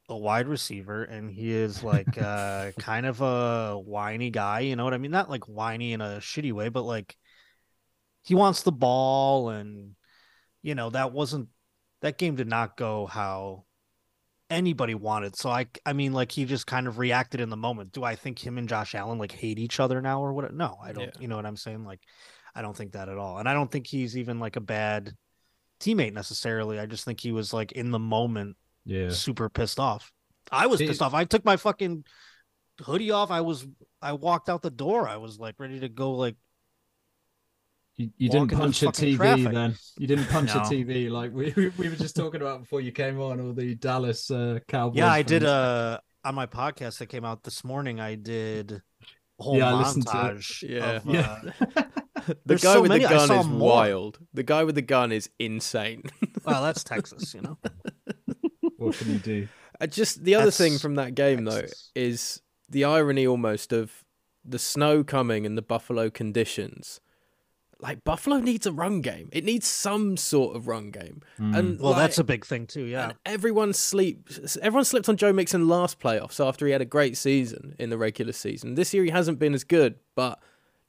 a 0.09 0.16
wide 0.16 0.47
receiver 0.47 1.03
and 1.03 1.31
he 1.31 1.53
is 1.53 1.83
like 1.83 2.16
uh 2.21 2.71
kind 2.79 3.07
of 3.07 3.21
a 3.21 3.79
whiny 3.79 4.31
guy. 4.31 4.61
You 4.61 4.77
know 4.77 4.85
what 4.85 4.95
I 4.95 4.99
mean? 4.99 5.11
Not 5.11 5.31
like 5.31 5.45
whiny 5.45 5.92
in 5.92 6.01
a 6.01 6.19
shitty 6.19 6.53
way, 6.53 6.69
but 6.69 6.83
like 6.83 7.16
he 8.23 8.35
wants 8.35 8.62
the 8.62 8.73
ball 8.73 9.51
and 9.51 9.92
you 10.62 10.75
know 10.75 10.90
that 10.90 11.12
wasn't 11.12 11.49
that 12.03 12.19
game 12.19 12.37
did 12.37 12.49
not 12.49 12.77
go 12.77 13.07
how 13.07 13.64
anybody 14.49 14.95
wanted. 14.95 15.37
So 15.37 15.51
I 15.51 15.66
I 15.85 15.92
mean 15.92 16.12
like 16.12 16.31
he 16.31 16.45
just 16.45 16.66
kind 16.66 16.87
of 16.87 16.99
reacted 16.99 17.40
in 17.40 17.51
the 17.51 17.57
moment. 17.57 17.92
Do 17.92 18.05
I 18.05 18.14
think 18.14 18.45
him 18.45 18.59
and 18.59 18.69
Josh 18.69 18.95
Allen 18.95 19.19
like 19.19 19.33
hate 19.33 19.59
each 19.59 19.81
other 19.81 20.01
now 20.01 20.23
or 20.23 20.33
what? 20.33 20.53
No, 20.55 20.77
I 20.83 20.92
don't. 20.92 21.05
Yeah. 21.05 21.21
You 21.21 21.29
know 21.29 21.37
what 21.37 21.47
I'm 21.47 21.57
saying? 21.57 21.85
Like 21.85 22.01
I 22.55 22.62
don't 22.62 22.77
think 22.77 22.92
that 22.92 23.09
at 23.09 23.19
all. 23.19 23.38
And 23.38 23.49
I 23.49 23.55
don't 23.55 23.71
think 23.71 23.87
he's 23.87 24.16
even 24.16 24.38
like 24.38 24.57
a 24.57 24.61
bad 24.61 25.12
teammate 25.81 26.14
necessarily. 26.14 26.79
I 26.79 26.87
just 26.87 27.05
think 27.05 27.21
he 27.21 27.33
was 27.33 27.53
like 27.53 27.73
in 27.73 27.90
the 27.90 27.99
moment 27.99 28.57
Yeah. 28.87 29.11
super 29.11 29.49
pissed 29.51 29.79
off. 29.81 30.12
I 30.51 30.66
was 30.68 30.81
It- 30.81 30.87
pissed 30.88 31.03
off. 31.03 31.12
I 31.12 31.25
took 31.25 31.44
my 31.44 31.57
fucking 31.57 32.05
hoodie 32.81 33.11
off. 33.11 33.31
I 33.31 33.40
was 33.42 33.66
I 34.01 34.12
walked 34.12 34.49
out 34.49 34.62
the 34.62 34.70
door. 34.70 35.09
I 35.09 35.16
was 35.16 35.38
like 35.38 35.57
ready 35.59 35.81
to 35.81 35.88
go 35.88 36.12
like 36.12 36.37
You, 37.96 38.11
you 38.18 38.29
didn't 38.29 38.53
punch 38.53 38.83
a 38.83 38.87
TV 38.88 39.16
traffic. 39.16 39.53
then. 39.53 39.75
You 39.99 40.07
didn't 40.07 40.27
punch 40.29 40.55
No. 40.55 40.61
a 40.61 40.64
TV 40.64 41.11
like 41.11 41.33
we 41.33 41.53
we 41.57 41.68
we 41.70 41.88
were 41.88 41.96
just 41.96 42.14
talking 42.14 42.40
about 42.42 42.61
before 42.61 42.81
you 42.81 42.92
came 42.92 43.20
on. 43.20 43.40
All 43.40 43.53
the 43.55 43.75
Dallas 43.75 44.31
uh, 44.31 44.59
Cowboys. 44.68 44.99
Yeah, 44.99 45.11
I 45.11 45.22
did. 45.22 45.42
fans. 45.42 45.51
Uh, 45.51 45.99
on 46.25 46.35
my 46.35 46.46
podcast 46.46 46.99
that 46.99 47.07
came 47.07 47.25
out 47.25 47.42
this 47.44 47.64
morning, 47.64 47.99
I 48.01 48.14
did 48.16 48.83
a 49.38 49.42
whole 49.42 49.57
Yeah, 49.57 49.75
I 49.75 49.83
to 49.85 49.99
it. 49.99 50.05
montage. 50.05 50.62
Yeah. 50.68 50.90
of, 50.96 51.07
Yeah. 51.07 51.40
uh, 51.77 51.83
The 52.44 52.57
guy 52.57 52.75
so 52.75 52.83
with 52.83 52.88
many, 52.90 53.05
the 53.05 53.11
gun 53.11 53.31
is 53.40 53.46
more. 53.46 53.70
wild. 53.70 54.18
The 54.35 54.42
guy 54.42 54.64
with 54.64 54.75
the 54.75 54.83
gun 54.83 55.12
is 55.12 55.31
insane. 55.38 56.03
well, 56.44 56.62
that's 56.64 56.83
Texas, 56.85 57.33
you 57.35 57.40
know. 57.42 57.57
What 58.78 58.96
can 58.96 59.12
you 59.12 59.18
do? 59.18 59.48
Uh, 59.78 59.86
Just 59.86 60.24
the 60.24 60.34
other 60.34 60.50
thing 60.50 60.78
from 60.78 60.94
that 60.94 61.14
game 61.14 61.44
though 61.44 61.66
is 61.94 62.40
the 62.66 62.84
irony 62.84 63.26
almost 63.26 63.74
of 63.74 64.04
the 64.42 64.58
snow 64.58 65.04
coming 65.04 65.44
and 65.44 65.58
the 65.58 65.60
Buffalo 65.60 66.08
conditions. 66.08 66.98
Like 67.78 68.02
Buffalo 68.02 68.38
needs 68.38 68.64
a 68.64 68.72
run 68.72 69.02
game. 69.02 69.28
It 69.32 69.44
needs 69.44 69.66
some 69.66 70.16
sort 70.16 70.56
of 70.56 70.66
run 70.66 70.90
game. 70.90 71.20
Mm. 71.38 71.58
And 71.58 71.78
Well, 71.78 71.92
like, 71.92 72.00
that's 72.00 72.16
a 72.16 72.24
big 72.24 72.46
thing 72.46 72.66
too. 72.66 72.84
Yeah. 72.84 73.10
and 73.10 73.14
everyone 73.26 73.74
sleeps. 73.74 74.56
Everyone 74.62 74.86
slipped 74.86 75.10
on 75.10 75.18
Joe 75.18 75.34
Mixon 75.34 75.68
last 75.68 76.00
playoffs 76.00 76.42
after 76.42 76.64
he 76.64 76.72
had 76.72 76.80
a 76.80 76.86
great 76.86 77.18
season 77.18 77.76
in 77.78 77.90
the 77.90 77.98
regular 77.98 78.32
season. 78.32 78.76
This 78.76 78.94
year 78.94 79.04
he 79.04 79.10
hasn't 79.10 79.38
been 79.38 79.52
as 79.52 79.62
good, 79.62 79.96
but 80.14 80.40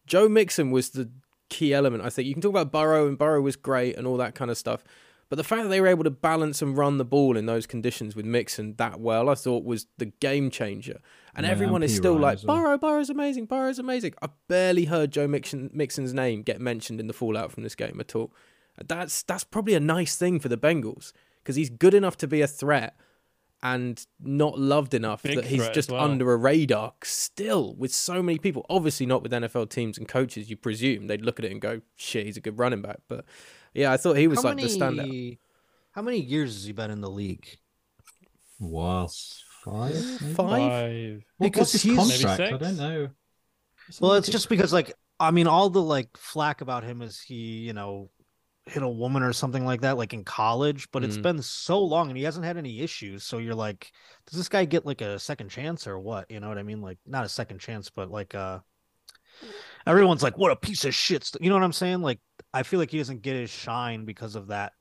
Joe 0.06 0.30
Mixon 0.30 0.72
was 0.72 0.92
the 0.92 1.12
key 1.50 1.74
element. 1.74 2.06
I 2.06 2.10
think 2.10 2.26
you 2.28 2.34
can 2.34 2.42
talk 2.42 2.52
about 2.52 2.72
Burrow 2.72 3.06
and 3.06 3.18
Burrow 3.18 3.42
was 3.42 3.58
great 3.58 3.98
and 3.98 4.08
all 4.08 4.16
that 4.16 4.34
kind 4.34 4.50
of 4.50 4.58
stuff, 4.58 4.82
but 5.30 5.36
the 5.36 5.44
fact 5.44 5.64
that 5.64 5.70
they 5.70 5.82
were 5.82 5.88
able 5.88 6.04
to 6.04 6.10
balance 6.10 6.62
and 6.62 6.78
run 6.78 6.98
the 6.98 7.06
ball 7.06 7.36
in 7.36 7.46
those 7.46 7.66
conditions 7.66 8.16
with 8.16 8.26
Mixon 8.26 8.76
that 8.78 9.00
well, 9.00 9.30
I 9.30 9.36
thought 9.36 9.64
was 9.64 9.88
the 9.98 10.06
game 10.06 10.50
changer. 10.50 11.00
And 11.36 11.46
Yeah, 11.46 11.52
everyone 11.52 11.84
and 11.84 11.92
is 11.92 11.96
still 11.96 12.18
like 12.18 12.36
as 12.36 12.46
well. 12.46 12.58
Burrow, 12.58 12.78
Burrow's 12.78 13.10
amazing, 13.10 13.46
Burrow's 13.46 13.80
amazing. 13.80 14.14
I 14.22 14.30
barely 14.48 14.86
heard 14.86 15.12
Joe 15.12 15.28
Mixon, 15.28 15.70
Mixon's 15.74 16.14
name 16.14 16.44
get 16.44 16.62
mentioned 16.62 17.00
in 17.00 17.08
the 17.08 17.14
fallout 17.14 17.52
from 17.52 17.64
this 17.64 17.76
game 17.76 17.98
at 18.00 18.16
all. 18.16 18.32
That's 18.86 19.24
that's 19.24 19.44
probably 19.44 19.74
a 19.74 19.80
nice 19.80 20.16
thing 20.16 20.40
for 20.40 20.50
the 20.50 20.58
Bengals 20.58 21.12
because 21.44 21.56
he's 21.56 21.70
good 21.70 21.94
enough 21.94 22.18
to 22.18 22.28
be 22.28 22.42
a 22.42 22.48
threat 22.48 22.96
and 23.64 24.06
not 24.20 24.60
loved 24.60 24.94
enough 24.94 25.24
Big 25.24 25.36
that 25.36 25.46
he's 25.46 25.68
just 25.70 25.92
well. 25.92 26.02
under 26.02 26.32
a 26.32 26.38
radar 26.38 26.94
still 27.04 27.74
with 27.76 27.92
so 27.94 28.22
many 28.22 28.38
people. 28.38 28.66
Obviously, 28.70 29.06
not 29.06 29.24
with 29.24 29.32
NFL 29.32 29.70
teams 29.70 29.98
and 29.98 30.08
coaches. 30.08 30.50
You 30.50 30.58
presume 30.58 31.08
they'd 31.08 31.24
look 31.24 31.40
at 31.40 31.46
it 31.46 31.52
and 31.52 31.60
go, 31.60 31.82
"Shit, 31.96 32.26
he's 32.26 32.38
a 32.38 32.42
good 32.42 32.60
running 32.60 32.82
back." 32.82 33.00
But 33.08 33.26
yeah, 33.78 33.92
I 33.94 33.98
thought 33.98 34.18
he 34.18 34.28
was 34.28 34.40
how 34.40 34.50
like 34.50 34.58
many, 34.58 34.68
the 34.68 34.78
standout. 34.78 35.38
How 35.92 36.02
many 36.02 36.20
years 36.20 36.54
has 36.56 36.66
he 36.66 36.74
been 36.74 36.92
in 36.92 37.02
the 37.02 37.10
league? 37.10 37.48
Wow, 38.60 39.08
five. 39.64 39.96
Five. 39.96 40.36
Five. 40.36 41.24
What- 41.38 41.48
Because 41.48 41.60
what's 41.60 41.72
his 41.74 41.82
he's- 41.84 42.08
Maybe 42.10 42.24
contract? 42.24 42.54
I 42.54 42.58
don't 42.58 42.78
know. 42.78 43.10
Well, 44.02 44.14
it's 44.14 44.28
just 44.30 44.50
because 44.50 44.74
like 44.74 44.94
I 45.20 45.32
mean, 45.32 45.48
all 45.48 45.70
the 45.70 45.82
like 45.82 46.10
flack 46.18 46.62
about 46.62 46.84
him 46.84 47.02
is 47.02 47.20
he, 47.20 47.36
you 47.66 47.74
know, 47.74 48.10
hit 48.66 48.84
a 48.84 48.88
woman 48.90 49.24
or 49.24 49.32
something 49.34 49.66
like 49.66 49.82
that, 49.82 49.98
like 49.98 50.14
in 50.14 50.24
college. 50.26 50.90
But 50.92 51.04
it's 51.06 51.18
been 51.18 51.42
so 51.42 51.80
long 51.80 52.10
and 52.10 52.18
he 52.18 52.24
hasn't 52.24 52.46
had 52.46 52.58
any 52.58 52.82
issues. 52.82 53.24
So 53.24 53.38
you're 53.38 53.56
like, 53.56 53.92
does 54.28 54.38
this 54.38 54.50
guy 54.50 54.66
get 54.66 54.86
like 54.86 55.02
a 55.02 55.18
second 55.18 55.50
chance 55.50 55.88
or 55.88 55.98
what? 56.00 56.30
You 56.30 56.40
know 56.40 56.50
what 56.50 56.58
I 56.58 56.64
mean? 56.64 56.82
Like 56.82 56.98
not 57.06 57.24
a 57.26 57.30
second 57.30 57.60
chance, 57.60 57.90
but 57.90 58.12
like 58.12 58.36
uh 58.36 58.60
everyone's 59.86 60.22
like, 60.24 60.38
what 60.38 60.52
a 60.52 60.56
piece 60.56 60.84
of 60.86 60.94
shit. 60.94 61.32
You 61.40 61.50
know 61.50 61.56
what 61.56 61.64
I'm 61.64 61.72
saying? 61.74 62.02
Like 62.02 62.20
I 62.58 62.64
feel 62.64 62.80
like 62.80 62.92
he 62.92 62.98
doesn't 62.98 63.22
get 63.22 63.36
his 63.36 63.50
shine 63.50 64.06
because 64.06 64.36
of 64.36 64.48
that. 64.48 64.74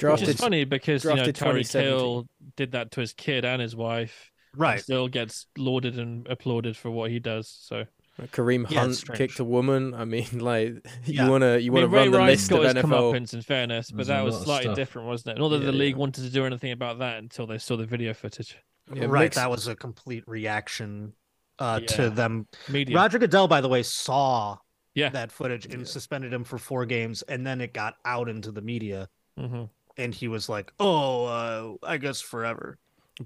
Which 0.00 0.22
is 0.22 0.36
funny 0.36 0.64
because 0.64 1.04
you 1.04 1.10
know 1.10 1.16
drafted 1.16 1.36
Tyreek 1.36 1.72
Hill 1.72 2.26
did 2.56 2.72
that 2.72 2.90
to 2.92 3.00
his 3.00 3.12
kid 3.12 3.44
and 3.44 3.60
his 3.62 3.76
wife. 3.76 4.30
and 4.52 4.60
Right. 4.60 4.80
Still 4.82 5.08
gets 5.08 5.46
lauded 5.58 5.98
and 5.98 6.26
applauded 6.26 6.76
for 6.76 6.90
what 6.90 7.10
he 7.10 7.18
does. 7.20 7.48
So 7.60 7.84
Kareem 8.32 8.64
Hunt 8.72 8.90
it's 8.92 9.00
strange. 9.00 9.18
kicked 9.18 9.40
a 9.40 9.44
woman. 9.44 9.92
I 9.94 10.04
mean, 10.04 10.26
like 10.38 10.74
Yeah. 11.04 11.24
you 11.26 11.30
wanna 11.30 11.58
you 11.58 11.70
wanna 11.72 11.86
mean, 11.86 11.94
Ray 11.94 12.02
run 12.04 12.10
the 12.12 12.18
Rice 12.18 12.38
list 12.38 12.50
got 12.50 12.60
of 12.64 12.76
his 12.76 12.84
NFL. 12.84 13.12
comeuppance 13.12 13.34
in 13.34 13.42
fairness, 13.42 13.90
but 13.90 13.96
There's 13.98 14.08
that 14.08 14.24
was 14.24 14.40
slightly 14.42 14.74
different, 14.74 15.06
wasn't 15.08 15.36
it? 15.36 15.40
Not 15.40 15.48
that 15.50 15.60
Yeah, 15.60 15.66
the 15.66 15.72
league 15.72 15.94
yeah. 15.94 16.00
wanted 16.00 16.22
to 16.24 16.30
do 16.30 16.44
anything 16.46 16.72
about 16.72 16.98
that 17.00 17.18
until 17.18 17.46
they 17.46 17.58
saw 17.58 17.76
the 17.76 17.86
video 17.86 18.14
footage. 18.14 18.56
Yeah, 18.92 19.04
right. 19.04 19.24
Mix- 19.24 19.36
That 19.36 19.50
was 19.50 19.66
a 19.68 19.76
complete 19.76 20.24
reaction 20.26 21.12
uh 21.58 21.78
Yeah. 21.82 21.86
to 21.96 22.10
them. 22.10 22.48
Media. 22.68 22.96
Roger 22.96 23.18
Goodell, 23.18 23.48
by 23.48 23.60
the 23.60 23.68
way, 23.68 23.82
saw 23.82 24.56
Yeah. 24.94 25.08
that 25.10 25.32
footage 25.32 25.64
and 25.66 25.80
Yeah. 25.80 25.84
suspended 25.84 26.32
him 26.32 26.44
for 26.44 26.58
four 26.58 26.86
games, 26.86 27.22
and 27.22 27.46
then 27.46 27.60
it 27.60 27.72
got 27.72 27.96
out 28.04 28.28
into 28.28 28.50
the 28.52 28.62
media. 28.62 29.08
hmm 29.38 29.64
and 29.96 30.12
he 30.12 30.26
was 30.26 30.48
like, 30.48 30.72
"Oh, 30.80 31.24
uh, 31.26 31.86
I 31.86 31.98
guess 31.98 32.20
forever." 32.20 32.78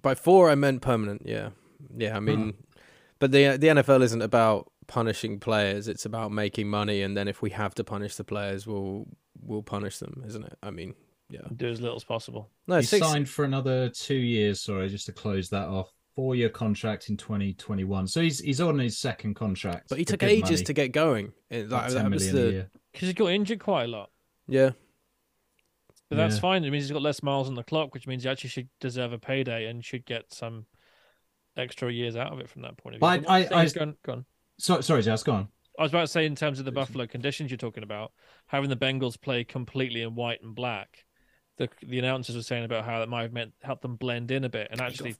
By 0.02 0.14
four, 0.14 0.50
I 0.50 0.54
meant 0.54 0.82
permanent. 0.82 1.22
Yeah, 1.24 1.50
yeah. 1.96 2.14
I 2.14 2.20
mean, 2.20 2.54
but 3.18 3.32
the 3.32 3.56
the 3.56 3.68
NFL 3.68 4.02
isn't 4.02 4.20
about 4.20 4.70
punishing 4.86 5.40
players. 5.40 5.88
It's 5.88 6.04
about 6.04 6.30
making 6.30 6.68
money, 6.68 7.00
and 7.00 7.16
then 7.16 7.26
if 7.26 7.40
we 7.40 7.50
have 7.50 7.74
to 7.76 7.84
punish 7.84 8.16
the 8.16 8.24
players, 8.24 8.66
we'll 8.66 9.06
we'll 9.40 9.62
punish 9.62 9.96
them, 9.98 10.22
isn't 10.26 10.44
it? 10.44 10.58
I 10.62 10.70
mean, 10.70 10.94
yeah. 11.30 11.40
Do 11.56 11.68
as 11.68 11.80
little 11.80 11.96
as 11.96 12.04
possible. 12.04 12.50
No, 12.66 12.76
he 12.76 12.82
six. 12.82 13.06
signed 13.06 13.30
for 13.30 13.46
another 13.46 13.88
two 13.88 14.14
years. 14.16 14.60
Sorry, 14.60 14.90
just 14.90 15.06
to 15.06 15.12
close 15.12 15.48
that 15.48 15.68
off. 15.68 15.90
Four-year 16.18 16.48
contract 16.48 17.10
in 17.10 17.16
2021. 17.16 18.08
So 18.08 18.20
he's 18.20 18.40
he's 18.40 18.60
on 18.60 18.76
his 18.80 18.98
second 18.98 19.34
contract. 19.34 19.88
But 19.88 19.98
he 19.98 20.04
took 20.04 20.24
ages 20.24 20.50
money, 20.50 20.64
to 20.64 20.72
get 20.72 20.88
going. 20.90 21.32
It, 21.48 21.68
like 21.68 21.92
that, 21.92 22.10
was 22.10 22.32
the. 22.32 22.66
Because 22.92 23.06
he 23.06 23.14
got 23.14 23.28
injured 23.28 23.60
quite 23.60 23.84
a 23.84 23.86
lot. 23.86 24.10
yeah. 24.48 24.70
But 26.10 26.16
that's 26.16 26.34
Yeah. 26.34 26.40
fine. 26.40 26.64
It 26.64 26.70
means 26.70 26.82
he's 26.84 26.90
got 26.90 27.02
less 27.02 27.22
miles 27.22 27.46
on 27.46 27.54
the 27.54 27.62
clock, 27.62 27.94
which 27.94 28.08
means 28.08 28.24
he 28.24 28.28
actually 28.28 28.50
should 28.50 28.68
deserve 28.80 29.12
a 29.12 29.18
payday 29.18 29.66
and 29.66 29.84
should 29.84 30.04
get 30.06 30.34
some 30.34 30.66
extra 31.56 31.92
years 31.92 32.16
out 32.16 32.32
of 32.32 32.40
it 32.40 32.48
from 32.48 32.62
that 32.62 32.76
point 32.78 32.96
of 32.96 32.98
view. 32.98 33.00
But 33.00 33.20
But 33.22 33.28
one 33.30 33.52
I- 33.52 33.60
I- 33.60 33.64
is- 33.64 33.72
go 33.74 33.82
on, 33.82 33.96
go 34.02 34.12
on. 34.14 34.24
So, 34.58 34.80
sorry, 34.80 35.02
Jazz, 35.02 35.22
go 35.22 35.34
on. 35.34 35.48
I 35.78 35.82
was 35.82 35.92
about 35.92 36.00
to 36.00 36.06
say, 36.08 36.26
in 36.26 36.34
terms 36.34 36.58
of 36.58 36.64
the 36.64 36.72
Buffalo 36.72 37.06
conditions 37.06 37.52
you're 37.52 37.58
talking 37.58 37.84
about, 37.84 38.12
having 38.46 38.70
the 38.70 38.76
Bengals 38.76 39.20
play 39.20 39.44
completely 39.44 40.02
in 40.02 40.16
white 40.16 40.42
and 40.42 40.52
black, 40.52 41.04
the 41.58 41.68
the 41.82 42.00
announcers 42.00 42.34
were 42.34 42.42
saying 42.42 42.64
about 42.64 42.84
how 42.84 42.98
that 42.98 43.08
might 43.08 43.22
have 43.22 43.32
meant 43.32 43.52
helped 43.62 43.82
them 43.82 43.94
blend 43.94 44.32
in 44.32 44.42
a 44.42 44.48
bit. 44.48 44.66
And 44.72 44.80
actually, 44.80 45.14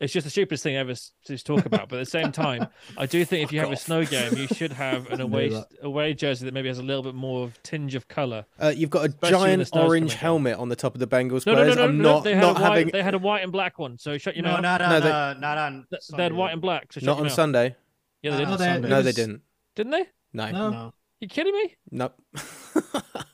it's 0.00 0.12
just 0.12 0.24
the 0.24 0.30
stupidest 0.30 0.62
thing 0.62 0.76
ever 0.76 0.94
to 1.24 1.38
talk 1.38 1.64
about. 1.66 1.88
But 1.88 1.96
at 1.96 2.04
the 2.04 2.10
same 2.10 2.30
time, 2.32 2.66
I 2.98 3.06
do 3.06 3.24
think 3.24 3.44
if 3.44 3.52
you 3.52 3.60
have 3.60 3.70
a 3.72 3.76
snow 3.76 4.04
game, 4.04 4.36
you 4.36 4.46
should 4.48 4.72
have 4.72 5.10
an 5.10 5.20
away 5.26 5.52
away 5.82 6.12
jersey 6.14 6.44
that 6.44 6.52
maybe 6.54 6.68
has 6.68 6.78
a 6.78 6.82
little 6.82 7.02
bit 7.02 7.14
more 7.14 7.44
of 7.44 7.62
tinge 7.62 7.94
of 7.94 8.06
color. 8.08 8.44
Uh, 8.60 8.72
you've 8.76 8.90
got 8.90 9.02
a 9.06 9.08
Especially 9.08 9.38
when 9.50 9.58
the 9.60 9.64
giant 9.64 9.86
orange 9.86 10.00
coming 10.02 10.08
down. 10.08 10.18
helmet 10.18 10.56
on 10.58 10.68
the 10.68 10.76
top 10.76 10.94
of 10.94 11.00
the 11.00 11.06
Bengals 11.06 11.46
No, 11.46 11.52
no, 11.54 11.58
players. 11.62 11.76
no, 11.76 11.82
no, 11.82 11.88
I'm 11.88 11.98
no, 11.98 12.12
not 12.14 12.24
They 12.24 12.34
had 12.34 12.40
not 12.42 12.50
a 12.50 12.60
white, 12.60 12.62
having 12.68 12.88
they 12.92 13.02
had 13.02 13.14
a 13.14 13.18
white 13.18 13.42
and 13.42 13.52
black 13.52 13.78
one. 13.78 13.96
So 13.98 14.18
shut 14.18 14.36
your 14.36 14.44
No, 14.44 14.52
mouth. 14.52 14.62
not 14.62 14.82
on, 14.82 14.90
No, 14.90 15.00
they- 15.00 15.10
uh, 15.10 15.34
not 15.34 15.58
on. 15.58 15.86
Th- 15.90 16.02
they 16.16 16.22
had 16.22 16.32
white 16.32 16.52
and 16.52 16.60
black. 16.60 16.92
So 16.92 17.00
shut 17.00 17.06
not 17.06 17.12
your 17.14 17.20
on 17.20 17.24
mouth. 17.24 17.32
Sunday. 17.32 17.76
Yeah, 18.22 18.30
they 18.32 18.36
did. 18.38 18.46
no, 18.48 18.52
on 18.52 18.58
they- 18.82 18.88
No, 18.88 19.02
they 19.02 19.12
didn't. 19.12 19.42
Didn't 19.76 19.92
they? 19.92 20.06
No, 20.32 20.50
No. 20.50 20.70
No. 20.70 20.94
You 21.20 21.28
kidding 21.28 21.54
me? 21.54 21.74
nope. 21.90 22.12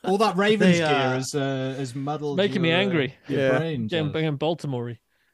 All 0.05 0.17
that 0.19 0.37
Ravens 0.37 0.77
They, 0.77 0.83
uh, 0.83 0.89
gear 0.89 1.09
has 1.15 1.35
uh, 1.35 1.75
has 1.77 1.93
muddled. 1.93 2.37
Making 2.37 2.61
me 2.61 2.69
your, 2.69 2.77
uh, 2.77 2.81
angry. 2.81 3.15
Your 3.27 3.39
Yeah. 3.41 3.49
brain. 3.57 3.87
Getting, 3.87 4.05
Jazz. 4.07 4.13
getting 4.13 4.35
Baltimore. 4.37 4.93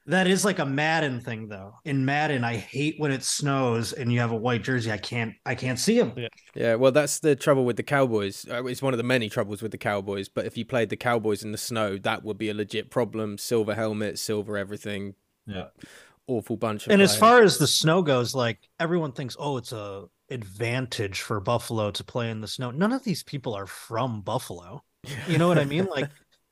That 0.10 0.26
is 0.26 0.44
like 0.44 0.58
a 0.58 0.66
Madden 0.66 1.22
thing, 1.22 1.48
though. 1.48 1.76
In 1.86 2.04
Madden, 2.04 2.44
I 2.44 2.58
hate 2.58 2.96
when 2.98 3.12
it 3.12 3.24
snows 3.24 3.94
and 3.94 4.12
you 4.12 4.20
have 4.20 4.32
a 4.32 4.36
white 4.36 4.64
jersey. 4.64 4.92
I 4.92 4.98
can't, 4.98 5.36
I 5.46 5.54
can't 5.54 5.78
see 5.78 6.00
him. 6.00 6.14
Yeah. 6.18 6.28
Yeah, 6.56 6.76
well, 6.76 6.92
that's 6.92 7.20
the 7.20 7.36
trouble 7.36 7.64
with 7.64 7.78
the 7.78 7.84
Cowboys. 7.84 8.46
Uh, 8.50 8.66
It's 8.66 8.82
one 8.82 8.92
of 8.94 8.98
the 8.98 9.04
many 9.04 9.30
troubles 9.30 9.62
with 9.62 9.72
the 9.72 9.78
Cowboys. 9.78 10.28
But 10.28 10.48
if 10.48 10.58
you 10.58 10.66
played 10.66 10.90
the 10.90 10.98
Cowboys 10.98 11.44
in 11.44 11.52
the 11.52 11.60
snow, 11.60 11.98
that 12.00 12.24
would 12.24 12.40
be 12.40 12.50
a 12.50 12.56
legit 12.56 12.90
problem. 12.90 13.38
Silver 13.38 13.76
helmet, 13.76 14.18
silver 14.18 14.58
everything, 14.58 15.14
Yeah. 15.46 15.68
awful 16.26 16.58
bunch 16.58 16.88
of. 16.88 16.92
And 16.92 17.04
as 17.04 17.16
far 17.16 17.44
as 17.44 17.60
the 17.60 17.68
snow 17.68 18.02
goes, 18.02 18.34
like 18.34 18.58
everyone 18.80 19.12
thinks, 19.12 19.36
oh, 19.40 19.58
it's 19.58 19.72
a 19.74 20.06
advantage 20.32 21.22
for 21.22 21.40
Buffalo 21.40 21.92
to 21.92 22.04
play 22.04 22.32
in 22.32 22.42
the 22.42 22.48
snow. 22.48 22.72
None 22.72 22.94
of 22.94 23.04
these 23.04 23.22
people 23.24 23.54
are 23.54 23.68
from 23.68 24.22
Buffalo. 24.22 24.84
You 25.28 25.38
know 25.38 25.48
what 25.48 25.58
I 25.60 25.66
mean? 25.66 25.86
Like 25.86 26.10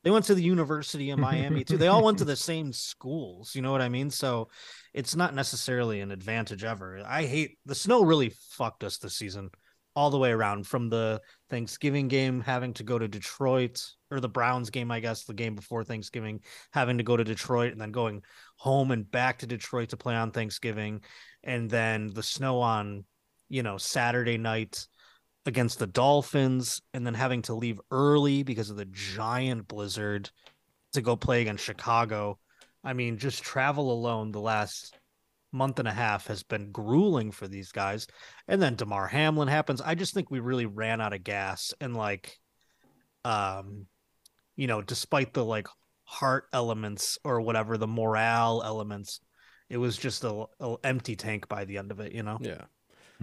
they 0.08 0.12
went 0.12 0.24
to 0.24 0.36
the 0.36 0.42
University 0.42 1.10
of 1.10 1.20
Miami 1.20 1.66
too. 1.66 1.76
They 1.76 1.90
all 1.90 2.02
went 2.02 2.20
to 2.20 2.24
the 2.24 2.36
same 2.38 2.72
schools. 2.72 3.54
You 3.54 3.62
know 3.62 3.74
what 3.74 3.82
I 3.82 3.90
mean? 3.90 4.10
So 4.10 4.48
it's 4.94 5.18
not 5.18 5.36
necessarily 5.36 6.00
an 6.00 6.12
advantage 6.12 6.64
ever. 6.64 7.04
I 7.06 7.26
hate 7.26 7.58
the 7.66 7.76
snow. 7.76 8.04
Really 8.04 8.32
fucked 8.52 8.86
us 8.86 9.00
this 9.00 9.16
season, 9.18 9.50
all 9.98 10.10
the 10.10 10.18
way 10.18 10.32
around. 10.32 10.66
From 10.66 10.88
the 10.88 11.20
Thanksgiving 11.50 12.08
game 12.08 12.40
having 12.40 12.74
to 12.76 12.86
go 12.86 12.98
to 12.98 13.10
Detroit, 13.10 13.84
or 14.10 14.22
the 14.22 14.30
Browns 14.30 14.70
game, 14.70 14.92
I 14.92 15.02
guess, 15.02 15.26
the 15.26 15.34
game 15.34 15.56
before 15.56 15.84
Thanksgiving, 15.84 16.40
having 16.72 17.00
to 17.00 17.04
go 17.04 17.18
to 17.18 17.26
Detroit 17.26 17.74
and 17.74 17.82
then 17.82 17.92
going 17.92 18.22
home 18.56 18.92
and 18.92 19.12
back 19.12 19.40
to 19.40 19.46
Detroit 19.46 19.90
to 19.90 19.98
play 19.98 20.16
on 20.16 20.32
Thanksgiving, 20.32 21.02
and 21.44 21.70
then 21.70 22.14
the 22.14 22.24
snow 22.24 22.62
on, 22.62 23.04
you 23.50 23.62
know, 23.62 23.78
Saturday 23.78 24.38
night 24.38 24.88
against 25.48 25.80
the 25.80 25.88
Dolphins, 25.88 26.82
and 26.94 27.06
then 27.06 27.16
having 27.16 27.42
to 27.44 27.56
leave 27.56 27.80
early 27.90 28.44
because 28.44 28.70
of 28.70 28.78
the 28.78 28.86
giant 28.86 29.68
blizzard 29.68 30.30
to 30.94 31.02
go 31.02 31.16
play 31.16 31.42
against 31.42 31.64
Chicago. 31.64 32.38
I 32.84 32.94
mean, 32.94 33.18
just 33.18 33.44
travel 33.44 33.92
alone 33.92 34.32
the 34.32 34.42
last 34.42 34.96
month 35.52 35.80
and 35.80 35.88
a 35.88 35.94
half 35.94 36.28
has 36.28 36.44
been 36.44 36.72
grueling 36.72 37.32
for 37.32 37.48
these 37.48 37.72
guys. 37.72 38.08
And 38.48 38.62
then 38.62 38.76
Damar 38.76 39.08
Hamlin 39.08 39.48
happens. 39.48 39.82
I 39.82 39.96
just 39.96 40.14
think 40.14 40.30
we 40.30 40.40
really 40.40 40.66
ran 40.66 41.02
out 41.02 41.14
of 41.14 41.24
gas 41.24 41.74
and 41.82 41.96
like 41.96 42.38
um 43.26 43.88
you 44.58 44.68
know, 44.68 44.82
despite 44.82 45.34
the 45.34 45.46
like 45.46 45.68
heart 46.04 46.46
elements 46.52 47.18
or 47.24 47.42
whatever, 47.42 47.78
the 47.78 47.88
morale 47.88 48.64
elements, 48.66 49.22
it 49.70 49.78
was 49.78 49.96
just 49.96 50.24
a, 50.24 50.46
a 50.60 50.76
empty 50.84 51.16
tank 51.16 51.48
by 51.48 51.64
the 51.64 51.78
end 51.78 51.92
of 51.92 52.00
it, 52.00 52.12
you 52.12 52.24
know. 52.24 52.40
Yeah. 52.42 52.66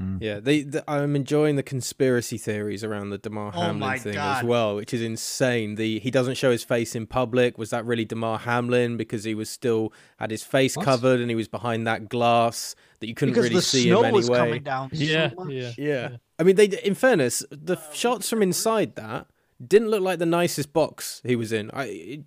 Mm. 0.01 0.18
Yeah, 0.20 0.40
they, 0.40 0.62
the 0.62 0.82
I'm 0.90 1.14
enjoying 1.14 1.57
the 1.57 1.62
conspiracy 1.62 2.36
theories 2.36 2.82
around 2.82 3.11
the 3.11 3.18
Damar 3.18 3.53
Oh 3.55 3.61
Hamlin 3.61 3.78
my 3.78 3.99
thing 3.99 4.14
God. 4.14 4.38
as 4.38 4.45
well, 4.45 4.76
which 4.76 4.92
is 4.92 5.01
insane. 5.03 5.76
The 5.76 6.01
he 6.01 6.11
doesn't 6.11 6.34
show 6.34 6.51
his 6.51 6.64
face 6.64 6.95
in 6.97 7.07
public. 7.07 7.59
Was 7.59 7.70
that 7.70 7.84
really 7.84 8.05
Damar 8.05 8.38
Hamlin 8.38 8.97
because 8.97 9.22
he 9.24 9.34
was 9.34 9.49
still 9.49 9.92
had 10.18 10.30
his 10.30 10.42
face 10.42 10.76
What? 10.76 10.84
covered 10.84 11.20
and 11.20 11.30
he 11.30 11.36
was 11.36 11.47
behind 11.49 11.86
that 11.86 12.09
glass 12.09 12.74
that 13.01 13.07
you 13.07 13.14
couldn't 13.14 13.34
because 13.34 13.45
really 13.45 13.57
the 13.57 13.62
see 13.62 13.84
snow 13.84 14.03
him 14.03 14.12
was 14.14 14.28
anyway? 14.28 14.47
coming 14.47 14.62
down. 14.64 14.90
so 14.90 14.97
Yeah, 14.97 15.30
much. 15.36 15.51
yeah. 15.51 15.72
Yeah. 15.78 16.09
I 16.38 16.42
mean, 16.42 16.57
they. 16.57 16.66
In 16.82 16.95
fairness, 16.97 17.45
the 17.51 17.76
oh, 17.78 17.92
shots 17.92 18.28
from 18.28 18.42
inside 18.42 18.97
that 18.97 19.28
didn't 19.64 19.88
look 19.90 20.03
like 20.03 20.18
the 20.18 20.26
nicest 20.26 20.72
box 20.72 21.22
he 21.24 21.36
was 21.36 21.53
in. 21.53 21.70
I. 21.72 21.84
It, 21.84 22.20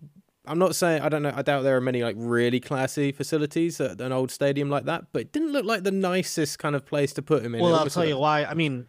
I'm 0.47 0.59
not 0.59 0.75
saying 0.75 1.01
I 1.01 1.09
don't 1.09 1.21
know. 1.21 1.33
I 1.35 1.41
doubt 1.41 1.63
there 1.63 1.75
are 1.75 1.81
many 1.81 2.03
like 2.03 2.15
really 2.17 2.59
classy 2.59 3.11
facilities 3.11 3.79
at 3.81 3.99
an 4.01 4.11
old 4.11 4.31
stadium 4.31 4.69
like 4.69 4.85
that, 4.85 5.05
but 5.11 5.23
it 5.23 5.31
didn't 5.31 5.51
look 5.51 5.65
like 5.65 5.83
the 5.83 5.91
nicest 5.91 6.59
kind 6.59 6.75
of 6.75 6.85
place 6.85 7.13
to 7.13 7.21
put 7.21 7.43
him 7.43 7.53
in. 7.53 7.61
Well, 7.61 7.75
I'll 7.75 7.87
tell 7.87 8.05
you 8.05 8.17
why. 8.17 8.45
I 8.45 8.53
mean, 8.53 8.87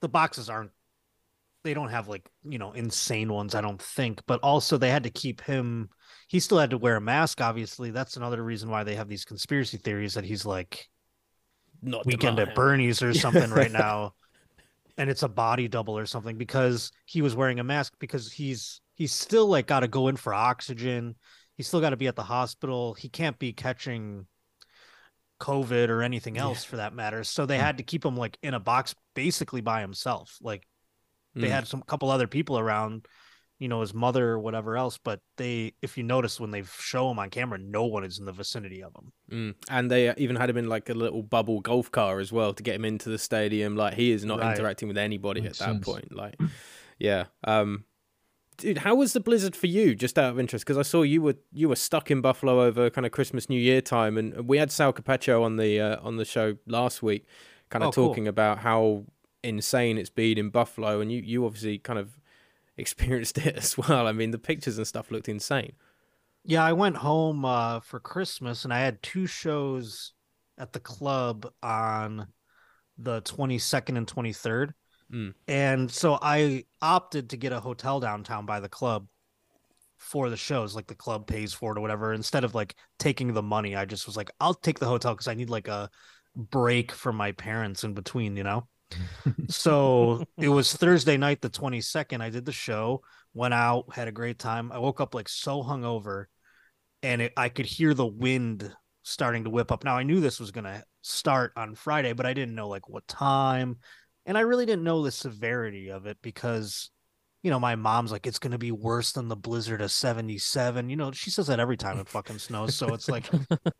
the 0.00 0.08
boxes 0.08 0.50
aren't. 0.50 0.70
They 1.64 1.74
don't 1.74 1.88
have 1.88 2.08
like 2.08 2.28
you 2.44 2.58
know 2.58 2.72
insane 2.72 3.32
ones. 3.32 3.54
I 3.54 3.60
don't 3.60 3.80
think, 3.80 4.20
but 4.26 4.40
also 4.40 4.76
they 4.76 4.90
had 4.90 5.04
to 5.04 5.10
keep 5.10 5.40
him. 5.40 5.88
He 6.28 6.40
still 6.40 6.58
had 6.58 6.70
to 6.70 6.78
wear 6.78 6.96
a 6.96 7.00
mask. 7.00 7.40
Obviously, 7.40 7.90
that's 7.90 8.16
another 8.16 8.42
reason 8.42 8.68
why 8.68 8.84
they 8.84 8.94
have 8.94 9.08
these 9.08 9.24
conspiracy 9.24 9.78
theories 9.78 10.14
that 10.14 10.24
he's 10.24 10.44
like 10.44 10.88
Not 11.82 12.04
weekend 12.04 12.38
at 12.38 12.54
Bernie's 12.54 13.02
or 13.02 13.14
something 13.14 13.50
right 13.50 13.72
now, 13.72 14.14
and 14.98 15.08
it's 15.08 15.22
a 15.22 15.28
body 15.28 15.68
double 15.68 15.96
or 15.96 16.06
something 16.06 16.36
because 16.36 16.90
he 17.06 17.22
was 17.22 17.36
wearing 17.36 17.60
a 17.60 17.64
mask 17.64 17.94
because 17.98 18.30
he's 18.30 18.80
he's 19.02 19.12
still 19.12 19.48
like 19.48 19.66
got 19.66 19.80
to 19.80 19.88
go 19.88 20.06
in 20.06 20.14
for 20.16 20.32
oxygen. 20.32 21.16
He's 21.56 21.66
still 21.66 21.80
got 21.80 21.90
to 21.90 21.96
be 21.96 22.06
at 22.06 22.14
the 22.14 22.22
hospital. 22.22 22.94
He 22.94 23.08
can't 23.08 23.36
be 23.36 23.52
catching 23.52 24.26
COVID 25.40 25.88
or 25.88 26.02
anything 26.02 26.36
Yeah. 26.36 26.42
else 26.42 26.62
for 26.62 26.76
that 26.76 26.94
matter. 26.94 27.24
So 27.24 27.46
they 27.46 27.58
had 27.58 27.78
to 27.78 27.82
keep 27.82 28.04
him 28.04 28.16
like 28.16 28.38
in 28.42 28.54
a 28.54 28.60
box 28.60 28.94
basically 29.14 29.60
by 29.60 29.80
himself. 29.80 30.38
Like 30.40 30.66
they 31.34 31.48
Mm. 31.48 31.50
had 31.50 31.66
some 31.66 31.82
couple 31.82 32.10
other 32.10 32.28
people 32.28 32.58
around, 32.60 33.08
you 33.58 33.66
know, 33.66 33.80
his 33.80 33.92
mother 33.92 34.28
or 34.30 34.38
whatever 34.38 34.76
else. 34.76 34.98
But 35.02 35.18
they, 35.36 35.74
if 35.82 35.98
you 35.98 36.04
notice 36.04 36.38
when 36.38 36.52
they 36.52 36.62
show 36.62 37.10
him 37.10 37.18
on 37.18 37.28
camera, 37.30 37.58
no 37.58 37.86
one 37.86 38.04
is 38.04 38.20
in 38.20 38.24
the 38.24 38.32
vicinity 38.32 38.84
of 38.84 38.92
him. 38.94 39.12
Mm. 39.32 39.54
And 39.68 39.90
they 39.90 40.14
even 40.14 40.36
had 40.36 40.48
him 40.48 40.58
in 40.58 40.68
like 40.68 40.88
a 40.90 40.94
little 40.94 41.24
bubble 41.24 41.60
golf 41.60 41.90
car 41.90 42.20
as 42.20 42.30
well 42.30 42.54
to 42.54 42.62
get 42.62 42.76
him 42.76 42.84
into 42.84 43.08
the 43.08 43.18
stadium. 43.18 43.74
Like 43.76 43.94
he 43.94 44.12
is 44.12 44.24
not 44.24 44.38
Right. 44.38 44.56
interacting 44.56 44.86
with 44.86 44.98
anybody 44.98 45.40
Makes 45.40 45.60
at 45.60 45.66
that 45.66 45.72
sense. 45.74 45.84
point. 45.84 46.12
Like, 46.14 46.36
yeah. 47.00 47.24
Um, 47.42 47.84
dude, 48.62 48.78
how 48.78 48.94
was 48.94 49.12
the 49.12 49.20
blizzard 49.20 49.54
for 49.56 49.66
you? 49.66 49.94
Just 49.94 50.18
out 50.18 50.30
of 50.30 50.38
interest, 50.40 50.64
because 50.64 50.78
I 50.78 50.82
saw 50.82 51.02
you 51.02 51.20
were 51.20 51.34
you 51.52 51.68
were 51.68 51.76
stuck 51.76 52.10
in 52.10 52.20
Buffalo 52.20 52.62
over 52.62 52.88
kind 52.90 53.04
of 53.04 53.12
Christmas 53.12 53.48
New 53.48 53.60
Year 53.60 53.80
time, 53.80 54.16
and 54.16 54.48
we 54.48 54.58
had 54.58 54.70
Sal 54.70 54.92
Capaccio 54.92 55.42
on 55.42 55.56
the 55.56 55.80
uh, 55.80 55.96
on 56.00 56.16
the 56.16 56.24
show 56.24 56.56
last 56.66 57.02
week, 57.02 57.26
kind 57.70 57.82
of 57.82 57.88
Oh, 57.88 57.92
cool. 57.92 58.08
talking 58.08 58.28
about 58.28 58.58
how 58.58 59.04
insane 59.42 59.98
it's 59.98 60.10
been 60.10 60.38
in 60.38 60.50
Buffalo, 60.50 61.00
and 61.00 61.10
you 61.12 61.20
you 61.20 61.44
obviously 61.44 61.78
kind 61.78 61.98
of 61.98 62.18
experienced 62.76 63.38
it 63.38 63.56
as 63.56 63.76
well. 63.76 64.06
I 64.06 64.12
mean, 64.12 64.30
the 64.30 64.38
pictures 64.38 64.78
and 64.78 64.86
stuff 64.86 65.10
looked 65.10 65.28
insane. 65.28 65.72
Yeah, 66.44 66.64
I 66.64 66.72
went 66.72 66.96
home 66.96 67.44
uh, 67.44 67.80
for 67.80 68.00
Christmas 68.00 68.64
and 68.64 68.72
I 68.74 68.80
had 68.80 69.00
two 69.02 69.26
shows 69.26 70.12
at 70.58 70.72
the 70.72 70.80
club 70.80 71.48
on 71.62 72.26
the 72.98 73.22
22nd 73.22 73.96
and 73.96 74.06
23rd. 74.06 74.72
Mm. 75.12 75.34
And 75.46 75.90
so 75.90 76.18
I 76.20 76.64
opted 76.80 77.30
to 77.30 77.36
get 77.36 77.52
a 77.52 77.60
hotel 77.60 78.00
downtown 78.00 78.46
by 78.46 78.60
the 78.60 78.68
club 78.68 79.06
for 79.98 80.30
the 80.30 80.36
shows, 80.36 80.74
like 80.74 80.86
the 80.86 80.94
club 80.94 81.26
pays 81.26 81.52
for 81.52 81.72
it 81.72 81.78
or 81.78 81.80
whatever. 81.80 82.12
Instead 82.12 82.44
of 82.44 82.54
like 82.54 82.74
taking 82.98 83.32
the 83.32 83.42
money, 83.42 83.76
I 83.76 83.84
just 83.84 84.06
was 84.06 84.16
like, 84.16 84.30
I'll 84.40 84.54
take 84.54 84.78
the 84.78 84.86
hotel 84.86 85.14
because 85.14 85.28
I 85.28 85.34
need 85.34 85.50
like 85.50 85.68
a 85.68 85.90
break 86.34 86.92
from 86.92 87.16
my 87.16 87.32
parents 87.32 87.84
in 87.84 87.94
between, 87.94 88.36
you 88.36 88.42
know? 88.42 88.66
so 89.48 90.24
it 90.36 90.48
was 90.48 90.74
Thursday 90.74 91.16
night, 91.16 91.40
the 91.40 91.50
22nd. 91.50 92.20
I 92.20 92.30
did 92.30 92.44
the 92.44 92.52
show, 92.52 93.02
went 93.32 93.54
out, 93.54 93.94
had 93.94 94.08
a 94.08 94.12
great 94.12 94.38
time. 94.38 94.72
I 94.72 94.78
woke 94.78 95.00
up 95.00 95.14
like 95.14 95.28
so 95.28 95.62
hungover 95.62 96.26
and 97.02 97.22
it, 97.22 97.32
I 97.36 97.48
could 97.48 97.66
hear 97.66 97.94
the 97.94 98.06
wind 98.06 98.74
starting 99.02 99.44
to 99.44 99.50
whip 99.50 99.72
up. 99.72 99.84
Now 99.84 99.96
I 99.96 100.02
knew 100.02 100.20
this 100.20 100.40
was 100.40 100.50
going 100.50 100.64
to 100.64 100.82
start 101.02 101.52
on 101.56 101.74
Friday, 101.74 102.12
but 102.12 102.26
I 102.26 102.34
didn't 102.34 102.54
know 102.54 102.68
like 102.68 102.88
what 102.88 103.06
time. 103.08 103.78
And 104.26 104.38
I 104.38 104.42
really 104.42 104.66
didn't 104.66 104.84
know 104.84 105.02
the 105.02 105.10
severity 105.10 105.90
of 105.90 106.06
it 106.06 106.18
because, 106.22 106.90
you 107.42 107.50
know, 107.50 107.58
my 107.58 107.74
mom's 107.74 108.12
like, 108.12 108.26
it's 108.26 108.38
going 108.38 108.52
to 108.52 108.58
be 108.58 108.72
worse 108.72 109.12
than 109.12 109.28
the 109.28 109.36
blizzard 109.36 109.80
of 109.80 109.90
77. 109.90 110.88
You 110.88 110.96
know, 110.96 111.12
she 111.12 111.30
says 111.30 111.48
that 111.48 111.60
every 111.60 111.76
time 111.76 111.98
it 111.98 112.08
fucking 112.08 112.38
snows. 112.38 112.76
So 112.76 112.94
it's 112.94 113.08
like, 113.08 113.28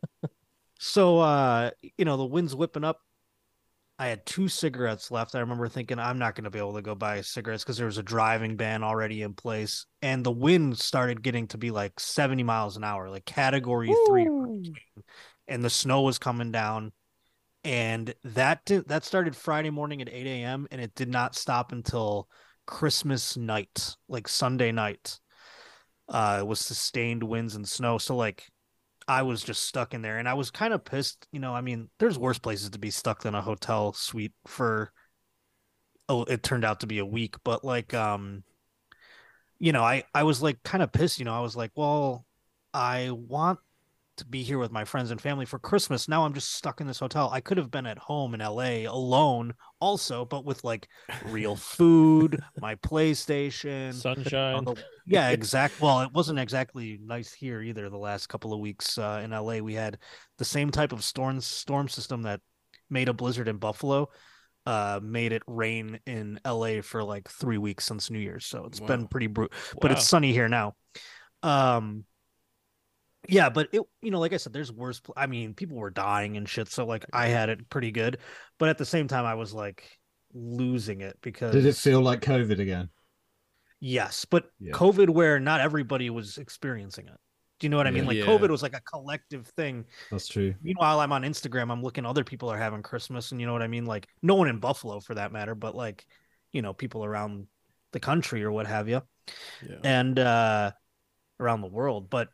so, 0.79 1.19
uh, 1.19 1.71
you 1.97 2.05
know, 2.05 2.17
the 2.17 2.25
wind's 2.25 2.55
whipping 2.55 2.83
up. 2.83 2.99
I 3.99 4.07
had 4.07 4.25
two 4.25 4.47
cigarettes 4.47 5.11
left. 5.11 5.35
I 5.35 5.39
remember 5.39 5.69
thinking 5.69 5.99
I'm 5.99 6.17
not 6.17 6.35
going 6.35 6.45
to 6.45 6.49
be 6.49 6.57
able 6.59 6.73
to 6.73 6.81
go 6.81 6.95
buy 6.95 7.21
cigarettes 7.21 7.63
because 7.63 7.77
there 7.77 7.85
was 7.85 7.99
a 7.99 8.03
driving 8.03 8.55
ban 8.55 8.83
already 8.83 9.21
in 9.21 9.33
place, 9.33 9.85
and 10.01 10.25
the 10.25 10.31
wind 10.31 10.79
started 10.79 11.21
getting 11.21 11.47
to 11.49 11.57
be 11.59 11.69
like 11.69 11.99
70 11.99 12.43
miles 12.43 12.75
an 12.75 12.83
hour, 12.83 13.09
like 13.09 13.23
Category 13.25 13.93
Three, 14.07 14.27
and 15.47 15.63
the 15.63 15.69
snow 15.69 16.01
was 16.01 16.17
coming 16.17 16.51
down, 16.51 16.91
and 17.63 18.13
that 18.23 18.65
did, 18.65 18.87
that 18.87 19.05
started 19.05 19.35
Friday 19.35 19.69
morning 19.69 20.01
at 20.01 20.09
8 20.09 20.25
a.m. 20.27 20.67
and 20.71 20.81
it 20.81 20.95
did 20.95 21.09
not 21.09 21.35
stop 21.35 21.71
until 21.71 22.27
Christmas 22.65 23.37
night, 23.37 23.95
like 24.07 24.27
Sunday 24.27 24.71
night. 24.71 25.19
Uh, 26.09 26.37
it 26.41 26.47
was 26.47 26.59
sustained 26.59 27.23
winds 27.23 27.55
and 27.55 27.67
snow, 27.67 27.97
so 27.97 28.15
like 28.15 28.49
I 29.07 29.21
was 29.21 29.43
just 29.43 29.63
stuck 29.63 29.93
in 29.93 30.01
there 30.01 30.17
and 30.17 30.27
I 30.27 30.33
was 30.33 30.51
kind 30.51 30.73
of 30.73 30.83
pissed. 30.83 31.27
You 31.31 31.39
know, 31.39 31.53
I 31.53 31.61
mean, 31.61 31.89
there's 31.99 32.19
worse 32.19 32.39
places 32.39 32.69
to 32.71 32.79
be 32.79 32.91
stuck 32.91 33.23
than 33.23 33.35
a 33.35 33.41
hotel 33.41 33.93
suite 33.93 34.33
for 34.45 34.91
oh, 36.09 36.23
it 36.23 36.43
turned 36.43 36.65
out 36.65 36.81
to 36.81 36.87
be 36.87 36.99
a 36.99 37.05
week, 37.05 37.35
but 37.43 37.63
like 37.63 37.93
um 37.93 38.43
you 39.59 39.71
know, 39.71 39.83
I 39.83 40.03
I 40.13 40.23
was 40.23 40.41
like 40.41 40.61
kind 40.63 40.83
of 40.83 40.91
pissed, 40.91 41.19
you 41.19 41.25
know. 41.25 41.33
I 41.33 41.39
was 41.39 41.55
like, 41.55 41.71
well, 41.75 42.25
I 42.73 43.11
want 43.11 43.59
to 44.17 44.25
be 44.25 44.43
here 44.43 44.57
with 44.57 44.71
my 44.71 44.85
friends 44.85 45.11
and 45.11 45.19
family 45.19 45.45
for 45.45 45.59
Christmas. 45.59 46.07
Now 46.07 46.25
I'm 46.25 46.33
just 46.33 46.53
stuck 46.53 46.81
in 46.81 46.87
this 46.87 46.99
hotel. 46.99 47.29
I 47.31 47.41
could 47.41 47.57
have 47.57 47.71
been 47.71 47.85
at 47.85 47.97
home 47.97 48.33
in 48.33 48.39
LA 48.39 48.87
alone 48.87 49.53
also, 49.79 50.25
but 50.25 50.45
with 50.45 50.63
like 50.63 50.87
real 51.25 51.55
food, 51.57 52.41
my 52.59 52.75
PlayStation, 52.75 53.93
Sunshine. 53.93 54.65
Yeah, 55.05 55.31
exact. 55.31 55.81
Well, 55.81 55.99
it 55.99 56.13
wasn't 56.13 56.39
exactly 56.39 56.97
nice 57.03 57.33
here 57.33 57.61
either. 57.61 57.89
The 57.89 57.97
last 57.97 58.27
couple 58.27 58.53
of 58.53 58.61
weeks 58.61 58.97
uh, 58.97 59.21
in 59.21 59.31
LA, 59.31 59.57
we 59.57 59.73
had 59.73 59.97
the 60.37 60.45
same 60.45 60.71
type 60.71 60.93
of 60.93 61.03
storm 61.03 61.41
storm 61.41 61.89
system 61.89 62.21
that 62.21 62.39
made 62.89 63.09
a 63.09 63.13
blizzard 63.13 63.49
in 63.49 63.57
Buffalo. 63.57 64.09
Uh, 64.65 65.01
made 65.03 65.33
it 65.33 65.43
rain 65.45 65.99
in 66.05 66.39
LA 66.47 66.79
for 66.81 67.03
like 67.03 67.29
three 67.29 67.57
weeks 67.57 67.83
since 67.83 68.09
New 68.09 68.19
Year's, 68.19 68.45
so 68.45 68.63
it's 68.63 68.79
been 68.79 69.07
pretty 69.09 69.27
brutal. 69.27 69.53
But 69.81 69.91
it's 69.91 70.07
sunny 70.07 70.31
here 70.31 70.47
now. 70.47 70.75
Um, 71.41 72.05
yeah, 73.27 73.49
but 73.49 73.69
it, 73.71 73.81
you 74.01 74.11
know, 74.11 74.19
like 74.19 74.33
I 74.33 74.37
said, 74.37 74.53
there's 74.53 74.71
worse. 74.71 74.99
pl- 74.99 75.13
I 75.17 75.27
mean, 75.27 75.53
people 75.53 75.77
were 75.77 75.89
dying 75.89 76.37
and 76.37 76.47
shit, 76.47 76.69
so 76.69 76.85
like 76.85 77.05
I 77.13 77.27
had 77.27 77.49
it 77.49 77.69
pretty 77.69 77.91
good, 77.91 78.17
but 78.59 78.69
at 78.69 78.77
the 78.77 78.85
same 78.85 79.07
time, 79.07 79.25
I 79.25 79.35
was 79.35 79.53
like 79.53 79.83
losing 80.33 81.01
it 81.01 81.17
because 81.21 81.53
Did 81.53 81.65
it 81.65 81.75
feel 81.75 82.01
like 82.01 82.21
COVID 82.21 82.59
again? 82.59 82.89
Yes, 83.79 84.25
but 84.25 84.45
Yeah. 84.59 84.71
COVID, 84.73 85.09
where 85.09 85.39
not 85.39 85.61
everybody 85.61 86.09
was 86.09 86.37
experiencing 86.37 87.07
it. 87.07 87.17
Do 87.59 87.65
you 87.65 87.69
know 87.69 87.77
what 87.77 87.87
I 87.87 87.91
mean? 87.91 88.03
Yeah. 88.03 88.07
Like 88.09 88.17
Yeah. 88.17 88.25
COVID 88.25 88.49
was 88.49 88.63
like 88.63 88.75
a 88.75 88.81
collective 88.81 89.47
thing. 89.55 89.85
That's 90.09 90.27
true. 90.27 90.55
Meanwhile, 90.61 90.99
I'm 90.99 91.11
on 91.11 91.23
Instagram. 91.23 91.71
I'm 91.71 91.81
looking. 91.83 92.05
Other 92.05 92.23
people 92.23 92.49
are 92.49 92.57
having 92.57 92.81
Christmas, 92.81 93.31
and 93.31 93.39
you 93.39 93.47
know 93.47 93.53
what 93.53 93.61
I 93.61 93.67
mean. 93.67 93.85
Like 93.85 94.07
no 94.21 94.35
one 94.35 94.47
in 94.49 94.59
Buffalo, 94.59 94.99
for 94.99 95.15
that 95.15 95.31
matter, 95.31 95.55
but 95.55 95.75
like 95.75 96.05
you 96.51 96.61
know 96.61 96.73
people 96.73 97.03
around 97.05 97.47
the 97.91 97.99
country 97.99 98.43
or 98.43 98.51
what 98.51 98.67
have 98.67 98.89
you, 98.89 99.01
Yeah. 99.67 99.77
and 99.83 100.17
uh 100.19 100.71
around 101.39 101.61
the 101.61 101.67
world. 101.67 102.09
But 102.09 102.29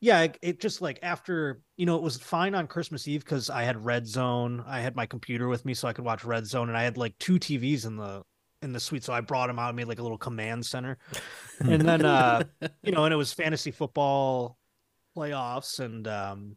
yeah, 0.00 0.22
it, 0.22 0.38
it 0.42 0.60
just 0.60 0.80
like 0.80 0.98
after 1.02 1.60
you 1.76 1.86
know 1.86 1.96
it 1.96 2.02
was 2.02 2.16
fine 2.18 2.54
on 2.54 2.66
Christmas 2.66 3.08
Eve 3.08 3.24
because 3.24 3.50
I 3.50 3.62
had 3.62 3.84
Red 3.84 4.06
Zone. 4.06 4.64
I 4.66 4.80
had 4.80 4.96
my 4.96 5.06
computer 5.06 5.48
with 5.48 5.64
me, 5.64 5.74
so 5.74 5.88
I 5.88 5.92
could 5.92 6.04
watch 6.04 6.24
Red 6.24 6.46
Zone, 6.46 6.68
and 6.68 6.78
I 6.78 6.82
had 6.82 6.96
like 6.96 7.18
two 7.18 7.38
TVs 7.38 7.86
in 7.86 7.96
the 7.96 8.22
in 8.62 8.72
the 8.72 8.80
suite. 8.80 9.04
So 9.04 9.12
I 9.12 9.20
brought 9.20 9.48
them 9.48 9.58
out, 9.58 9.68
and 9.68 9.76
made 9.76 9.88
like 9.88 9.98
a 9.98 10.02
little 10.02 10.18
command 10.18 10.64
center 10.66 10.98
and 11.60 11.82
then 11.82 12.04
uh 12.04 12.42
you 12.82 12.92
know 12.92 13.04
and 13.04 13.12
it 13.12 13.16
was 13.16 13.32
fantasy 13.32 13.70
football 13.70 14.56
playoffs 15.16 15.80
and 15.80 16.06
um 16.06 16.56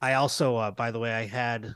i 0.00 0.14
also 0.14 0.56
uh 0.56 0.70
by 0.70 0.90
the 0.90 0.98
way 0.98 1.12
i 1.12 1.26
had 1.26 1.74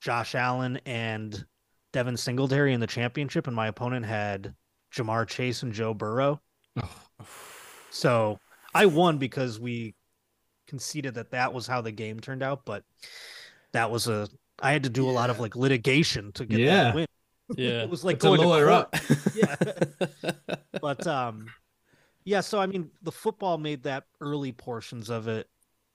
josh 0.00 0.34
allen 0.34 0.78
and 0.84 1.44
devin 1.92 2.16
singletary 2.16 2.72
in 2.74 2.80
the 2.80 2.86
championship 2.86 3.46
and 3.46 3.56
my 3.56 3.68
opponent 3.68 4.04
had 4.04 4.54
ja'marr 4.94 5.26
chase 5.26 5.62
and 5.62 5.72
joe 5.72 5.94
burrow 5.94 6.40
Oh, 6.80 7.26
so 7.90 8.38
i 8.74 8.86
won 8.86 9.18
because 9.18 9.58
we 9.60 9.94
conceded 10.66 11.14
that 11.14 11.30
that 11.30 11.52
was 11.52 11.66
how 11.66 11.80
the 11.80 11.90
game 11.92 12.20
turned 12.20 12.42
out 12.42 12.64
but 12.64 12.84
that 13.72 13.90
was 13.90 14.06
a 14.08 14.28
i 14.60 14.72
had 14.72 14.82
to 14.84 14.90
do 14.90 15.08
a 15.08 15.10
lot 15.12 15.30
of 15.30 15.40
like 15.40 15.56
litigation 15.56 16.32
to 16.32 16.44
get 16.46 16.60
Yeah. 16.60 16.84
that 16.84 16.94
win 16.94 17.06
Yeah. 17.56 17.68
it 17.82 17.90
was 17.90 18.04
like 18.04 18.18
to 18.20 18.26
going 18.28 18.40
to 18.40 18.48
lawyer 18.48 18.66
court. 18.66 18.72
up. 18.72 18.96
yeah 19.34 19.56
but 20.80 21.06
um 21.06 21.46
yeah 22.24 22.40
so 22.40 22.60
i 22.60 22.66
mean 22.66 22.90
the 23.02 23.12
football 23.12 23.58
made 23.58 23.82
that 23.84 24.04
early 24.20 24.52
portions 24.52 25.10
of 25.10 25.26
it 25.28 25.48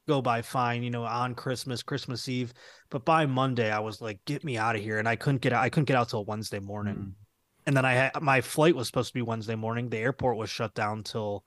go 0.07 0.21
by 0.21 0.39
fine, 0.43 0.83
you 0.83 0.91
know, 0.91 1.03
on 1.03 1.33
Christmas, 1.33 1.81
Christmas 1.81 2.29
Eve. 2.29 2.53
But 2.91 3.05
by 3.05 3.25
Monday, 3.25 3.71
I 3.71 3.79
was 3.79 4.01
like, 4.01 4.23
get 4.25 4.43
me 4.43 4.55
out 4.55 4.75
of 4.75 4.83
here. 4.83 4.99
And 4.99 5.09
I 5.09 5.15
couldn't 5.15 5.41
get 5.41 5.51
out. 5.51 5.63
I 5.63 5.69
couldn't 5.69 5.85
get 5.87 5.95
out 5.97 6.09
till 6.09 6.23
Wednesday 6.25 6.59
morning. 6.59 6.95
Mm. 6.95 7.11
And 7.65 7.75
then 7.75 7.85
I 7.85 7.93
had 7.93 8.21
my 8.21 8.39
flight 8.41 8.75
was 8.75 8.85
supposed 8.85 9.07
to 9.07 9.13
be 9.15 9.23
Wednesday 9.23 9.55
morning. 9.55 9.89
The 9.89 9.97
airport 9.97 10.37
was 10.37 10.51
shut 10.51 10.75
down 10.75 11.01
till 11.01 11.43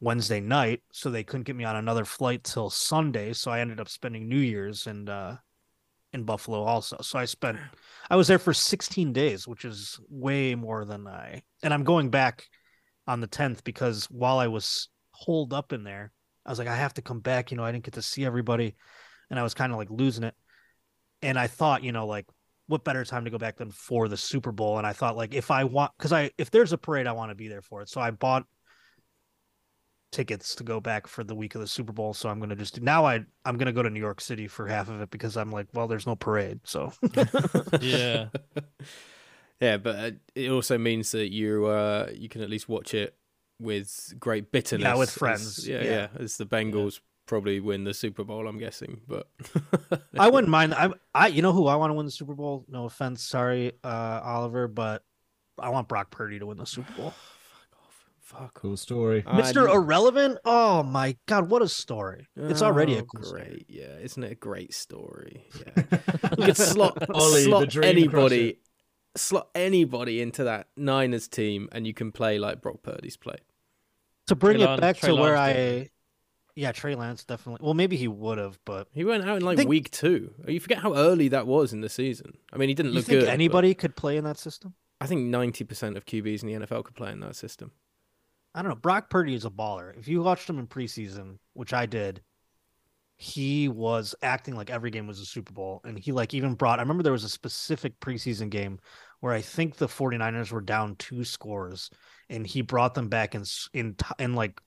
Wednesday 0.00 0.40
night. 0.40 0.82
So 0.92 1.10
they 1.10 1.24
couldn't 1.24 1.46
get 1.46 1.56
me 1.56 1.64
on 1.64 1.76
another 1.76 2.04
flight 2.04 2.44
till 2.44 2.70
Sunday. 2.70 3.32
So 3.32 3.50
I 3.50 3.60
ended 3.60 3.80
up 3.80 3.88
spending 3.88 4.28
New 4.28 4.38
Year's 4.38 4.86
and 4.86 5.08
uh 5.08 5.36
in 6.12 6.24
Buffalo 6.24 6.62
also. 6.62 6.98
So 7.00 7.18
I 7.18 7.24
spent 7.24 7.58
I 8.08 8.16
was 8.16 8.28
there 8.28 8.38
for 8.38 8.54
16 8.54 9.12
days, 9.12 9.48
which 9.48 9.64
is 9.64 9.98
way 10.08 10.54
more 10.54 10.84
than 10.84 11.06
I 11.06 11.42
and 11.62 11.74
I'm 11.74 11.84
going 11.84 12.10
back 12.10 12.44
on 13.06 13.20
the 13.20 13.28
10th 13.28 13.64
because 13.64 14.06
while 14.06 14.38
I 14.38 14.46
was 14.46 14.88
holed 15.10 15.52
up 15.52 15.72
in 15.72 15.84
there, 15.84 16.12
I 16.46 16.50
was 16.50 16.58
like, 16.58 16.68
I 16.68 16.76
have 16.76 16.94
to 16.94 17.02
come 17.02 17.20
back. 17.20 17.50
You 17.50 17.56
know, 17.56 17.64
I 17.64 17.72
didn't 17.72 17.84
get 17.84 17.94
to 17.94 18.02
see 18.02 18.24
everybody. 18.24 18.74
And 19.30 19.38
I 19.38 19.42
was 19.42 19.54
kind 19.54 19.72
of 19.72 19.78
like 19.78 19.90
losing 19.90 20.24
it. 20.24 20.34
And 21.22 21.38
I 21.38 21.46
thought, 21.46 21.82
you 21.82 21.92
know, 21.92 22.06
like, 22.06 22.26
what 22.66 22.84
better 22.84 23.04
time 23.04 23.24
to 23.24 23.30
go 23.30 23.38
back 23.38 23.56
than 23.56 23.70
for 23.70 24.08
the 24.08 24.16
Super 24.16 24.52
Bowl? 24.52 24.78
And 24.78 24.86
I 24.86 24.92
thought, 24.92 25.16
like, 25.16 25.34
if 25.34 25.50
I 25.50 25.64
want, 25.64 25.92
because 25.96 26.12
I, 26.12 26.30
if 26.38 26.50
there's 26.50 26.72
a 26.72 26.78
parade, 26.78 27.06
I 27.06 27.12
want 27.12 27.30
to 27.30 27.34
be 27.34 27.48
there 27.48 27.62
for 27.62 27.82
it. 27.82 27.88
So 27.88 28.00
I 28.00 28.10
bought 28.10 28.44
tickets 30.14 30.54
to 30.54 30.62
go 30.64 30.80
back 30.80 31.08
for 31.08 31.24
the 31.24 31.34
week 31.34 31.56
of 31.56 31.60
the 31.60 31.66
Super 31.66 31.92
Bowl. 31.92 32.14
So 32.14 32.28
I'm 32.28 32.38
gonna 32.38 32.54
just 32.56 32.80
now 32.80 33.04
I 33.04 33.24
I'm 33.44 33.58
gonna 33.58 33.72
go 33.72 33.82
to 33.82 33.90
New 33.90 34.00
York 34.00 34.20
City 34.20 34.46
for 34.46 34.66
half 34.68 34.88
of 34.88 35.00
it 35.00 35.10
because 35.10 35.36
I'm 35.36 35.50
like, 35.50 35.66
well, 35.74 35.88
there's 35.88 36.06
no 36.06 36.14
parade. 36.16 36.60
So 36.64 36.92
Yeah. 37.80 38.28
yeah, 39.60 39.76
but 39.76 39.96
uh, 39.96 40.10
it 40.34 40.50
also 40.50 40.78
means 40.78 41.10
that 41.12 41.32
you 41.32 41.66
uh, 41.66 42.08
you 42.14 42.28
can 42.28 42.42
at 42.42 42.48
least 42.50 42.68
watch 42.68 42.94
it 42.94 43.16
with 43.60 44.14
great 44.18 44.52
bitterness. 44.52 44.84
Yeah, 44.84 44.96
with 44.96 45.08
as- 45.10 45.14
friends, 45.18 45.68
yeah, 45.68 45.82
yeah. 45.82 45.90
yeah, 45.90 46.08
As 46.18 46.36
the 46.36 46.46
Bengals 46.46 47.00
probably 47.26 47.58
win 47.60 47.84
the 47.84 47.94
Super 47.94 48.22
Bowl, 48.24 48.46
I'm 48.46 48.58
guessing. 48.58 49.00
But 49.08 49.28
I 50.18 50.28
wouldn't 50.28 50.50
mind. 50.50 50.74
I 50.74 50.90
I 51.14 51.26
you 51.28 51.42
know 51.42 51.52
who 51.52 51.66
I 51.66 51.76
want 51.76 51.90
to 51.90 51.94
win 51.94 52.06
the 52.06 52.12
Super 52.12 52.34
Bowl? 52.34 52.64
No 52.68 52.84
offense, 52.84 53.22
sorry, 53.22 53.72
uh, 53.82 54.20
Oliver, 54.22 54.68
but 54.68 55.02
I 55.58 55.70
want 55.70 55.88
Brock 55.88 56.10
Purdy 56.10 56.38
to 56.38 56.46
win 56.46 56.58
the 56.58 56.66
Super 56.66 56.92
Bowl. 56.92 57.14
Fuck. 58.24 58.54
Cool 58.54 58.78
story. 58.78 59.22
Uh, 59.26 59.32
I 59.32 59.42
Mr. 59.42 59.72
Irrelevant? 59.72 60.38
Oh 60.46 60.82
my 60.82 61.14
god, 61.26 61.50
what 61.50 61.60
a 61.60 61.68
story. 61.68 62.26
It's 62.36 62.62
oh, 62.62 62.66
already 62.66 62.94
a 62.94 63.02
Oh, 63.02 63.04
cool 63.04 63.22
story. 63.22 63.42
great. 63.44 63.66
Yeah, 63.68 63.98
isn't 64.00 64.24
it 64.24 64.32
a 64.32 64.34
great 64.34 64.72
story? 64.72 65.44
Yeah. 65.60 65.84
you 66.38 66.44
could 66.46 66.56
slot, 66.56 67.10
Ollie, 67.14 67.44
slot 67.44 67.68
dream 67.68 67.84
anybody 67.84 68.60
slot 69.14 69.48
anybody 69.54 70.22
into 70.22 70.44
that 70.44 70.68
Niners 70.76 71.28
team 71.28 71.68
and 71.70 71.86
you 71.86 71.92
can 71.92 72.12
play 72.12 72.38
like 72.38 72.62
Brock 72.62 72.82
Purdy's 72.82 73.18
played. 73.18 73.42
To 74.28 74.34
bring 74.34 74.56
Trey 74.56 74.64
it 74.64 74.68
Lance- 74.68 74.80
back 74.80 74.96
Trey 74.96 75.08
to 75.10 75.14
where 75.14 75.36
Lance 75.36 75.40
I 75.40 75.52
did. 75.52 75.90
Yeah, 76.56 76.72
Trey 76.72 76.94
Lance 76.94 77.24
definitely. 77.24 77.62
Well, 77.62 77.74
maybe 77.74 77.96
he 77.96 78.08
would 78.08 78.38
have, 78.38 78.58
but 78.64 78.88
He 78.92 79.04
went 79.04 79.28
out 79.28 79.36
in 79.36 79.44
like 79.44 79.58
think- 79.58 79.68
week 79.68 79.90
two. 79.90 80.32
Oh, 80.48 80.50
you 80.50 80.60
forget 80.60 80.78
how 80.78 80.94
early 80.94 81.28
that 81.28 81.46
was 81.46 81.74
in 81.74 81.82
the 81.82 81.90
season. 81.90 82.38
I 82.52 82.56
mean, 82.56 82.70
he 82.70 82.74
didn't 82.74 82.92
you 82.92 82.98
look 83.00 83.04
think 83.04 83.20
good. 83.20 83.26
but 83.26 83.32
anybody 83.34 83.74
could 83.74 83.96
play 83.96 84.16
in 84.16 84.24
that 84.24 84.38
system? 84.38 84.74
I 85.00 85.06
think 85.06 85.20
ninety 85.26 85.64
percent 85.64 85.98
of 85.98 86.06
QBs 86.06 86.42
in 86.42 86.48
the 86.48 86.66
NFL 86.66 86.84
could 86.84 86.94
play 86.94 87.12
in 87.12 87.20
that 87.20 87.36
system. 87.36 87.72
I 88.54 88.62
don't 88.62 88.68
know. 88.70 88.76
Brock 88.76 89.10
Purdy 89.10 89.34
is 89.34 89.44
a 89.44 89.50
baller. 89.50 89.98
If 89.98 90.06
you 90.06 90.22
watched 90.22 90.48
him 90.48 90.58
in 90.58 90.66
preseason, 90.66 91.38
which 91.54 91.72
I 91.72 91.86
did, 91.86 92.22
he 93.16 93.68
was 93.68 94.14
acting 94.22 94.54
like 94.56 94.70
every 94.70 94.90
game 94.90 95.06
was 95.06 95.20
a 95.20 95.24
Super 95.26 95.52
Bowl. 95.52 95.80
And 95.84 95.98
he 95.98 96.12
like 96.12 96.34
even 96.34 96.54
brought 96.54 96.78
I 96.78 96.82
remember 96.82 97.02
there 97.02 97.12
was 97.12 97.24
a 97.24 97.28
specific 97.28 97.98
preseason 98.00 98.50
game 98.50 98.78
where 99.20 99.32
I 99.32 99.40
think 99.40 99.76
the 99.76 99.86
49ers 99.88 100.52
were 100.52 100.60
down 100.60 100.96
two 100.96 101.24
scores 101.24 101.90
and 102.28 102.46
he 102.46 102.60
brought 102.62 102.94
them 102.94 103.08
back 103.08 103.34
and 103.34 103.42
s- 103.42 103.68
in 103.72 103.94
t- 103.94 104.04
and 104.18 104.34
like 104.36 104.60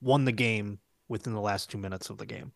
won 0.00 0.24
the 0.24 0.32
game 0.32 0.78
within 1.08 1.32
the 1.34 1.40
last 1.40 1.70
2 1.70 1.78
minutes 1.78 2.10
of 2.10 2.18
the 2.18 2.26
game. 2.26 2.52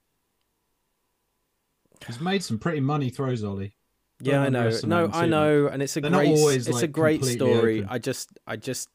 He's 2.07 2.20
made 2.20 2.43
some 2.43 2.59
pretty 2.59 2.80
money 2.80 3.11
throws, 3.11 3.45
Ollie. 3.45 3.74
Yeah, 4.20 4.43
I 4.43 4.49
know. 4.49 4.70
No, 4.85 5.11
I 5.12 5.26
know, 5.26 5.66
and 5.66 5.83
it's 5.83 5.97
a 5.97 6.01
They're 6.01 6.11
great. 6.11 6.28
always, 6.28 6.68
it's 6.68 6.83
a 6.83 6.89
great 6.89 7.24
story. 7.24 7.78
open. 7.80 7.89
I 7.91 7.99
just, 7.99 8.30
I 8.47 8.57
just 8.57 8.89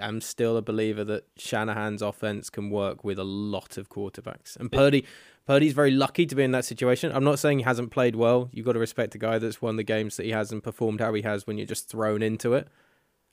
am 0.00 0.20
still 0.20 0.56
a 0.56 0.62
believer 0.62 1.04
that 1.04 1.24
Shanahan's 1.36 2.02
offense 2.02 2.50
can 2.50 2.70
work 2.70 3.04
with 3.04 3.18
a 3.18 3.24
lot 3.24 3.76
of 3.76 3.88
quarterbacks, 3.88 4.56
and 4.56 4.70
Purdy, 4.70 5.04
Purdy's 5.46 5.72
very 5.72 5.90
lucky 5.90 6.26
to 6.26 6.34
be 6.34 6.42
in 6.42 6.52
that 6.52 6.64
situation. 6.64 7.10
I'm 7.14 7.24
not 7.24 7.38
saying 7.38 7.58
he 7.58 7.64
hasn't 7.64 7.90
played 7.90 8.16
well. 8.16 8.48
You've 8.52 8.66
got 8.66 8.72
to 8.72 8.78
respect 8.78 9.14
a 9.14 9.18
guy 9.18 9.38
that's 9.38 9.62
won 9.62 9.76
the 9.76 9.82
games 9.84 10.16
that 10.16 10.24
he 10.26 10.32
has 10.32 10.52
and 10.52 10.62
performed 10.62 11.00
how 11.00 11.14
he 11.14 11.22
has 11.22 11.46
when 11.46 11.56
you're 11.58 11.66
just 11.66 11.88
thrown 11.88 12.22
into 12.22 12.54
it. 12.54 12.68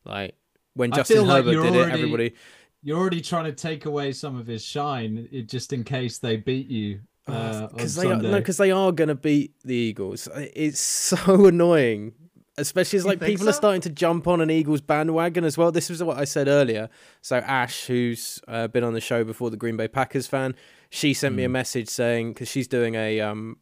Like 0.06 0.36
when 0.76 0.91
Justin 0.91 1.28
like 1.28 1.45
Herbert 1.45 1.51
did 1.51 1.76
already- 1.76 1.78
it, 1.80 1.93
everybody. 1.93 2.34
You're 2.84 2.99
already 2.99 3.22
trying 3.22 3.45
to 3.45 3.51
take 3.51 3.86
away 3.86 4.12
some 4.12 4.38
of 4.38 4.45
his 4.45 4.64
shine, 4.64 5.28
just 5.47 5.74
in 5.74 5.84
case 5.84 6.20
they 6.20 6.38
beat 6.38 6.68
you. 6.68 6.99
Uh, 7.28 7.66
because 7.68 7.95
they 7.95 8.06
are, 8.12 8.18
no, 8.18 8.38
because 8.38 8.58
they 8.58 8.70
are 8.70 8.91
going 8.91 9.08
to 9.08 9.16
beat 9.16 9.56
the 9.64 9.74
Eagles. 9.74 10.30
It's 10.36 10.80
so 10.80 11.45
annoying, 11.47 12.14
especially 12.58 12.97
as 12.97 13.06
like 13.06 13.20
think 13.20 13.32
people 13.32 13.49
are 13.49 13.53
starting 13.53 13.82
to 13.82 13.89
jump 13.89 14.28
on 14.28 14.41
an 14.41 14.49
Eagles 14.49 14.82
bandwagon 14.82 15.43
as 15.43 15.58
well. 15.58 15.72
This 15.72 15.89
was 15.89 16.01
what 16.03 16.18
I 16.18 16.24
said 16.26 16.47
earlier. 16.47 16.89
So 17.22 17.38
Ash, 17.38 17.86
who's 17.86 18.39
uh, 18.47 18.68
been 18.68 18.84
on 18.84 18.93
the 18.93 19.01
show 19.01 19.24
before, 19.24 19.49
the 19.49 19.58
Green 19.58 19.78
Bay 19.78 19.88
Packers 19.88 20.28
fan, 20.28 20.56
she 20.89 21.14
sent 21.14 21.36
me 21.36 21.43
Hmm. 21.43 21.47
a 21.47 21.49
message 21.49 21.89
saying 21.89 22.34
because 22.34 22.47
she's 22.47 22.68
doing 22.68 22.95
a 22.95 23.20
um 23.22 23.58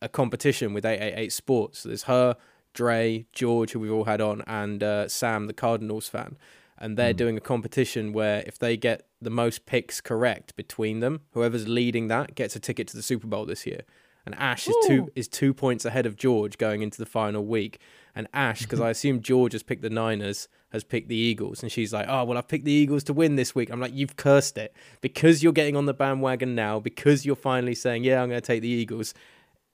a 0.00 0.08
competition 0.08 0.72
with 0.74 0.84
888 0.84 1.32
Sports. 1.32 1.80
So 1.80 1.88
there's 1.88 2.04
her, 2.04 2.36
Dre, 2.72 3.26
George, 3.32 3.72
who 3.72 3.80
we've 3.80 3.92
all 3.92 4.04
had 4.04 4.20
on, 4.20 4.42
and 4.46 4.82
uh, 4.82 5.08
Sam, 5.08 5.46
the 5.48 5.52
Cardinals 5.52 6.08
fan. 6.08 6.36
And 6.80 6.96
they're 6.96 7.10
Hmm. 7.12 7.16
doing 7.16 7.36
a 7.36 7.40
competition 7.40 8.12
where 8.12 8.44
if 8.46 8.56
they 8.58 8.76
get 8.76 9.08
the 9.20 9.30
most 9.30 9.66
picks 9.66 10.00
correct 10.00 10.54
between 10.54 11.00
them, 11.00 11.22
whoever's 11.32 11.66
leading 11.66 12.06
that 12.08 12.36
gets 12.36 12.54
a 12.54 12.60
ticket 12.60 12.86
to 12.88 12.96
the 12.96 13.02
Super 13.02 13.26
Bowl 13.26 13.44
this 13.46 13.66
year. 13.66 13.80
And 14.28 14.38
Ash 14.38 14.68
is 14.68 14.76
two 14.86 15.10
is 15.14 15.26
two 15.26 15.54
points 15.54 15.86
ahead 15.86 16.04
of 16.04 16.14
George 16.14 16.58
going 16.58 16.82
into 16.82 16.98
the 16.98 17.06
final 17.06 17.46
week. 17.46 17.80
And 18.14 18.28
Ash, 18.34 18.60
because 18.60 18.78
I 18.78 18.90
assume 18.90 19.22
George 19.22 19.54
has 19.54 19.62
picked 19.62 19.80
the 19.80 19.88
Niners, 19.88 20.48
has 20.70 20.84
picked 20.84 21.08
the 21.08 21.16
Eagles, 21.16 21.62
and 21.62 21.72
she's 21.72 21.94
like, 21.94 22.04
"Oh 22.10 22.24
well, 22.24 22.36
I've 22.36 22.46
picked 22.46 22.66
the 22.66 22.72
Eagles 22.72 23.04
to 23.04 23.14
win 23.14 23.36
this 23.36 23.54
week." 23.54 23.70
I'm 23.70 23.80
like, 23.80 23.94
"You've 23.94 24.16
cursed 24.16 24.58
it 24.58 24.76
because 25.00 25.42
you're 25.42 25.54
getting 25.54 25.76
on 25.76 25.86
the 25.86 25.94
bandwagon 25.94 26.54
now. 26.54 26.78
Because 26.78 27.24
you're 27.24 27.36
finally 27.36 27.74
saying, 27.74 28.04
yeah, 28.04 28.22
I'm 28.22 28.28
going 28.28 28.38
to 28.38 28.46
take 28.46 28.60
the 28.60 28.68
Eagles.' 28.68 29.14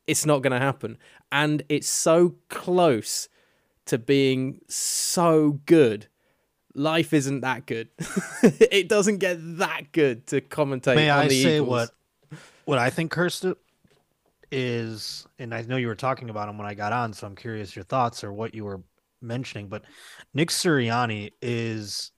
It's 0.07 0.25
not 0.25 0.41
going 0.41 0.53
to 0.53 0.61
happen, 0.61 0.99
and 1.33 1.65
it's 1.69 1.89
so 1.89 2.37
close 2.49 3.29
to 3.87 3.99
being 3.99 4.61
so 4.69 5.59
good. 5.67 6.07
Life 6.77 7.13
isn't 7.13 7.41
that 7.41 7.67
good. 7.67 7.89
it 8.43 8.89
doesn't 8.89 9.19
get 9.19 9.39
that 9.59 9.91
good 9.91 10.29
to 10.29 10.41
commentate. 10.41 10.95
May 10.95 11.11
on 11.11 11.25
I 11.25 11.29
the 11.29 11.43
say 11.43 11.57
Eagles. 11.57 11.69
what 11.69 11.91
what 12.67 12.79
I 12.79 12.91
think 12.91 13.11
cursed 13.11 13.45
it 13.47 13.57
is, 14.55 15.27
and 15.41 15.53
I 15.53 15.63
know 15.63 15.77
you 15.77 15.89
were 15.89 15.97
talking 15.97 16.31
about 16.31 16.49
him 16.49 16.57
when 16.57 16.67
I 16.67 16.75
got 16.75 16.93
on, 16.93 17.13
so 17.13 17.27
I'm 17.27 17.35
curious 17.35 17.75
your 17.75 17.85
thoughts 17.85 18.23
or 18.23 18.33
what 18.33 18.55
you 18.55 18.65
were 18.65 18.81
mentioning. 19.21 19.69
But 19.69 19.83
Nick 20.33 20.51
Sirianni 20.51 21.33
is 21.43 22.13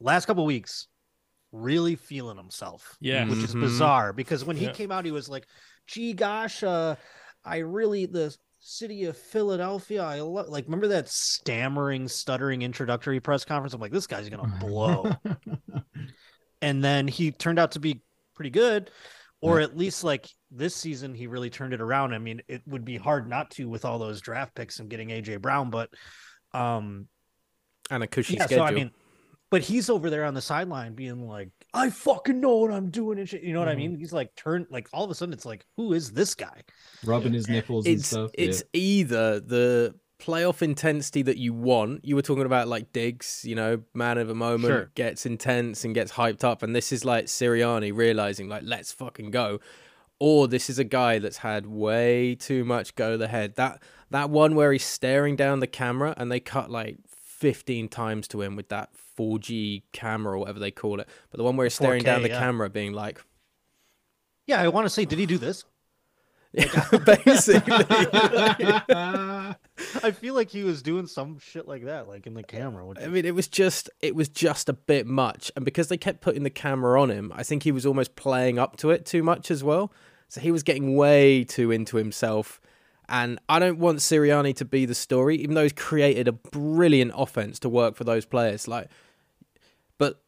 last 0.00 0.26
couple 0.26 0.44
weeks 0.44 0.86
really 1.50 1.96
feeling 1.96 2.36
himself, 2.36 2.96
Yeah. 3.00 3.28
which 3.28 3.42
is 3.42 3.54
Mhm. 3.54 3.60
bizarre 3.60 4.12
because 4.12 4.44
when 4.44 4.56
he 4.56 4.64
Yeah. 4.66 4.72
came 4.72 4.92
out, 4.92 5.04
he 5.04 5.10
was 5.10 5.28
like, 5.28 5.48
"Gee, 5.88 6.12
gosh, 6.12 6.62
uh, 6.62 6.94
I 7.44 7.58
really 7.58 8.06
the." 8.06 8.36
City 8.58 9.04
of 9.04 9.16
Philadelphia. 9.16 10.02
I 10.02 10.22
love 10.22 10.48
like 10.48 10.64
remember 10.64 10.88
that 10.88 11.08
stammering, 11.08 12.08
stuttering 12.08 12.62
introductory 12.62 13.20
press 13.20 13.44
conference. 13.44 13.74
I'm 13.74 13.80
like, 13.80 13.92
this 13.92 14.08
guy's 14.08 14.28
gonna 14.28 14.48
blow 14.60 15.12
and 16.60 16.82
then 16.82 17.06
he 17.06 17.30
turned 17.30 17.60
out 17.60 17.72
to 17.72 17.78
be 17.80 18.02
pretty 18.34 18.50
good 18.50 18.90
or 19.42 19.60
at 19.60 19.76
least 19.76 20.02
like 20.04 20.28
this 20.50 20.74
season 20.74 21.14
he 21.14 21.26
really 21.26 21.50
turned 21.50 21.72
it 21.74 21.80
around 21.80 22.14
i 22.14 22.18
mean 22.18 22.40
it 22.48 22.62
would 22.66 22.84
be 22.84 22.96
hard 22.96 23.28
not 23.28 23.50
to 23.50 23.68
with 23.68 23.84
all 23.84 23.98
those 23.98 24.20
draft 24.20 24.54
picks 24.54 24.78
and 24.80 24.88
getting 24.88 25.08
aj 25.08 25.40
brown 25.40 25.70
but 25.70 25.90
um 26.54 27.06
and 27.90 28.02
a 28.02 28.06
cushy 28.06 28.34
yeah 28.34 28.46
schedule. 28.46 28.64
so 28.66 28.68
i 28.68 28.74
mean 28.74 28.90
but 29.50 29.62
he's 29.62 29.88
over 29.90 30.10
there 30.10 30.24
on 30.24 30.34
the 30.34 30.40
sideline 30.40 30.94
being 30.94 31.26
like 31.28 31.50
i 31.74 31.90
fucking 31.90 32.40
know 32.40 32.56
what 32.56 32.70
i'm 32.72 32.90
doing 32.90 33.18
and 33.18 33.28
shit 33.28 33.42
you 33.42 33.52
know 33.52 33.58
what 33.60 33.68
i 33.68 33.72
Mm-hmm. 33.72 33.78
mean 33.92 33.98
he's 33.98 34.12
like 34.12 34.34
turned 34.34 34.66
like 34.70 34.88
all 34.92 35.04
of 35.04 35.10
a 35.10 35.14
sudden 35.14 35.32
it's 35.32 35.46
like 35.46 35.64
who 35.76 35.92
is 35.92 36.10
this 36.12 36.34
guy 36.34 36.62
rubbing 37.04 37.32
his 37.32 37.48
nipples 37.48 37.86
and 37.86 38.02
stuff. 38.04 38.30
it's 38.34 38.62
either 38.72 39.38
the 39.40 39.94
playoff 40.18 40.62
intensity 40.62 41.22
that 41.22 41.36
you 41.36 41.52
want. 41.52 42.04
You 42.04 42.16
were 42.16 42.22
talking 42.22 42.44
about 42.44 42.68
like 42.68 42.92
Diggs, 42.92 43.44
you 43.44 43.54
know, 43.54 43.82
man 43.94 44.18
of 44.18 44.28
a 44.30 44.34
moment 44.34 44.72
Sure. 44.72 44.90
gets 44.94 45.26
intense 45.26 45.84
and 45.84 45.94
gets 45.94 46.12
hyped 46.12 46.44
up, 46.44 46.62
and 46.62 46.74
this 46.74 46.92
is 46.92 47.04
like 47.04 47.26
Sirianni 47.26 47.94
realizing 47.94 48.48
like 48.48 48.62
let's 48.64 48.92
fucking 48.92 49.30
go. 49.30 49.60
Or 50.18 50.48
this 50.48 50.70
is 50.70 50.78
a 50.78 50.84
guy 50.84 51.18
that's 51.18 51.38
had 51.38 51.66
way 51.66 52.34
too 52.36 52.64
much 52.64 52.94
go 52.94 53.16
the 53.18 53.28
head. 53.28 53.56
That 53.56 53.82
that 54.10 54.30
one 54.30 54.54
where 54.54 54.72
he's 54.72 54.84
staring 54.84 55.36
down 55.36 55.60
the 55.60 55.66
camera 55.66 56.14
and 56.16 56.32
they 56.32 56.40
cut 56.40 56.70
like 56.70 56.96
15 57.08 57.88
times 57.88 58.26
to 58.28 58.40
him 58.40 58.56
with 58.56 58.70
that 58.70 58.88
4G 59.18 59.82
camera 59.92 60.34
or 60.34 60.38
whatever 60.38 60.58
they 60.58 60.70
call 60.70 61.00
it. 61.00 61.08
But 61.30 61.36
the 61.36 61.44
one 61.44 61.56
where 61.56 61.66
he's 61.66 61.74
staring 61.74 62.00
4K, 62.02 62.04
down 62.06 62.22
the 62.22 62.30
yeah. 62.30 62.38
camera 62.38 62.70
being 62.70 62.92
like 62.94 63.22
yeah 64.46 64.60
i 64.62 64.68
want 64.68 64.84
to 64.86 64.90
say 64.90 65.04
did 65.04 65.18
he 65.18 65.26
do 65.26 65.36
this 65.38 65.64
basically. 67.04 67.74
i 70.02 70.10
feel 70.10 70.34
like 70.34 70.50
he 70.50 70.64
was 70.64 70.82
doing 70.82 71.06
some 71.06 71.38
shit 71.38 71.68
like 71.68 71.84
that 71.84 72.08
like 72.08 72.26
in 72.26 72.34
the 72.34 72.42
camera 72.42 72.86
I 73.00 73.08
mean, 73.08 73.24
it 73.24 73.34
was 73.34 73.48
just 73.48 73.90
it 74.00 74.14
was 74.14 74.28
just 74.28 74.68
a 74.68 74.72
bit 74.72 75.06
much, 75.06 75.50
and 75.56 75.64
because 75.64 75.88
they 75.88 75.96
kept 75.96 76.20
putting 76.20 76.42
the 76.42 76.50
camera 76.50 77.00
on 77.00 77.10
him, 77.10 77.32
I 77.34 77.42
think 77.42 77.62
he 77.62 77.72
was 77.72 77.86
almost 77.86 78.16
playing 78.16 78.58
up 78.58 78.76
to 78.78 78.90
it 78.90 79.04
too 79.04 79.22
much 79.22 79.50
as 79.50 79.62
well. 79.62 79.92
So 80.28 80.40
he 80.40 80.50
was 80.50 80.62
getting 80.62 80.96
way 80.96 81.44
too 81.44 81.70
into 81.70 81.96
himself. 81.96 82.60
And 83.08 83.38
I 83.48 83.60
don't 83.60 83.78
want 83.78 83.98
Sirianni 83.98 84.56
to 84.56 84.64
be 84.64 84.84
the 84.84 84.94
story, 84.94 85.36
even 85.36 85.54
though 85.54 85.62
he's 85.62 85.72
created 85.72 86.26
a 86.26 86.32
brilliant 86.32 87.12
offense 87.14 87.60
to 87.60 87.68
work 87.68 87.94
for 87.94 88.02
those 88.02 88.26
players. 88.26 88.66
Like, 88.66 88.88
but 89.96 90.20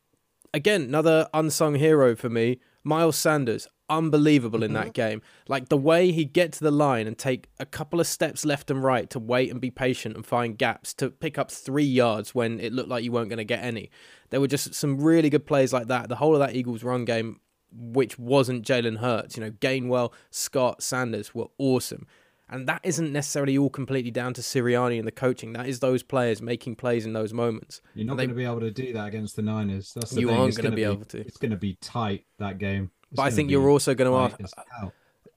again, 0.54 0.82
another 0.82 1.28
unsung 1.34 1.74
hero 1.74 2.14
for 2.14 2.28
me, 2.28 2.60
Miles 2.84 3.16
Sanders, 3.16 3.66
unbelievable 3.88 4.62
in 4.62 4.72
that 4.74 4.86
mm-hmm. 4.86 4.92
game. 4.92 5.22
Like 5.48 5.68
the 5.68 5.76
way 5.76 6.12
he'd 6.12 6.32
get 6.32 6.52
to 6.54 6.64
the 6.64 6.70
line 6.70 7.06
and 7.06 7.16
take 7.16 7.48
a 7.58 7.66
couple 7.66 8.00
of 8.00 8.06
steps 8.06 8.44
left 8.44 8.70
and 8.70 8.82
right 8.82 9.08
to 9.10 9.18
wait 9.18 9.50
and 9.50 9.60
be 9.60 9.70
patient 9.70 10.16
and 10.16 10.24
find 10.24 10.58
gaps 10.58 10.94
to 10.94 11.10
pick 11.10 11.38
up 11.38 11.50
three 11.50 11.84
yards 11.84 12.34
when 12.34 12.60
it 12.60 12.72
looked 12.72 12.88
like 12.88 13.04
you 13.04 13.12
weren't 13.12 13.28
going 13.28 13.38
to 13.38 13.44
get 13.44 13.62
any. 13.62 13.90
There 14.30 14.40
were 14.40 14.48
just 14.48 14.74
some 14.74 15.00
really 15.00 15.30
good 15.30 15.46
plays 15.46 15.72
like 15.72 15.88
that. 15.88 16.08
The 16.08 16.16
whole 16.16 16.34
of 16.34 16.40
that 16.40 16.54
Eagles 16.54 16.82
run 16.82 17.04
game, 17.04 17.40
which 17.72 18.18
wasn't 18.18 18.66
Jalen 18.66 18.98
Hurts, 18.98 19.36
you 19.36 19.44
know, 19.44 19.50
Gainwell, 19.50 20.12
Scott, 20.30 20.82
Sanders 20.82 21.34
were 21.34 21.48
awesome. 21.58 22.06
And 22.50 22.66
that 22.66 22.80
isn't 22.82 23.12
necessarily 23.12 23.58
all 23.58 23.68
completely 23.68 24.10
down 24.10 24.32
to 24.34 24.40
Sirianni 24.40 24.98
and 24.98 25.06
the 25.06 25.12
coaching. 25.12 25.52
That 25.52 25.68
is 25.68 25.80
those 25.80 26.02
players 26.02 26.40
making 26.40 26.76
plays 26.76 27.04
in 27.04 27.12
those 27.12 27.34
moments. 27.34 27.82
You're 27.94 28.06
not 28.06 28.16
They- 28.16 28.24
going 28.24 28.30
to 28.30 28.36
be 28.36 28.44
able 28.44 28.60
to 28.60 28.70
do 28.70 28.92
that 28.94 29.08
against 29.08 29.36
the 29.36 29.42
Niners. 29.42 29.92
That's 29.94 30.12
the 30.12 30.22
You 30.22 30.28
thing. 30.28 30.36
aren't 30.38 30.56
gonna 30.56 30.68
gonna 30.68 30.76
be 30.76 30.84
able 30.84 31.04
to. 31.04 31.18
It's 31.18 31.36
going 31.36 31.50
to 31.50 31.58
be 31.58 31.76
tight 31.82 32.24
that 32.38 32.56
game. 32.58 32.90
But 33.12 33.22
I 33.22 33.30
think 33.30 33.50
you're 33.50 33.68
also 33.68 33.94
going 33.94 34.10
to 34.10 34.18
ask 34.18 34.54
uh, 34.82 34.88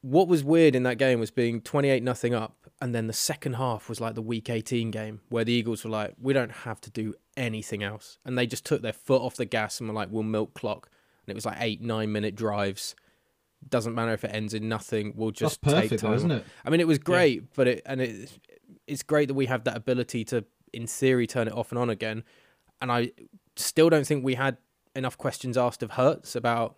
what 0.02 0.28
was 0.28 0.44
weird 0.44 0.76
in 0.76 0.84
that 0.84 0.98
game 0.98 1.20
was 1.20 1.32
being 1.32 1.62
28 1.62 2.04
nothing 2.04 2.34
up 2.34 2.56
and 2.82 2.96
then 2.96 3.08
the 3.08 3.14
second 3.14 3.54
half 3.54 3.88
was 3.88 4.02
like 4.02 4.16
the 4.16 4.22
week 4.22 4.50
18 4.50 4.90
game 4.90 5.22
where 5.30 5.44
the 5.44 5.54
eagles 5.54 5.84
were 5.84 5.92
like 5.92 6.16
we 6.20 6.34
don't 6.34 6.52
have 6.52 6.82
to 6.82 6.90
do 6.90 7.14
anything 7.38 7.84
else. 7.84 8.18
And 8.26 8.38
they 8.38 8.48
just 8.48 8.66
took 8.66 8.82
their 8.82 8.94
foot 8.94 9.22
off 9.22 9.36
the 9.36 9.46
gas 9.46 9.80
and 9.80 9.88
were 9.88 9.96
like 9.96 10.10
we'll 10.12 10.24
milk 10.24 10.54
clock. 10.54 10.90
And 11.26 11.32
it 11.32 11.36
was 11.36 11.46
like 11.46 11.58
eight 11.60 11.82
nine 11.82 12.12
minute 12.12 12.36
drives. 12.36 12.96
Doesn't 13.70 13.94
matter 13.94 14.14
if 14.14 14.24
it 14.24 14.32
ends 14.34 14.56
in 14.56 14.68
nothing. 14.68 15.14
We'll 15.16 15.30
That's 15.30 15.40
just 15.40 15.62
take 15.62 15.74
perfect, 15.84 16.02
time 16.02 16.14
isn't 16.14 16.32
it? 16.32 16.46
i 16.66 16.72
mean 16.72 16.80
it 16.80 16.88
was 16.88 16.98
great 16.98 17.54
but 17.56 17.68
it 17.68 17.82
and 17.86 18.02
it 18.02 18.40
it's 18.88 19.04
great 19.04 19.28
that 19.28 19.36
we 19.36 19.46
have 19.46 19.64
that 19.66 19.78
ability 19.78 20.26
to 20.26 20.44
in 20.74 20.88
theory 20.88 21.28
turn 21.28 21.48
it 21.48 21.54
off 21.54 21.72
and 21.72 21.78
on 21.78 21.90
again. 21.92 22.24
And 22.82 22.92
i 22.92 23.12
still 23.56 23.90
don't 23.90 24.08
think 24.08 24.26
we 24.26 24.34
had 24.34 24.58
enough 24.96 25.18
questions 25.18 25.58
asked 25.58 25.84
of 25.84 25.92
Hurts 25.92 26.36
about 26.36 26.76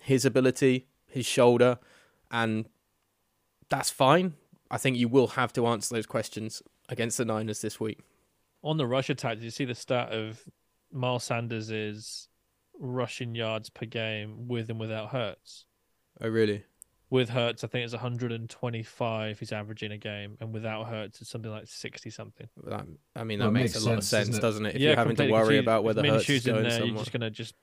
his 0.00 0.24
ability 0.24 0.86
his 1.06 1.26
shoulder 1.26 1.78
and 2.30 2.66
that's 3.68 3.90
fine. 3.90 4.34
I 4.70 4.78
think 4.78 4.96
you 4.96 5.08
will 5.08 5.28
have 5.28 5.52
to 5.54 5.66
answer 5.66 5.94
those 5.94 6.06
questions 6.06 6.62
against 6.88 7.18
the 7.18 7.24
Niners 7.24 7.60
this 7.60 7.80
week. 7.80 8.00
On 8.62 8.76
the 8.76 8.86
rush 8.86 9.10
attack, 9.10 9.36
did 9.36 9.44
you 9.44 9.50
see 9.50 9.64
the 9.64 9.74
stat 9.74 10.12
of 10.12 10.44
Miles 10.92 11.24
Sanders' 11.24 11.70
is 11.70 12.28
rushing 12.78 13.34
yards 13.34 13.70
per 13.70 13.86
game 13.86 14.46
with 14.48 14.70
and 14.70 14.78
without 14.78 15.10
Hurts? 15.10 15.66
Oh, 16.20 16.28
really? 16.28 16.64
With 17.08 17.30
Hurts, 17.30 17.64
I 17.64 17.66
think 17.68 17.84
it's 17.84 17.92
125 17.94 19.38
he's 19.40 19.52
averaging 19.52 19.90
a 19.92 19.98
game, 19.98 20.36
and 20.40 20.52
without 20.52 20.86
Hurts, 20.86 21.20
it's 21.20 21.30
something 21.30 21.50
like 21.50 21.66
60 21.66 22.10
something. 22.10 22.48
That, 22.64 22.86
I 23.16 23.24
mean, 23.24 23.40
Well, 23.40 23.50
that 23.50 23.58
it 23.58 23.62
makes, 23.62 23.74
makes 23.74 23.84
a 23.84 23.88
lot 23.88 23.98
of 23.98 24.04
sense, 24.04 24.26
sense, 24.28 24.38
doesn't 24.38 24.38
it? 24.38 24.40
doesn't 24.40 24.66
it? 24.66 24.74
If 24.76 24.82
you're 24.82 24.96
having 24.96 25.16
to 25.16 25.30
worry 25.30 25.54
you- 25.54 25.60
about 25.60 25.82
whether 25.84 26.02
Hurts 26.02 26.26
Minshew's 26.28 26.46
is 26.46 26.52
going 26.52 26.62
there, 26.68 26.84
you're 26.84 26.96
just 26.98 27.12
gonna 27.12 27.30
just 27.30 27.54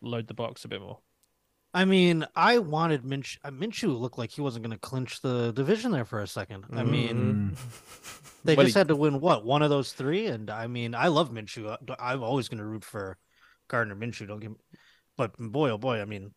load 0.00 0.26
the 0.26 0.34
box 0.34 0.64
a 0.64 0.68
bit 0.68 0.80
more. 0.80 0.98
I 1.76 1.84
mean, 1.84 2.24
I 2.34 2.58
wanted 2.58 3.04
Minch. 3.04 3.38
uh, 3.44 3.50
Minshew 3.50 3.98
looked 3.98 4.16
like 4.18 4.30
he 4.30 4.40
wasn't 4.40 4.64
going 4.64 4.72
to 4.76 4.78
clinch 4.80 5.20
the 5.20 5.52
division 5.52 5.92
there 5.92 6.04
for 6.06 6.22
a 6.22 6.26
second. 6.26 6.64
I 6.72 6.82
mean, 6.84 7.54
Mm. 7.54 8.40
they 8.44 8.56
just 8.56 8.68
he- 8.74 8.78
had 8.78 8.88
to 8.88 8.96
win 8.96 9.20
what 9.20 9.44
one 9.44 9.62
of 9.62 9.68
those 9.70 9.92
three, 9.92 10.26
and 10.26 10.48
I 10.50 10.66
mean, 10.68 10.94
I 10.94 11.08
love 11.08 11.30
Minshew. 11.30 11.76
I- 11.90 12.12
I'm 12.12 12.22
always 12.22 12.48
going 12.48 12.58
to 12.58 12.64
root 12.64 12.84
for 12.84 13.18
Gardner 13.68 13.94
Minshew. 13.94 14.26
Don't 14.26 14.40
get 14.40 14.50
me, 14.50 14.56
but 15.18 15.36
boy, 15.38 15.70
oh 15.70 15.78
boy, 15.78 16.00
I 16.00 16.06
mean, 16.06 16.32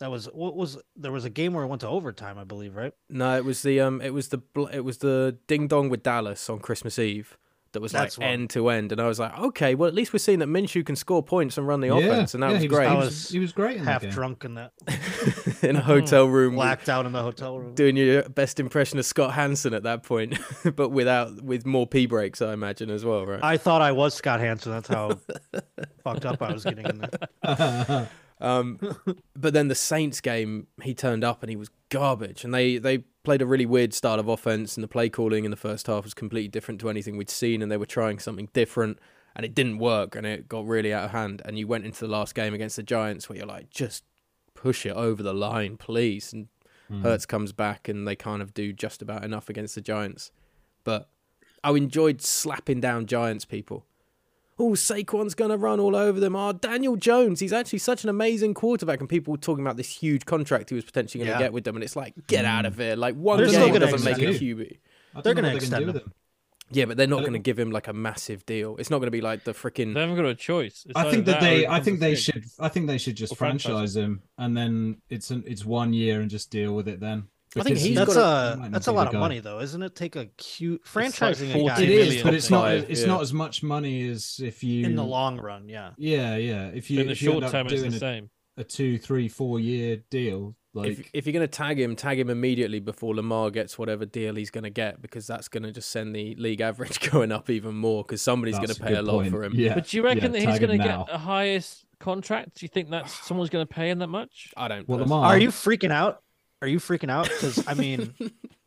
that 0.00 0.10
was 0.10 0.26
what 0.26 0.56
was 0.56 0.76
there 0.96 1.12
was 1.12 1.24
a 1.24 1.30
game 1.30 1.52
where 1.54 1.64
it 1.64 1.68
went 1.68 1.82
to 1.82 1.88
overtime, 1.88 2.36
I 2.36 2.44
believe, 2.44 2.74
right? 2.74 2.92
No, 3.08 3.36
it 3.36 3.44
was 3.44 3.62
the 3.62 3.78
um, 3.80 4.00
it 4.00 4.10
was 4.12 4.28
the 4.30 4.38
bl- 4.38 4.66
it 4.66 4.80
was 4.80 4.98
the 4.98 5.38
ding 5.46 5.68
dong 5.68 5.88
with 5.88 6.02
Dallas 6.02 6.50
on 6.50 6.58
Christmas 6.58 6.98
Eve 6.98 7.38
that 7.72 7.80
was 7.80 7.92
That's 7.92 8.18
like 8.18 8.28
end 8.28 8.50
to 8.50 8.68
end, 8.68 8.92
and 8.92 9.00
I 9.00 9.06
was 9.06 9.18
like, 9.18 9.36
okay, 9.38 9.74
well 9.74 9.88
at 9.88 9.94
least 9.94 10.12
we're 10.12 10.18
seeing 10.18 10.38
that 10.40 10.48
Minshew 10.48 10.84
can 10.84 10.96
score 10.96 11.22
points 11.22 11.58
and 11.58 11.66
run 11.66 11.80
the 11.80 11.94
offense, 11.94 12.34
and 12.34 12.42
that 12.42 12.48
yeah, 12.48 12.52
was 12.54 12.62
he 12.62 12.68
great. 12.68 12.88
He 12.88 12.92
I 12.92 12.98
was, 12.98 13.06
was 13.06 13.28
he 13.30 13.38
was 13.38 13.52
great 13.52 13.76
in 13.78 13.84
half 13.84 14.06
drunk 14.08 14.44
in 14.44 14.54
that, 14.54 14.72
in 15.62 15.76
a 15.76 15.80
hotel 15.80 16.26
mm. 16.26 16.32
room, 16.32 16.54
blacked 16.54 16.88
out 16.88 17.06
in 17.06 17.12
the 17.12 17.22
hotel 17.22 17.58
room. 17.58 17.74
doing 17.74 17.96
your 17.96 18.22
best 18.28 18.60
impression 18.60 18.98
of 18.98 19.06
Scott 19.06 19.32
Hanson 19.32 19.74
at 19.74 19.84
that 19.84 20.02
point, 20.02 20.38
but 20.76 20.90
without 20.90 21.42
with 21.42 21.64
more 21.66 21.86
pee 21.86 22.06
breaks, 22.06 22.42
I 22.42 22.52
imagine 22.52 22.90
as 22.90 23.04
well, 23.04 23.24
right? 23.26 23.40
I 23.42 23.56
thought 23.56 23.82
I 23.82 23.92
was 23.92 24.14
Scott 24.14 24.40
Hanson. 24.40 24.72
That's 24.72 24.88
how 24.88 25.18
fucked 26.04 26.26
up 26.26 26.42
I 26.42 26.52
was 26.52 26.64
getting 26.64 26.86
in 26.86 26.98
there. 26.98 28.08
Um, 28.42 28.78
but 29.36 29.54
then 29.54 29.68
the 29.68 29.74
Saints 29.74 30.20
game, 30.20 30.66
he 30.82 30.92
turned 30.92 31.24
up 31.24 31.42
and 31.42 31.48
he 31.48 31.56
was 31.56 31.70
garbage. 31.88 32.44
And 32.44 32.52
they, 32.52 32.76
they 32.76 32.98
played 33.22 33.40
a 33.40 33.46
really 33.46 33.64
weird 33.64 33.94
style 33.94 34.20
of 34.20 34.28
offense, 34.28 34.76
and 34.76 34.84
the 34.84 34.88
play 34.88 35.08
calling 35.08 35.46
in 35.46 35.50
the 35.50 35.56
first 35.56 35.86
half 35.86 36.04
was 36.04 36.12
completely 36.12 36.48
different 36.48 36.80
to 36.80 36.90
anything 36.90 37.16
we'd 37.16 37.30
seen. 37.30 37.62
And 37.62 37.72
they 37.72 37.76
were 37.78 37.86
trying 37.86 38.18
something 38.18 38.48
different, 38.52 38.98
and 39.34 39.46
it 39.46 39.54
didn't 39.54 39.78
work, 39.78 40.14
and 40.14 40.26
it 40.26 40.48
got 40.48 40.66
really 40.66 40.92
out 40.92 41.04
of 41.04 41.10
hand. 41.12 41.40
And 41.44 41.58
you 41.58 41.66
went 41.66 41.86
into 41.86 42.00
the 42.00 42.10
last 42.10 42.34
game 42.34 42.52
against 42.52 42.76
the 42.76 42.82
Giants 42.82 43.28
where 43.28 43.38
you're 43.38 43.46
like, 43.46 43.70
just 43.70 44.04
push 44.54 44.84
it 44.84 44.94
over 44.94 45.22
the 45.22 45.32
line, 45.32 45.76
please. 45.78 46.32
And 46.32 46.48
Hurts 47.02 47.24
comes 47.24 47.52
back, 47.52 47.88
and 47.88 48.06
they 48.06 48.14
kind 48.14 48.42
of 48.42 48.52
do 48.52 48.70
just 48.70 49.00
about 49.00 49.24
enough 49.24 49.48
against 49.48 49.76
the 49.76 49.80
Giants. 49.80 50.30
But 50.84 51.08
I 51.64 51.70
enjoyed 51.70 52.20
slapping 52.20 52.80
down 52.80 53.06
Giants 53.06 53.46
people. 53.46 53.86
Oh, 54.62 54.70
Saquon's 54.74 55.34
going 55.34 55.50
to 55.50 55.56
run 55.56 55.80
all 55.80 55.96
over 55.96 56.20
them. 56.20 56.36
Oh, 56.36 56.52
Daniel 56.52 56.96
Jones, 56.96 57.40
he's 57.40 57.52
actually 57.52 57.80
such 57.80 58.04
an 58.04 58.10
amazing 58.10 58.54
quarterback. 58.54 59.00
And 59.00 59.08
people 59.08 59.32
were 59.32 59.38
talking 59.38 59.64
about 59.64 59.76
this 59.76 59.90
huge 59.90 60.24
contract 60.24 60.70
he 60.70 60.76
was 60.76 60.84
potentially 60.84 61.24
going 61.24 61.34
to 61.34 61.40
Yeah. 61.40 61.46
get 61.46 61.52
with 61.52 61.64
them. 61.64 61.74
And 61.76 61.82
it's 61.84 61.96
like, 61.96 62.14
get 62.28 62.44
out 62.44 62.64
of 62.64 62.76
here. 62.76 62.94
Like, 62.96 63.16
one 63.16 63.38
They're 63.38 63.48
game 63.48 63.72
gonna 63.72 63.80
doesn't 63.80 64.04
make 64.04 64.18
a 64.18 64.38
QB. 64.38 64.78
They're 65.22 65.34
gonna 65.34 65.48
what 65.48 65.56
extend 65.56 65.86
do 65.86 65.92
him. 65.98 66.12
Yeah, 66.70 66.86
but 66.86 66.96
they're 66.96 67.06
not 67.06 67.20
going 67.20 67.34
to 67.34 67.38
give 67.38 67.58
him 67.58 67.70
like 67.70 67.86
a 67.88 67.92
massive 67.92 68.46
deal. 68.46 68.76
It's 68.78 68.88
not 68.88 68.98
going 68.98 69.08
to 69.08 69.10
be 69.10 69.20
like 69.20 69.44
the 69.44 69.52
freaking. 69.52 69.92
They 69.92 70.00
haven't 70.00 70.16
got 70.16 70.24
a 70.24 70.34
choice. 70.34 70.86
It's 70.88 70.96
I 70.96 71.10
think 71.10 71.26
that 71.26 71.38
or 71.38 71.40
they, 71.40 71.66
I 71.66 71.80
think 71.80 72.00
they 72.00 72.14
should, 72.14 72.44
I 72.58 72.68
think 72.68 72.86
they 72.86 72.96
should 72.96 73.14
just 73.14 73.36
franchise 73.36 73.72
franchise 73.72 73.96
him, 73.96 74.22
and 74.38 74.56
then 74.56 74.96
it's 75.10 75.30
an, 75.30 75.44
it's 75.46 75.66
one 75.66 75.92
year 75.92 76.20
and 76.22 76.30
just 76.30 76.50
deal 76.50 76.72
with 76.74 76.88
it 76.88 76.98
then. 77.00 77.24
I 77.56 77.62
think 77.62 77.78
he's 77.78 77.96
That's 77.96 78.14
got 78.14 78.58
he 78.58 78.66
a 78.66 78.70
that's 78.70 78.86
a 78.86 78.92
lot 78.92 79.06
of 79.06 79.12
guy. 79.12 79.18
money 79.18 79.40
though, 79.40 79.60
isn't 79.60 79.82
it? 79.82 79.94
Take 79.94 80.16
a 80.16 80.26
cute 80.36 80.82
like 80.94 81.06
franchising 81.06 81.50
a 81.50 81.52
40 81.52 81.66
guy 81.66 81.80
It 81.82 81.88
million 81.88 82.24
but 82.24 82.34
it's 82.34 82.50
not. 82.50 82.72
It's 82.72 83.02
yeah. 83.02 83.06
not 83.06 83.20
as 83.22 83.32
much 83.32 83.62
money 83.62 84.08
as 84.08 84.40
if 84.42 84.64
you 84.64 84.86
in 84.86 84.96
the 84.96 85.04
long 85.04 85.40
run. 85.40 85.68
Yeah, 85.68 85.90
Yeah, 85.98 86.36
yeah. 86.36 86.66
If 86.68 86.90
you 86.90 87.00
in 87.00 87.06
the 87.06 87.12
if 87.12 87.22
you 87.22 87.32
end 87.32 87.40
short 87.42 87.52
term, 87.52 87.66
it's 87.66 87.74
doing 87.74 87.90
the 87.90 87.96
a, 87.96 88.00
same. 88.00 88.30
a 88.56 88.64
two, 88.64 88.98
three, 88.98 89.28
four 89.28 89.60
year 89.60 89.98
deal, 90.10 90.56
like 90.74 90.92
if, 90.92 91.10
if 91.12 91.26
you're 91.26 91.32
going 91.34 91.42
to 91.42 91.48
tag 91.48 91.78
him, 91.78 91.94
tag 91.96 92.18
him 92.18 92.30
immediately 92.30 92.80
before 92.80 93.14
Lamar 93.14 93.50
gets 93.50 93.78
whatever 93.78 94.06
deal 94.06 94.34
he's 94.34 94.50
going 94.50 94.64
to 94.64 94.70
get 94.70 95.02
because 95.02 95.26
that's 95.26 95.48
going 95.48 95.64
to 95.64 95.72
just 95.72 95.90
send 95.90 96.16
the 96.16 96.34
league 96.36 96.60
average 96.62 97.10
going 97.10 97.30
up 97.32 97.50
even 97.50 97.74
more 97.74 98.02
because 98.04 98.22
somebody's 98.22 98.56
going 98.56 98.68
to 98.68 98.80
pay 98.80 98.92
a 98.94 98.96
good 98.96 99.04
lot 99.04 99.12
point. 99.20 99.30
for 99.30 99.44
him. 99.44 99.52
Yeah, 99.54 99.74
But 99.74 99.88
do 99.88 99.96
you 99.98 100.02
reckon 100.02 100.32
yeah, 100.34 100.40
that 100.40 100.50
he's 100.50 100.58
going 100.58 100.78
to 100.78 100.84
get 100.84 101.06
a 101.10 101.18
highest 101.18 101.84
contract? 102.00 102.58
Do 102.58 102.64
you 102.64 102.68
think 102.68 102.90
that 102.90 103.10
someone's 103.10 103.50
going 103.50 103.66
to 103.66 103.72
pay 103.72 103.90
him 103.90 103.98
that 103.98 104.08
much? 104.08 104.52
I 104.56 104.68
don't. 104.68 104.88
Well. 104.88 105.00
Lamar. 105.00 105.26
are 105.26 105.38
you 105.38 105.48
freaking 105.48 105.92
out? 105.92 106.22
Are 106.62 106.68
you 106.68 106.78
freaking 106.78 107.10
out? 107.10 107.24
Because 107.24 107.66
I 107.66 107.74
mean, 107.74 108.14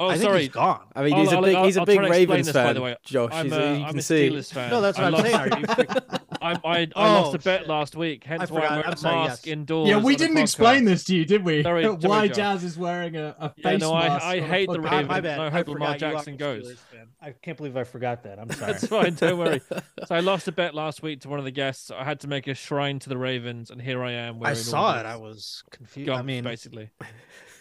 Oh, 0.00 0.08
I 0.08 0.12
think 0.12 0.22
sorry. 0.22 0.40
he's 0.42 0.48
gone. 0.50 0.82
I 0.94 1.02
mean, 1.02 1.12
I'll- 1.14 1.20
he's 1.20 1.32
a 1.32 1.36
I'll- 1.36 1.42
big, 1.42 1.54
I'll- 1.56 1.64
he's 1.64 1.76
a 1.76 1.80
I'll 1.80 1.86
big 1.86 1.96
try 1.98 2.04
to 2.04 2.08
explain 2.10 2.28
Ravens 2.28 2.46
this, 2.46 2.54
by 2.54 2.64
fan, 2.66 2.74
the 2.76 2.80
way. 2.82 2.96
Josh. 3.04 3.30
I'm, 3.32 3.44
He's 3.46 3.52
a, 3.52 3.56
a, 3.60 3.74
you 3.78 3.82
I'm 3.84 3.88
can 3.90 3.98
a 3.98 4.02
see. 4.02 4.30
Steelers 4.30 4.52
fan. 4.52 4.70
No, 4.70 4.80
that's 4.80 4.98
I 4.98 5.10
what 5.10 5.26
I'm 5.26 5.32
lost, 5.32 5.76
saying. 5.76 5.88
Are. 5.88 6.18
I, 6.40 6.52
I, 6.52 6.58
I 6.64 6.88
Oh, 6.94 7.02
lost 7.22 7.34
a 7.34 7.38
bet 7.40 7.60
shit. 7.62 7.68
last 7.68 7.96
week. 7.96 8.22
Hence 8.24 8.48
why. 8.50 8.60
I'm 8.60 8.70
wearing 8.70 8.86
I'm 8.86 8.92
a 8.92 8.96
sorry, 8.96 9.14
mask 9.28 9.46
yes. 9.46 9.52
indoors. 9.52 9.88
Yeah, 9.88 9.98
we 9.98 10.14
didn't 10.14 10.38
explain 10.38 10.84
this 10.84 11.02
to 11.04 11.16
you, 11.16 11.24
did 11.24 11.44
we? 11.44 11.64
Sorry, 11.64 11.82
sorry, 11.82 11.96
Why 11.96 12.28
Josh. 12.28 12.36
Jazz 12.36 12.62
is 12.64 12.78
wearing 12.78 13.16
a, 13.16 13.34
a 13.40 13.52
Yeah, 13.56 13.76
no, 13.78 13.92
I- 13.92 14.08
mask? 14.08 14.24
I 14.24 14.38
on 14.38 14.44
a 14.44 14.46
hate 14.46 14.70
the 14.70 14.80
Ravens. 14.80 15.08
my 15.08 15.20
bad. 15.20 15.40
I 15.40 15.50
hope 15.50 15.66
Lamar 15.68 15.94
forgot 15.94 16.00
you 16.00 16.06
are 16.06 16.12
Jackson 16.12 16.36
goes. 16.36 16.76
I 17.20 17.32
can't 17.32 17.56
believe 17.56 17.76
I 17.76 17.82
forgot 17.82 18.22
that. 18.22 18.38
I'm 18.38 18.50
sorry. 18.52 18.72
That's 18.72 18.86
fine. 18.86 19.14
Don't 19.14 19.38
worry. 19.38 19.60
So 20.06 20.14
I 20.14 20.20
lost 20.20 20.46
a 20.46 20.52
bet 20.52 20.76
last 20.76 21.02
week 21.02 21.22
to 21.22 21.28
one 21.28 21.40
of 21.40 21.44
the 21.44 21.50
guests. 21.50 21.90
I 21.90 22.04
had 22.04 22.20
to 22.20 22.28
make 22.28 22.46
a 22.46 22.54
shrine 22.54 23.00
to 23.00 23.08
the 23.08 23.18
Ravens, 23.18 23.70
and 23.70 23.82
here 23.82 24.00
I 24.04 24.12
am. 24.12 24.40
I 24.44 24.54
saw 24.54 24.92
all 24.92 24.98
it. 25.00 25.04
I 25.06 25.16
was 25.16 25.64
confused. 25.72 26.08
I 26.10 26.22
mean, 26.22 26.44
basically. 26.44 26.90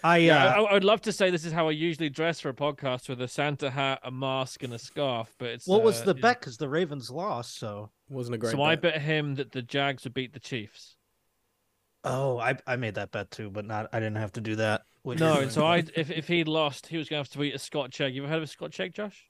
I 0.07 0.17
Yeah, 0.17 0.45
uh, 0.45 0.63
I, 0.63 0.69
I 0.69 0.73
would 0.73 0.83
love 0.83 1.01
to 1.01 1.11
say 1.11 1.29
this 1.29 1.45
is 1.45 1.51
how 1.53 1.67
I 1.67 1.71
usually 1.71 2.09
dress 2.09 2.39
for 2.39 2.49
a 2.49 2.53
podcast 2.53 3.09
with 3.09 3.21
a 3.21 3.27
Santa 3.27 3.69
hat, 3.69 3.99
a 4.03 4.11
mask, 4.11 4.63
and 4.63 4.73
a 4.73 4.79
scarf. 4.79 5.33
But 5.37 5.49
it's 5.49 5.67
what 5.67 5.83
was 5.83 6.01
uh, 6.01 6.05
the 6.05 6.13
bet? 6.13 6.39
Because 6.39 6.57
the 6.57 6.69
Ravens 6.69 7.09
lost. 7.11 7.57
So 7.57 7.89
Wasn't 8.09 8.35
a 8.35 8.37
great. 8.37 8.51
So 8.51 8.61
I 8.61 8.75
bet. 8.75 8.93
bet 8.93 9.01
him 9.01 9.35
that 9.35 9.51
the 9.51 9.61
Jags 9.61 10.03
would 10.03 10.13
beat 10.13 10.33
the 10.33 10.39
Chiefs. 10.39 10.95
oh, 12.03 12.37
I 12.39 12.55
I 12.65 12.75
made 12.75 12.95
that 12.95 13.11
bet 13.11 13.31
too, 13.31 13.49
but 13.49 13.65
not. 13.65 13.89
I 13.91 13.99
didn't 13.99 14.17
have 14.17 14.31
to 14.33 14.41
do 14.41 14.55
that. 14.57 14.81
No, 15.03 15.39
and 15.39 15.51
so 15.51 15.65
I 15.65 15.83
if 15.95 16.11
if 16.11 16.27
he 16.27 16.43
lost, 16.43 16.87
he 16.87 16.97
was 16.97 17.09
going 17.09 17.23
to 17.23 17.29
have 17.29 17.33
to 17.37 17.43
eat 17.43 17.55
a 17.55 17.59
Scotch 17.59 17.99
egg. 18.01 18.15
You 18.15 18.23
ever 18.23 18.29
heard 18.29 18.37
of 18.37 18.43
a 18.43 18.47
Scotch 18.47 18.79
egg, 18.79 18.93
Josh? 18.93 19.25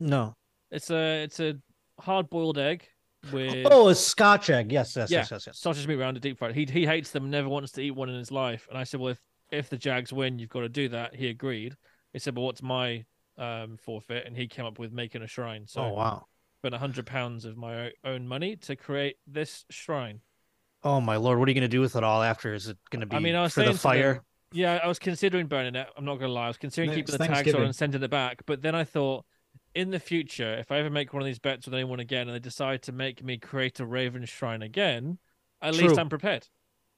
no. 0.00 0.34
It's 0.70 0.90
a 0.90 1.22
it's 1.24 1.38
a 1.38 1.54
hard 2.00 2.30
boiled 2.30 2.58
egg 2.58 2.88
with 3.30 3.66
Oh, 3.70 3.88
a 3.88 3.94
Scotch 3.94 4.48
egg. 4.50 4.72
Yes, 4.72 4.96
yes, 4.96 5.10
yeah, 5.10 5.18
yes, 5.18 5.30
yes, 5.30 5.46
yes. 5.48 5.58
sausage 5.58 5.86
meat 5.86 5.98
around 5.98 6.16
a 6.16 6.20
deep 6.20 6.38
fried. 6.38 6.54
He 6.54 6.64
he 6.64 6.86
hates 6.86 7.10
them, 7.10 7.28
never 7.30 7.48
wants 7.48 7.72
to 7.72 7.82
eat 7.82 7.90
one 7.90 8.08
in 8.08 8.16
his 8.18 8.32
life. 8.32 8.66
And 8.70 8.78
I 8.78 8.84
said, 8.84 9.00
well, 9.00 9.10
if 9.10 9.20
if 9.52 9.68
the 9.68 9.76
Jags 9.76 10.12
win, 10.12 10.38
you've 10.38 10.50
got 10.50 10.60
to 10.60 10.68
do 10.68 10.88
that. 10.88 11.14
He 11.14 11.28
agreed. 11.28 11.76
He 12.12 12.18
said, 12.18 12.36
well, 12.36 12.46
what's 12.46 12.62
my 12.62 13.04
um 13.38 13.76
forfeit? 13.76 14.26
And 14.26 14.36
he 14.36 14.48
came 14.48 14.64
up 14.66 14.78
with 14.78 14.92
making 14.92 15.22
a 15.22 15.26
shrine. 15.26 15.66
So 15.66 15.82
oh 15.82 15.92
wow. 15.92 16.26
spent 16.60 16.74
a 16.74 16.78
hundred 16.78 17.06
pounds 17.06 17.44
of 17.44 17.56
my 17.56 17.92
own 18.04 18.26
money 18.26 18.56
to 18.56 18.74
create 18.74 19.16
this 19.26 19.64
shrine. 19.70 20.20
Oh 20.82 21.00
my 21.00 21.16
lord, 21.16 21.38
what 21.38 21.46
are 21.48 21.50
you 21.50 21.54
gonna 21.54 21.68
do 21.68 21.80
with 21.80 21.94
it 21.94 22.02
all 22.02 22.22
after? 22.22 22.54
Is 22.54 22.68
it 22.68 22.78
gonna 22.90 23.06
be 23.06 23.16
I 23.16 23.20
mean, 23.20 23.36
I 23.36 23.42
was 23.42 23.54
for 23.54 23.60
the 23.60 23.66
to 23.66 23.70
them- 23.72 23.78
fire? 23.78 24.24
Yeah, 24.54 24.80
I 24.84 24.86
was 24.86 24.98
considering 24.98 25.46
burning 25.46 25.76
it. 25.76 25.88
I'm 25.96 26.04
not 26.04 26.16
gonna 26.16 26.32
lie. 26.32 26.44
I 26.44 26.48
was 26.48 26.58
considering 26.58 26.90
Next 26.90 27.10
keeping 27.12 27.26
the 27.26 27.34
tags 27.34 27.54
on 27.54 27.62
and 27.62 27.74
sending 27.74 28.02
it 28.02 28.10
back. 28.10 28.42
But 28.44 28.60
then 28.60 28.74
I 28.74 28.84
thought, 28.84 29.24
in 29.74 29.90
the 29.90 29.98
future, 29.98 30.58
if 30.58 30.70
I 30.70 30.78
ever 30.78 30.90
make 30.90 31.14
one 31.14 31.22
of 31.22 31.26
these 31.26 31.38
bets 31.38 31.64
with 31.64 31.74
anyone 31.74 32.00
again, 32.00 32.28
and 32.28 32.34
they 32.34 32.38
decide 32.38 32.82
to 32.82 32.92
make 32.92 33.24
me 33.24 33.38
create 33.38 33.80
a 33.80 33.86
Raven 33.86 34.26
shrine 34.26 34.60
again, 34.60 35.18
at 35.62 35.74
least 35.74 35.98
I'm 35.98 36.10
prepared. 36.10 36.46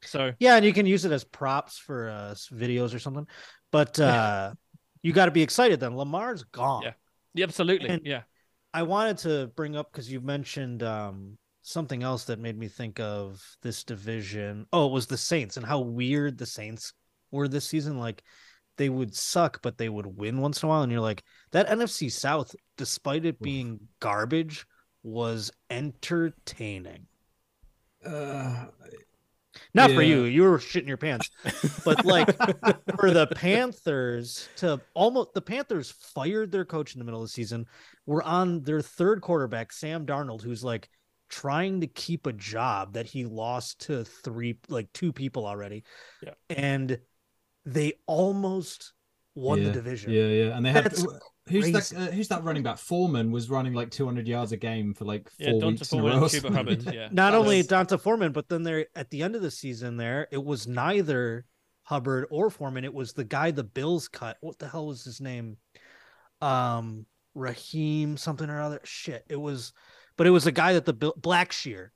So 0.07 0.33
Yeah, 0.39 0.57
and 0.57 0.65
you 0.65 0.73
can 0.73 0.87
use 0.87 1.05
it 1.05 1.13
as 1.13 1.25
props 1.25 1.79
for 1.79 2.11
uh, 2.11 2.35
videos 2.53 2.95
or 2.95 2.99
something. 2.99 3.27
But 3.71 3.99
uh, 3.99 4.55
you 5.03 5.13
got 5.13 5.27
to 5.27 5.31
be 5.31 5.43
excited 5.43 5.81
then. 5.81 5.97
Lamar's 5.97 6.45
gone. 6.45 6.83
Yeah. 6.83 6.93
yeah, 7.35 7.45
absolutely. 7.45 7.89
And- 7.89 8.03
yeah. 8.05 8.23
I 8.73 8.83
wanted 8.83 9.19
to 9.19 9.47
bring 9.55 9.77
up 9.77 9.93
because 9.93 10.11
you 10.11 10.21
mentioned 10.21 10.83
um, 10.83 11.39
something 11.63 12.03
else 12.03 12.25
that 12.25 12.41
made 12.41 12.59
me 12.59 12.67
think 12.67 12.99
of 12.99 13.41
this 13.63 13.85
division. 13.85 14.67
Oh, 14.73 14.87
it 14.87 14.93
was 14.93 15.07
the 15.07 15.17
Saints 15.17 15.57
and 15.57 15.65
how 15.65 15.79
weird 15.79 16.39
the 16.39 16.47
Saints 16.47 16.93
were 17.31 17.47
this 17.47 17.67
season. 17.67 17.99
Like 17.99 18.25
they 18.77 18.89
would 18.89 19.15
suck, 19.15 19.61
but 19.63 19.79
they 19.79 19.89
would 19.89 20.07
win 20.07 20.41
once 20.41 20.63
in 20.63 20.67
a 20.67 20.71
while. 20.71 20.83
And 20.83 20.91
you're 20.91 21.01
like, 21.01 21.23
that 21.53 21.69
NFC 21.69 22.11
South, 22.11 22.55
despite 22.77 23.25
it 23.25 23.41
being 23.41 23.79
garbage, 24.01 24.67
was 25.05 25.53
entertaining. 25.71 27.07
Uh, 28.05 28.54
Not 29.75 29.91
for 29.91 30.03
you. 30.03 30.25
You 30.25 30.43
were 30.43 30.59
shitting 30.59 30.87
your 30.87 30.97
pants. 30.97 31.31
But 31.85 32.05
like 32.05 32.29
for 32.99 33.11
the 33.11 33.27
Panthers 33.35 34.49
to 34.57 34.81
almost 34.95 35.35
the 35.35 35.43
Panthers 35.43 35.91
fired 35.91 36.53
their 36.53 36.65
coach 36.65 36.95
in 36.95 37.01
the 37.01 37.05
middle 37.05 37.21
of 37.21 37.27
the 37.27 37.33
season. 37.33 37.67
We're 38.07 38.23
on 38.23 38.63
their 38.63 38.81
third 38.81 39.21
quarterback, 39.21 39.73
Sam 39.73 40.07
Darnold, 40.07 40.43
who's 40.43 40.63
like 40.63 40.89
trying 41.29 41.81
to 41.81 41.87
keep 41.89 42.27
a 42.27 42.33
job 42.33 42.95
that 42.95 43.07
he 43.07 43.25
lost 43.25 43.81
to 43.83 44.05
three 44.05 44.59
like 44.69 44.93
two 44.93 45.13
people 45.13 45.47
already. 45.47 45.85
Yeah. 46.23 46.35
And 46.51 46.99
they 47.67 47.95
almost 48.07 48.93
won 49.35 49.59
yeah, 49.59 49.69
the 49.69 49.73
division. 49.73 50.13
Yeah, 50.13 50.27
yeah, 50.27 50.57
and 50.57 50.65
they 50.65 50.71
had 50.71 50.85
That's 50.85 51.05
who's 51.49 51.71
that? 51.73 51.93
Uh, 51.97 52.11
who's 52.11 52.29
that 52.29 52.43
running 52.45 52.63
back? 52.63 52.79
Foreman 52.79 53.31
was 53.31 53.51
running 53.51 53.75
like 53.75 53.91
200 53.91 54.27
yards 54.27 54.53
a 54.53 54.57
game 54.57 54.95
for 54.95 55.05
like 55.05 55.31
Yeah, 55.39 55.51
four 55.53 55.61
D'Onta 55.61 55.67
weeks 55.73 55.93
in 55.93 55.99
a 55.99 56.03
row. 56.03 56.09
and 56.11 56.23
or 56.23 56.27
Chuba 56.27 56.31
something. 56.31 56.53
Hubbard. 56.55 56.83
Yeah. 56.95 57.09
Not 57.11 57.33
That 57.33 57.35
only 57.39 57.57
was- 57.59 57.67
D'Onta 57.67 57.99
Foreman, 58.01 58.33
but 58.33 58.49
then 58.49 58.63
there 58.63 58.87
at 58.95 59.11
the 59.11 59.23
end 59.23 59.35
of 59.37 59.43
the 59.43 59.51
season 59.51 59.97
there, 59.97 60.29
it 60.31 60.43
was 60.43 60.67
neither 60.67 61.45
Hubbard 61.83 62.27
or 62.31 62.51
Foreman. 62.51 62.85
It 62.85 62.95
was 62.95 63.13
the 63.13 63.25
guy 63.25 63.51
the 63.51 63.65
Bills 63.65 64.09
cut. 64.09 64.37
What 64.41 64.59
the 64.59 64.69
hell 64.69 64.87
was 64.87 65.05
his 65.05 65.21
name? 65.21 65.57
Um 66.41 67.07
Raheem 67.35 68.17
something 68.17 68.49
or 68.49 68.61
other. 68.61 68.81
Shit. 68.85 69.25
It 69.29 69.37
was 69.37 69.73
but 70.17 70.27
it 70.27 70.31
was 70.31 70.47
a 70.47 70.53
guy 70.53 70.75
that 70.75 70.85
the 70.85 70.93
Bill 70.93 71.15
Blackshear. 71.21 71.89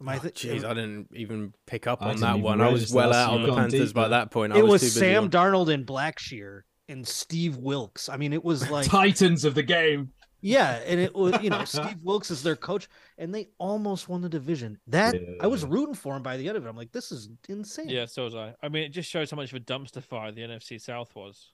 Am 0.00 0.08
I 0.10 0.16
Oh, 0.16 0.18
thi- 0.18 0.28
Jeez, 0.30 0.62
I 0.64 0.74
didn't 0.74 1.08
even 1.14 1.54
pick 1.66 1.86
up 1.86 2.02
I 2.02 2.10
on 2.10 2.20
that 2.20 2.38
one. 2.40 2.60
I 2.60 2.68
was 2.68 2.92
well 2.92 3.14
out 3.14 3.32
on 3.32 3.42
the 3.42 3.54
Panthers 3.54 3.86
deep 3.88 3.94
by 3.94 4.08
that 4.08 4.30
point. 4.30 4.52
I 4.52 4.58
it 4.58 4.62
was, 4.62 4.82
was, 4.82 4.82
too 4.94 5.00
Sam 5.00 5.24
on- 5.24 5.30
Darnold 5.30 5.72
and 5.72 5.86
Blackshear 5.86 6.60
and 6.88 7.06
Steve 7.06 7.56
Wilks. 7.56 8.08
I 8.08 8.16
mean, 8.16 8.32
it 8.32 8.44
was 8.44 8.70
like 8.70 8.86
Titans 8.86 9.44
of 9.44 9.54
the 9.54 9.62
game. 9.62 10.12
Yeah, 10.42 10.80
and 10.86 11.00
it 11.00 11.14
was 11.14 11.42
you 11.42 11.50
know 11.50 11.64
Steve 11.66 11.96
Wilks 12.02 12.30
is 12.30 12.42
their 12.42 12.56
coach, 12.56 12.88
and 13.18 13.34
they 13.34 13.48
almost 13.58 14.08
won 14.08 14.20
the 14.20 14.28
division. 14.28 14.78
That 14.86 15.16
I 15.40 15.46
was 15.46 15.64
rooting 15.64 15.94
for 15.94 16.14
him 16.14 16.22
by 16.22 16.36
the 16.36 16.46
end 16.46 16.56
of 16.56 16.64
it. 16.64 16.68
I'm 16.68 16.76
like, 16.76 16.92
this 16.92 17.10
is 17.10 17.30
insane. 17.48 17.88
Yeah, 17.88 18.06
so 18.06 18.24
was 18.24 18.34
I. 18.34 18.54
I 18.62 18.68
mean, 18.68 18.84
it 18.84 18.90
just 18.90 19.10
shows 19.10 19.30
how 19.30 19.36
much 19.36 19.50
of 19.52 19.56
a 19.56 19.60
dumpster 19.60 20.02
fire 20.02 20.30
the 20.32 20.42
NFC 20.42 20.80
South 20.80 21.14
was. 21.16 21.52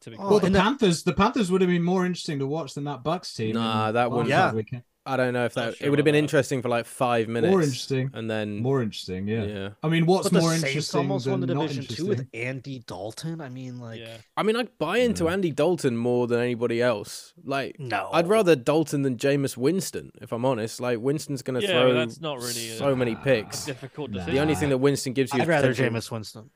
To 0.00 0.10
be 0.10 0.16
Oh, 0.18 0.28
Well, 0.28 0.40
the 0.40 0.46
and 0.46 0.54
that- 0.56 0.62
Panthers, 0.62 1.04
the 1.04 1.14
Panthers 1.14 1.50
would 1.50 1.60
have 1.62 1.70
been 1.70 1.82
more 1.82 2.04
interesting 2.04 2.38
to 2.40 2.46
watch 2.46 2.74
than 2.74 2.84
that 2.84 3.02
Bucks 3.02 3.32
team. 3.32 3.54
Nah, 3.54 3.92
that 3.92 4.10
Wild 4.10 4.12
wouldn't- 4.12 4.28
Yeah. 4.30 4.42
Card 4.42 4.54
weekend. 4.56 4.82
I 5.06 5.16
don't 5.18 5.34
know 5.34 5.44
if 5.44 5.52
that 5.54 5.76
sure 5.76 5.86
it 5.86 5.90
would 5.90 5.98
have 5.98 6.04
been 6.04 6.14
that. 6.14 6.18
interesting 6.18 6.62
for 6.62 6.70
like 6.70 6.86
five 6.86 7.28
minutes. 7.28 7.50
More 7.50 7.60
interesting. 7.62 8.10
And 8.14 8.30
then 8.30 8.58
More 8.58 8.82
interesting, 8.82 9.28
yeah. 9.28 9.44
yeah. 9.44 9.68
I 9.82 9.88
mean, 9.88 10.06
what's 10.06 10.30
but 10.30 10.32
the 10.32 10.40
more 10.40 10.50
Saints 10.52 10.64
interesting 10.66 10.98
almost 11.00 11.26
won 11.26 11.40
the 11.40 11.46
division 11.46 11.84
too 11.84 12.06
with? 12.06 12.26
Andy 12.32 12.78
Dalton. 12.86 13.40
I 13.42 13.50
mean, 13.50 13.78
like, 13.78 14.00
yeah. 14.00 14.16
I 14.36 14.42
mean, 14.42 14.56
I 14.56 14.62
buy 14.78 14.98
into 14.98 15.24
Yeah. 15.24 15.32
Andy 15.32 15.50
Dalton 15.50 15.96
more 15.98 16.26
than 16.26 16.40
anybody 16.40 16.80
else. 16.80 17.34
Like, 17.44 17.78
no, 17.78 18.08
I'd 18.12 18.28
rather 18.28 18.56
Dalton 18.56 19.02
than 19.02 19.16
Jameis 19.18 19.56
Winston, 19.58 20.10
if 20.22 20.32
I'm 20.32 20.44
honest. 20.46 20.80
Like, 20.80 21.00
Winston's 21.00 21.42
going 21.42 21.60
to 21.60 21.66
Yeah, 21.66 21.72
throw 21.82 21.92
that's 21.94 22.20
not 22.22 22.38
really 22.38 22.70
a- 22.70 22.76
so 22.78 22.96
many 22.96 23.14
ah, 23.14 23.20
a 23.20 23.24
picks. 23.24 23.66
Difficult 23.66 24.10
Nah. 24.10 24.18
decision. 24.20 24.34
The 24.36 24.40
only 24.40 24.54
thing 24.54 24.68
that 24.70 24.78
Winston 24.78 25.12
gives 25.12 25.32
you 25.34 25.40
I'd 25.40 25.42
is 25.42 25.48
rather 25.48 25.68
potential- 25.74 26.00
Jameis 26.00 26.10
Winston. 26.10 26.50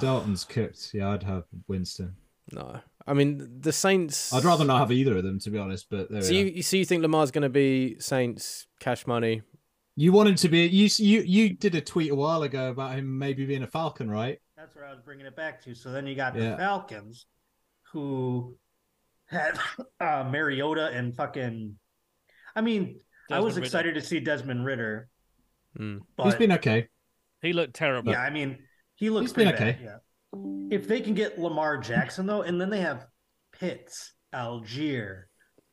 Dalton's 0.00 0.44
cooked. 0.44 0.90
Yeah, 0.92 1.10
I'd 1.10 1.22
have 1.22 1.44
Winston. 1.68 2.16
No, 2.52 2.80
I 3.06 3.12
mean 3.14 3.60
the 3.60 3.72
Saints. 3.72 4.32
I'd 4.32 4.44
rather 4.44 4.64
not 4.64 4.78
have 4.78 4.90
either 4.92 5.16
of 5.16 5.24
them, 5.24 5.38
to 5.40 5.50
be 5.50 5.58
honest. 5.58 5.88
But 5.90 6.10
there 6.10 6.22
So 6.22 6.30
we 6.30 6.38
you, 6.38 6.44
are. 6.46 6.48
you 6.48 6.62
so 6.62 6.76
you 6.76 6.84
think 6.84 7.02
Lamar's 7.02 7.30
going 7.30 7.42
to 7.42 7.48
be 7.48 7.96
Saints 8.00 8.66
cash 8.80 9.06
money? 9.06 9.42
You 9.96 10.12
wanted 10.12 10.38
to 10.38 10.48
be 10.48 10.66
you 10.66 10.88
you 10.98 11.20
you 11.20 11.50
did 11.54 11.74
a 11.74 11.80
tweet 11.80 12.10
a 12.10 12.14
while 12.14 12.42
ago 12.42 12.70
about 12.70 12.96
him 12.98 13.18
maybe 13.18 13.44
being 13.46 13.62
a 13.62 13.66
Falcon, 13.66 14.10
right? 14.10 14.38
That's 14.56 14.74
where 14.74 14.86
I 14.86 14.90
was 14.90 15.00
bringing 15.04 15.26
it 15.26 15.36
back 15.36 15.62
to. 15.64 15.74
So 15.74 15.92
then 15.92 16.06
you 16.06 16.14
got 16.14 16.34
Yeah. 16.34 16.52
the 16.52 16.56
Falcons, 16.56 17.26
who 17.92 18.56
had 19.26 19.58
uh, 20.00 20.24
Mariota 20.30 20.88
and 20.88 21.14
fucking. 21.14 21.76
I 22.56 22.60
mean, 22.60 23.00
I 23.30 23.40
was 23.40 23.54
Desmond 23.54 23.56
Ridder. 23.56 23.66
excited 23.66 23.94
to 23.96 24.00
see 24.00 24.20
Desmond 24.20 24.64
Ridder, 24.64 25.08
Mm. 25.78 26.00
but 26.16 26.24
He's 26.26 26.34
been 26.36 26.52
okay. 26.52 26.88
He 27.42 27.52
looked 27.52 27.74
terrible. 27.74 28.12
yeah, 28.12 28.20
I 28.22 28.30
mean, 28.30 28.58
he 28.94 29.10
looks 29.10 29.24
He's 29.24 29.32
been 29.32 29.48
pretty 29.48 29.58
bad, 29.64 29.74
okay. 29.74 29.84
Yeah. 29.84 29.96
If 30.70 30.88
they 30.88 31.00
can 31.00 31.14
get 31.14 31.38
Lamar 31.38 31.78
Jackson 31.78 32.26
though, 32.26 32.42
and 32.42 32.60
then 32.60 32.70
they 32.70 32.80
have 32.80 33.06
Pitts, 33.58 34.12
Allgeier, 34.34 35.24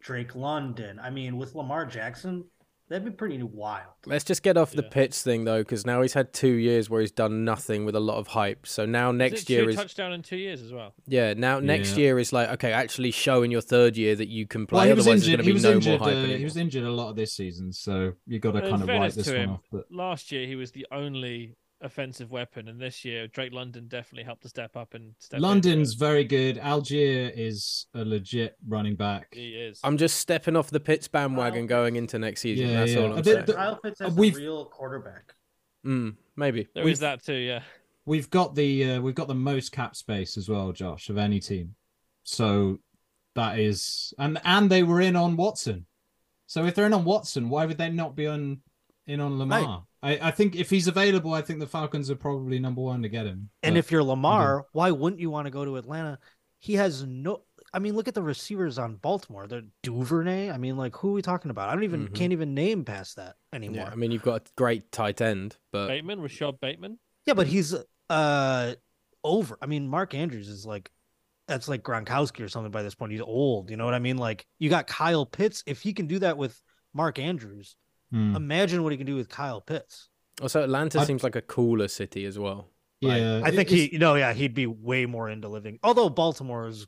Drake 0.02 0.36
London. 0.36 1.00
I 1.00 1.10
mean, 1.10 1.38
with 1.38 1.56
Lamar 1.56 1.86
Jackson, 1.86 2.46
that'd 2.90 3.06
be 3.06 3.12
pretty 3.12 3.42
wild. 3.42 3.94
Let's 4.06 4.26
just 4.26 4.44
get 4.44 4.58
off 4.58 4.72
the 4.72 4.84
Yeah. 4.84 4.90
Pitts 4.90 5.24
thing 5.24 5.46
though, 5.46 5.62
because 5.62 5.86
now 5.86 6.02
he's 6.02 6.14
had 6.14 6.34
two 6.34 6.54
years 6.54 6.90
where 6.90 7.02
he's 7.02 7.12
done 7.12 7.46
nothing 7.46 7.86
with 7.86 7.96
a 7.96 8.00
lot 8.00 8.18
of 8.18 8.28
hype. 8.28 8.68
So 8.68 8.86
now 8.86 9.12
Is 9.12 9.18
next 9.18 9.42
it 9.44 9.50
year 9.50 9.64
two 9.64 9.70
is 9.70 9.76
touchdown 9.78 10.12
in 10.14 10.22
two 10.22 10.38
years 10.38 10.62
as 10.62 10.74
well. 10.74 10.94
yeah. 11.08 11.34
Now 11.34 11.60
next 11.60 11.92
Yeah. 11.98 12.04
year 12.04 12.20
is 12.20 12.34
like 12.34 12.50
okay, 12.50 12.72
actually 12.74 13.12
show 13.12 13.44
in 13.44 13.50
your 13.52 13.62
third 13.62 13.96
year 13.98 14.16
that 14.16 14.28
you 14.28 14.46
can 14.46 14.68
play. 14.68 14.80
Well, 14.80 14.88
he 14.88 14.94
was 14.94 15.08
Otherwise, 15.08 15.28
injured. 15.28 15.40
there's 15.40 15.46
He 15.46 15.52
going 15.52 15.54
was 15.54 15.62
to 15.64 15.68
be 15.68 15.72
no 15.72 15.76
injured. 15.78 16.00
more 16.02 16.10
hype 16.26 16.34
Uh, 16.36 16.38
he 16.38 16.44
was 16.44 16.58
injured 16.58 16.84
a 16.84 16.92
lot 16.92 17.10
of 17.12 17.16
this 17.16 17.34
season, 17.34 17.72
so 17.72 18.14
you 18.28 18.40
got 18.40 18.52
to 18.52 18.64
In 18.64 18.70
kind 18.70 18.82
of 18.84 18.88
write 18.90 19.14
this 19.14 19.26
to 19.28 19.32
one 19.34 19.42
him, 19.42 19.50
off. 19.52 19.62
But 19.72 19.86
Last 19.92 20.32
year 20.32 20.46
he 20.46 20.56
was 20.56 20.72
the 20.72 20.86
only 20.92 21.56
offensive 21.82 22.32
weapon, 22.32 22.68
and 22.68 22.80
this 22.80 23.04
year 23.06 23.28
Drake 23.28 23.54
London 23.54 23.88
definitely 23.88 24.24
helped 24.24 24.44
to 24.44 24.50
step 24.50 24.76
up 24.78 24.94
and 24.94 25.14
step. 25.20 25.40
London's 25.42 25.94
it. 25.94 26.00
very 26.00 26.24
good. 26.24 26.58
Allgeier 26.58 27.32
is 27.36 27.88
a 27.94 28.06
legit 28.06 28.56
running 28.68 28.96
back. 28.96 29.28
He 29.34 29.50
is. 29.56 29.80
I'm 29.84 29.98
just 29.98 30.18
stepping 30.20 30.56
off 30.56 30.70
the 30.70 30.80
Pitts 30.80 31.08
bandwagon 31.08 31.68
going 31.68 31.96
into 31.96 32.20
next 32.20 32.42
season. 32.42 32.68
Yeah, 32.70 32.80
That's 32.82 32.92
yeah. 32.94 33.00
all 33.00 33.14
A 33.14 33.16
I'm 33.18 33.22
bit- 33.24 33.46
saying. 33.48 33.58
Kyle 33.58 33.76
Pitts 33.78 34.00
has 34.00 34.14
we've- 34.14 34.36
a 34.36 34.40
real 34.40 34.66
quarterback. 34.66 35.34
Mm, 35.86 36.16
maybe. 36.36 36.68
There 36.74 36.84
we've- 36.84 36.94
is 36.94 37.00
that 37.00 37.24
too. 37.24 37.34
Yeah. 37.34 37.62
We've 38.06 38.30
got 38.30 38.56
the 38.56 38.92
uh, 38.94 39.02
we've 39.02 39.16
got 39.16 39.28
the 39.28 39.36
most 39.36 39.72
cap 39.72 39.96
space 39.96 40.36
as 40.38 40.50
well, 40.50 40.72
Josh, 40.72 41.10
of 41.10 41.18
any 41.18 41.40
team. 41.40 41.76
So 42.24 42.80
that 43.36 43.60
is 43.60 44.14
and 44.18 44.40
and 44.44 44.70
they 44.70 44.84
were 44.84 45.02
in 45.02 45.16
on 45.16 45.36
Watson. 45.38 45.86
So 46.48 46.66
if 46.66 46.76
they're 46.76 46.86
in 46.88 46.94
on 46.94 47.06
Watson, 47.06 47.48
why 47.50 47.66
would 47.66 47.78
they 47.78 47.90
not 47.90 48.16
be 48.16 48.28
on 48.28 48.62
in 49.12 49.20
on 49.20 49.38
Lamar? 49.38 49.84
I, 50.02 50.18
I 50.30 50.32
think 50.32 50.56
if 50.56 50.70
he's 50.70 50.88
available, 50.88 51.34
I 51.34 51.42
think 51.42 51.60
the 51.60 51.68
Falcons 51.68 52.10
are 52.10 52.16
probably 52.16 52.58
number 52.60 52.82
one 52.82 53.02
to 53.04 53.10
get 53.10 53.26
him. 53.26 53.50
And 53.62 53.76
But- 53.76 53.80
if 53.80 53.92
you're 53.92 54.04
Lamar, 54.04 54.66
why 54.72 54.92
wouldn't 54.92 55.20
you 55.22 55.30
want 55.30 55.46
to 55.46 55.52
go 55.52 55.64
to 55.66 55.78
Atlanta? 55.78 56.18
He 56.60 56.74
has 56.76 57.04
no. 57.06 57.44
I 57.74 57.80
mean, 57.80 57.96
look 57.96 58.08
at 58.08 58.14
the 58.16 58.22
receivers 58.22 58.78
on 58.78 58.96
Baltimore. 58.98 59.48
They're 59.48 59.62
Duvernay. 59.84 60.52
I 60.52 60.58
mean, 60.58 60.76
like, 60.76 60.96
who 60.98 61.10
are 61.10 61.14
we 61.14 61.22
talking 61.22 61.50
about? 61.52 61.70
I 61.70 61.74
don't 61.74 61.84
even 61.86 62.08
Mhm. 62.10 62.14
can't 62.16 62.34
even 62.34 62.54
name 62.54 62.84
past 62.84 63.16
that 63.16 63.36
Yeah, 63.52 63.56
anymore. 63.58 63.90
I 63.92 63.96
mean 63.96 64.12
you've 64.12 64.22
got 64.24 64.48
a 64.48 64.52
great 64.58 64.92
tight 64.92 65.22
end, 65.22 65.58
but 65.72 65.88
Bateman, 65.88 66.20
Rashod 66.20 66.60
Bateman. 66.60 67.00
Yeah, 67.26 67.34
but 67.34 67.48
he's 67.48 67.74
uh 68.10 68.76
over. 69.24 69.58
I 69.62 69.66
mean, 69.68 69.88
Mark 69.88 70.14
Andrews 70.14 70.50
is 70.50 70.66
like 70.66 70.92
that's 71.48 71.68
like 71.68 71.82
Gronkowski 71.84 72.42
or 72.42 72.50
something 72.50 72.72
by 72.72 72.84
this 72.84 72.96
point. 72.96 73.12
He's 73.12 73.22
old. 73.22 73.70
You 73.70 73.78
know 73.78 73.86
what 73.86 73.94
I 73.94 74.00
mean? 74.00 74.18
Like 74.18 74.46
you 74.60 74.70
got 74.70 74.88
Kyle 74.88 75.26
Pitts. 75.26 75.64
If 75.66 75.82
he 75.82 75.94
can 75.94 76.08
do 76.08 76.20
that 76.20 76.38
with 76.38 76.62
Mark 76.94 77.20
Andrews, 77.20 77.76
Hmm. 78.12 78.36
imagine 78.36 78.84
what 78.84 78.92
he 78.92 78.98
can 78.98 79.08
do 79.08 79.16
with 79.16 79.30
Kyle 79.30 79.62
Pitts. 79.62 80.10
also 80.42 80.64
Atlanta 80.64 81.00
I'd- 81.00 81.08
seems 81.08 81.24
like 81.24 81.36
a 81.36 81.42
cooler 81.42 81.88
city 81.88 82.26
as 82.26 82.38
well. 82.38 82.70
yeah, 83.00 83.42
I 83.44 83.52
think 83.52 83.70
he, 83.70 83.92
you 83.92 84.00
know, 84.00 84.16
yeah, 84.16 84.34
he'd 84.34 84.54
be 84.54 84.68
way 84.68 85.06
more 85.06 85.30
into 85.30 85.48
living. 85.48 85.80
Although 85.84 86.10
Baltimore 86.10 86.68
is, 86.68 86.86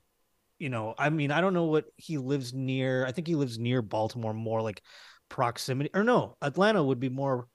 you 0.59 0.69
know, 0.69 0.93
I 0.97 1.09
mean, 1.09 1.31
I 1.31 1.41
don't 1.41 1.53
know 1.55 1.65
what 1.65 1.85
he 1.97 2.17
lives 2.17 2.53
near. 2.53 3.05
I 3.05 3.11
think 3.11 3.27
he 3.27 3.35
lives 3.35 3.57
near 3.57 3.81
Baltimore 3.81 4.33
more 4.33 4.61
like 4.61 4.81
proximity, 5.29 5.89
or 5.93 6.03
no, 6.03 6.37
Atlanta 6.41 6.83
would 6.83 6.99
be 6.99 7.09
more 7.09 7.47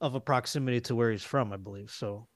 of 0.00 0.14
a 0.14 0.20
proximity 0.20 0.80
to 0.82 0.94
where 0.94 1.10
he's 1.10 1.22
from, 1.22 1.52
I 1.52 1.56
believe. 1.58 1.90
So 1.90 2.26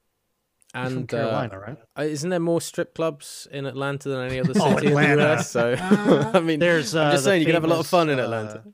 he's 0.74 0.82
from 0.88 0.96
And 0.98 1.14
uh, 1.14 1.16
Carolina, 1.16 1.58
right? 1.58 1.78
uh, 1.98 2.02
isn't 2.02 2.30
there 2.30 2.40
more 2.40 2.60
strip 2.60 2.94
clubs 2.94 3.48
in 3.50 3.64
Atlanta 3.66 4.08
than 4.08 4.28
any 4.28 4.40
other 4.40 4.52
Oh, 4.56 4.74
city 4.76 4.88
in 4.88 4.94
the 4.94 5.32
US? 5.32 5.50
So 5.50 5.72
Uh, 5.80 6.30
I 6.34 6.40
mean, 6.40 6.60
There's, 6.60 6.94
I'm 6.94 7.08
uh, 7.08 7.10
just 7.12 7.24
the 7.24 7.30
saying 7.30 7.40
you 7.40 7.46
can 7.46 7.54
have 7.54 7.64
a 7.64 7.68
lot 7.68 7.80
of 7.80 7.86
fun 7.86 8.10
in 8.10 8.18
uh, 8.18 8.24
Atlanta. 8.24 8.64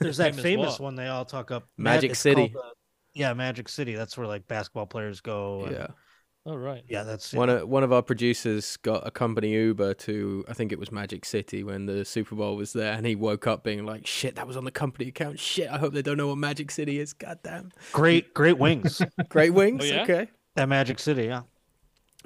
There's 0.00 0.16
that 0.18 0.34
Famous 0.34 0.42
famous 0.42 0.80
one 0.80 0.94
they 0.94 1.08
all 1.08 1.24
talk 1.24 1.50
up, 1.50 1.68
Magic 1.76 2.12
it's 2.12 2.20
City. 2.20 2.48
called, 2.48 2.64
uh, 2.64 2.70
yeah, 3.14 3.34
Magic 3.34 3.68
City. 3.68 3.94
That's 3.94 4.16
where 4.16 4.26
like 4.26 4.46
basketball 4.48 4.86
players 4.86 5.20
go. 5.20 5.64
and- 5.64 5.72
yeah. 5.72 5.86
Oh 6.44 6.56
right. 6.56 6.82
yeah, 6.88 7.04
that's 7.04 7.32
One 7.32 7.48
of 7.48 7.68
one 7.68 7.84
of 7.84 7.92
our 7.92 8.02
producers 8.02 8.76
got 8.78 9.06
a 9.06 9.12
company 9.12 9.52
Uber 9.52 9.94
to 9.94 10.44
I 10.48 10.54
think 10.54 10.72
it 10.72 10.78
was 10.80 10.90
Magic 10.90 11.24
City 11.24 11.62
when 11.62 11.86
the 11.86 12.04
Super 12.04 12.34
Bowl 12.34 12.56
was 12.56 12.72
there, 12.72 12.94
and 12.94 13.06
he 13.06 13.14
woke 13.14 13.46
up 13.46 13.62
being 13.62 13.86
like, 13.86 14.08
"Shit, 14.08 14.34
that 14.34 14.48
was 14.48 14.56
on 14.56 14.64
the 14.64 14.72
company 14.72 15.08
account. 15.08 15.38
Shit, 15.38 15.70
I 15.70 15.78
hope 15.78 15.92
they 15.92 16.02
don't 16.02 16.16
know 16.16 16.26
what 16.26 16.38
Magic 16.38 16.72
City 16.72 16.98
is. 16.98 17.12
God 17.12 17.38
damn, 17.44 17.70
great, 17.92 18.34
great 18.34 18.58
wings 18.58 19.00
great 19.28 19.50
wings. 19.50 19.84
Oh, 19.84 19.86
yeah? 19.94 20.02
Okay, 20.02 20.26
at 20.56 20.68
Magic 20.68 20.98
City. 20.98 21.24
Yeah, 21.24 21.42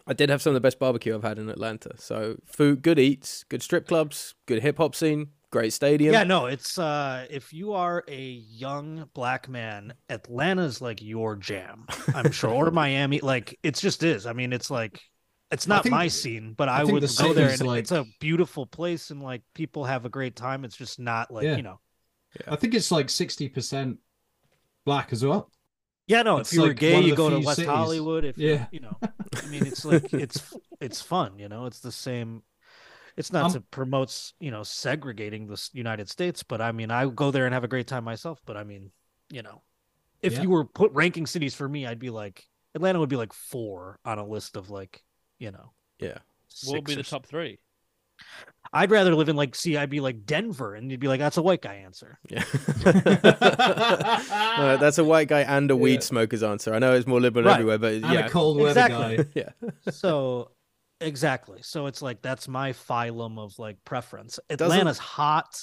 I 0.07 0.13
did 0.13 0.29
have 0.31 0.43
some 0.43 0.51
of 0.51 0.55
the 0.55 0.61
best 0.61 0.79
barbecue 0.79 1.15
I've 1.15 1.23
had 1.23 1.39
in 1.39 1.49
Atlanta. 1.49 1.91
So 1.97 2.37
food, 2.45 2.83
good 2.83 2.99
eats, 2.99 3.45
good 3.45 3.63
strip 3.63 3.87
clubs, 3.87 4.35
good 4.47 4.63
hip 4.63 4.79
hop 4.79 4.95
scene, 4.95 5.29
great 5.51 5.73
stadium. 5.73 6.13
Yeah, 6.13 6.25
no, 6.25 6.47
it's 6.47 6.79
uh 6.79 7.27
if 7.31 7.53
you 7.53 7.73
are 7.73 8.05
a 8.09 8.23
young 8.23 9.09
black 9.15 9.49
man, 9.49 9.95
Atlanta's 10.11 10.81
like 10.81 11.03
your 11.03 11.37
jam, 11.37 11.87
I'm 12.15 12.31
sure. 12.33 12.51
or 12.51 12.71
Miami, 12.73 13.21
like 13.21 13.59
it's 13.63 13.81
just 13.81 14.03
is. 14.03 14.27
I 14.27 14.33
mean, 14.33 14.53
it's 14.53 14.71
like 14.71 15.01
it's 15.53 15.69
not 15.69 15.85
think- 15.85 15.93
my 15.93 16.09
scene, 16.09 16.55
but 16.57 16.69
I 16.69 16.81
I, 16.81 16.85
would 16.85 17.03
the 17.03 17.23
go 17.23 17.33
there 17.33 17.51
and 17.51 17.61
like- 17.63 17.81
it's 17.81 17.93
a 17.93 18.05
beautiful 18.21 18.67
place 18.67 19.11
and 19.11 19.23
like 19.23 19.43
people 19.55 19.85
have 19.85 20.05
a 20.05 20.09
great 20.09 20.35
time. 20.37 20.65
It's 20.65 20.77
just 20.77 20.99
not 20.99 21.31
like, 21.33 21.45
Yeah. 21.45 21.57
you 21.57 21.63
know. 21.63 21.81
I 22.49 22.57
think 22.57 22.75
it's 22.75 22.91
like 22.91 23.09
sixty 23.09 23.49
percent 23.49 23.99
black 24.85 25.13
as 25.13 25.25
well. 25.25 25.51
Yeah, 26.07 26.23
no, 26.23 26.39
It's 26.39 26.51
if 26.51 26.53
you 26.53 26.63
were 26.63 26.69
like 26.69 26.79
gay, 26.79 27.01
you 27.01 27.13
go 27.13 27.31
to 27.31 27.41
West 27.41 27.57
cities. 27.57 27.65
Hollywood. 27.65 28.25
If 28.25 28.43
you 28.45 28.53
Yeah. 28.53 28.67
you 28.71 28.81
know, 28.81 29.01
I 29.43 29.47
mean, 29.47 29.67
it's 29.67 29.85
like 29.85 30.15
it's 30.15 30.43
it's 30.81 31.01
fun, 31.01 31.39
you 31.39 31.49
know. 31.49 31.67
It's 31.67 31.81
the 31.81 31.93
same. 31.93 32.43
It's 33.17 33.33
not 33.33 33.43
Um, 33.47 33.53
to 33.53 33.61
promote, 33.61 34.33
you 34.41 34.51
know, 34.51 34.63
segregating 34.63 35.47
the 35.47 35.71
United 35.73 36.09
States, 36.11 36.43
but 36.43 36.61
I 36.61 36.73
mean, 36.73 36.91
I 36.91 37.07
go 37.09 37.31
there 37.31 37.47
and 37.47 37.55
have 37.55 37.65
a 37.65 37.69
great 37.69 37.87
time 37.87 38.05
myself. 38.05 38.41
But 38.47 38.57
I 38.57 38.65
mean, 38.65 38.93
you 39.31 39.43
know, 39.43 39.63
if 40.23 40.35
Yeah. 40.35 40.43
you 40.43 40.51
were 40.51 40.65
put 40.65 40.93
ranking 40.93 41.27
cities 41.27 41.55
for 41.55 41.69
me, 41.69 41.87
I'd 41.87 41.99
be 41.99 42.11
like 42.11 42.49
Atlanta 42.75 43.01
would 43.01 43.09
be 43.11 43.17
like 43.17 43.33
four 43.33 44.01
on 44.05 44.19
a 44.19 44.27
list 44.27 44.57
of 44.57 44.71
like, 44.71 45.03
you 45.39 45.51
know, 45.53 45.73
Yeah. 45.99 46.19
What 46.63 46.75
would 46.77 46.85
be 46.85 46.95
the 46.95 47.03
top 47.03 47.27
three? 47.27 47.59
I'd 48.73 48.91
rather 48.91 49.15
live 49.15 49.29
in 49.29 49.37
like, 49.37 49.55
see, 49.55 49.77
I'd 49.77 49.91
be 49.91 50.01
like 50.01 50.27
Denver, 50.27 50.75
and 50.75 50.91
you'd 50.91 51.01
be 51.01 51.09
like, 51.09 51.21
that's 51.21 51.37
a 51.37 51.43
white 51.43 51.63
guy 51.63 51.75
answer. 51.77 52.19
Yeah. 52.29 52.45
Uh, 54.57 54.77
that's 54.79 54.99
a 54.99 55.05
white 55.05 55.29
guy 55.29 55.43
and 55.43 55.71
a 55.71 55.77
weed 55.77 55.95
Yeah. 55.95 56.01
smoker's 56.01 56.43
answer. 56.43 56.75
I 56.75 56.79
know 56.79 56.95
it's 56.95 57.07
more 57.07 57.21
liberal 57.21 57.45
Right. 57.47 57.55
everywhere, 57.55 57.79
but 57.79 57.93
And 57.95 58.05
yeah. 58.13 58.27
a 58.27 58.31
cold 58.31 58.57
weather 58.59 58.81
Exactly. 58.81 59.17
guy. 59.19 59.31
yeah. 59.35 59.71
so 59.93 60.51
exactly 60.99 61.59
so 61.61 61.85
it's 61.89 62.01
like 62.01 62.23
that's 62.23 62.49
my 62.49 62.73
phylum 62.73 63.39
of 63.39 63.59
like 63.59 63.77
preference 63.85 64.41
Doesn't- 64.49 64.65
atlanta's 64.65 64.97
hot 64.97 65.61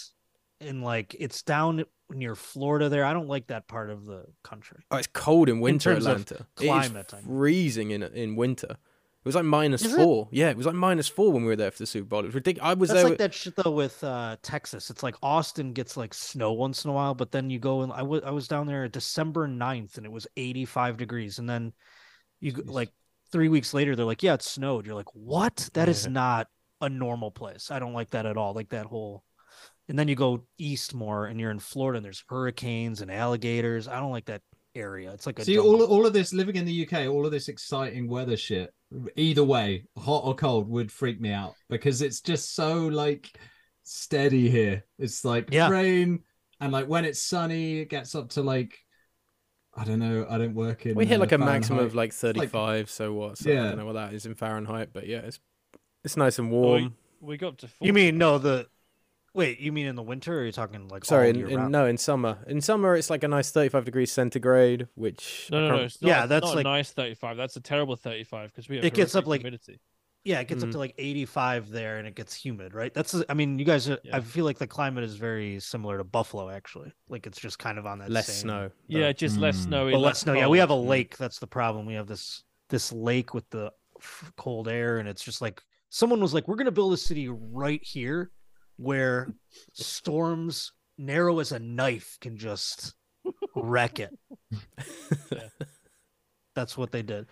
and 0.61 0.83
like 0.83 1.15
it's 1.19 1.41
down 1.41 1.83
near 2.11 2.35
florida 2.35 2.87
there 2.87 3.03
i 3.03 3.13
don't 3.13 3.27
like 3.27 3.47
that 3.47 3.67
part 3.67 3.89
of 3.89 4.05
the 4.05 4.25
country 4.43 4.83
Oh, 4.91 4.97
it's 4.97 5.07
cold 5.07 5.49
in 5.49 5.59
winter, 5.59 5.93
terms 5.95 6.05
of 6.05 6.21
Atlanta. 6.21 6.45
climate, 6.55 7.11
It's 7.13 7.25
freezing 7.25 7.89
in 7.89 8.03
in 8.03 8.35
winter. 8.35 8.75
It 9.23 9.27
was 9.29 9.35
like 9.35 9.45
minus 9.45 9.85
Is 9.85 9.93
it? 9.93 9.95
four. 10.03 10.27
Yeah, 10.31 10.49
it 10.49 10.57
was 10.57 10.65
like 10.65 10.75
minus 10.75 11.07
four 11.07 11.31
when 11.31 11.43
we 11.43 11.47
were 11.47 11.55
there 11.55 11.71
for 11.71 11.77
the 11.79 11.85
Super 11.85 12.05
Bowl. 12.07 12.19
It 12.19 12.25
was 12.25 12.35
ridiculous. 12.35 12.69
I 12.69 12.73
was 12.73 12.89
that's 12.89 13.01
there. 13.01 13.09
like 13.09 13.17
that 13.19 13.33
shit 13.33 13.55
though 13.55 13.71
with 13.71 14.03
uh 14.03 14.35
texas 14.43 14.89
it's 14.89 15.01
like 15.03 15.15
austin 15.23 15.71
gets 15.71 15.95
like 15.95 16.13
snow 16.13 16.51
once 16.51 16.83
in 16.83 16.89
a 16.91 16.93
while 16.93 17.13
but 17.15 17.31
then 17.31 17.49
you 17.49 17.57
go 17.59 17.81
and 17.83 17.93
i 17.93 18.01
was 18.01 18.21
i 18.25 18.31
was 18.31 18.47
down 18.49 18.67
there 18.67 18.87
december 18.89 19.47
9th 19.47 19.95
and 19.97 20.05
it 20.05 20.11
was 20.11 20.27
85 20.35 20.97
degrees 20.97 21.39
and 21.39 21.49
then 21.49 21.71
you 22.41 22.51
Jeez. 22.51 22.69
like 22.69 22.89
three 23.31 23.47
weeks 23.49 23.73
later 23.73 23.95
they're 23.95 24.05
like 24.05 24.23
yeah 24.23 24.33
it 24.33 24.41
snowed 24.41 24.85
you're 24.85 24.95
like 24.95 25.13
what 25.15 25.69
That 25.73 25.87
is 25.87 26.03
Yeah. 26.05 26.11
not 26.11 26.47
a 26.81 26.89
normal 26.89 27.31
place 27.31 27.71
i 27.71 27.79
don't 27.79 27.93
like 27.93 28.09
that 28.09 28.25
at 28.25 28.35
all 28.35 28.53
like 28.53 28.69
that 28.69 28.85
whole 28.87 29.23
and 29.87 29.97
then 29.97 30.07
you 30.09 30.15
go 30.15 30.43
east 30.57 30.93
more 30.93 31.27
and 31.27 31.39
you're 31.39 31.51
in 31.51 31.59
florida 31.59 31.97
and 31.97 32.05
there's 32.05 32.23
hurricanes 32.27 32.99
and 33.01 33.09
alligators 33.09 33.87
i 33.87 33.99
don't 33.99 34.11
like 34.11 34.25
that 34.25 34.41
area 34.75 35.11
it's 35.13 35.25
like 35.27 35.39
a 35.39 35.45
See, 35.45 35.55
jungle. 35.55 35.83
all 35.83 35.87
all 35.99 36.05
of 36.05 36.13
this 36.13 36.33
living 36.33 36.55
in 36.55 36.65
the 36.65 36.87
UK, 36.87 37.07
all 37.07 37.25
of 37.27 37.31
this 37.31 37.47
exciting 37.47 38.07
weather 38.09 38.35
shit, 38.35 38.73
either 39.15 39.43
way, 39.43 39.85
hot 39.97 40.23
or 40.25 40.35
cold, 40.35 40.69
would 40.69 40.91
freak 40.91 41.19
me 41.21 41.31
out 41.31 41.53
because 41.69 42.01
it's 42.01 42.21
just 42.21 42.55
so 42.55 42.87
like 42.87 43.29
steady 43.83 44.49
here. 44.49 44.83
It's 44.99 45.25
like 45.25 45.49
Yeah. 45.51 45.69
rain, 45.69 46.23
and 46.59 46.71
like 46.71 46.87
when 46.87 47.05
it's 47.05 47.21
sunny, 47.21 47.79
it 47.79 47.89
gets 47.89 48.15
up 48.15 48.29
to 48.31 48.41
like 48.41 48.77
I 49.75 49.85
don't 49.85 49.99
know. 49.99 50.27
I 50.29 50.37
don't 50.37 50.53
work 50.53 50.85
in. 50.85 50.93
we 50.95 51.05
hit 51.07 51.17
uh, 51.17 51.21
like 51.21 51.31
a 51.31 51.37
maximum 51.39 51.79
of 51.83 51.95
like 51.95 52.13
thirty-five. 52.13 52.89
so 52.91 53.11
what? 53.13 53.37
So 53.39 53.51
I 53.51 53.55
don't 53.55 53.77
know 53.77 53.85
what 53.85 53.93
that 53.93 54.13
is 54.13 54.25
in 54.25 54.35
Fahrenheit, 54.35 54.89
but 54.93 55.07
yeah, 55.07 55.19
it's 55.19 55.39
it's 56.03 56.15
nice 56.17 56.37
and 56.39 56.51
Well, 56.51 56.61
warm. 56.61 56.95
We 57.21 57.37
got 57.37 57.57
to. 57.59 57.67
40. 57.67 57.87
you 57.87 57.93
mean 57.93 58.17
no 58.17 58.37
the 58.37 58.67
wait 59.33 59.59
you 59.59 59.71
mean 59.71 59.85
in 59.87 59.95
the 59.95 60.03
winter 60.03 60.37
or 60.37 60.41
are 60.41 60.45
you 60.45 60.51
talking 60.51 60.87
like 60.89 61.05
Sorry, 61.05 61.27
all 61.27 61.29
in, 61.31 61.35
year 61.37 61.47
in, 61.49 61.57
round? 61.57 61.71
no, 61.71 61.85
in 61.85 61.97
summer. 61.97 62.37
In 62.47 62.61
summer, 62.61 62.95
it's 62.95 63.09
like 63.09 63.23
a 63.23 63.27
nice 63.27 63.51
thirty-five 63.51 63.85
degrees 63.85 64.11
centigrade, 64.11 64.87
which 64.95 65.49
No, 65.51 65.59
no, 65.61 65.67
no. 65.67 65.73
can't- 65.75 65.85
It's 65.85 66.01
not, 66.01 66.07
Yeah, 66.09 66.25
that's 66.25 66.45
not 66.45 66.55
like- 66.55 66.65
a 66.65 66.69
nice 66.69 66.91
35. 66.91 67.37
That's 67.37 67.55
a 67.55 67.61
terrible 67.61 67.95
35 67.95 68.51
because 68.51 68.69
we 68.69 68.77
have 68.77 68.85
It 68.85 68.93
gets 68.93 69.15
up, 69.15 69.25
horrific 69.25 69.29
like- 69.29 69.41
humidity. 69.61 69.79
Yeah, 70.25 70.39
it 70.39 70.47
gets 70.47 70.63
up 70.63 70.69
Mhm. 70.69 70.73
to 70.73 70.77
like 70.77 70.95
85 70.97 71.69
there 71.69 71.97
and 71.97 72.07
it 72.07 72.15
gets 72.15 72.33
humid, 72.33 72.73
right? 72.73 72.93
That's 72.93 73.13
I 73.27 73.33
mean, 73.33 73.59
you 73.59 73.65
guys 73.65 73.89
are, 73.89 73.97
Yeah. 74.05 74.15
I 74.15 74.21
feel 74.21 74.45
like 74.45 74.57
the 74.57 74.67
climate 74.67 75.03
is 75.03 75.15
very 75.15 75.59
similar 75.59 75.97
to 75.97 76.05
Buffalo 76.05 76.49
actually. 76.49 76.93
Like 77.09 77.27
it's 77.27 77.37
just 77.41 77.59
kind 77.59 77.77
of 77.77 77.85
on 77.85 77.99
that 77.99 78.09
less 78.09 78.27
same- 78.27 78.43
snow. 78.43 78.71
Yeah, 78.87 79.07
though. 79.07 79.13
just 79.13 79.37
less 79.37 79.57
Mm. 79.57 79.63
snowy. 79.65 79.91
But 79.91 79.97
less 79.99 80.19
snow. 80.19 80.33
Yeah, 80.33 80.47
we 80.47 80.59
have 80.59 80.69
a 80.69 80.75
lake, 80.75 81.17
that's 81.17 81.39
the 81.39 81.47
problem. 81.47 81.85
We 81.85 81.95
have 81.95 82.07
this 82.07 82.43
this 82.69 82.93
lake 82.93 83.33
with 83.33 83.47
the 83.49 83.71
f- 83.99 84.31
cold 84.37 84.67
air 84.69 84.97
and 84.99 85.07
it's 85.09 85.23
just 85.23 85.41
like 85.41 85.61
someone 85.89 86.21
was 86.21 86.33
like, 86.33 86.47
"We're 86.47 86.55
going 86.55 86.65
to 86.65 86.71
build 86.71 86.93
a 86.93 86.97
city 86.97 87.27
right 87.29 87.83
here 87.83 88.31
where 88.77 89.33
storms 89.73 90.71
narrow 90.97 91.39
as 91.39 91.51
a 91.51 91.59
knife 91.59 92.17
can 92.21 92.37
just 92.37 92.93
wreck 93.55 93.99
it." 93.99 94.11
Yeah. 95.31 95.39
That's 96.55 96.77
what 96.77 96.91
they 96.91 97.01
did. 97.01 97.25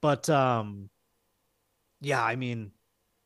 But 0.00 0.28
um 0.30 0.90
yeah, 2.00 2.24
I 2.24 2.36
mean, 2.36 2.70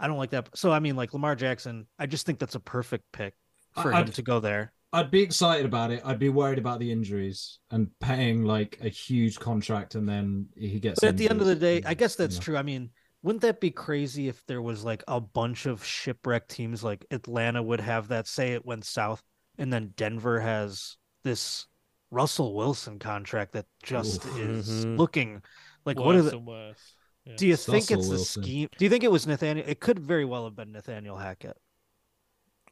I 0.01 0.09
don't 0.09 0.17
like 0.19 0.31
that. 0.31 0.49
So 0.57 0.73
I 0.73 0.81
mean, 0.81 0.97
like 0.97 1.13
Lamar 1.13 1.37
Jackson, 1.37 1.87
I 1.99 2.07
just 2.07 2.27
think 2.27 2.39
that's 2.39 2.55
a 2.57 2.61
perfect 2.61 3.05
pick 3.13 3.35
for 3.75 3.93
I- 3.93 3.99
him 4.01 4.05
I'd- 4.05 4.13
to 4.13 4.23
go 4.23 4.41
there. 4.41 4.73
I'd 4.93 5.11
be 5.11 5.23
excited 5.23 5.67
about 5.67 5.91
it. 5.91 6.01
I'd 6.05 6.21
be 6.21 6.29
worried 6.29 6.59
about 6.59 6.79
the 6.79 6.93
injuries 6.93 7.59
and 7.73 7.89
paying 7.99 8.45
like 8.45 8.79
a 8.81 8.89
huge 8.89 9.41
contract, 9.41 9.97
and 9.97 10.09
then 10.09 10.47
he 10.57 10.79
gets. 10.79 11.01
But 11.01 11.09
at 11.09 11.17
the 11.17 11.29
end 11.29 11.41
of 11.41 11.49
the 11.49 11.57
day, 11.57 11.83
I 11.85 11.95
guess 11.95 12.15
that's 12.15 12.39
true. 12.39 12.57
I 12.57 12.63
mean, 12.63 12.91
wouldn't 13.25 13.43
that 13.43 13.59
be 13.61 13.71
crazy 13.73 14.29
if 14.29 14.45
there 14.47 14.63
was 14.63 14.85
like 14.85 15.03
a 15.09 15.21
bunch 15.21 15.67
of 15.67 15.85
shipwreck 15.85 16.47
teams 16.47 16.85
like 16.85 17.05
Atlanta 17.11 17.63
would 17.63 17.81
have 17.81 18.09
that 18.09 18.29
say 18.29 18.53
it 18.53 18.65
went 18.65 18.85
south 18.85 19.23
and 19.59 19.73
then 19.73 19.93
Denver 19.97 20.39
has 20.41 20.97
this 21.25 21.67
Russell 22.11 22.55
Wilson 22.55 22.99
contract 23.01 23.53
that 23.55 23.67
just 23.83 24.25
Oof. 24.27 24.39
is 24.39 24.85
Mhm. 24.85 24.99
looking 24.99 25.43
like 25.85 25.99
what 25.99 26.15
are 26.17 26.23
the 26.23 26.39
worse. 26.39 26.95
Yeah. 27.25 27.37
do 27.37 27.47
you 27.47 27.57
think 27.57 27.89
Russell 27.91 27.99
it's 27.99 28.07
the 28.09 28.15
Wilson. 28.15 28.43
scheme? 28.43 28.69
Do 28.79 28.85
you 28.85 28.91
think 28.91 29.03
it 29.03 29.11
was 29.11 29.27
Nathaniel? 29.27 29.67
It 29.67 29.81
could 29.81 29.99
very 29.99 30.27
well 30.27 30.45
have 30.45 30.55
been 30.55 30.73
Nathaniel 30.73 31.17
Hackett. 31.17 31.57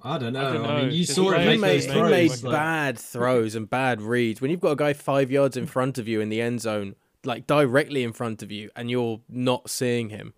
I 0.05 0.19
don't 0.19 0.33
know. 0.33 0.41
I 0.45 0.51
I, 0.51 0.53
don't 0.53 0.63
know, 0.65 0.77
mean, 0.83 0.91
you 0.93 1.07
'cause 1.07 1.15
saw 1.15 1.31
he 1.31 1.37
it 1.37 1.41
he 1.41 1.47
make 1.47 1.61
made, 1.61 1.77
those 1.77 1.85
he 1.87 1.91
throws. 1.93 2.11
made 2.11 2.43
like- 2.43 2.53
bad 2.53 2.99
throws 2.99 3.55
and 3.55 3.71
bad 3.71 4.03
reads. 4.03 4.41
When 4.41 4.51
you've 4.51 4.61
got 4.61 4.73
a 4.73 4.77
guy 4.77 4.93
five 4.93 5.31
yards 5.31 5.57
in 5.57 5.67
front 5.67 5.97
of 5.97 6.07
you 6.09 6.21
in 6.21 6.29
the 6.29 6.41
end 6.43 6.61
zone, 6.61 6.97
like 7.25 7.47
directly 7.47 8.03
in 8.03 8.13
front 8.13 8.43
of 8.43 8.51
you, 8.53 8.69
and 8.77 8.91
you're 8.91 9.21
not 9.29 9.71
seeing 9.71 10.11
him, 10.11 10.35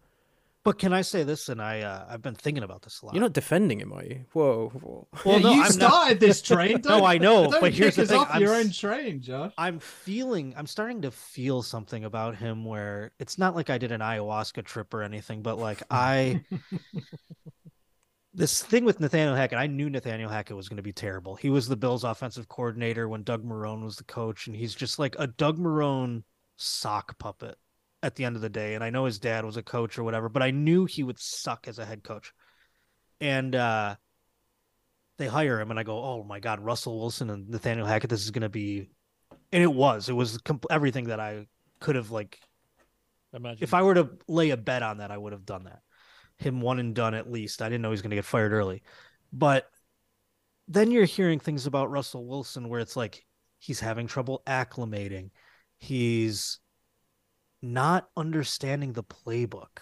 But 0.64 0.78
can 0.78 0.94
I 0.94 1.02
say 1.02 1.24
this? 1.24 1.50
And 1.50 1.60
I 1.60 1.82
uh, 1.82 2.06
I've 2.08 2.22
been 2.22 2.34
thinking 2.34 2.62
about 2.64 2.80
this 2.80 3.02
a 3.02 3.06
lot. 3.06 3.14
you're 3.14 3.20
not 3.22 3.34
defending 3.34 3.80
him, 3.80 3.92
are 3.92 4.02
you? 4.02 4.24
Whoa. 4.32 4.70
whoa. 4.70 5.06
Well, 5.24 5.36
yeah, 5.36 5.42
no, 5.42 5.48
you 5.52 5.54
I'm 5.56 5.60
not- 5.60 5.72
started 5.72 6.20
this 6.20 6.40
train. 6.40 6.72
No, 6.84 6.98
don't- 7.00 7.04
I 7.04 7.18
know, 7.18 7.50
don't 7.50 7.60
but 7.60 7.72
here's 7.74 7.96
kick 7.96 8.06
the 8.06 8.12
thing, 8.12 8.20
off 8.20 8.28
I'm 8.32 8.40
your 8.40 8.54
own 8.54 8.70
train, 8.70 9.20
Josh. 9.20 9.52
I'm 9.58 9.78
feeling, 9.78 10.54
I'm 10.56 10.66
starting 10.66 11.02
to 11.02 11.10
feel 11.10 11.62
something 11.62 12.04
about 12.06 12.36
him 12.36 12.64
where 12.64 13.12
it's 13.18 13.36
not 13.36 13.54
like 13.54 13.68
I 13.68 13.76
did 13.76 13.92
an 13.92 14.00
ayahuasca 14.00 14.64
trip 14.64 14.94
or 14.94 15.02
anything, 15.02 15.42
but 15.42 15.58
like 15.58 15.82
I, 15.90 16.42
this 18.32 18.62
thing 18.62 18.84
with 18.84 19.00
Nathaniel 19.00 19.36
Hackett, 19.36 19.58
I 19.58 19.66
knew 19.66 19.90
Nathaniel 19.90 20.30
Hackett 20.30 20.56
was 20.56 20.68
going 20.68 20.78
to 20.78 20.82
be 20.82 20.92
terrible. 20.92 21.36
He 21.36 21.50
was 21.50 21.68
the 21.68 21.76
Bills 21.76 22.04
offensive 22.04 22.48
coordinator 22.48 23.08
when 23.08 23.22
Doug 23.22 23.44
Marrone 23.44 23.84
was 23.84 23.96
the 23.96 24.04
coach, 24.04 24.46
and 24.46 24.56
he's 24.56 24.74
just 24.74 24.98
like 24.98 25.14
a 25.18 25.26
Doug 25.26 25.58
Marrone 25.58 26.22
sock 26.56 27.18
puppet 27.18 27.56
at 28.04 28.14
the 28.14 28.24
end 28.24 28.36
of 28.36 28.42
the 28.42 28.48
day. 28.48 28.74
And 28.74 28.84
I 28.84 28.90
know 28.90 29.04
his 29.04 29.18
dad 29.18 29.44
was 29.44 29.56
a 29.56 29.62
coach 29.62 29.98
or 29.98 30.04
whatever, 30.04 30.28
but 30.28 30.42
I 30.42 30.50
knew 30.50 30.84
he 30.84 31.02
would 31.02 31.18
suck 31.18 31.66
as 31.68 31.78
a 31.78 31.84
head 31.84 32.02
coach. 32.04 32.32
And, 33.20 33.54
uh, 33.54 33.96
they 35.16 35.28
hire 35.28 35.60
him, 35.60 35.70
and 35.70 35.78
I 35.78 35.84
go, 35.84 36.02
"Oh 36.02 36.24
my 36.24 36.40
God, 36.40 36.58
Russell 36.58 36.98
Wilson 36.98 37.30
and 37.30 37.48
Nathaniel 37.48 37.86
Hackett, 37.86 38.10
this 38.10 38.24
is 38.24 38.32
going 38.32 38.42
to 38.42 38.48
be 38.48 38.88
and 39.54 39.62
it 39.62 39.72
was 39.72 40.08
it 40.08 40.12
was 40.12 40.36
comp- 40.38 40.66
everything 40.70 41.06
that 41.06 41.20
i 41.20 41.46
could 41.80 41.96
have 41.96 42.10
like 42.10 42.40
Imagine. 43.32 43.62
if 43.62 43.72
i 43.72 43.82
were 43.82 43.94
to 43.94 44.10
lay 44.28 44.50
a 44.50 44.56
bet 44.56 44.82
on 44.82 44.98
that 44.98 45.10
i 45.10 45.16
would 45.16 45.32
have 45.32 45.46
done 45.46 45.64
that 45.64 45.80
him 46.36 46.60
one 46.60 46.80
and 46.80 46.94
done 46.94 47.14
at 47.14 47.30
least 47.30 47.62
i 47.62 47.68
didn't 47.68 47.80
know 47.80 47.88
he 47.88 47.92
was 47.92 48.02
going 48.02 48.10
to 48.10 48.16
get 48.16 48.24
fired 48.24 48.52
early 48.52 48.82
but 49.32 49.70
then 50.66 50.90
you're 50.90 51.04
hearing 51.04 51.38
things 51.38 51.66
about 51.66 51.90
russell 51.90 52.26
wilson 52.26 52.68
where 52.68 52.80
it's 52.80 52.96
like 52.96 53.24
he's 53.58 53.80
having 53.80 54.06
trouble 54.06 54.42
acclimating 54.46 55.30
he's 55.78 56.58
not 57.64 58.08
understanding 58.16 58.92
the 58.92 59.04
playbook 59.04 59.80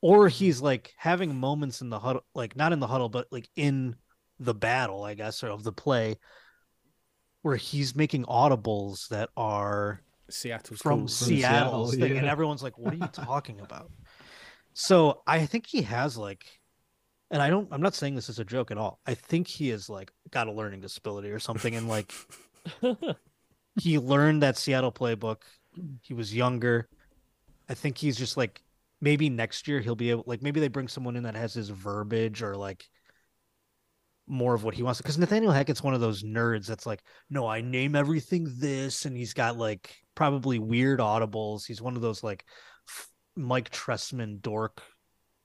or 0.00 0.26
mm-hmm. 0.26 0.36
he's 0.36 0.60
like 0.60 0.92
having 0.96 1.34
moments 1.34 1.80
in 1.80 1.90
the 1.90 1.98
huddle 1.98 2.24
like 2.34 2.56
not 2.56 2.72
in 2.72 2.80
the 2.80 2.86
huddle 2.86 3.08
but 3.08 3.26
like 3.30 3.48
in 3.56 3.96
the 4.38 4.54
battle 4.54 5.02
i 5.04 5.14
guess 5.14 5.42
or 5.42 5.48
of 5.48 5.64
the 5.64 5.72
play 5.72 6.16
where 7.42 7.56
he's 7.56 7.96
making 7.96 8.24
audibles 8.24 9.08
that 9.08 9.30
are 9.36 10.02
Seattle's 10.30 10.80
from 10.80 11.00
cool. 11.00 11.08
Seattle, 11.08 11.88
Seattle, 11.88 12.08
thing, 12.08 12.18
and 12.18 12.28
everyone's 12.28 12.62
like, 12.62 12.78
"What 12.78 12.92
are 12.92 12.96
you 12.96 13.06
talking 13.12 13.60
about?" 13.60 13.90
So 14.72 15.22
I 15.26 15.46
think 15.46 15.66
he 15.66 15.82
has 15.82 16.16
like, 16.16 16.44
and 17.30 17.42
I 17.42 17.50
don't. 17.50 17.68
I'm 17.70 17.82
not 17.82 17.94
saying 17.94 18.14
this 18.14 18.28
is 18.28 18.38
a 18.38 18.44
joke 18.44 18.70
at 18.70 18.78
all. 18.78 19.00
I 19.06 19.14
think 19.14 19.48
he 19.48 19.68
has 19.70 19.88
like 19.88 20.10
got 20.30 20.48
a 20.48 20.52
learning 20.52 20.80
disability 20.80 21.30
or 21.30 21.38
something, 21.38 21.74
and 21.74 21.88
like 21.88 22.12
he 23.80 23.98
learned 23.98 24.42
that 24.42 24.56
Seattle 24.56 24.92
playbook. 24.92 25.38
He 26.02 26.14
was 26.14 26.34
younger. 26.34 26.88
I 27.68 27.74
think 27.74 27.98
he's 27.98 28.16
just 28.16 28.36
like 28.36 28.60
maybe 29.00 29.30
next 29.30 29.68
year 29.68 29.80
he'll 29.80 29.94
be 29.94 30.10
able 30.10 30.24
like 30.26 30.42
maybe 30.42 30.60
they 30.60 30.68
bring 30.68 30.88
someone 30.88 31.16
in 31.16 31.22
that 31.22 31.36
has 31.36 31.54
his 31.54 31.70
verbiage 31.70 32.42
or 32.42 32.56
like 32.56 32.84
more 34.26 34.54
of 34.54 34.62
what 34.62 34.74
he 34.74 34.82
wants 34.82 35.00
because 35.00 35.18
Nathaniel 35.18 35.52
Hackett's 35.52 35.82
one 35.82 35.94
of 35.94 36.00
those 36.00 36.22
nerds 36.22 36.66
that's 36.66 36.86
like, 36.86 37.02
no, 37.28 37.46
I 37.46 37.60
name 37.60 37.96
everything 37.96 38.46
this, 38.58 39.04
and 39.04 39.16
he's 39.16 39.34
got 39.34 39.56
like 39.56 39.94
probably 40.14 40.58
weird 40.58 41.00
audibles. 41.00 41.66
He's 41.66 41.82
one 41.82 41.96
of 41.96 42.02
those 42.02 42.22
like 42.22 42.44
Mike 43.36 43.70
Tressman 43.70 44.38
dork 44.40 44.82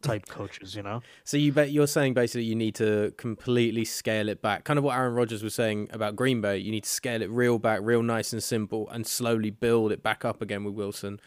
type 0.06 0.26
coaches, 0.28 0.76
you 0.76 0.84
know? 0.84 1.02
So 1.24 1.38
you 1.38 1.52
bet 1.52 1.72
you're 1.72 1.88
saying 1.88 2.14
basically 2.14 2.46
you 2.46 2.56
need 2.56 2.76
to 2.76 3.14
completely 3.18 3.84
scale 3.86 4.30
it 4.30 4.42
back. 4.42 4.64
Kind 4.64 4.78
of 4.78 4.84
what 4.86 4.96
Aaron 4.98 5.14
Rodgers 5.14 5.44
was 5.44 5.56
saying 5.56 5.90
about 5.92 6.16
Green 6.16 6.40
Bay. 6.42 6.58
You 6.58 6.72
need 6.72 6.84
to 6.84 6.90
scale 6.90 7.22
it 7.22 7.30
real 7.30 7.60
back, 7.60 7.80
real 7.84 8.04
nice 8.04 8.32
and 8.34 8.42
simple, 8.44 8.90
and 8.90 9.06
slowly 9.06 9.50
build 9.50 9.92
it 9.92 10.04
back 10.04 10.24
up 10.24 10.42
again 10.42 10.64
with 10.64 10.76
Wilson. 10.76 11.20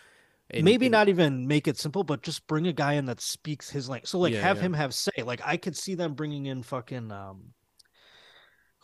in- 0.51 0.65
maybe 0.65 0.87
in- 0.87 0.93
not 0.93 1.09
even 1.09 1.47
make 1.47 1.69
it 1.69 1.77
simple, 1.79 2.05
but 2.05 2.23
just 2.23 2.47
bring 2.47 2.67
a 2.67 2.73
guy 2.73 2.95
in 2.95 3.05
that 3.07 3.21
speaks 3.21 3.69
his 3.71 3.89
language. 3.89 4.09
So 4.09 4.19
like 4.19 4.33
Yeah, 4.33 4.41
have 4.41 4.57
yeah. 4.59 4.63
him 4.63 4.73
have 4.75 4.95
say. 4.95 5.23
Like 5.23 5.41
I 5.45 5.57
could 5.59 5.77
see 5.77 5.95
them 5.95 6.15
bringing 6.15 6.47
in 6.47 6.63
fucking 6.63 7.11
um 7.13 7.53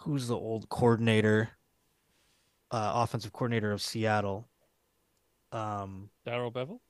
who's 0.00 0.28
the 0.28 0.36
old 0.36 0.68
coordinator 0.68 1.50
uh 2.70 2.92
offensive 2.96 3.32
coordinator 3.32 3.72
of 3.72 3.80
Seattle. 3.80 4.48
Um 5.52 6.10
Darrell 6.26 6.50
Bevell. 6.52 6.80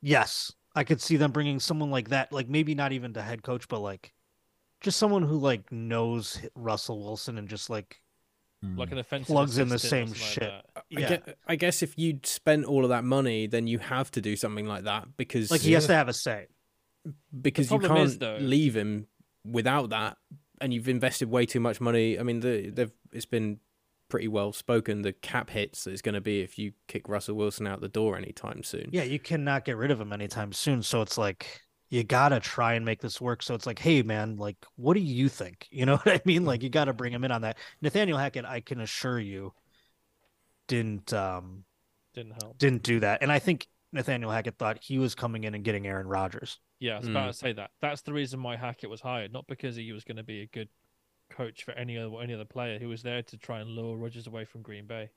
yes, 0.00 0.52
I 0.74 0.84
could 0.84 1.00
see 1.00 1.16
them 1.16 1.30
bringing 1.32 1.60
someone 1.60 1.90
like 1.90 2.08
that, 2.08 2.32
like 2.32 2.48
maybe 2.48 2.74
not 2.74 2.92
even 2.92 3.12
the 3.12 3.22
head 3.22 3.42
coach 3.42 3.68
but 3.68 3.80
like 3.80 4.12
just 4.80 4.98
someone 4.98 5.22
who 5.22 5.38
like 5.38 5.70
knows 5.72 6.38
Russell 6.54 7.02
Wilson 7.02 7.38
and 7.38 7.48
just 7.48 7.70
like 7.70 8.00
Hmm. 8.62 8.78
like 8.78 8.92
an 8.92 8.98
offensive 8.98 9.26
Plugs 9.26 9.58
in 9.58 9.68
the 9.68 9.78
same 9.78 10.10
or 10.10 10.14
shit. 10.14 10.42
Like 10.42 10.50
that. 10.52 10.64
I, 10.76 10.80
yeah. 10.88 11.08
guess, 11.08 11.20
I 11.48 11.56
guess 11.56 11.82
if 11.82 11.98
you'd 11.98 12.24
spent 12.24 12.64
all 12.64 12.82
of 12.84 12.88
that 12.90 13.04
money, 13.04 13.46
then 13.46 13.66
you 13.66 13.78
have 13.78 14.10
to 14.12 14.22
do 14.22 14.36
something 14.36 14.66
like 14.66 14.84
that 14.84 15.16
because 15.18 15.50
like 15.50 15.60
he 15.60 15.72
has 15.72 15.86
to 15.88 15.94
have 15.94 16.08
a 16.08 16.14
say. 16.14 16.46
because 17.42 17.70
you 17.70 17.78
can't 17.78 17.98
is, 17.98 18.18
though- 18.18 18.38
leave 18.40 18.74
him 18.74 19.06
without 19.44 19.90
that, 19.90 20.16
and 20.62 20.72
you've 20.72 20.88
invested 20.88 21.28
way 21.30 21.44
too 21.44 21.60
much 21.60 21.78
money. 21.80 22.18
I 22.18 22.22
mean, 22.22 22.40
the, 22.40 22.70
they've 22.70 22.92
it's 23.12 23.26
been 23.26 23.60
pretty 24.14 24.28
well 24.28 24.52
spoken. 24.52 25.02
The 25.02 25.12
cap 25.12 25.50
hits 25.50 25.82
that 25.82 25.90
it's 25.90 26.00
going 26.00 26.14
to 26.14 26.20
be 26.20 26.40
if 26.40 26.56
you 26.56 26.72
kick 26.86 27.08
Russell 27.08 27.34
Wilson 27.34 27.66
out 27.66 27.80
the 27.80 27.88
door 27.88 28.16
anytime 28.16 28.62
soon. 28.62 28.90
Yeah, 28.92 29.02
you 29.02 29.18
cannot 29.18 29.64
get 29.64 29.76
rid 29.76 29.90
of 29.90 30.00
him 30.00 30.12
anytime 30.12 30.52
soon. 30.52 30.84
So 30.84 31.02
it's 31.02 31.18
like 31.18 31.60
you 31.90 32.04
gotta 32.04 32.38
try 32.38 32.74
and 32.74 32.84
make 32.84 33.00
this 33.00 33.20
work. 33.20 33.42
So 33.42 33.54
it's 33.56 33.66
like, 33.66 33.80
hey 33.80 34.02
man, 34.02 34.36
like 34.36 34.56
what 34.76 34.94
do 34.94 35.00
you 35.00 35.28
think? 35.28 35.66
You 35.72 35.84
know 35.86 35.96
what 35.96 36.08
I 36.08 36.20
mean? 36.24 36.44
Like 36.44 36.62
you 36.62 36.68
gotta 36.70 36.92
bring 36.92 37.12
him 37.12 37.24
in 37.24 37.32
on 37.32 37.42
that. 37.42 37.58
Nathaniel 37.82 38.16
Hackett, 38.16 38.44
I 38.44 38.60
can 38.60 38.80
assure 38.80 39.18
you, 39.18 39.52
didn't 40.68 41.12
um 41.12 41.64
Didn't 42.14 42.34
help. 42.40 42.56
didn't 42.58 42.84
do 42.84 43.00
that. 43.00 43.20
And 43.22 43.32
I 43.32 43.40
think 43.40 43.66
Nathaniel 43.92 44.30
Hackett 44.30 44.58
thought 44.58 44.78
he 44.80 44.98
was 45.00 45.14
coming 45.16 45.42
in 45.42 45.54
and 45.56 45.64
getting 45.64 45.86
Aaron 45.88 46.06
Rodgers. 46.06 46.60
Yeah, 46.78 46.94
I 46.94 46.98
was 46.98 47.08
Mm. 47.08 47.10
about 47.10 47.26
to 47.26 47.32
say 47.32 47.52
that. 47.52 47.70
That's 47.80 48.02
the 48.02 48.12
reason 48.12 48.42
why 48.44 48.56
Hackett 48.56 48.90
was 48.90 49.00
hired, 49.00 49.32
not 49.32 49.46
because 49.48 49.74
he 49.76 49.92
was 49.92 50.04
going 50.04 50.16
to 50.18 50.22
be 50.24 50.42
a 50.42 50.46
good 50.46 50.68
coach 51.30 51.64
for 51.64 51.72
any 51.72 51.98
other 51.98 52.14
any 52.22 52.34
other 52.34 52.44
player. 52.44 52.78
He 52.78 52.86
was 52.86 53.02
there 53.02 53.22
to 53.22 53.36
try 53.36 53.60
and 53.60 53.70
lure 53.70 53.96
Rodgers 53.96 54.26
away 54.26 54.44
from 54.44 54.62
Green 54.62 54.86
Bay. 54.86 55.10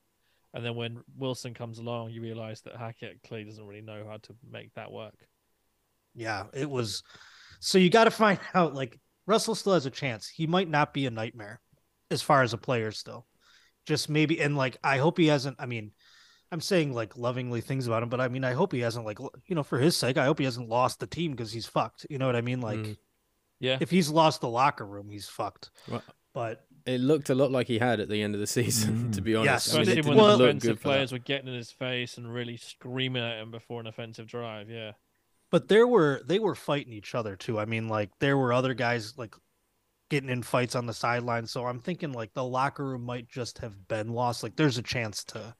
And 0.54 0.64
then 0.64 0.76
when 0.76 1.02
Wilson 1.16 1.54
comes 1.54 1.78
along, 1.78 2.10
you 2.10 2.22
realize 2.22 2.62
that 2.62 2.76
Hackett 2.76 3.22
clearly 3.22 3.44
doesn't 3.44 3.66
really 3.66 3.82
know 3.82 4.06
how 4.08 4.16
to 4.16 4.34
make 4.50 4.72
that 4.74 4.90
work. 4.90 5.14
Yeah, 6.14 6.44
it 6.54 6.68
was 6.68 7.02
so 7.60 7.78
you 7.78 7.90
gotta 7.90 8.10
find 8.10 8.38
out 8.54 8.74
like 8.74 8.98
Russell 9.26 9.54
still 9.54 9.74
has 9.74 9.86
a 9.86 9.90
chance. 9.90 10.28
He 10.28 10.46
might 10.46 10.68
not 10.68 10.94
be 10.94 11.06
a 11.06 11.10
nightmare 11.10 11.60
as 12.10 12.22
far 12.22 12.42
as 12.42 12.54
a 12.54 12.58
player 12.58 12.90
still. 12.92 13.26
Just 13.86 14.08
maybe 14.08 14.40
and 14.40 14.56
like 14.56 14.76
I 14.82 14.98
hope 14.98 15.18
he 15.18 15.26
hasn't 15.26 15.56
I 15.58 15.66
mean 15.66 15.92
I'm 16.50 16.62
saying 16.62 16.94
like 16.94 17.16
lovingly 17.18 17.60
things 17.60 17.86
about 17.86 18.02
him, 18.02 18.08
but 18.08 18.20
I 18.20 18.28
mean 18.28 18.44
I 18.44 18.52
hope 18.52 18.72
he 18.72 18.80
hasn't 18.80 19.04
like 19.04 19.18
you 19.46 19.54
know 19.54 19.62
for 19.62 19.78
his 19.78 19.96
sake 19.96 20.16
I 20.16 20.24
hope 20.24 20.38
he 20.38 20.44
hasn't 20.44 20.68
lost 20.68 20.98
the 20.98 21.06
team 21.06 21.32
because 21.32 21.52
he's 21.52 21.66
fucked. 21.66 22.06
You 22.08 22.18
know 22.18 22.26
what 22.26 22.36
I 22.36 22.40
mean? 22.40 22.60
Like 22.60 22.78
Mm. 22.78 22.96
Yeah. 23.60 23.78
if 23.80 23.90
he's 23.90 24.08
lost 24.10 24.40
the 24.40 24.48
locker 24.48 24.86
room, 24.86 25.08
he's 25.10 25.28
fucked. 25.28 25.70
Well, 25.88 26.02
But 26.34 26.64
It 26.86 27.00
looked 27.00 27.28
a 27.30 27.34
lot 27.34 27.50
like 27.50 27.66
he 27.66 27.78
had 27.78 28.00
at 28.00 28.08
the 28.08 28.22
end 28.22 28.34
of 28.34 28.40
the 28.40 28.46
season, 28.46 29.08
Mm. 29.10 29.14
to 29.14 29.20
be 29.20 29.34
honest. 29.34 29.66
Yes, 29.68 29.74
I 29.74 29.78
mean, 29.78 29.82
Especially 29.88 29.94
when 30.02 30.16
didn't 30.16 30.16
well- 30.26 30.38
the 30.38 30.44
look 30.44 30.54
defensive 30.56 30.82
players 30.82 31.12
were 31.12 31.18
getting 31.18 31.48
in 31.48 31.54
his 31.54 31.70
face 31.72 32.16
and 32.16 32.32
really 32.32 32.56
screaming 32.56 33.22
at 33.22 33.38
him 33.40 33.50
before 33.50 33.80
an 33.80 33.86
offensive 33.86 34.26
drive. 34.26 34.70
Yeah. 34.70 34.92
but 35.50 35.68
there 35.68 35.86
were 35.86 36.20
they 36.26 36.38
were 36.38 36.54
fighting 36.54 36.92
each 36.92 37.14
other 37.14 37.34
too. 37.34 37.58
I 37.58 37.64
mean, 37.64 37.88
like 37.88 38.10
there 38.20 38.36
were 38.36 38.52
other 38.52 38.74
guys 38.74 39.16
like 39.16 39.34
getting 40.10 40.28
in 40.28 40.42
fights 40.42 40.74
on 40.74 40.84
the 40.86 40.92
sideline. 40.92 41.46
So 41.46 41.64
I'm 41.66 41.80
thinking 41.80 42.12
like 42.12 42.34
the 42.34 42.44
locker 42.44 42.84
room 42.84 43.02
might 43.02 43.28
just 43.30 43.58
have 43.58 43.88
been 43.88 44.08
lost. 44.12 44.42
Like 44.42 44.56
there's 44.56 44.76
a 44.78 44.82
chance 44.82 45.24
to 45.24 45.56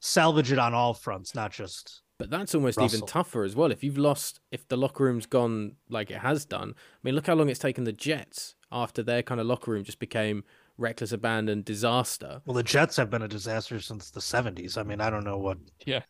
salvage 0.00 0.52
it 0.52 0.58
on 0.60 0.72
all 0.72 0.94
fronts, 0.94 1.34
not 1.34 1.50
just 1.52 2.02
But 2.18 2.30
that's 2.30 2.54
almost 2.54 2.80
even 2.80 3.06
tougher 3.06 3.42
as 3.42 3.56
well. 3.56 3.72
If 3.72 3.82
you've 3.82 3.98
lost, 3.98 4.40
if 4.52 4.68
the 4.68 4.76
locker 4.76 5.04
room's 5.04 5.26
gone 5.26 5.76
like 5.88 6.10
it 6.10 6.18
has 6.18 6.44
done, 6.44 6.74
I 6.76 6.98
mean, 7.02 7.14
look 7.14 7.26
how 7.26 7.34
long 7.34 7.48
it's 7.48 7.58
taken 7.58 7.84
the 7.84 7.92
Jets 7.92 8.54
after 8.70 9.02
their 9.02 9.22
kind 9.22 9.40
of 9.40 9.46
locker 9.46 9.72
room 9.72 9.84
just 9.84 9.98
became 9.98 10.44
reckless 10.78 11.12
abandon 11.12 11.62
disaster. 11.62 12.40
well, 12.46 12.54
the 12.54 12.62
Jets 12.62 12.96
have 12.96 13.10
been 13.10 13.22
a 13.22 13.28
disaster 13.28 13.80
since 13.80 14.10
the 14.10 14.20
70s. 14.20 14.78
I 14.78 14.82
mean, 14.82 15.00
I 15.00 15.10
don't 15.10 15.24
know 15.24 15.38
what 15.38 15.58
Yeah. 15.86 16.02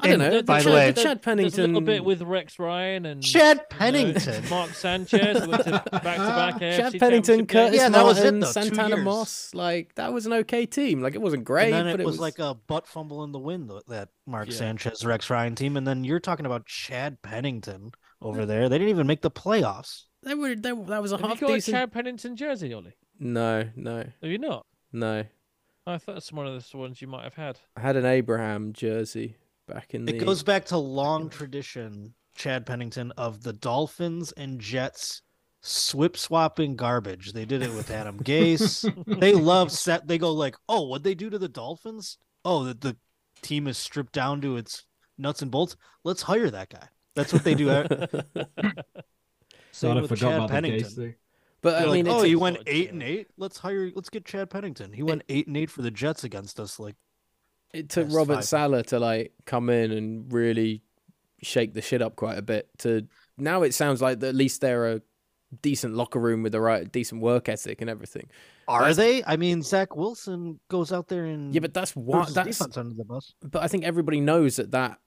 I 0.00 0.08
don't 0.08 0.20
And, 0.20 0.32
know. 0.34 0.42
by 0.42 0.60
Chad, 0.60 0.66
the 0.66 0.74
way- 0.74 0.92
Chad 0.92 1.22
There's 1.22 1.58
a 1.58 1.66
little 1.66 1.80
bit 1.80 2.04
with 2.04 2.22
Rex 2.22 2.58
Ryan 2.58 3.06
and 3.06 3.22
Chad 3.22 3.56
you 3.58 3.62
know, 3.62 3.66
Pennington. 3.70 4.48
Mark 4.48 4.70
Sanchez 4.74 5.46
back-to-back 5.46 6.58
Chad 6.58 6.98
Pennington, 6.98 7.46
Curtis 7.46 7.70
games. 7.70 7.82
Yeah, 7.82 7.88
that 7.90 8.04
was 8.04 8.18
it, 8.18 8.22
Martin, 8.22 8.40
though, 8.40 8.46
Santana. 8.50 8.96
Moss. 8.96 9.54
Like 9.54 9.94
that 9.96 10.12
was 10.12 10.26
an 10.26 10.32
okay 10.32 10.66
team. 10.66 11.02
Like 11.02 11.14
it 11.14 11.20
wasn't 11.20 11.44
great, 11.44 11.72
and 11.72 11.86
then 11.86 11.94
but 11.94 12.00
it 12.00 12.06
was, 12.06 12.18
like 12.18 12.38
a 12.38 12.54
butt 12.54 12.86
fumble 12.86 13.24
in 13.24 13.32
the 13.32 13.38
wind 13.38 13.70
that 13.88 14.08
Mark 14.26 14.48
Yeah. 14.48 14.56
Sanchez 14.56 15.04
Rex 15.04 15.30
Ryan 15.30 15.54
team, 15.54 15.76
and 15.76 15.86
then 15.86 16.04
you're 16.04 16.20
talking 16.20 16.46
about 16.46 16.66
Chad 16.66 17.22
Pennington 17.22 17.92
over 18.20 18.42
mm. 18.42 18.46
there. 18.46 18.68
They 18.68 18.78
didn't 18.78 18.90
even 18.90 19.06
make 19.06 19.22
the 19.22 19.30
playoffs. 19.30 20.04
they 20.22 20.34
were. 20.34 20.54
They, 20.54 20.72
that 20.72 21.02
was 21.02 21.12
a 21.12 21.16
Have 21.16 21.22
you 21.22 21.28
half 21.28 21.40
got 21.40 21.50
a. 21.50 21.60
Chad 21.60 21.92
Pennington 21.92 22.36
jersey, 22.36 22.72
Ollie? 22.72 22.94
No, 23.18 23.68
no, 23.76 23.98
Have 23.98 24.30
you 24.30 24.38
not? 24.38 24.66
no. 24.92 25.24
I 25.84 25.98
thought 25.98 26.14
that's 26.14 26.32
one 26.32 26.46
of 26.46 26.70
the 26.70 26.76
ones 26.76 27.02
you 27.02 27.08
might 27.08 27.24
have 27.24 27.34
had. 27.34 27.58
I 27.76 27.80
had 27.80 27.96
an 27.96 28.06
Abraham 28.06 28.72
jersey 28.72 29.36
back 29.66 29.94
in 29.94 30.04
the. 30.04 30.16
It 30.16 30.24
goes 30.24 30.42
back 30.42 30.64
to 30.66 30.76
long 30.78 31.28
tradition, 31.28 32.14
Chad 32.34 32.66
Pennington, 32.66 33.12
of 33.12 33.42
the 33.42 33.52
Dolphins 33.52 34.32
and 34.32 34.60
Jets 34.60 35.22
swip 35.60 36.16
swapping 36.16 36.76
garbage. 36.76 37.32
They 37.32 37.44
did 37.44 37.62
it 37.62 37.72
with 37.72 37.90
Adam 37.90 38.18
Gase. 38.22 39.20
they 39.20 39.32
love 39.34 39.70
set. 39.70 40.06
They 40.06 40.18
go 40.18 40.32
like, 40.32 40.56
"Oh, 40.68 40.82
what 40.82 41.02
they 41.02 41.14
do 41.14 41.30
to 41.30 41.38
the 41.38 41.48
Dolphins? 41.48 42.18
Oh, 42.44 42.64
the, 42.64 42.74
the 42.74 42.96
team 43.42 43.66
is 43.66 43.78
stripped 43.78 44.12
down 44.12 44.40
to 44.42 44.56
its 44.56 44.84
nuts 45.18 45.42
and 45.42 45.50
bolts. 45.50 45.76
Let's 46.04 46.22
hire 46.22 46.50
that 46.50 46.70
guy." 46.70 46.88
That's 47.14 47.32
what 47.32 47.44
they 47.44 47.54
do. 47.54 47.66
Same 49.72 49.90
God, 49.90 49.98
I 49.98 50.00
with 50.00 50.08
forgot 50.10 50.20
Chad 50.20 50.34
about 50.34 50.48
the 50.48 50.52
Pennington. 50.54 50.88
Gase 50.88 51.14
but 51.62 51.76
I 51.76 51.82
They're 51.82 51.92
mean, 51.92 52.06
like, 52.06 52.16
oh, 52.16 52.22
you 52.24 52.36
it's 52.36 52.42
went 52.42 52.58
eight 52.66 52.90
and 52.90 53.02
eight. 53.02 53.28
Let's 53.36 53.56
hire. 53.56 53.90
Let's 53.94 54.10
get 54.10 54.24
Chad 54.24 54.50
Pennington. 54.50 54.92
He 54.92 55.04
went 55.04 55.22
eight 55.28 55.46
and 55.46 55.56
eight 55.56 55.70
for 55.70 55.82
the 55.82 55.92
Jets 55.92 56.24
against 56.24 56.58
us. 56.58 56.80
Like, 56.80 56.96
it 57.72 57.88
took 57.88 58.08
Robert 58.10 58.36
five. 58.36 58.44
Saleh 58.44 58.86
to 58.86 58.98
like 58.98 59.32
come 59.46 59.70
in 59.70 59.90
and 59.92 60.32
really 60.32 60.82
shake 61.42 61.74
the 61.74 61.82
shit 61.82 62.02
up 62.02 62.16
quite 62.16 62.38
a 62.38 62.42
bit. 62.42 62.68
To 62.78 63.06
now, 63.38 63.62
it 63.62 63.74
sounds 63.74 64.00
like 64.02 64.22
at 64.22 64.34
least 64.34 64.60
they're 64.60 64.92
a 64.92 65.02
decent 65.60 65.94
locker 65.94 66.18
room 66.18 66.42
with 66.42 66.52
the 66.52 66.60
right 66.60 66.90
decent 66.90 67.20
work 67.20 67.48
ethic 67.48 67.80
and 67.80 67.90
everything. 67.90 68.28
are 68.68 68.80
That's- 68.80 68.96
they? 68.96 69.24
I 69.24 69.36
mean, 69.36 69.62
Zach 69.62 69.94
Wilson 69.96 70.60
goes 70.68 70.92
out 70.92 71.08
there 71.08 71.24
and 71.26 71.52
Yeah, 71.54 71.60
but 71.60 71.74
that's 71.74 71.94
what 71.94 72.32
that's. 72.32 72.58
defense 72.58 72.76
under 72.76 72.94
the 72.94 73.04
bus. 73.04 73.34
But 73.42 73.62
I 73.62 73.68
think 73.68 73.84
everybody 73.84 74.20
knows 74.20 74.56
that 74.56 74.70
that 74.70 74.98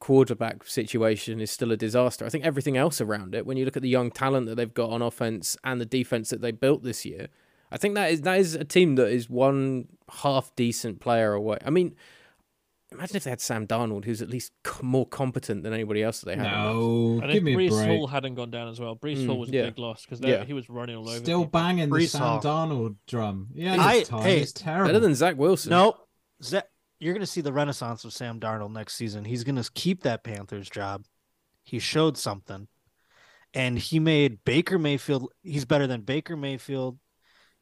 quarterback 0.00 0.64
situation 0.66 1.40
is 1.40 1.50
still 1.50 1.70
a 1.72 1.76
disaster. 1.76 2.24
I 2.24 2.28
think 2.28 2.44
everything 2.44 2.76
else 2.76 3.00
around 3.00 3.34
it, 3.34 3.46
when 3.46 3.56
you 3.56 3.64
look 3.64 3.76
at 3.76 3.82
the 3.82 3.88
young 3.88 4.10
talent 4.10 4.46
that 4.46 4.54
they've 4.56 4.72
got 4.72 4.90
on 4.90 5.02
offense 5.02 5.56
and 5.62 5.80
the 5.80 5.84
defense 5.86 6.30
that 6.30 6.40
they 6.40 6.50
built 6.52 6.82
this 6.82 7.04
year, 7.04 7.28
I 7.72 7.78
think 7.78 7.94
that 7.94 8.10
is 8.12 8.20
that 8.22 8.38
is 8.38 8.54
a 8.54 8.64
team 8.64 8.96
that 8.96 9.08
is 9.08 9.28
one 9.30 9.88
half 10.10 10.54
decent 10.56 11.00
player 11.00 11.32
away. 11.32 11.58
I 11.64 11.70
mean, 11.70 11.94
imagine 12.92 13.16
if 13.16 13.24
they 13.24 13.30
had 13.30 13.40
Sam 13.40 13.66
Darnold, 13.66 14.04
who's 14.04 14.20
at 14.20 14.28
least 14.28 14.52
more 14.82 15.06
competent 15.06 15.62
than 15.62 15.72
anybody 15.72 16.02
else 16.02 16.20
that 16.20 16.26
they 16.26 16.36
had. 16.36 16.52
No, 16.52 17.18
And 17.22 17.32
give 17.32 17.36
if 17.36 17.42
me 17.42 17.54
a 17.54 17.56
Breece 17.56 17.70
break. 17.70 17.88
Hall 17.88 18.06
hadn't 18.06 18.34
gone 18.34 18.50
down 18.50 18.68
as 18.68 18.78
well, 18.78 18.94
Breece 18.94 19.18
Mm, 19.24 19.26
Hall 19.28 19.38
was 19.38 19.48
a 19.48 19.52
big 19.52 19.78
loss 19.78 20.04
because 20.04 20.20
Yeah. 20.20 20.44
he 20.44 20.52
was 20.52 20.68
running 20.68 20.96
all 20.96 21.08
over. 21.08 21.18
Still 21.18 21.44
people. 21.46 21.50
banging 21.60 21.88
the 21.90 22.06
Sam 22.06 22.20
Hall. 22.20 22.40
Darnold 22.42 22.96
drum. 23.06 23.48
Yeah, 23.54 23.80
I- 23.82 24.00
this 24.00 24.08
time 24.08 24.22
hey, 24.22 24.40
it's 24.40 24.52
terrible. 24.52 24.88
Better 24.88 25.00
than 25.00 25.14
Zach 25.14 25.38
Wilson. 25.38 25.70
No, 25.70 25.96
Zach, 26.42 26.68
you're 27.00 27.14
going 27.14 27.20
to 27.22 27.26
see 27.26 27.40
the 27.40 27.52
renaissance 27.54 28.04
of 28.04 28.12
Sam 28.12 28.38
Darnold 28.38 28.72
next 28.72 28.94
season. 28.96 29.24
He's 29.24 29.42
going 29.44 29.56
to 29.56 29.70
keep 29.72 30.02
that 30.02 30.22
Panthers 30.22 30.68
job. 30.68 31.06
He 31.64 31.78
showed 31.78 32.18
something. 32.18 32.68
And 33.54 33.78
he 33.78 33.98
made 33.98 34.44
Baker 34.44 34.78
Mayfield. 34.78 35.30
He's 35.42 35.64
better 35.64 35.86
than 35.86 36.02
Baker 36.02 36.36
Mayfield. 36.36 36.98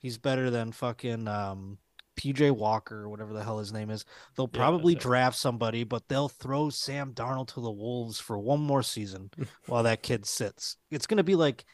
He's 0.00 0.18
better 0.18 0.50
than 0.50 0.72
fucking 0.72 1.28
um, 1.28 1.78
PJ 2.18 2.50
Walker, 2.50 3.02
or 3.02 3.08
whatever 3.08 3.32
the 3.32 3.44
hell 3.44 3.58
his 3.58 3.72
name 3.72 3.90
is. 3.90 4.04
They'll 4.36 4.48
probably 4.48 4.94
it. 4.94 5.00
draft 5.00 5.36
somebody, 5.36 5.84
but 5.84 6.08
they'll 6.08 6.28
throw 6.28 6.70
Sam 6.70 7.12
Darnold 7.14 7.48
to 7.54 7.60
the 7.60 7.70
Wolves 7.70 8.18
for 8.18 8.38
one 8.38 8.60
more 8.60 8.82
season 8.82 9.30
while 9.66 9.84
that 9.84 10.02
kid 10.02 10.26
sits. 10.26 10.76
It's 10.90 11.06
going 11.06 11.18
to 11.18 11.22
be 11.24 11.36
like 11.36 11.64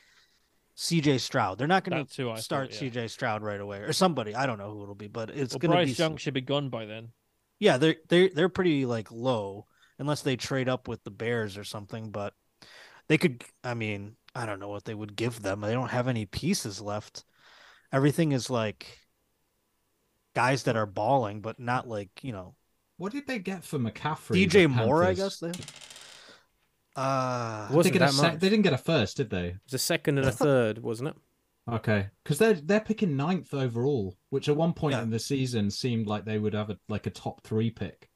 CJ 0.77 1.21
Stroud. 1.21 1.57
They're 1.59 1.67
not 1.67 1.85
going 1.85 1.97
That's 1.97 2.17
who 2.17 2.31
I 2.31 2.37
to 2.37 2.43
start 2.43 2.73
thought, 2.73 2.83
yeah. 2.83 2.91
CJ 2.91 3.11
Stroud 3.11 3.43
right 3.43 3.61
away 3.61 3.79
or 3.79 3.93
somebody. 3.93 4.35
I 4.35 4.47
don't 4.47 4.59
know 4.59 4.71
who 4.73 4.83
it'll 4.83 4.95
be, 4.95 5.09
but 5.09 5.31
it's 5.31 5.55
Well, 5.55 5.61
going 5.61 5.71
to 5.71 5.77
Bryce 5.79 5.97
be 5.97 6.03
Young 6.03 6.17
should 6.17 6.35
be 6.35 6.43
gone 6.43 6.69
by 6.69 6.85
then. 6.85 7.13
yeah, 7.59 7.79
they're 7.79 7.97
they're 8.09 8.29
they're 8.29 8.49
pretty 8.51 8.85
like 8.87 9.11
low 9.11 9.67
unless 9.99 10.23
they 10.23 10.37
trade 10.37 10.69
up 10.69 10.89
with 10.89 11.03
the 11.05 11.11
Bears 11.11 11.57
or 11.57 11.65
something. 11.65 12.11
But 12.11 12.35
They 13.09 13.19
could. 13.19 13.45
I 13.65 13.75
mean, 13.75 14.17
I 14.35 14.47
don't 14.47 14.61
know 14.61 14.69
what 14.69 14.85
they 14.85 14.95
would 14.95 15.17
give 15.17 15.41
them. 15.43 15.61
They 15.61 15.73
don't 15.73 15.91
have 15.91 16.09
any 16.09 16.27
pieces 16.27 16.81
left. 16.81 17.25
Everything 17.97 18.33
is 18.33 18.51
like 18.51 18.87
guys 20.35 20.65
that 20.65 20.77
are 20.77 20.85
balling, 20.87 21.41
but 21.41 21.59
not 21.59 21.89
like 21.89 22.11
you 22.23 22.33
know 22.33 22.55
What 22.99 23.13
did 23.13 23.27
they 23.27 23.39
get 23.39 23.65
for 23.65 23.79
McCaffrey? 23.79 24.47
DJ 24.47 24.53
the 24.53 24.67
Moore. 24.69 25.03
I 25.05 25.15
guess 25.15 25.39
they. 25.41 25.53
Uh, 26.95 27.69
Wasn't 27.71 27.93
they, 27.93 27.99
get 27.99 28.09
a 28.09 28.13
that 28.13 28.15
sec- 28.15 28.33
much. 28.35 28.41
they 28.41 28.49
didn't 28.49 28.63
get 28.63 28.73
a 28.73 28.79
first, 28.79 29.19
did 29.19 29.29
they? 29.31 29.49
It 29.49 29.57
was 29.67 29.75
a 29.75 29.79
second 29.79 30.19
and 30.19 30.27
a 30.27 30.33
third, 30.47 30.83
wasn't 30.83 31.11
it? 31.11 31.17
Okay, 31.71 32.07
because 32.23 32.39
they're 32.39 32.55
they're 32.55 32.81
picking 32.81 33.17
ninth 33.17 33.53
overall, 33.53 34.15
which 34.31 34.49
at 34.49 34.57
one 34.57 34.73
point 34.73 34.95
Yeah. 34.95 35.03
in 35.03 35.11
the 35.11 35.19
season 35.19 35.71
seemed 35.71 36.07
like 36.07 36.25
they 36.25 36.39
would 36.39 36.55
have 36.55 36.71
a 36.71 36.79
like 36.89 37.07
a 37.07 37.11
top 37.11 37.43
three 37.43 37.71
pick, 37.71 38.09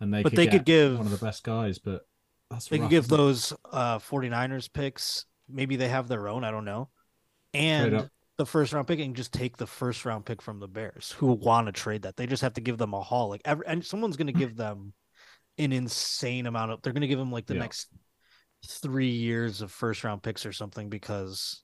and 0.00 0.12
they 0.14 0.22
But 0.22 0.30
could 0.32 0.38
they 0.38 0.44
get 0.46 0.52
could 0.52 0.64
give- 0.66 0.96
one 0.98 1.06
of 1.06 1.18
the 1.18 1.24
best 1.24 1.42
guys. 1.42 1.78
But 1.78 2.06
that's 2.50 2.68
they 2.68 2.78
rough, 2.78 2.88
could 2.88 2.94
give 2.94 3.08
those 3.08 3.52
uh 3.72 3.98
49ers 3.98 4.72
picks. 4.72 5.24
Maybe 5.48 5.76
they 5.76 5.88
have 5.88 6.06
their 6.08 6.28
own. 6.28 6.44
I 6.44 6.50
don't 6.50 6.64
know. 6.64 6.88
And 7.54 7.94
up. 7.94 8.08
The 8.38 8.46
first 8.46 8.72
round 8.72 8.86
pick 8.86 9.00
and 9.00 9.16
just 9.16 9.32
take 9.32 9.56
the 9.56 9.66
first 9.66 10.04
round 10.04 10.24
pick 10.26 10.42
from 10.42 10.60
the 10.60 10.68
Bears 10.68 11.12
who 11.18 11.32
want 11.32 11.66
to 11.66 11.72
trade 11.72 12.02
that. 12.02 12.16
They 12.16 12.26
just 12.26 12.42
have 12.42 12.54
to 12.54 12.60
give 12.60 12.78
them 12.78 12.92
a 12.94 13.00
haul. 13.00 13.28
Like 13.30 13.42
every, 13.44 13.66
and 13.66 13.84
someone's 13.84 14.16
going 14.16 14.26
to 14.26 14.32
give 14.32 14.56
them 14.56 14.92
an 15.58 15.72
insane 15.72 16.46
amount 16.46 16.72
of. 16.72 16.82
They're 16.82 16.92
going 16.92 17.00
to 17.02 17.06
give 17.08 17.18
them 17.18 17.32
like 17.32 17.46
the 17.46 17.54
Yeah. 17.54 17.60
next 17.60 17.88
three 18.66 19.08
years 19.10 19.62
of 19.62 19.70
first 19.72 20.04
round 20.04 20.22
picks 20.22 20.44
or 20.44 20.52
something 20.52 20.88
because 20.90 21.62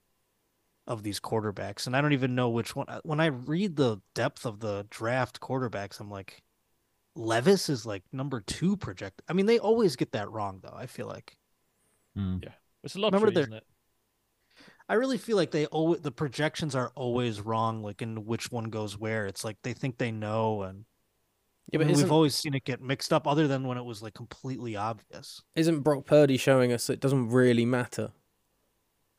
of 0.86 1.02
these 1.02 1.20
quarterbacks. 1.20 1.86
And 1.86 1.96
I 1.96 2.00
don't 2.00 2.12
even 2.14 2.34
know 2.34 2.50
which 2.50 2.74
one. 2.74 2.86
Uh, 2.88 3.00
when 3.04 3.20
I 3.20 3.26
read 3.26 3.76
the 3.76 3.98
depth 4.14 4.46
of 4.46 4.58
the 4.60 4.86
draft 4.90 5.40
quarterbacks, 5.40 6.00
I'm 6.00 6.10
like, 6.10 6.42
Levis 7.14 7.68
is 7.68 7.84
like 7.84 8.02
number 8.12 8.40
two 8.40 8.76
project. 8.78 9.20
I 9.28 9.34
mean, 9.34 9.46
they 9.46 9.58
always 9.58 9.96
get 9.96 10.12
that 10.12 10.30
wrong 10.30 10.60
though. 10.62 10.74
I 10.74 10.86
feel 10.86 11.06
like. 11.06 11.36
Hmm. 12.16 12.38
yeah, 12.42 12.50
It's 12.82 12.94
a 12.94 12.98
lottery, 12.98 13.18
Remember 13.20 13.34
the- 13.34 13.40
isn't 13.42 13.52
it? 13.54 13.64
I 14.88 14.94
really 14.94 15.18
feel 15.18 15.36
like 15.36 15.50
they 15.52 15.66
always 15.66 16.00
the 16.00 16.10
projections 16.12 16.74
are 16.74 16.92
always 16.94 17.40
wrong, 17.40 17.82
like 17.82 18.02
in 18.02 18.24
which 18.26 18.50
one 18.50 18.64
goes 18.70 18.98
where. 18.98 19.26
It's 19.26 19.44
like 19.44 19.56
they 19.62 19.72
think 19.72 19.98
they 19.98 20.10
know, 20.10 20.62
and 20.62 20.84
Yeah, 21.72 21.78
I 21.78 21.84
but 21.84 21.86
mean, 21.88 21.96
we've 21.96 22.12
always 22.12 22.34
seen 22.34 22.54
it 22.54 22.64
get 22.64 22.82
mixed 22.82 23.12
up. 23.12 23.26
Other 23.26 23.46
than 23.48 23.66
when 23.66 23.78
it 23.78 23.84
was 23.84 24.02
like 24.02 24.14
completely 24.14 24.76
obvious. 24.76 25.42
isn't 25.54 25.80
Brock 25.80 26.04
Purdy 26.06 26.36
showing 26.36 26.72
us 26.72 26.90
it 26.90 27.00
doesn't 27.00 27.28
really 27.30 27.64
matter? 27.64 28.12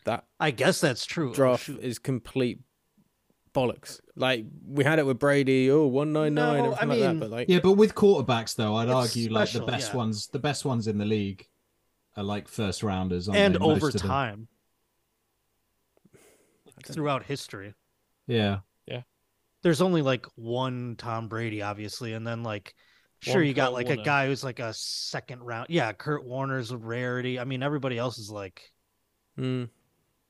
That 0.05 0.25
I 0.39 0.51
guess 0.51 0.81
that's 0.81 1.05
true. 1.05 1.31
Oh, 1.31 1.33
draft 1.33 1.63
shoot. 1.65 1.79
is 1.79 1.97
complete 1.97 2.59
bollocks. 3.55 3.99
Like 4.15 4.45
we 4.67 4.83
had 4.83 4.99
it 4.99 5.05
with 5.05 5.17
Brady, 5.19 5.71
oh 5.71 5.85
199 5.85 6.33
No, 6.35 6.73
I 6.73 6.81
everything 6.81 6.89
like 6.89 6.99
that, 6.99 7.09
mean- 7.13 7.19
but 7.19 7.29
like 7.29 7.49
Yeah, 7.49 7.59
but 7.63 7.73
with 7.73 7.95
quarterbacks 7.95 8.55
though, 8.55 8.75
I'd 8.75 8.89
It's 8.89 8.93
argue 8.95 9.29
like 9.31 9.51
the 9.51 9.61
best 9.61 9.91
yeah. 9.91 9.97
ones, 9.97 10.27
the 10.27 10.39
best 10.39 10.65
ones 10.65 10.87
in 10.87 10.97
the 10.97 11.05
league 11.05 11.47
are 12.17 12.23
like 12.23 12.47
first 12.49 12.83
rounders, 12.83 13.27
and 13.29 13.55
they? 13.55 13.59
Over 13.59 13.87
of 13.87 13.93
them. 13.93 14.01
time 14.01 14.27
I 14.27 14.29
don't- 14.35 14.47
throughout 16.85 17.23
history. 17.23 17.73
Yeah, 18.27 18.59
Yeah. 18.87 19.01
There's 19.61 19.81
only 19.81 20.01
like 20.01 20.25
one 20.35 20.95
Tom 20.97 21.29
Brady, 21.29 21.61
obviously, 21.61 22.13
and 22.13 22.27
then 22.27 22.43
like 22.43 22.73
sure 23.21 23.35
One 23.35 23.45
you 23.45 23.53
got 23.53 23.67
Kurt 23.67 23.73
like 23.73 23.85
Warner. 23.87 24.01
a 24.01 24.05
guy 24.05 24.25
who's 24.27 24.43
like 24.43 24.59
a 24.59 24.73
second 24.73 25.41
round. 25.43 25.67
Yeah, 25.69 25.93
Kurt 25.93 26.25
Warner's 26.25 26.71
a 26.71 26.77
rarity. 26.77 27.39
I 27.39 27.45
mean, 27.45 27.63
everybody 27.63 27.97
else 27.97 28.17
is 28.19 28.29
like 28.29 28.61
Hmm. 29.37 29.65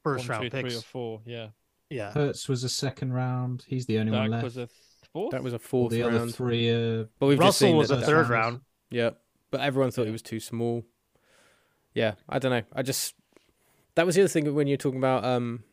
first 0.03 0.29
One, 0.29 0.39
round 0.39 0.51
two, 0.51 0.61
three, 0.61 0.75
or 0.75 0.81
four. 0.81 1.21
Yeah. 1.25 1.47
Yeah, 1.89 2.11
Hurts 2.11 2.47
was 2.49 2.63
a 2.63 2.69
second 2.69 3.13
round. 3.13 3.63
He's 3.67 3.85
the 3.87 3.97
only 3.99 4.11
one 4.11 4.21
Dak 4.23 4.31
left. 4.31 4.43
was 4.43 4.57
a 4.57 4.67
fourth. 5.11 5.31
that 5.31 5.43
was 5.43 5.53
a 5.53 5.57
All 5.57 5.59
fourth 5.59 5.91
the 5.91 6.03
other 6.03 6.27
three. 6.27 6.69
Uh, 6.71 7.05
But 7.19 7.27
we've 7.27 7.37
just 7.37 7.45
Russell 7.61 7.67
seen 7.69 7.77
was 7.77 7.91
a 7.91 8.01
third 8.01 8.29
rounders. 8.29 8.29
round. 8.29 8.61
Yeah, 8.91 9.09
but 9.51 9.61
everyone 9.61 9.91
thought 9.91 10.05
he 10.05 10.11
was 10.11 10.21
too 10.21 10.39
small. 10.39 10.83
Yeah, 11.93 12.13
I 12.29 12.39
don't 12.39 12.51
know. 12.51 12.63
I 12.73 12.81
just 12.83 13.13
that 13.95 14.05
was 14.05 14.15
the 14.15 14.21
other 14.21 14.27
thing 14.27 14.53
when 14.55 14.67
you're 14.67 14.77
talking 14.77 14.97
about 14.99 15.23
um, 15.25 15.63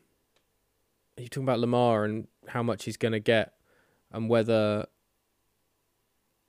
you're 1.17 1.27
talking 1.27 1.43
about 1.43 1.59
Lamar 1.59 2.05
and 2.05 2.27
how 2.47 2.63
much 2.63 2.85
he's 2.85 2.97
going 2.97 3.11
to 3.11 3.19
get, 3.19 3.53
and 4.11 4.29
whether 4.29 4.85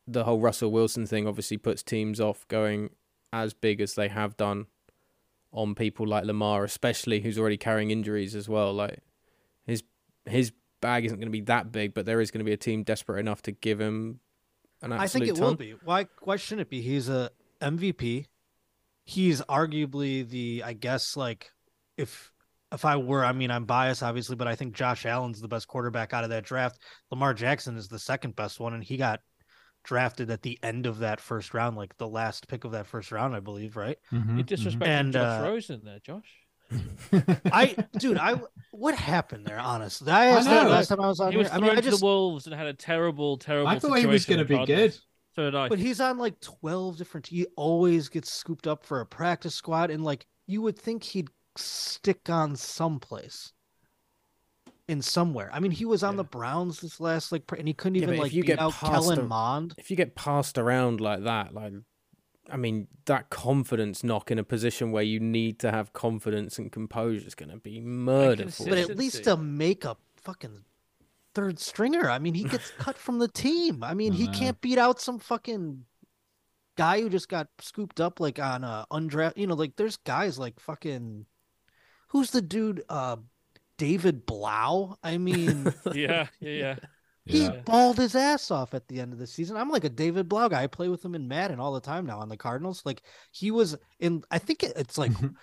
the 0.06 0.24
whole 0.24 0.40
Russell 0.40 0.72
Wilson 0.72 1.06
thing 1.06 1.26
obviously 1.26 1.56
puts 1.56 1.82
teams 1.82 2.20
off 2.20 2.46
going 2.48 2.90
as 3.32 3.54
big 3.54 3.80
as 3.80 3.94
they 3.94 4.08
have 4.08 4.36
done 4.36 4.66
on 5.52 5.74
people 5.74 6.06
like 6.06 6.24
Lamar, 6.24 6.64
especially 6.64 7.20
who's 7.20 7.38
already 7.38 7.56
carrying 7.56 7.90
injuries 7.90 8.34
as 8.34 8.48
well. 8.48 8.72
Like 8.72 9.00
his 9.66 9.82
his 10.26 10.52
bag 10.80 11.04
isn't 11.04 11.18
going 11.18 11.28
to 11.28 11.32
be 11.32 11.42
that 11.42 11.72
big, 11.72 11.94
but 11.94 12.06
there 12.06 12.20
is 12.20 12.30
going 12.30 12.40
to 12.40 12.44
be 12.44 12.52
a 12.52 12.58
team 12.58 12.82
desperate 12.82 13.20
enough 13.20 13.42
to 13.42 13.52
give 13.52 13.80
him 13.80 14.20
an 14.82 14.92
I 14.92 15.06
think 15.06 15.26
it 15.26 15.36
ton. 15.36 15.44
will 15.44 15.54
be. 15.54 15.74
Why? 15.84 16.06
Why 16.22 16.36
shouldn't 16.36 16.62
it 16.62 16.70
be? 16.70 16.82
He's 16.82 17.08
a 17.08 17.30
MVP. 17.60 18.26
He's 19.04 19.40
arguably 19.42 20.28
the, 20.28 20.62
I 20.64 20.74
guess, 20.74 21.16
like 21.16 21.52
if 21.96 22.31
if 22.72 22.84
I 22.84 22.96
were, 22.96 23.24
I 23.24 23.32
mean, 23.32 23.50
I'm 23.50 23.64
biased 23.64 24.02
obviously, 24.02 24.36
but 24.36 24.48
I 24.48 24.54
think 24.54 24.74
Josh 24.74 25.06
Allen's 25.06 25.40
the 25.40 25.48
best 25.48 25.68
quarterback 25.68 26.12
out 26.12 26.24
of 26.24 26.30
that 26.30 26.44
draft. 26.44 26.78
Lamar 27.10 27.34
Jackson 27.34 27.76
is 27.76 27.88
the 27.88 27.98
second 27.98 28.34
best 28.36 28.60
one, 28.60 28.74
and 28.74 28.82
he 28.82 28.96
got 28.96 29.20
drafted 29.84 30.30
at 30.30 30.42
the 30.42 30.58
end 30.62 30.86
of 30.86 30.98
that 31.00 31.20
first 31.20 31.54
round, 31.54 31.76
like 31.76 31.96
the 31.98 32.08
last 32.08 32.48
pick 32.48 32.64
of 32.64 32.72
that 32.72 32.86
first 32.86 33.12
round, 33.12 33.34
I 33.34 33.40
believe, 33.40 33.76
right? 33.76 33.98
mhm, 34.12 34.38
You 34.38 34.44
mhm. 34.44 34.48
disrespecting 34.48 34.86
And, 34.86 35.12
Josh 35.12 35.40
uh, 35.40 35.44
Rosen 35.50 35.80
there, 35.84 35.98
Josh. 36.00 36.30
I, 37.52 37.76
dude, 37.98 38.16
I, 38.16 38.40
what 38.70 38.94
happened 38.94 39.44
there? 39.44 39.58
Honestly, 39.58 40.10
I 40.10 40.30
I 40.30 40.42
that 40.42 40.64
know. 40.64 40.70
last 40.70 40.88
time 40.88 41.00
I 41.00 41.08
was 41.08 41.20
on 41.20 41.32
He 41.32 41.36
was. 41.38 41.50
I 41.50 41.58
mean, 41.58 41.70
I 41.70 41.74
to 41.74 41.82
just, 41.82 42.00
the 42.00 42.06
wolves 42.06 42.46
and 42.46 42.54
had 42.54 42.66
a 42.66 42.72
terrible, 42.74 43.36
terrible. 43.36 43.68
I 43.68 43.78
thought 43.78 43.98
he 43.98 44.06
was 44.06 44.24
going 44.24 44.38
to 44.38 44.44
be 44.44 44.64
good. 44.64 44.96
So 45.34 45.44
did 45.44 45.54
I. 45.54 45.68
But 45.68 45.78
he's 45.78 46.00
on 46.00 46.18
like 46.18 46.40
12 46.40 46.96
different 46.98 47.26
he 47.26 47.46
always 47.56 48.08
gets 48.08 48.30
scooped 48.30 48.66
up 48.66 48.84
for 48.84 49.00
a 49.00 49.06
practice 49.06 49.54
squad 49.54 49.90
and 49.90 50.04
like 50.04 50.26
you 50.46 50.62
would 50.62 50.78
think 50.78 51.02
he'd 51.02 51.28
stick 51.56 52.28
on 52.30 52.56
someplace 52.56 53.52
in 54.88 55.00
somewhere. 55.02 55.50
I 55.52 55.60
mean, 55.60 55.70
he 55.70 55.84
was 55.84 56.02
on 56.02 56.14
Yeah. 56.14 56.18
the 56.18 56.24
Browns 56.24 56.80
this 56.80 57.00
last 57.00 57.32
like 57.32 57.44
and 57.56 57.68
he 57.68 57.74
couldn't 57.74 57.96
Yeah, 57.96 58.02
even 58.04 58.16
like 58.18 58.32
you 58.32 58.42
beat 58.42 58.48
get 58.48 58.58
out 58.58 58.72
Kellen 58.74 59.18
a- 59.20 59.22
Mond. 59.22 59.74
if 59.78 59.90
you 59.90 59.96
get 59.96 60.14
passed 60.14 60.58
around 60.58 61.00
like 61.00 61.22
that, 61.24 61.54
like 61.54 61.72
I 62.50 62.56
mean, 62.56 62.88
that 63.04 63.30
confidence 63.30 64.02
knock 64.02 64.30
in 64.30 64.38
a 64.38 64.44
position 64.44 64.90
where 64.90 65.04
you 65.04 65.20
need 65.20 65.60
to 65.60 65.70
have 65.70 65.92
confidence 65.92 66.58
and 66.58 66.72
composure 66.72 67.26
is 67.26 67.36
going 67.36 67.50
to 67.50 67.56
be 67.58 67.80
murder 67.80 68.50
for 68.50 68.68
But 68.68 68.78
at 68.78 68.96
least 68.98 69.24
to 69.24 69.36
make 69.36 69.84
a 69.84 69.96
fucking 70.16 70.64
third 71.34 71.60
stringer. 71.60 72.10
I 72.10 72.18
mean, 72.18 72.34
he 72.34 72.42
gets 72.44 72.70
cut 72.78 72.98
from 72.98 73.20
the 73.20 73.28
team. 73.28 73.84
I 73.84 73.94
mean, 73.94 74.12
I 74.12 74.16
he 74.16 74.26
can't 74.28 74.60
beat 74.60 74.76
out 74.76 75.00
some 75.00 75.20
fucking 75.20 75.84
guy 76.76 77.00
who 77.00 77.08
just 77.08 77.28
got 77.28 77.48
scooped 77.60 78.00
up 78.00 78.18
like 78.18 78.40
on 78.40 78.64
a 78.64 78.86
undraft. 78.90 79.36
You 79.36 79.46
know, 79.46 79.54
like 79.54 79.76
there's 79.76 79.96
guys 79.98 80.36
like 80.38 80.58
fucking 80.58 81.24
who's 82.12 82.30
the 82.30 82.42
dude? 82.42 82.82
Uh, 82.88 83.16
David 83.78 84.26
Blough. 84.26 84.96
I 85.02 85.18
mean, 85.18 85.72
yeah, 85.94 86.28
yeah, 86.40 86.50
yeah. 86.50 86.76
he 87.24 87.44
Yeah. 87.44 87.60
balled 87.64 87.96
his 87.98 88.14
ass 88.14 88.50
off 88.50 88.74
at 88.74 88.86
the 88.88 89.00
end 89.00 89.12
of 89.12 89.18
the 89.18 89.26
season. 89.26 89.56
I'm 89.56 89.70
like 89.70 89.84
a 89.84 89.88
David 89.88 90.28
Blough 90.28 90.48
guy. 90.50 90.62
I 90.62 90.66
play 90.68 90.88
with 90.88 91.04
him 91.04 91.14
in 91.14 91.26
Madden 91.26 91.58
all 91.58 91.72
the 91.72 91.80
time 91.80 92.06
now 92.06 92.20
on 92.20 92.28
the 92.28 92.36
Cardinals. 92.36 92.82
Like 92.84 93.02
he 93.32 93.50
was 93.50 93.76
in. 93.98 94.22
I 94.30 94.38
think 94.38 94.62
it's 94.62 94.98
like 94.98 95.12
Mhm. 95.12 95.34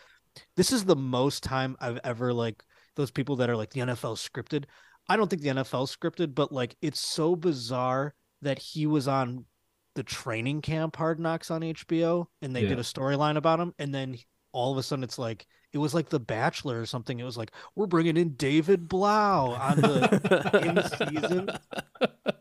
this 0.56 0.72
is 0.72 0.86
the 0.86 0.96
most 0.96 1.44
time 1.44 1.76
I've 1.82 2.00
ever 2.04 2.32
like 2.34 2.64
those 2.96 3.12
people 3.12 3.36
that 3.38 3.50
are 3.50 3.58
like 3.58 3.72
the 3.72 3.82
NFL 3.82 4.16
scripted. 4.16 4.66
I 5.10 5.18
don't 5.18 5.28
think 5.30 5.42
the 5.42 5.50
NFL 5.50 5.88
scripted, 5.88 6.36
but 6.36 6.52
like 6.52 6.76
it's 6.82 7.00
so 7.00 7.36
bizarre 7.36 8.14
that 8.42 8.60
he 8.60 8.86
was 8.86 9.08
on 9.08 9.46
the 9.96 10.04
training 10.04 10.62
camp 10.62 10.96
Hard 10.96 11.20
Knocks 11.20 11.50
on 11.52 11.62
HBO 11.62 12.28
and 12.42 12.56
they 12.56 12.62
did 12.68 12.80
a 12.80 12.84
storyline 12.84 13.36
about 13.36 13.60
him 13.60 13.74
and 13.80 13.94
then 13.94 14.16
all 14.54 14.72
of 14.72 14.78
a 14.78 14.84
sudden 14.84 15.04
it's 15.04 15.18
like 15.18 15.46
it 15.72 15.78
was 15.78 15.94
like 15.94 16.10
The 16.10 16.20
Bachelor 16.20 16.82
or 16.82 16.86
something. 16.86 17.20
It 17.20 17.24
was 17.24 17.38
like 17.38 17.52
we're 17.76 17.88
bringing 17.88 18.18
in 18.18 18.34
David 18.34 18.88
Blough 18.88 19.56
on 19.60 19.82
the 19.82 20.62
in 20.64 21.10
season 21.10 21.50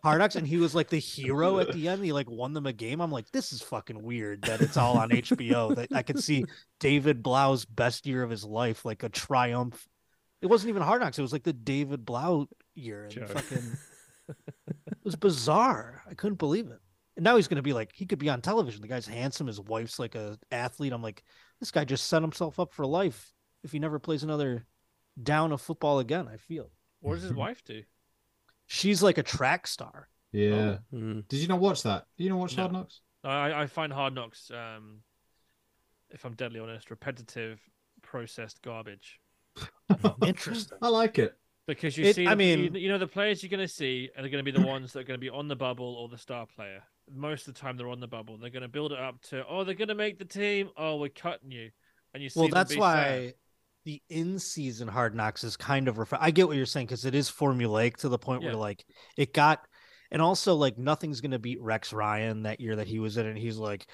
Hard 0.02 0.20
Knocks 0.20 0.36
and 0.36 0.46
he 0.46 0.56
was 0.56 0.74
like 0.74 0.88
the 0.88 0.98
hero 0.98 1.58
at 1.58 1.72
the 1.72 1.88
end. 1.88 2.04
He 2.04 2.12
like 2.12 2.30
won 2.30 2.52
them 2.52 2.66
a 2.66 2.72
game. 2.72 3.00
I'm 3.00 3.12
like, 3.12 3.30
this 3.30 3.52
is 3.52 3.60
fucking 3.62 4.02
weird 4.02 4.42
that 4.42 4.60
it's 4.60 4.76
all 4.76 4.98
on 4.98 5.10
HBO. 5.10 5.74
That 5.74 5.88
I 5.94 6.02
could 6.02 6.22
see 6.22 6.44
David 6.80 7.22
Blough's 7.22 7.64
best 7.64 8.06
year 8.06 8.22
of 8.22 8.30
his 8.30 8.44
life, 8.44 8.84
like 8.84 9.02
a 9.02 9.08
triumph. 9.08 9.86
It 10.40 10.46
wasn't 10.46 10.70
even 10.70 10.82
Hard 10.82 11.02
Knocks. 11.02 11.18
It 11.18 11.22
was 11.22 11.32
like 11.32 11.42
the 11.42 11.52
David 11.52 12.04
Blough 12.04 12.48
year. 12.74 13.08
And 13.14 13.28
fucking, 13.28 13.76
it 14.28 14.96
was 15.04 15.16
bizarre. 15.16 16.02
I 16.08 16.14
couldn't 16.14 16.38
believe 16.38 16.68
it. 16.68 16.78
And 17.16 17.24
now 17.24 17.36
he's 17.36 17.48
gonna 17.48 17.62
be 17.62 17.72
like, 17.72 17.90
he 17.92 18.06
could 18.06 18.20
be 18.20 18.28
on 18.28 18.40
television. 18.40 18.80
The 18.80 18.88
guy's 18.88 19.06
handsome. 19.06 19.48
His 19.48 19.60
wife's 19.60 19.98
like 19.98 20.14
a 20.14 20.38
athlete. 20.52 20.92
I'm 20.92 21.02
like, 21.02 21.24
this 21.60 21.70
guy 21.70 21.84
just 21.84 22.06
set 22.06 22.22
himself 22.22 22.58
up 22.60 22.72
for 22.72 22.86
life 22.86 23.32
if 23.64 23.72
he 23.72 23.78
never 23.78 23.98
plays 23.98 24.22
another 24.22 24.66
down 25.20 25.52
of 25.52 25.60
football 25.60 25.98
again. 25.98 26.28
I 26.32 26.36
feel 26.36 26.70
What 27.00 27.14
does 27.14 27.22
his 27.24 27.32
wife 27.34 27.62
do? 27.64 27.82
she's 28.66 29.02
like 29.02 29.18
a 29.18 29.22
track 29.22 29.66
star. 29.66 30.08
Yeah. 30.32 30.78
Mm. 30.92 31.26
Did 31.28 31.38
you 31.38 31.48
not 31.48 31.60
watch 31.60 31.82
that? 31.84 32.04
Did 32.16 32.24
you 32.24 32.30
not 32.30 32.38
watch 32.38 32.56
No. 32.56 32.62
Hard 32.64 32.72
Knocks? 32.72 33.00
I, 33.24 33.62
I 33.62 33.66
find 33.66 33.92
Hard 33.92 34.14
Knocks, 34.14 34.50
um, 34.50 35.00
if 36.10 36.24
I'm 36.24 36.34
deadly 36.34 36.60
honest, 36.60 36.90
repetitive, 36.90 37.60
processed 38.02 38.60
garbage. 38.62 39.20
Interesting. 40.24 40.78
I 40.82 40.88
like 40.88 41.18
it. 41.18 41.34
Because 41.66 41.96
you 41.98 42.04
It- 42.06 42.16
see, 42.16 42.26
I 42.26 42.34
mean- 42.34 42.74
you, 42.74 42.80
you 42.82 42.88
know, 42.88 42.98
the 42.98 43.06
players 43.06 43.42
you're 43.42 43.50
going 43.50 43.66
to 43.66 43.72
see 43.72 44.10
are 44.16 44.22
going 44.22 44.44
to 44.44 44.50
be 44.52 44.56
the 44.56 44.66
ones 44.66 44.92
that 44.92 45.00
are 45.00 45.04
going 45.04 45.18
to 45.18 45.24
be 45.24 45.30
on 45.30 45.48
the 45.48 45.56
bubble 45.56 45.94
or 45.96 46.08
the 46.08 46.18
star 46.18 46.46
player. 46.46 46.82
Most 47.14 47.48
of 47.48 47.54
the 47.54 47.60
time, 47.60 47.76
they're 47.76 47.88
on 47.88 48.00
the 48.00 48.06
bubble. 48.06 48.38
They're 48.38 48.50
going 48.50 48.62
to 48.62 48.68
build 48.68 48.92
it 48.92 48.98
up 48.98 49.20
to, 49.28 49.44
oh, 49.48 49.64
they're 49.64 49.74
going 49.74 49.88
to 49.88 49.94
make 49.94 50.18
the 50.18 50.24
team. 50.24 50.70
Oh, 50.76 50.96
we're 50.96 51.08
cutting 51.08 51.50
you. 51.50 51.70
and 52.14 52.22
you 52.22 52.28
see 52.28 52.40
Well, 52.40 52.48
that's 52.48 52.76
why 52.76 53.26
sad. 53.26 53.34
the 53.84 54.02
in-season 54.10 54.88
Hard 54.88 55.14
Knocks 55.14 55.44
is 55.44 55.56
kind 55.56 55.88
of. 55.88 55.96
Refi- 55.96 56.18
I 56.20 56.30
get 56.30 56.46
what 56.48 56.56
you're 56.56 56.66
saying 56.66 56.86
because 56.86 57.04
it 57.04 57.14
is 57.14 57.30
formulaic 57.30 57.96
to 57.98 58.08
the 58.08 58.18
point 58.18 58.42
Yeah. 58.42 58.48
where 58.50 58.56
like 58.56 58.84
it 59.16 59.32
got, 59.32 59.60
and 60.10 60.20
also 60.22 60.54
like 60.54 60.78
nothing's 60.78 61.20
gonna 61.20 61.38
beat 61.38 61.60
Rex 61.60 61.92
Ryan 61.92 62.42
that 62.44 62.60
year 62.60 62.76
that 62.76 62.86
he 62.88 62.98
was 62.98 63.16
in, 63.18 63.26
and 63.26 63.36
he's 63.38 63.56
like, 63.58 63.86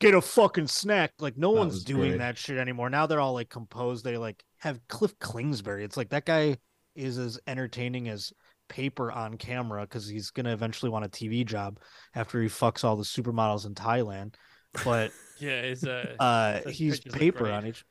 get 0.00 0.14
a 0.14 0.20
fucking 0.20 0.66
snack. 0.66 1.12
Like 1.20 1.36
no 1.36 1.52
That 1.54 1.58
one's 1.60 1.84
doing 1.84 2.10
great. 2.10 2.18
that 2.18 2.36
shit 2.38 2.58
anymore. 2.58 2.90
Now 2.90 3.06
they're 3.06 3.20
all 3.20 3.34
like 3.34 3.48
composed. 3.48 4.04
They 4.04 4.16
like 4.16 4.42
have 4.58 4.80
Cliff 4.88 5.14
Kingsbury. 5.20 5.84
It's 5.84 5.96
like 5.96 6.10
that 6.10 6.24
guy 6.26 6.56
is 6.96 7.16
as 7.18 7.38
entertaining 7.46 8.08
as 8.08 8.32
paper 8.72 9.12
on 9.12 9.36
camera 9.36 9.82
because 9.82 10.08
he's 10.08 10.30
gonna 10.30 10.52
eventually 10.52 10.90
want 10.90 11.04
a 11.04 11.08
TV 11.08 11.44
job 11.44 11.78
after 12.14 12.40
he 12.40 12.48
fucks 12.48 12.84
all 12.84 12.96
the 12.96 13.04
supermodels 13.04 13.66
in 13.66 13.74
Thailand. 13.74 14.34
But 14.82 15.12
Yeah, 15.38 15.60
it's 15.60 15.84
uh, 15.84 16.14
uh 16.18 16.70
he's 16.70 17.00
paper 17.00 17.50
on 17.50 17.66
each 17.66 17.84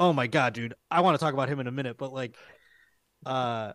oh 0.00 0.12
my 0.12 0.26
god 0.26 0.54
dude. 0.54 0.74
I 0.90 1.02
want 1.02 1.14
to 1.16 1.24
talk 1.24 1.34
about 1.34 1.48
him 1.48 1.60
in 1.60 1.68
a 1.68 1.72
minute 1.72 1.96
but 1.96 2.12
like 2.12 2.34
uh 3.24 3.74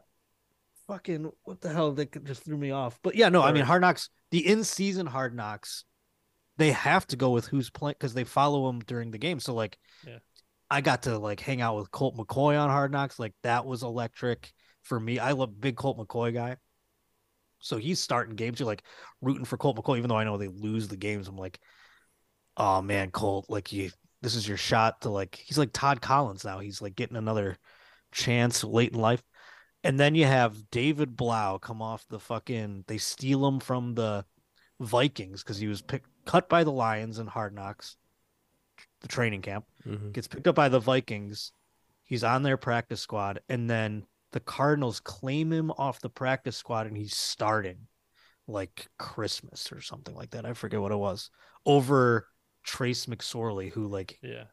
fucking 0.88 1.32
what 1.44 1.62
the 1.62 1.70
hell? 1.70 1.94
That 1.94 2.26
just 2.26 2.44
threw 2.44 2.58
me 2.58 2.72
off. 2.72 3.00
But 3.02 3.16
yeah 3.16 3.30
no 3.30 3.42
i 3.42 3.54
mean 3.54 3.64
hard 3.64 3.82
knocks 3.82 4.10
the 4.32 4.46
in-season 4.46 5.06
hard 5.06 5.34
knocks 5.34 5.86
they 6.58 6.72
have 6.72 7.08
to 7.08 7.16
go 7.16 7.30
with 7.30 7.46
who's 7.48 7.70
playing 7.70 7.96
because 7.98 8.14
they 8.14 8.26
follow 8.26 8.70
him 8.70 8.80
during 8.82 9.12
the 9.12 9.18
game. 9.18 9.40
So 9.40 9.54
like 9.54 9.78
Yeah. 10.06 10.18
i 10.70 10.82
got 10.82 11.04
to 11.04 11.18
like 11.18 11.40
hang 11.40 11.62
out 11.62 11.78
with 11.78 11.92
colt 11.92 12.18
mccoy 12.18 12.60
on 12.60 12.70
hard 12.70 12.92
knocks. 12.92 13.18
Like 13.18 13.34
that 13.44 13.66
was 13.66 13.84
electric 13.84 14.52
for 14.84 15.00
me 15.00 15.20
i 15.20 15.32
love 15.32 15.60
big 15.60 15.76
colt 15.76 15.98
mccoy 15.98 16.34
guy 16.34 16.56
so 17.60 17.78
he's 17.78 18.00
starting 18.00 18.36
games 18.36 18.60
you're 18.60 18.68
like 18.68 18.84
rooting 19.22 19.46
for 19.46 19.58
colt 19.58 19.76
mccoy 19.78 19.98
even 19.98 20.10
though 20.10 20.18
i 20.18 20.24
know 20.24 20.38
they 20.38 20.48
lose 20.48 20.88
the 20.88 20.98
games 20.98 21.28
i'm 21.28 21.38
like 21.38 21.60
oh 22.58 22.82
man, 22.82 23.12
Colt, 23.12 23.48
like 23.50 23.72
you 23.72 23.90
this 24.22 24.36
is 24.36 24.48
your 24.48 24.58
shot 24.58 25.02
to 25.02 25.10
like 25.10 25.36
he's 25.36 25.58
like 25.58 25.72
Todd 25.74 26.02
Collins 26.02 26.46
now. 26.46 26.60
He's 26.60 26.82
like 26.82 26.96
getting 26.96 27.18
another 27.18 27.58
chance 28.12 28.64
late 28.64 28.94
in 28.94 29.00
life. 29.00 29.24
And 29.84 30.00
then 30.00 30.16
you 30.16 30.26
have 30.26 30.70
David 30.72 31.18
Blough 31.18 31.60
come 31.60 31.82
off 31.82 32.06
the 32.10 32.20
fucking 32.20 32.86
they 32.88 32.98
steal 32.98 33.46
him 33.48 33.60
from 33.60 33.96
the 33.96 34.26
Vikings 34.80 35.44
because 35.44 35.58
he 35.58 35.68
was 35.68 35.82
picked 35.82 36.10
cut 36.26 36.48
by 36.48 36.64
the 36.64 36.72
Lions 36.72 37.20
in 37.20 37.28
Hard 37.28 37.54
Knocks, 37.54 37.98
the 39.02 39.08
training 39.08 39.42
camp, 39.42 39.66
Mhm. 39.86 40.14
gets 40.14 40.28
picked 40.28 40.48
up 40.48 40.56
by 40.56 40.70
the 40.70 40.80
Vikings. 40.80 41.52
He's 42.04 42.24
on 42.24 42.44
their 42.44 42.58
practice 42.58 43.02
squad, 43.02 43.42
and 43.50 43.70
then 43.70 44.06
the 44.34 44.40
Cardinals 44.40 45.00
claim 45.00 45.52
him 45.54 45.72
off 45.78 46.02
the 46.02 46.10
practice 46.10 46.58
squad 46.58 46.88
and 46.88 46.98
he's 46.98 47.16
starting 47.16 47.88
like 48.48 48.88
Christmas 49.00 49.72
or 49.72 49.80
something 49.82 50.14
like 50.14 50.32
that. 50.32 50.46
I 50.46 50.54
forget 50.54 50.82
what 50.82 50.92
it 50.92 50.98
was. 50.98 51.30
Over 51.66 52.28
Trace 52.64 53.06
McSorley, 53.06 53.72
who 53.72 53.88
like 53.88 54.20
yeah. 54.22 54.46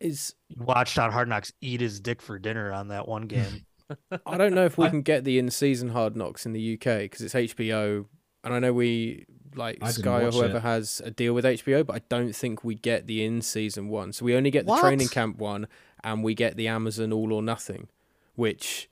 Is 0.00 0.34
watched 0.56 0.96
on 0.98 1.10
Hard 1.10 1.28
Knocks 1.28 1.52
eat 1.60 1.80
his 1.80 1.98
dick 1.98 2.22
for 2.22 2.38
dinner 2.38 2.72
on 2.72 2.88
that 2.88 3.08
one 3.08 3.22
game. 3.22 3.66
I 4.26 4.36
don't 4.36 4.54
know 4.54 4.64
if 4.64 4.76
we 4.78 4.86
I- 4.86 4.90
can 4.90 5.02
get 5.02 5.24
the 5.24 5.38
in-season 5.38 5.88
Hard 5.88 6.14
Knocks 6.14 6.46
in 6.46 6.52
the 6.52 6.74
UK 6.74 7.00
because 7.00 7.22
it's 7.22 7.34
HBO, 7.34 8.04
and 8.44 8.54
I 8.54 8.58
know 8.58 8.72
we 8.72 9.24
like 9.56 9.78
I 9.80 9.90
Sky 9.90 10.22
or 10.22 10.30
whoever 10.30 10.58
it. 10.58 10.62
has 10.62 11.00
a 11.04 11.10
deal 11.10 11.32
with 11.32 11.44
HBO, 11.44 11.84
but 11.84 11.96
I 11.96 12.02
don't 12.08 12.34
think 12.34 12.62
we 12.62 12.74
get 12.74 13.06
the 13.06 13.24
in-season 13.24 13.88
one. 13.88 14.12
So 14.12 14.24
we 14.24 14.36
only 14.36 14.50
get 14.50 14.66
the 14.66 14.76
training 14.76 15.08
camp 15.08 15.38
one, 15.38 15.66
and 16.04 16.22
we 16.22 16.34
get 16.34 16.56
the 16.56 16.68
Amazon 16.68 17.12
All 17.12 17.32
or 17.32 17.42
Nothing, 17.42 17.88
which 18.34 18.88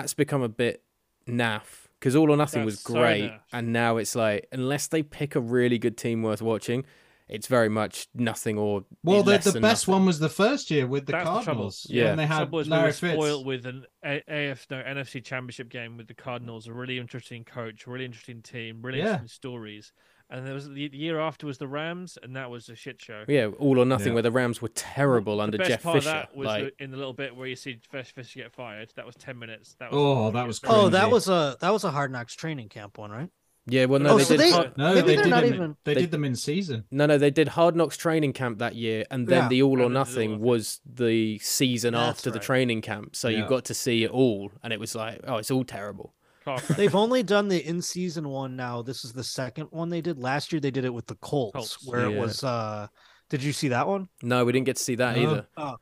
that's 0.00 0.14
become 0.14 0.42
a 0.42 0.48
bit 0.48 0.82
naff 1.28 1.88
because 1.98 2.14
All 2.16 2.30
or 2.30 2.36
Nothing 2.36 2.64
was 2.64 2.74
That's 2.76 2.86
so 2.86 2.94
great, 2.94 3.30
naff. 3.30 3.40
and 3.52 3.72
now 3.72 3.96
it's 3.96 4.14
like 4.14 4.46
unless 4.52 4.86
they 4.88 5.02
pick 5.02 5.34
a 5.34 5.40
really 5.40 5.78
good 5.78 5.96
team 5.96 6.22
worth 6.22 6.42
watching, 6.42 6.84
it's 7.28 7.46
very 7.46 7.70
much 7.70 8.08
nothing 8.14 8.58
or 8.58 8.84
Well, 9.02 9.22
the, 9.22 9.30
less 9.30 9.44
the 9.44 9.58
best 9.60 9.88
nothing. 9.88 9.92
one 10.00 10.06
was 10.06 10.18
the 10.18 10.28
first 10.28 10.70
year 10.70 10.86
with 10.86 11.06
the 11.06 11.12
That's 11.12 11.24
the. 11.24 11.30
Cardinals. 11.30 11.86
Yeah. 11.88 12.04
when 12.08 12.18
they 12.18 12.26
had 12.26 12.36
Trouble 12.36 12.58
is 12.60 12.66
we 12.66 12.72
Larry 12.72 12.86
were 12.88 12.92
Fitz. 12.92 13.14
spoiled 13.14 13.46
with 13.46 13.64
an 13.66 13.86
A- 14.04 14.22
AF 14.50 14.66
no 14.70 14.82
NFC 14.82 15.24
Championship 15.24 15.70
game 15.70 15.96
with 15.96 16.06
the 16.08 16.14
Cardinals, 16.14 16.66
a 16.66 16.72
really 16.74 16.98
interesting 16.98 17.44
coach, 17.44 17.86
really 17.86 18.04
interesting 18.04 18.42
team, 18.42 18.82
really 18.82 18.98
Yeah. 18.98 19.04
interesting 19.14 19.28
stories. 19.28 19.92
And 20.30 20.46
there 20.46 20.54
was 20.54 20.68
the, 20.68 20.88
the 20.88 20.96
year 20.96 21.20
after 21.20 21.46
was 21.46 21.58
the 21.58 21.68
Rams, 21.68 22.16
and 22.22 22.34
that 22.34 22.50
was 22.50 22.68
a 22.68 22.74
shit 22.74 23.00
show. 23.00 23.24
Yeah, 23.28 23.48
all 23.58 23.78
or 23.78 23.84
nothing, 23.84 24.08
Yeah. 24.08 24.12
where 24.14 24.22
the 24.22 24.30
Rams 24.32 24.62
were 24.62 24.68
terrible 24.74 25.40
under 25.40 25.58
the 25.58 25.62
best 25.62 25.70
Jeff 25.70 25.82
part 25.82 25.96
Fisher. 26.02 26.08
of 26.08 26.14
that 26.14 26.36
was 26.36 26.46
like, 26.46 26.74
the, 26.78 26.84
in 26.84 26.90
the 26.90 26.96
little 26.96 27.12
bit 27.12 27.36
where 27.36 27.46
you 27.46 27.56
see 27.56 27.78
Jeff 27.92 28.08
Fisher 28.10 28.40
get 28.40 28.52
fired. 28.52 28.90
That 28.96 29.06
was 29.06 29.14
ten 29.16 29.38
minutes. 29.38 29.76
That 29.78 29.92
was 29.92 29.98
Oh, 30.00 30.30
that 30.30 30.46
was 30.46 30.60
oh, 30.64 30.88
that 30.88 31.10
was 31.10 31.28
a 31.28 31.56
that 31.60 31.70
was 31.72 31.84
a 31.84 31.90
Hard 31.90 32.10
Knocks 32.10 32.34
training 32.34 32.68
camp 32.70 32.96
one, 32.98 33.10
right? 33.10 33.28
yeah, 33.66 33.86
well, 33.86 33.98
no, 34.00 34.10
Oh, 34.10 34.18
they 34.18 34.24
so 34.24 34.34
did. 34.36 34.40
they- 34.40 34.50
hard, 34.50 34.76
No, 34.76 34.94
Maybe 34.94 35.06
they 35.06 35.14
they're 35.14 35.24
did 35.24 35.30
not 35.30 35.42
them. 35.44 35.54
even- 35.54 35.76
they, 35.84 35.94
they- 35.94 36.00
did 36.02 36.10
them 36.10 36.24
in 36.24 36.36
season. 36.36 36.84
no, 36.90 37.06
no, 37.06 37.16
they 37.16 37.30
did 37.30 37.48
Hard 37.48 37.76
Knocks 37.76 37.96
training 37.96 38.32
camp 38.34 38.58
that 38.58 38.74
year, 38.74 39.04
and 39.10 39.26
then 39.26 39.44
Yeah. 39.44 39.48
the 39.48 39.62
All 39.62 39.68
or 39.68 39.72
And 39.72 39.80
then 39.80 39.84
the 39.84 39.84
All 39.84 39.86
or 39.86 39.90
Nothing 40.04 40.30
Nothing. 40.32 40.44
was 40.44 40.80
the 40.84 41.38
season 41.38 41.94
That's 41.94 42.18
after 42.18 42.30
the 42.30 42.38
training 42.40 42.82
camp. 42.82 43.14
So 43.16 43.28
you 43.28 43.46
got 43.46 43.64
to 43.66 43.74
see 43.74 44.04
it 44.04 44.10
all, 44.10 44.52
and 44.62 44.72
it 44.72 44.80
was 44.80 44.94
like, 44.94 45.20
oh, 45.26 45.36
it's 45.36 45.50
all 45.50 45.64
terrible. 45.64 46.14
Clark. 46.44 46.62
They've 46.68 46.94
only 46.94 47.22
done 47.22 47.48
the 47.48 47.66
in 47.66 47.80
season 47.82 48.28
one 48.28 48.54
now. 48.56 48.82
This 48.82 49.04
is 49.04 49.12
the 49.12 49.24
second 49.24 49.68
one 49.70 49.88
they 49.88 50.00
did. 50.00 50.18
Last 50.18 50.52
year 50.52 50.60
they 50.60 50.70
did 50.70 50.84
it 50.84 50.92
with 50.94 51.06
the 51.06 51.16
Colts, 51.16 51.54
Colts, 51.54 51.86
where 51.86 52.00
it 52.04 52.14
was 52.16 52.44
uh 52.44 52.86
did 53.30 53.42
you 53.42 53.52
see 53.52 53.68
that 53.68 53.88
one? 53.88 54.08
No, 54.22 54.44
we 54.44 54.52
didn't 54.52 54.66
get 54.66 54.76
to 54.76 54.82
see 54.82 54.94
that 54.96 55.16
No. 55.16 55.22
either. 55.22 55.46
Oh, 55.56 55.76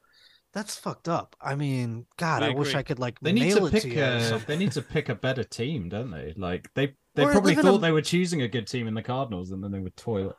that's 0.52 0.76
fucked 0.76 1.08
up. 1.08 1.34
I 1.40 1.54
mean, 1.56 2.06
God, 2.18 2.42
We 2.42 2.48
I 2.48 2.50
wish. 2.54 2.74
I 2.74 2.82
could 2.82 2.98
like 2.98 3.18
They 3.20 3.32
need 3.32 3.56
to 3.56 3.66
it 3.66 3.72
pick 3.72 3.82
to 3.82 3.88
you. 3.90 4.02
a. 4.02 4.20
something. 4.22 4.46
They 4.46 4.56
need 4.64 4.72
to 4.72 4.82
pick 4.82 5.08
a 5.08 5.14
better 5.14 5.44
team, 5.44 5.88
don't 5.88 6.10
they? 6.10 6.32
Like 6.36 6.68
they. 6.74 6.94
They 7.14 7.24
Or 7.24 7.30
probably 7.32 7.54
thought 7.54 7.74
a- 7.74 7.78
they 7.78 7.92
were 7.92 8.00
choosing 8.00 8.40
a 8.40 8.48
good 8.48 8.66
team 8.66 8.86
in 8.88 8.94
the 8.94 9.02
Cardinals, 9.02 9.50
and 9.50 9.62
then 9.62 9.70
they 9.70 9.80
would 9.80 9.94
toilet. 9.98 10.34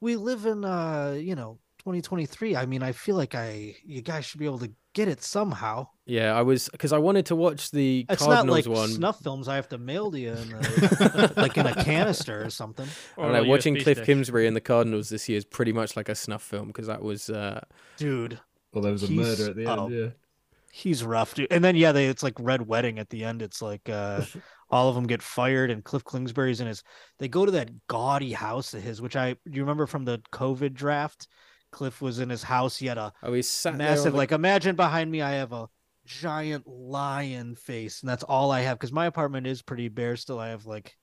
we 0.00 0.16
live 0.16 0.46
in 0.46 0.64
uh 0.64 1.14
you 1.20 1.34
know 1.34 1.58
2023 1.80 2.56
i 2.56 2.64
mean 2.64 2.82
i 2.82 2.92
feel 2.92 3.14
like 3.14 3.34
i 3.34 3.74
you 3.84 4.00
guys 4.00 4.24
should 4.24 4.40
be 4.40 4.46
able 4.46 4.58
to 4.58 4.70
get 4.98 5.08
it 5.14 5.22
somehow 5.22 5.86
Yeah, 6.06 6.30
I 6.40 6.42
was 6.42 6.68
because 6.68 6.92
I 6.92 6.98
wanted 6.98 7.26
to 7.26 7.36
watch 7.36 7.70
the 7.70 8.06
it's 8.08 8.26
not 8.26 8.46
Cardinals 8.46 8.66
like 8.66 8.76
one. 8.82 8.88
snuff 8.88 9.18
films 9.26 9.46
i 9.48 9.56
have 9.60 9.68
to 9.74 9.78
mail 9.78 10.10
to 10.10 10.18
you 10.18 10.32
in 10.32 10.52
a, 10.52 11.32
like 11.44 11.56
in 11.56 11.66
a 11.66 11.74
canister 11.84 12.36
or 12.46 12.50
something 12.50 12.88
I 13.16 13.20
Or 13.20 13.32
don't 13.32 13.42
know, 13.44 13.48
watching 13.52 13.74
USB 13.76 13.82
Cliff 13.84 13.96
stick. 13.98 14.06
Kingsbury 14.06 14.46
and 14.48 14.56
the 14.56 14.60
Cardinals 14.72 15.08
this 15.08 15.28
year 15.28 15.38
is 15.38 15.44
pretty 15.44 15.72
much 15.72 15.96
like 15.98 16.08
a 16.08 16.14
snuff 16.14 16.42
film 16.42 16.66
because 16.68 16.86
that 16.92 17.02
was 17.02 17.30
uh, 17.30 17.60
dude 17.96 18.40
Well, 18.72 18.82
there 18.82 18.92
was 18.92 19.04
a 19.04 19.10
murder 19.10 19.50
at 19.50 19.56
the 19.56 19.66
end. 19.70 19.80
oh. 19.80 19.88
Yeah. 19.88 20.08
he's 20.72 21.02
rough 21.04 21.34
dude 21.34 21.48
and 21.50 21.62
then 21.64 21.76
yeah 21.76 21.92
they 21.92 22.06
it's 22.12 22.22
like 22.22 22.34
red 22.38 22.62
wedding 22.66 22.98
at 22.98 23.08
the 23.10 23.24
end 23.24 23.40
it's 23.42 23.62
like 23.62 23.88
uh 23.88 24.22
all 24.70 24.88
of 24.88 24.94
them 24.94 25.06
get 25.06 25.22
fired 25.22 25.70
and 25.70 25.82
cliff 25.84 26.04
kingsbury's 26.04 26.60
in 26.60 26.66
his 26.66 26.82
they 27.18 27.28
go 27.28 27.46
to 27.46 27.52
that 27.52 27.70
gaudy 27.86 28.32
house 28.32 28.74
of 28.74 28.82
his 28.82 29.00
which 29.00 29.16
i 29.16 29.32
do 29.32 29.54
you 29.58 29.62
remember 29.62 29.86
from 29.86 30.04
the 30.04 30.18
covid 30.32 30.74
draft 30.74 31.26
cliff 31.78 32.02
was 32.02 32.18
in 32.18 32.28
his 32.28 32.42
house. 32.42 32.76
He 32.76 32.86
had 32.86 32.98
a 32.98 33.12
oh, 33.22 33.32
he's 33.32 33.48
sat 33.48 33.76
massive 33.76 34.12
the- 34.12 34.18
like 34.18 34.32
imagine 34.32 34.74
behind 34.74 35.08
me 35.10 35.22
i 35.22 35.32
have 35.32 35.52
a 35.52 35.68
giant 36.04 36.66
lion 36.66 37.54
face 37.54 38.00
and 38.00 38.08
that's 38.08 38.24
all 38.24 38.50
i 38.50 38.62
have 38.62 38.78
because 38.78 38.90
my 38.90 39.06
apartment 39.06 39.46
is 39.46 39.62
pretty 39.62 39.88
bare 39.88 40.16
still. 40.16 40.40
I 40.40 40.48
have 40.48 40.66
like 40.66 40.96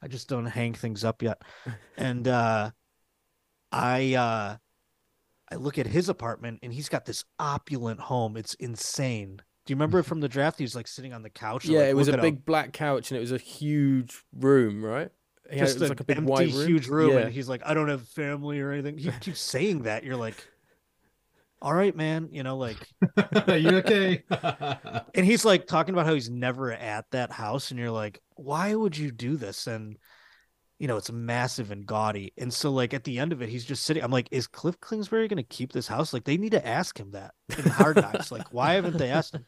i 0.00 0.06
just 0.06 0.28
don't 0.28 0.46
hang 0.46 0.74
things 0.74 1.04
up 1.04 1.22
yet. 1.22 1.42
And 1.96 2.28
uh 2.28 2.70
i 3.72 4.14
uh 4.14 4.56
i 5.50 5.54
look 5.56 5.78
at 5.78 5.86
his 5.88 6.08
apartment 6.08 6.60
and 6.62 6.72
he's 6.72 6.88
got 6.88 7.06
this 7.06 7.24
opulent 7.40 7.98
home. 7.98 8.36
It's 8.36 8.54
insane. 8.54 9.42
Do 9.66 9.72
you 9.72 9.76
remember 9.76 10.02
from 10.10 10.20
the 10.20 10.28
draft 10.28 10.58
he 10.58 10.64
was 10.64 10.76
like 10.76 10.86
sitting 10.86 11.12
on 11.12 11.22
the 11.22 11.30
couch? 11.30 11.64
Yeah, 11.64 11.80
like, 11.80 11.88
it 11.88 11.96
was 11.96 12.08
a 12.08 12.18
big 12.18 12.44
black 12.44 12.72
couch 12.72 13.10
and 13.10 13.18
it 13.18 13.20
was 13.20 13.32
a 13.32 13.38
huge 13.38 14.22
room, 14.32 14.84
right? 14.84 15.10
Yeah, 15.52 15.58
just 15.58 15.76
it 15.76 15.80
was 15.80 15.82
an 15.82 15.88
like 15.90 16.00
a 16.00 16.04
big 16.04 16.16
empty, 16.18 16.30
white 16.30 16.52
room. 16.52 16.66
huge 16.68 16.86
room 16.88 17.10
Yeah. 17.12 17.18
and 17.20 17.32
he's 17.32 17.48
like 17.48 17.62
i 17.64 17.74
don't 17.74 17.88
have 17.88 18.06
family 18.08 18.60
or 18.60 18.72
anything 18.72 18.98
he 18.98 19.10
keeps 19.20 19.40
saying 19.40 19.82
that 19.82 20.04
you're 20.04 20.16
like 20.16 20.36
all 21.62 21.74
right 21.74 21.94
man 21.94 22.28
you 22.32 22.42
know 22.42 22.56
like 22.56 22.78
Are 23.46 23.56
you 23.56 23.68
okay? 23.78 24.22
and 25.14 25.26
he's 25.26 25.44
like 25.44 25.66
talking 25.66 25.92
about 25.94 26.06
how 26.06 26.14
he's 26.14 26.30
never 26.30 26.72
at 26.72 27.04
that 27.10 27.30
house 27.32 27.70
and 27.70 27.78
you're 27.78 27.90
like 27.90 28.20
why 28.36 28.74
would 28.74 28.96
you 28.96 29.10
do 29.10 29.36
this 29.36 29.66
and 29.66 29.98
you 30.78 30.88
know 30.88 30.96
it's 30.96 31.12
massive 31.12 31.70
and 31.70 31.84
gaudy 31.84 32.32
and 32.38 32.50
so 32.54 32.70
like 32.70 32.94
at 32.94 33.04
the 33.04 33.18
end 33.18 33.32
of 33.32 33.42
it 33.42 33.50
he's 33.50 33.66
just 33.66 33.82
sitting 33.82 34.02
i'm 34.02 34.10
like 34.10 34.28
is 34.30 34.46
cliff 34.46 34.76
kingsbury 34.80 35.28
going 35.28 35.36
to 35.36 35.42
keep 35.42 35.72
this 35.72 35.86
house 35.86 36.14
like 36.14 36.24
they 36.24 36.38
need 36.38 36.52
to 36.52 36.66
ask 36.66 36.98
him 36.98 37.10
that 37.10 37.34
in 37.58 37.64
hard 37.64 37.96
knocks 37.96 38.32
like 38.32 38.46
why 38.54 38.74
haven't 38.74 38.96
they 38.96 39.10
asked 39.10 39.34
him 39.34 39.44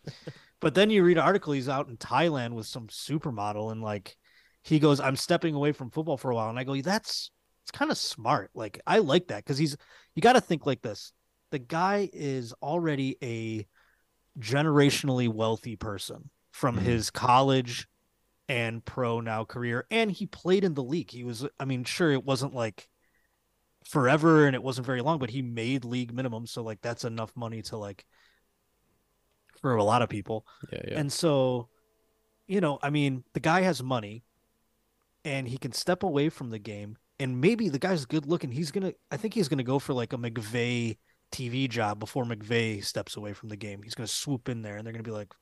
but 0.61 0.74
then 0.74 0.91
you 0.91 1.03
read 1.03 1.16
an 1.16 1.24
article 1.24 1.55
he's 1.55 1.69
out 1.70 1.89
in 1.89 1.97
thailand 1.97 2.53
with 2.53 2.66
some 2.66 2.89
supermodel 2.89 3.73
and 3.73 3.81
like 3.81 4.15
he 4.62 4.78
goes 4.78 5.01
i'm 5.01 5.16
stepping 5.16 5.55
away 5.55 5.72
from 5.72 5.90
football 5.90 6.16
for 6.16 6.30
a 6.30 6.34
while. 6.34 6.48
And 6.51 6.59
i 6.59 6.64
go 6.64 6.80
that's 6.80 7.30
it's 7.64 7.70
kind 7.70 7.90
of 7.90 7.98
smart. 7.98 8.51
Like 8.55 8.80
i 8.86 8.98
like 8.98 9.28
that. 9.28 9.44
Because 9.44 9.59
he's 9.59 9.76
you 10.14 10.22
got 10.22 10.32
to 10.32 10.40
think 10.40 10.66
like 10.66 10.82
this. 10.82 11.12
The 11.52 11.59
guy 11.60 12.09
is 12.12 12.52
already 12.62 13.16
a 13.22 13.66
generationally 14.39 15.28
wealthy 15.28 15.76
person 15.76 16.30
from 16.51 16.76
Mhm. 16.76 16.80
his 16.82 17.10
college 17.10 17.86
and 18.48 18.84
pro 18.84 19.20
now 19.20 19.44
career 19.44 19.86
and 19.90 20.10
he 20.10 20.26
played 20.26 20.64
in 20.64 20.74
the 20.74 20.82
league. 20.82 21.10
He 21.10 21.22
was 21.24 21.47
i 21.60 21.64
mean 21.64 21.84
sure 21.84 22.10
it 22.12 22.24
wasn't 22.24 22.55
like 22.55 22.89
forever 23.89 24.47
and 24.47 24.55
it 24.55 24.62
wasn't 24.62 24.86
very 24.86 25.01
long 25.02 25.18
but 25.18 25.30
he 25.30 25.43
made 25.43 25.84
league 25.84 26.12
minimum 26.14 26.47
so 26.47 26.62
like 26.62 26.80
that's 26.82 27.05
enough 27.05 27.32
money 27.36 27.62
to 27.62 27.76
like 27.76 28.05
for 29.60 29.76
a 29.76 29.84
lot 29.84 30.02
of 30.02 30.09
people. 30.09 30.47
Yeah, 30.72 30.80
yeah. 30.89 30.98
and 31.01 31.12
so 31.12 31.68
you 32.47 32.60
know 32.60 32.78
i 32.82 32.90
mean 32.90 33.22
the 33.34 33.40
guy 33.40 33.60
has 33.62 33.82
money 33.82 34.24
and 35.24 35.49
he 35.49 35.57
can 35.59 35.73
step 35.73 36.03
away 36.03 36.28
from 36.28 36.51
the 36.51 36.59
game 36.59 36.97
and 37.20 37.40
maybe 37.40 37.69
the 37.69 37.78
guy's 37.78 38.05
good 38.07 38.27
looking 38.27 38.51
he's 38.51 38.70
gonna 38.70 38.93
i 39.11 39.16
think 39.16 39.35
he's 39.35 39.49
gonna 39.49 39.62
go 39.62 39.78
for 39.78 39.93
like 39.93 40.12
a 40.12 40.16
McVay 40.16 40.97
TV 41.32 41.66
job 41.69 41.99
before 41.99 42.24
McVay 42.24 42.85
steps 42.85 43.16
away 43.16 43.32
from 43.32 43.49
the 43.49 43.57
game. 43.57 43.82
He's 43.82 43.94
going 43.94 44.07
to 44.07 44.12
swoop 44.12 44.51
in 44.51 44.61
there, 44.61 44.77
and 44.77 44.85
they're 44.86 44.93
going 44.93 45.03
to 45.03 45.09
be 45.09 45.15
like, 45.16 45.32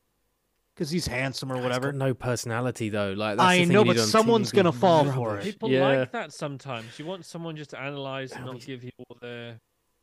because 0.73 0.89
he's 0.89 1.09
handsome 1.09 1.51
or 1.51 1.57
He's 1.57 1.65
whatever. 1.65 1.93
no 1.93 2.15
personality 2.15 2.90
though. 2.90 3.12
Like 3.12 3.39
that's 3.39 3.44
I 3.44 3.57
the 3.59 3.65
thing 3.65 3.73
know, 3.73 3.85
but 3.85 3.98
someone's 3.98 4.52
TV. 4.52 4.57
gonna 4.57 4.70
fall 4.73 5.11
for 5.11 5.39
it. 5.39 5.43
People 5.43 5.69
yeah. 5.69 5.85
like 5.89 6.12
that 6.12 6.32
sometimes. 6.32 6.97
You 6.97 7.07
want 7.07 7.24
someone 7.27 7.57
just 7.57 7.70
to 7.70 7.81
analyze 7.81 8.31
and 8.31 8.43
Yeah, 8.43 8.47
not 8.47 8.55
we- 8.55 8.61
give 8.61 8.85
you 8.85 8.90
all 8.98 9.16
their 9.20 9.61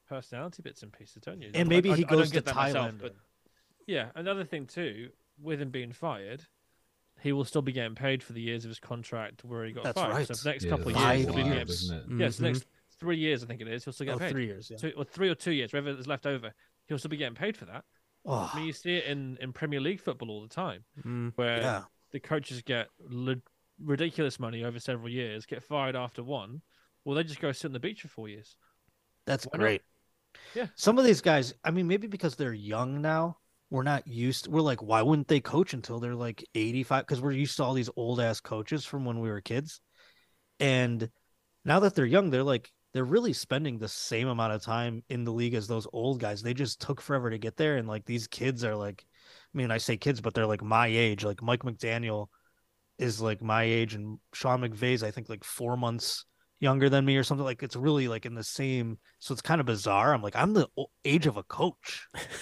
personality 0.09 0.61
bits 0.61 0.83
and 0.83 0.91
pieces, 0.91 1.21
don't 1.25 1.41
you? 1.41 1.51
And 1.53 1.67
I- 1.67 1.69
maybe 1.69 1.89
I- 1.91 1.95
he 1.95 2.03
I 2.03 2.09
don't 2.09 2.19
goes 2.19 2.27
to 2.31 2.33
get 2.33 2.45
that 2.45 2.55
myself, 2.55 2.91
Thailand. 2.91 2.99
but 3.01 3.15
yeah, 3.87 4.09
another 4.15 4.43
thing 4.43 4.65
too, 4.67 5.09
with 5.41 5.61
him 5.61 5.69
being 5.71 5.93
fired, 5.93 6.43
he 7.21 7.31
will 7.31 7.45
still 7.45 7.61
be 7.61 7.71
getting 7.71 7.95
paid 7.95 8.21
for 8.23 8.33
the 8.33 8.41
years 8.41 8.63
of 8.65 8.69
his 8.69 8.79
contract 8.79 9.43
where 9.43 9.65
he 9.65 9.71
got 9.71 9.83
That's 9.83 9.99
fired. 9.99 10.13
right. 10.13 10.27
So 10.27 10.33
the 10.35 10.49
next 10.49 10.63
Yeah, 10.65 10.69
couple 10.69 10.87
of 10.89 10.93
that's 10.93 11.03
Five 11.05 11.17
years, 11.19 11.25
he'll 11.27 11.35
be 11.35 11.43
getting, 11.49 11.67
isn't 11.67 11.95
it? 12.11 12.19
yes, 12.19 12.37
the 12.37 12.43
Mhm. 12.43 12.47
next 12.53 12.65
three 12.99 13.17
years, 13.17 13.43
I 13.43 13.47
think 13.47 13.61
it 13.61 13.67
is, 13.67 13.83
he'll 13.83 13.93
still 13.93 14.05
get 14.05 14.15
Oh, 14.15 14.19
paid. 14.19 14.31
three 14.31 14.45
years. 14.45 14.69
Yeah. 14.69 14.77
Two, 14.77 14.93
or 14.97 15.03
three 15.03 15.29
or 15.29 15.35
two 15.35 15.51
years, 15.51 15.73
whatever 15.73 15.89
is 15.99 16.07
left 16.07 16.25
over, 16.25 16.53
he'll 16.87 16.97
still 16.99 17.09
be 17.09 17.17
getting 17.17 17.35
paid 17.35 17.57
for 17.57 17.65
that. 17.65 17.85
Oh, 18.25 18.49
I 18.53 18.57
mean, 18.57 18.65
you 18.67 18.73
see 18.73 18.95
it 18.95 19.05
in, 19.05 19.37
in 19.37 19.53
Premier 19.53 19.79
League 19.79 19.99
football 20.01 20.29
all 20.29 20.41
the 20.41 20.47
time, 20.47 20.83
Mm. 21.03 21.33
where 21.35 21.61
yeah. 21.61 21.83
the 22.11 22.19
coaches 22.19 22.61
get 22.61 22.89
li- 22.99 23.41
ridiculous 23.79 24.39
money 24.39 24.63
over 24.63 24.79
several 24.79 25.09
years, 25.09 25.45
get 25.45 25.63
fired 25.63 25.95
after 25.95 26.23
one, 26.23 26.61
well, 27.05 27.15
they 27.15 27.23
just 27.23 27.39
go 27.39 27.51
sit 27.51 27.67
on 27.67 27.73
the 27.73 27.79
beach 27.79 28.01
for 28.01 28.07
four 28.09 28.27
years. 28.29 28.57
That's 29.25 29.45
Why 29.45 29.51
not? 29.53 29.59
great. 29.59 29.81
Yeah. 30.55 30.67
Some 30.75 30.97
of 30.99 31.05
these 31.05 31.21
guys, 31.21 31.53
I 31.63 31.71
mean, 31.71 31.87
maybe 31.87 32.07
because 32.07 32.35
they're 32.35 32.53
young 32.53 33.01
now, 33.01 33.37
we're 33.69 33.83
not 33.83 34.07
used. 34.07 34.47
We're 34.47 34.61
like, 34.61 34.81
why 34.81 35.01
wouldn't 35.01 35.27
they 35.27 35.39
coach 35.39 35.73
until 35.73 35.99
they're 35.99 36.15
like 36.15 36.43
85? 36.55 37.05
Because 37.05 37.21
we're 37.21 37.31
used 37.31 37.57
to 37.57 37.63
all 37.63 37.73
these 37.73 37.89
old 37.95 38.19
ass 38.19 38.39
coaches 38.39 38.85
from 38.85 39.05
when 39.05 39.19
we 39.19 39.29
were 39.29 39.41
kids. 39.41 39.81
And 40.59 41.09
now 41.65 41.79
that 41.81 41.95
they're 41.95 42.05
young, 42.05 42.29
they're 42.29 42.43
like, 42.43 42.71
they're 42.93 43.03
really 43.03 43.33
spending 43.33 43.77
the 43.77 43.89
same 43.89 44.27
amount 44.27 44.53
of 44.53 44.63
time 44.63 45.03
in 45.09 45.23
the 45.23 45.33
league 45.33 45.53
as 45.53 45.67
those 45.67 45.87
old 45.91 46.19
guys. 46.19 46.41
They 46.41 46.53
just 46.53 46.81
took 46.81 47.01
forever 47.01 47.29
to 47.29 47.37
get 47.37 47.57
there. 47.57 47.77
And 47.77 47.87
like 47.87 48.05
these 48.05 48.27
kids 48.27 48.63
are 48.63 48.75
like, 48.75 49.05
I 49.53 49.57
mean, 49.57 49.69
I 49.69 49.77
say 49.77 49.97
kids, 49.97 50.21
but 50.21 50.33
they're 50.33 50.47
like 50.47 50.63
my 50.63 50.87
age. 50.87 51.23
Like 51.23 51.43
Mike 51.43 51.63
McDaniel 51.63 52.27
is 52.97 53.21
like 53.21 53.41
my 53.41 53.63
age, 53.63 53.93
and 53.93 54.17
Sean 54.33 54.61
McVay's, 54.61 55.03
I 55.03 55.11
think, 55.11 55.29
like 55.29 55.43
four 55.43 55.77
months 55.77 56.25
younger 56.59 56.89
than 56.89 57.05
me 57.05 57.15
or 57.17 57.23
something 57.23 57.45
like 57.45 57.61
it's 57.61 57.75
really 57.75 58.07
like 58.07 58.25
in 58.25 58.33
the 58.33 58.43
same 58.43 58.97
so 59.19 59.31
it's 59.31 59.41
kind 59.41 59.59
of 59.61 59.67
bizarre 59.67 60.13
i'm 60.13 60.21
like 60.23 60.35
i'm 60.35 60.53
the 60.53 60.67
age 61.05 61.27
of 61.27 61.37
a 61.37 61.43
coach 61.43 62.07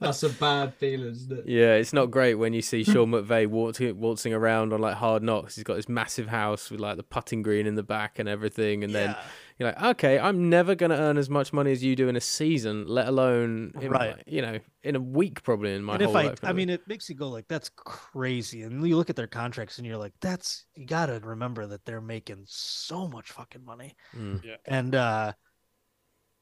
That's 0.00 0.22
a 0.22 0.28
bad 0.28 0.74
feeling, 0.74 1.10
isn't 1.10 1.32
it? 1.38 1.44
Yeah, 1.46 1.74
it's 1.74 1.92
not 1.92 2.10
great 2.10 2.34
when 2.34 2.52
you 2.52 2.62
see 2.62 2.84
Sean 2.84 3.10
McVay 3.10 3.46
waltzing, 3.46 3.98
waltzing 3.98 4.32
around 4.34 4.72
on 4.72 4.80
like 4.80 4.96
hard 4.96 5.22
knocks. 5.22 5.54
He's 5.54 5.64
got 5.64 5.76
this 5.76 5.88
massive 5.88 6.28
house 6.28 6.70
with 6.70 6.80
like 6.80 6.96
the 6.96 7.02
putting 7.02 7.42
green 7.42 7.66
in 7.66 7.74
the 7.74 7.82
back 7.82 8.18
and 8.18 8.28
everything, 8.28 8.84
and 8.84 8.94
then 8.94 9.10
Yeah. 9.10 9.22
You're 9.58 9.68
like, 9.68 9.80
okay, 9.82 10.18
I'm 10.18 10.50
never 10.50 10.74
gonna 10.74 10.96
earn 10.96 11.16
as 11.16 11.30
much 11.30 11.52
money 11.52 11.70
as 11.70 11.82
you 11.84 11.94
do 11.94 12.08
in 12.08 12.16
a 12.16 12.20
season, 12.20 12.86
let 12.88 13.06
alone 13.06 13.72
in, 13.80 13.90
Right. 13.90 14.20
you 14.26 14.42
know, 14.42 14.58
in 14.82 14.96
a 14.96 15.00
week 15.00 15.42
probably 15.42 15.72
in 15.74 15.82
my 15.84 15.94
and 15.94 16.02
whole 16.02 16.16
if 16.16 16.24
i 16.24 16.28
life. 16.28 16.40
i 16.42 16.52
mean 16.52 16.68
it 16.68 16.86
makes 16.88 17.08
you 17.08 17.14
go 17.14 17.28
like 17.28 17.46
that's 17.48 17.70
crazy 17.74 18.62
and 18.62 18.86
you 18.86 18.96
look 18.96 19.08
at 19.08 19.16
their 19.16 19.26
contracts 19.26 19.78
and 19.78 19.86
you're 19.86 19.96
like 19.96 20.12
that's 20.20 20.66
you 20.74 20.84
gotta 20.86 21.18
remember 21.22 21.66
that 21.66 21.84
they're 21.86 22.02
making 22.02 22.42
so 22.46 23.08
much 23.08 23.30
fucking 23.32 23.64
money 23.64 23.94
Mm. 24.14 24.42
and 24.66 24.94
uh 24.94 25.32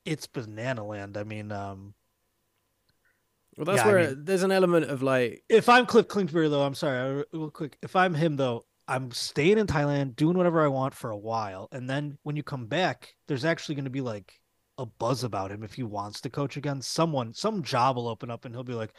it's 0.04 0.26
banana 0.26 0.84
land 0.84 1.16
i 1.16 1.22
mean 1.22 1.52
um 1.52 1.94
well, 3.56 3.66
that's 3.66 3.78
Yeah, 3.78 3.84
I 3.84 3.92
where 3.92 4.08
mean- 4.08 4.24
there's 4.24 4.42
an 4.42 4.50
element 4.50 4.86
of 4.90 5.02
like, 5.02 5.44
if 5.48 5.68
i'm 5.68 5.86
cliff 5.86 6.08
Kingsbury 6.08 6.48
though 6.48 6.62
i'm 6.62 6.74
sorry 6.74 6.98
I- 7.20 7.24
real 7.36 7.50
quick 7.50 7.76
if 7.82 7.94
i'm 7.94 8.14
him 8.14 8.36
though 8.36 8.64
i'm 8.92 9.10
staying 9.10 9.58
in 9.58 9.66
thailand 9.66 10.14
doing 10.16 10.36
whatever 10.36 10.62
i 10.62 10.68
want 10.68 10.94
for 10.94 11.10
a 11.10 11.16
while 11.16 11.68
and 11.72 11.88
then 11.88 12.16
when 12.22 12.36
you 12.36 12.42
come 12.42 12.66
back 12.66 13.14
there's 13.28 13.44
actually 13.44 13.74
going 13.74 13.84
to 13.84 13.90
be 13.90 14.00
like 14.00 14.32
a 14.78 14.86
buzz 14.86 15.24
about 15.24 15.50
him 15.50 15.62
if 15.62 15.74
he 15.74 15.82
wants 15.82 16.20
to 16.20 16.30
coach 16.30 16.56
again 16.56 16.80
someone 16.80 17.32
some 17.34 17.62
job 17.62 17.96
will 17.96 18.08
open 18.08 18.30
up 18.30 18.44
and 18.44 18.54
he'll 18.54 18.64
be 18.64 18.74
like 18.74 18.92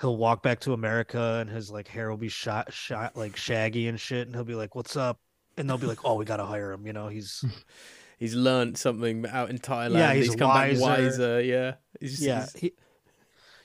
he'll 0.00 0.16
walk 0.16 0.42
back 0.42 0.60
to 0.60 0.72
america 0.72 1.38
and 1.40 1.50
his 1.50 1.70
like 1.70 1.88
hair 1.88 2.10
will 2.10 2.16
be 2.16 2.28
shot 2.28 2.72
shot 2.72 3.16
like 3.16 3.36
shaggy 3.36 3.88
and 3.88 4.00
shit 4.00 4.26
and 4.26 4.34
he'll 4.34 4.44
be 4.44 4.54
like 4.54 4.74
what's 4.74 4.96
up 4.96 5.18
and 5.56 5.68
they'll 5.68 5.78
be 5.78 5.86
like 5.86 6.04
oh 6.04 6.14
we 6.14 6.24
gotta 6.24 6.44
hire 6.44 6.72
him 6.72 6.86
you 6.86 6.92
know 6.92 7.08
he's 7.08 7.44
he's 8.18 8.34
learned 8.34 8.78
something 8.78 9.26
out 9.26 9.50
in 9.50 9.58
Thailand. 9.58 9.94
Yeah, 9.98 10.14
he's 10.14 10.36
come 10.36 10.48
wiser. 10.48 10.80
back 10.80 10.98
wiser. 10.98 11.40
Yeah, 11.42 11.74
he's, 11.98 12.24
yeah 12.24 12.40
he's- 12.40 12.52
he, 12.54 12.72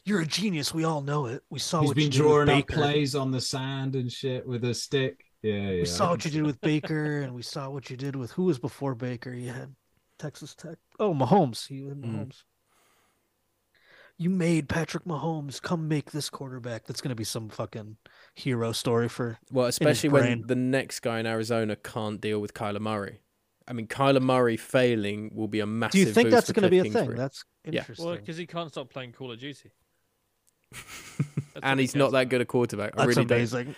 you're 0.05 0.21
a 0.21 0.25
genius 0.25 0.73
we 0.73 0.83
all 0.83 1.01
know 1.01 1.25
it 1.25 1.43
we 1.49 1.59
saw 1.59 1.81
He's 1.81 1.89
what 1.89 1.97
been 1.97 2.09
did 2.09 2.17
drawing 2.17 2.49
up 2.49 2.67
plays 2.67 3.15
on 3.15 3.31
the 3.31 3.41
sand 3.41 3.95
and 3.95 4.11
shit 4.11 4.47
with 4.47 4.63
a 4.63 4.73
stick. 4.73 5.25
Yeah, 5.41 5.53
yeah. 5.53 5.70
We 5.72 5.82
I 5.82 5.84
saw 5.86 6.10
what 6.12 6.26
you 6.26 6.32
did 6.32 6.44
with 6.44 6.60
Baker, 6.62 7.22
and 7.22 7.34
we 7.36 7.41
saw 7.44 7.70
what 7.70 7.90
you 7.90 7.98
did 7.98 8.16
with 8.16 8.32
who 8.32 8.44
was 8.45 8.57
before 8.60 8.95
Baker. 8.95 9.32
You 9.34 9.52
had 9.52 9.76
Texas 10.18 10.56
Tech. 10.56 10.78
Oh, 10.99 11.14
Mahomes. 11.14 11.70
You 11.70 11.90
had 11.90 12.02
Mm. 12.02 12.06
Mahomes. 12.28 12.44
You 14.18 14.30
made 14.30 14.70
Patrick 14.70 15.03
Mahomes 15.03 15.62
come 15.62 15.90
make 15.90 16.12
this 16.12 16.30
quarterback. 16.30 16.86
That's 16.86 17.02
gonna 17.02 17.16
be 17.16 17.26
some 17.26 17.49
fucking 17.49 17.98
hero 18.34 18.72
story 18.72 19.10
for. 19.10 19.38
well, 19.52 19.66
especially 19.68 20.10
when 20.10 20.24
brain. 20.24 20.44
the 20.48 20.56
next 20.56 21.02
guy 21.02 21.20
in 21.20 21.26
Arizona 21.26 21.76
can't 21.76 22.22
deal 22.22 22.40
with 22.40 22.53
Kyler 22.53 22.80
Murray. 22.80 23.20
I 23.68 23.74
mean, 23.74 23.88
Kyler 23.88 24.22
Murray 24.22 24.56
failing 24.57 25.32
will 25.36 25.48
be 25.49 25.60
a 25.60 25.66
massive. 25.66 25.91
Do 25.91 25.99
you 25.99 26.06
think 26.14 26.28
boost 26.30 26.34
that's 26.48 26.52
gonna 26.53 26.70
be 26.70 26.80
a 26.80 26.84
thing? 26.84 26.94
Kingsbury. 26.94 27.18
That's 27.18 27.44
Yeah. 27.66 27.80
interesting. 27.82 28.06
Well, 28.06 28.16
because 28.16 28.38
he 28.38 28.48
can't 28.48 28.72
stop 28.72 28.90
playing 28.90 29.12
Call 29.12 29.32
of 29.32 29.40
Duty. 29.40 29.72
And 31.64 31.80
he's 31.80 31.94
cares 31.94 31.99
not 31.99 32.12
that 32.12 32.18
about. 32.24 32.30
good 32.30 32.41
a 32.41 32.45
quarterback. 32.45 32.91
I 32.98 33.06
that's 33.06 33.18
really 33.18 33.26
don't. 33.26 33.76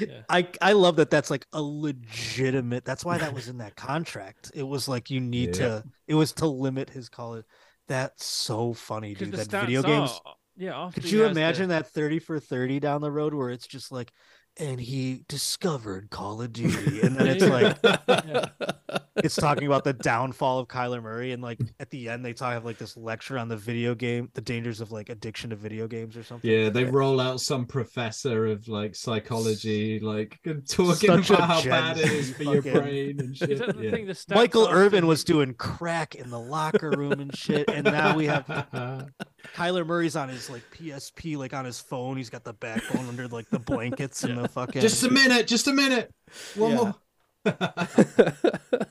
Yeah. 0.00 0.22
I 0.28 0.48
I 0.60 0.72
love 0.72 0.96
that. 0.96 1.10
That's 1.10 1.30
like 1.30 1.46
a 1.52 1.60
legitimate. 1.62 2.84
That's 2.84 3.04
why 3.04 3.18
that 3.18 3.34
was 3.34 3.48
in 3.48 3.58
that 3.58 3.76
contract. 3.76 4.50
It 4.54 4.62
was 4.62 4.88
like 4.88 5.10
you 5.10 5.20
need 5.20 5.56
Yeah. 5.56 5.66
to. 5.66 5.84
It 6.06 6.14
was 6.14 6.32
to 6.34 6.46
limit 6.46 6.90
his 6.90 7.08
college. 7.08 7.44
That's 7.88 8.24
so 8.24 8.72
funny, 8.72 9.14
dude. 9.14 9.32
That 9.32 9.48
video 9.50 9.82
games. 9.82 10.18
are, 10.24 10.34
yeah. 10.56 10.90
Could 10.94 11.10
you 11.10 11.20
has 11.22 11.34
the- 11.34 11.40
imagine 11.40 11.68
that 11.70 11.90
30 11.90 12.18
for 12.20 12.38
30 12.38 12.80
down 12.80 13.00
the 13.00 13.10
road 13.10 13.34
where 13.34 13.50
it's 13.50 13.66
just 13.66 13.90
like, 13.90 14.12
and 14.58 14.80
he 14.80 15.24
discovered 15.28 16.10
Call 16.10 16.42
of 16.42 16.52
Duty? 16.52 17.00
And 17.02 17.16
then 17.16 17.26
it's 17.26 17.44
like, 17.44 17.76
it's 19.16 19.34
talking 19.36 19.66
about 19.66 19.84
the 19.84 19.92
downfall 19.92 20.60
of 20.60 20.68
Kyler 20.68 21.02
Murray. 21.02 21.32
And 21.32 21.42
like 21.42 21.58
at 21.80 21.90
the 21.90 22.08
end, 22.08 22.24
they 22.24 22.32
talk 22.32 22.52
have 22.52 22.64
like 22.64 22.78
this 22.78 22.96
lecture 22.96 23.38
on 23.38 23.48
the 23.48 23.56
video 23.56 23.94
game, 23.94 24.30
the 24.34 24.40
dangers 24.40 24.80
of 24.80 24.92
like 24.92 25.08
addiction 25.08 25.50
to 25.50 25.56
video 25.56 25.86
games 25.88 26.16
or 26.16 26.22
something. 26.22 26.48
Yeah, 26.48 26.68
they 26.70 26.84
roll 26.84 27.20
out 27.20 27.40
some 27.40 27.66
professor 27.66 28.46
of 28.46 28.68
like 28.68 28.94
psychology, 28.94 29.98
like 30.00 30.38
talking 30.44 30.62
Such 30.64 31.30
about 31.30 31.40
how 31.40 31.62
bad 31.64 31.98
it 31.98 32.04
is 32.04 32.26
Z 32.26 32.30
is 32.30 32.36
for 32.36 32.42
your 32.44 32.62
brain 32.62 33.20
and 33.20 33.36
shit. 33.36 33.58
Yeah. 33.58 33.90
thing? 33.90 34.14
Michael 34.30 34.68
Irvin 34.68 35.04
he- 35.04 35.08
was 35.08 35.24
doing 35.24 35.54
crack 35.54 36.14
in 36.14 36.30
the 36.30 36.40
locker 36.40 36.90
room 36.90 37.12
and 37.20 37.36
shit. 37.36 37.68
And 37.68 37.84
now 37.84 38.16
we 38.16 38.26
have 38.26 38.46
Kyler 39.54 39.86
Murray's 39.86 40.16
on 40.16 40.28
his 40.28 40.48
like 40.50 40.62
PSP, 40.74 41.36
like 41.36 41.52
on 41.54 41.64
his 41.64 41.80
phone. 41.80 42.16
He's 42.16 42.30
got 42.30 42.44
the 42.44 42.52
backbone 42.52 43.06
under 43.08 43.28
like 43.28 43.48
the 43.50 43.58
blankets 43.58 44.24
and 44.24 44.38
the 44.38 44.48
fucking. 44.48 44.80
just 44.82 45.02
a 45.04 45.10
minute, 45.10 45.46
just 45.46 45.66
a 45.68 45.72
minute. 45.72 46.10
One 46.56 46.70
Yeah. 46.72 46.76
more. 46.76 46.94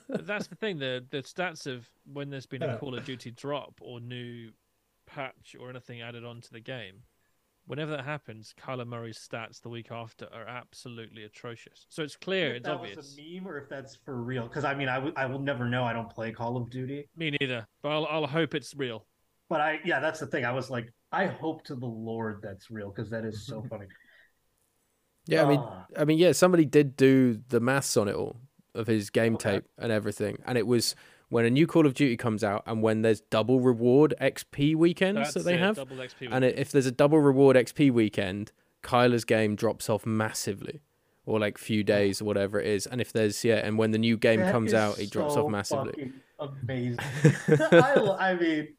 That's 0.09 0.47
the 0.47 0.55
thing. 0.59 0.77
The 0.79 1.05
the 1.09 1.23
stats 1.23 1.65
of 1.67 1.87
when 2.05 2.29
there's 2.29 2.45
been 2.45 2.63
a 2.63 2.67
Yeah. 2.67 2.77
Call 2.77 2.95
of 2.97 3.05
Duty 3.05 3.31
drop 3.31 3.79
or 3.81 3.99
new 3.99 4.51
patch 5.07 5.55
or 5.59 5.69
anything 5.69 6.01
added 6.01 6.23
onto 6.25 6.49
the 6.51 6.59
game, 6.59 7.03
whenever 7.65 7.91
that 7.91 8.05
happens, 8.05 8.53
Kyler 8.59 8.85
Murray's 8.87 9.17
stats 9.17 9.61
the 9.61 9.69
week 9.69 9.91
after 9.91 10.27
are 10.33 10.47
absolutely 10.47 11.23
atrocious. 11.23 11.85
So 11.89 12.03
it's 12.03 12.15
clear, 12.15 12.51
if 12.51 12.55
it's 12.57 12.65
that 12.65 12.75
obvious. 12.75 12.97
was 12.97 13.17
a 13.17 13.21
meme 13.35 13.47
or 13.47 13.57
if 13.57 13.69
that's 13.69 13.95
for 13.95 14.21
real. 14.21 14.43
Because 14.47 14.63
I 14.65 14.73
mean, 14.73 14.89
I 14.89 14.95
w- 14.95 15.13
I 15.15 15.25
will 15.25 15.39
never 15.39 15.65
know. 15.65 15.83
I 15.83 15.93
don't 15.93 16.09
play 16.09 16.31
Call 16.31 16.57
of 16.57 16.69
Duty, 16.69 17.07
Me 17.15 17.35
neither. 17.39 17.65
But 17.81 17.89
I'll, 17.89 18.05
I'll 18.05 18.27
hope 18.27 18.53
it's 18.53 18.75
real. 18.75 19.05
But 19.51 19.59
I 19.59 19.79
yeah, 19.83 19.99
that's 19.99 20.21
the 20.21 20.27
thing. 20.27 20.45
I 20.45 20.53
was 20.53 20.69
like, 20.71 20.87
I 21.11 21.25
hope 21.25 21.63
to 21.65 21.75
the 21.75 21.85
Lord 21.85 22.39
that's 22.41 22.71
real 22.71 22.89
because 22.89 23.09
that 23.11 23.25
is 23.25 23.45
so 23.45 23.61
funny. 23.69 23.85
yeah, 25.27 25.43
I 25.43 25.47
mean, 25.47 25.59
Ah. 25.61 25.85
I 25.97 26.05
mean, 26.05 26.17
yeah, 26.17 26.31
somebody 26.31 26.65
did 26.65 26.95
do 26.95 27.39
the 27.49 27.59
maths 27.59 27.97
on 27.97 28.07
it 28.07 28.15
all 28.15 28.37
of 28.73 28.87
his 28.87 29.09
game 29.09 29.35
Okay. 29.35 29.55
tape 29.55 29.65
and 29.77 29.91
everything, 29.91 30.37
and 30.45 30.57
it 30.57 30.65
was 30.65 30.95
when 31.27 31.43
a 31.45 31.49
new 31.49 31.67
Call 31.67 31.85
of 31.85 31.93
Duty 31.93 32.15
comes 32.17 32.43
out 32.43 32.63
and 32.65 32.81
when 32.81 33.01
there's 33.01 33.19
double 33.21 33.59
reward 33.59 34.13
XP 34.21 34.75
weekends 34.75 35.19
That's 35.19 35.33
that 35.33 35.43
they 35.43 35.55
it, 35.55 35.59
have, 35.59 35.75
double 35.75 35.97
XP 35.97 36.27
and 36.31 36.43
it, 36.45 36.57
if 36.57 36.71
there's 36.71 36.85
a 36.85 36.91
double 36.91 37.19
reward 37.19 37.55
XP 37.57 37.91
weekend, 37.91 38.51
Kyler's 38.83 39.25
game 39.25 39.55
drops 39.55 39.89
off 39.89 40.05
massively, 40.05 40.81
or 41.25 41.39
like 41.39 41.57
few 41.57 41.83
days 41.83 42.21
or 42.21 42.25
whatever 42.25 42.59
it 42.61 42.67
is, 42.67 42.87
and 42.87 43.01
if 43.01 43.11
there's 43.11 43.43
yeah, 43.43 43.55
and 43.57 43.77
when 43.77 43.91
the 43.91 43.97
new 43.97 44.15
game 44.17 44.39
That 44.39 44.51
comes 44.53 44.73
out, 44.73 44.97
it 44.99 45.09
drops 45.11 45.33
so 45.33 45.43
off 45.45 45.51
massively. 45.51 46.13
Amazing. 46.39 46.99
I, 47.71 48.15
I 48.19 48.33
mean, 48.35 48.69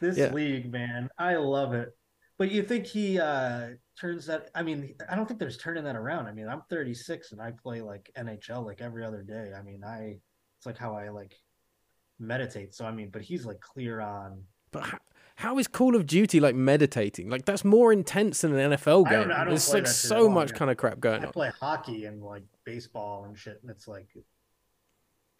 this 0.00 0.16
Yeah. 0.16 0.32
league, 0.32 0.70
man, 0.72 1.08
I 1.18 1.36
love 1.36 1.74
it. 1.74 1.90
But 2.38 2.50
you 2.50 2.62
think 2.62 2.86
he 2.86 3.20
uh 3.20 3.70
turns 4.00 4.26
that? 4.26 4.50
I 4.54 4.62
mean, 4.62 4.94
I 5.10 5.14
don't 5.14 5.26
think 5.26 5.38
there's 5.38 5.58
turning 5.58 5.84
that 5.84 5.96
around. 5.96 6.26
I 6.26 6.32
mean, 6.32 6.48
I'm 6.48 6.62
36 6.70 7.32
and 7.32 7.40
I 7.40 7.50
play 7.52 7.82
like 7.82 8.10
NHL 8.16 8.64
like 8.64 8.80
every 8.80 9.04
other 9.04 9.22
day. 9.22 9.52
I 9.56 9.62
mean, 9.62 9.84
I 9.84 10.18
it's 10.56 10.66
like 10.66 10.78
how 10.78 10.94
I 10.96 11.10
like 11.10 11.34
meditate. 12.18 12.74
So 12.74 12.84
I 12.86 12.92
mean, 12.92 13.10
but 13.10 13.22
he's 13.22 13.44
like 13.44 13.60
clear 13.60 14.00
on. 14.00 14.42
But 14.72 14.84
how, 14.84 14.98
how 15.36 15.58
is 15.58 15.66
Call 15.66 15.96
of 15.96 16.06
Duty 16.06 16.40
like 16.40 16.54
meditating? 16.54 17.28
Like 17.28 17.44
that's 17.44 17.64
more 17.64 17.92
intense 17.92 18.40
than 18.42 18.56
an 18.58 18.72
NFL 18.72 19.06
I 19.06 19.10
game. 19.10 19.20
don't- 19.22 19.32
I 19.32 19.38
don't 19.38 19.48
There's 19.48 19.72
like 19.72 19.86
so 19.86 20.28
much 20.28 20.54
kind 20.54 20.70
of 20.70 20.76
crap 20.76 21.00
going 21.00 21.22
I 21.22 21.26
on. 21.26 21.32
play 21.32 21.50
hockey 21.60 22.04
and 22.06 22.22
like 22.22 22.44
baseball 22.64 23.24
and 23.24 23.36
shit, 23.36 23.58
and 23.62 23.70
it's 23.70 23.88
like 23.88 24.08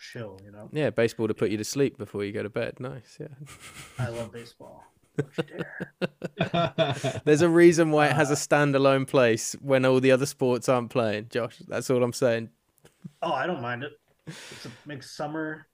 chill. 0.01 0.41
You 0.45 0.51
know, 0.51 0.69
Yeah, 0.73 0.91
baseball 0.91 1.29
to 1.29 1.35
put 1.35 1.51
you 1.51 1.57
to 1.59 1.65
sleep 1.65 1.99
before 1.99 2.25
you 2.25 2.33
go 2.33 2.43
to 2.43 2.49
bed. 2.51 2.81
Nice. 2.81 3.19
Yeah. 3.21 3.29
I 3.99 4.09
love 4.09 4.33
baseball. 4.33 4.85
Don't 5.17 5.29
you 5.37 5.45
dare. 5.45 7.21
There's 7.25 7.43
a 7.43 7.49
reason 7.49 7.91
why 7.91 8.07
it 8.07 8.13
has 8.13 8.31
a 8.31 8.33
Uh, 8.33 8.37
standalone 8.37 9.07
place 9.07 9.55
when 9.61 9.85
all 9.85 10.01
the 10.01 10.13
other 10.13 10.27
sports 10.27 10.69
aren't 10.69 10.91
playing, 10.91 11.27
Josh. 11.31 11.59
That's 11.69 11.91
all 11.91 12.03
I'm 12.03 12.13
saying. 12.13 12.51
Oh, 13.23 13.33
I 13.33 13.47
don't 13.47 13.61
mind 13.61 13.83
it. 13.85 13.93
It's 14.27 14.67
a, 14.67 14.71
makes 14.87 15.11
summer 15.11 15.67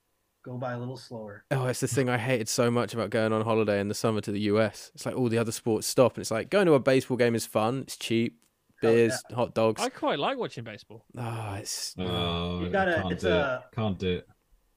go 0.43 0.57
by 0.57 0.73
a 0.73 0.79
little 0.79 0.97
slower. 0.97 1.43
Oh, 1.51 1.65
it's 1.67 1.79
the 1.81 1.87
thing 1.87 2.09
I 2.09 2.17
hated 2.17 2.49
so 2.49 2.71
much 2.71 2.93
about 2.93 3.09
going 3.09 3.31
on 3.33 3.41
holiday 3.43 3.79
in 3.79 3.87
the 3.89 3.93
summer 3.93 4.21
to 4.21 4.31
the 4.31 4.39
US. 4.41 4.91
It's 4.95 5.05
like 5.05 5.15
all 5.15 5.29
the 5.29 5.37
other 5.37 5.51
sports 5.51 5.87
stop, 5.87 6.15
and 6.15 6.21
it's 6.21 6.31
like 6.31 6.49
going 6.49 6.65
to 6.65 6.73
a 6.73 6.79
baseball 6.79 7.17
game 7.17 7.35
is 7.35 7.45
fun. 7.45 7.79
It's 7.81 7.97
cheap, 7.97 8.39
Hell 8.81 8.91
yeah. 8.91 8.95
beers, 9.07 9.23
hot 9.33 9.53
dogs. 9.55 9.81
I 9.81 9.89
quite 9.89 10.19
like 10.19 10.37
watching 10.37 10.63
baseball. 10.63 11.03
Ah, 11.17 11.55
it's 11.57 11.95
oh, 11.97 12.61
You 12.63 12.69
gotta- 12.69 12.95
can't 12.95 13.11
it's 13.13 13.23
do 13.23 13.29
a- 13.29 13.55
it. 13.57 13.75
Can't 13.75 13.97
do 13.97 14.15
it. 14.17 14.27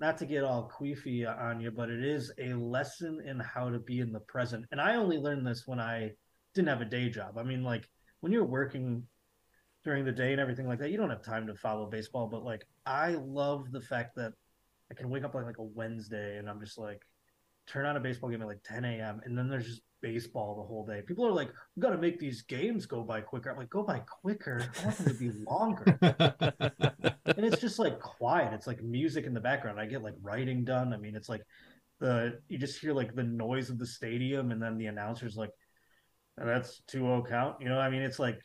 Not 0.00 0.16
to 0.18 0.26
get 0.26 0.44
all 0.44 0.70
queefy 0.70 1.26
on 1.28 1.60
you, 1.60 1.70
but 1.70 1.90
it 1.90 2.02
is 2.02 2.32
a 2.38 2.54
lesson 2.54 3.20
in 3.26 3.38
how 3.38 3.68
to 3.68 3.78
be 3.78 4.00
in 4.00 4.12
the 4.12 4.20
present. 4.20 4.64
And 4.72 4.80
I 4.80 4.94
only 4.96 5.18
learned 5.18 5.46
this 5.46 5.66
when 5.66 5.78
I 5.78 6.12
didn't 6.54 6.68
have 6.68 6.80
a 6.80 6.86
day 6.86 7.10
job. 7.10 7.36
I 7.36 7.42
mean, 7.42 7.62
like 7.62 7.86
when 8.20 8.32
you're 8.32 8.44
working 8.46 9.06
during 9.84 10.04
the 10.06 10.12
day 10.12 10.32
and 10.32 10.40
everything 10.40 10.66
like 10.66 10.78
that, 10.78 10.90
you 10.90 10.96
don't 10.96 11.10
have 11.10 11.22
time 11.22 11.46
to 11.48 11.54
follow 11.54 11.86
baseball. 11.86 12.28
But 12.28 12.44
like, 12.44 12.66
I 12.86 13.10
love 13.20 13.70
the 13.72 13.80
fact 13.82 14.16
that 14.16 14.32
I 14.90 14.94
can 14.94 15.10
wake 15.10 15.22
up 15.24 15.34
like, 15.34 15.44
like 15.44 15.58
a 15.58 15.62
Wednesday 15.62 16.38
and 16.38 16.48
I'm 16.48 16.60
just 16.60 16.78
like, 16.78 17.02
turn 17.66 17.84
on 17.84 17.96
a 17.98 18.00
baseball 18.00 18.30
game 18.30 18.40
at 18.40 18.48
like 18.48 18.62
10 18.64 18.84
a.m. 18.86 19.20
and 19.24 19.36
then 19.36 19.48
there's 19.50 19.66
just 19.66 19.82
baseball 20.02 20.56
the 20.56 20.62
whole 20.62 20.84
day. 20.84 21.02
People 21.06 21.26
are 21.26 21.32
like, 21.32 21.50
we 21.76 21.80
got 21.80 21.90
to 21.90 21.98
make 21.98 22.18
these 22.18 22.42
games 22.42 22.86
go 22.86 23.02
by 23.02 23.20
quicker. 23.20 23.50
I'm 23.50 23.56
like, 23.56 23.70
go 23.70 23.82
by 23.82 24.00
quicker. 24.00 24.66
I 24.80 24.84
want 24.84 24.96
them 24.98 25.06
to 25.06 25.14
be 25.14 25.30
longer. 25.46 25.98
and 27.36 27.46
it's 27.46 27.60
just 27.60 27.78
like 27.78 28.00
quiet. 28.00 28.52
It's 28.52 28.66
like 28.66 28.82
music 28.82 29.26
in 29.26 29.34
the 29.34 29.40
background. 29.40 29.80
I 29.80 29.86
get 29.86 30.02
like 30.02 30.14
writing 30.22 30.64
done. 30.64 30.92
I 30.92 30.96
mean, 30.96 31.14
it's 31.16 31.28
like 31.28 31.42
the 32.00 32.40
you 32.48 32.58
just 32.58 32.80
hear 32.80 32.92
like 32.92 33.14
the 33.14 33.22
noise 33.22 33.70
of 33.70 33.78
the 33.78 33.86
stadium, 33.86 34.50
and 34.50 34.62
then 34.62 34.78
the 34.78 34.86
announcer's 34.86 35.36
like, 35.36 35.50
"And 36.38 36.48
"That's 36.48 36.82
2-0 36.90 37.28
count." 37.28 37.56
You 37.60 37.68
know, 37.68 37.78
I 37.78 37.90
mean, 37.90 38.02
it's 38.02 38.18
like 38.18 38.38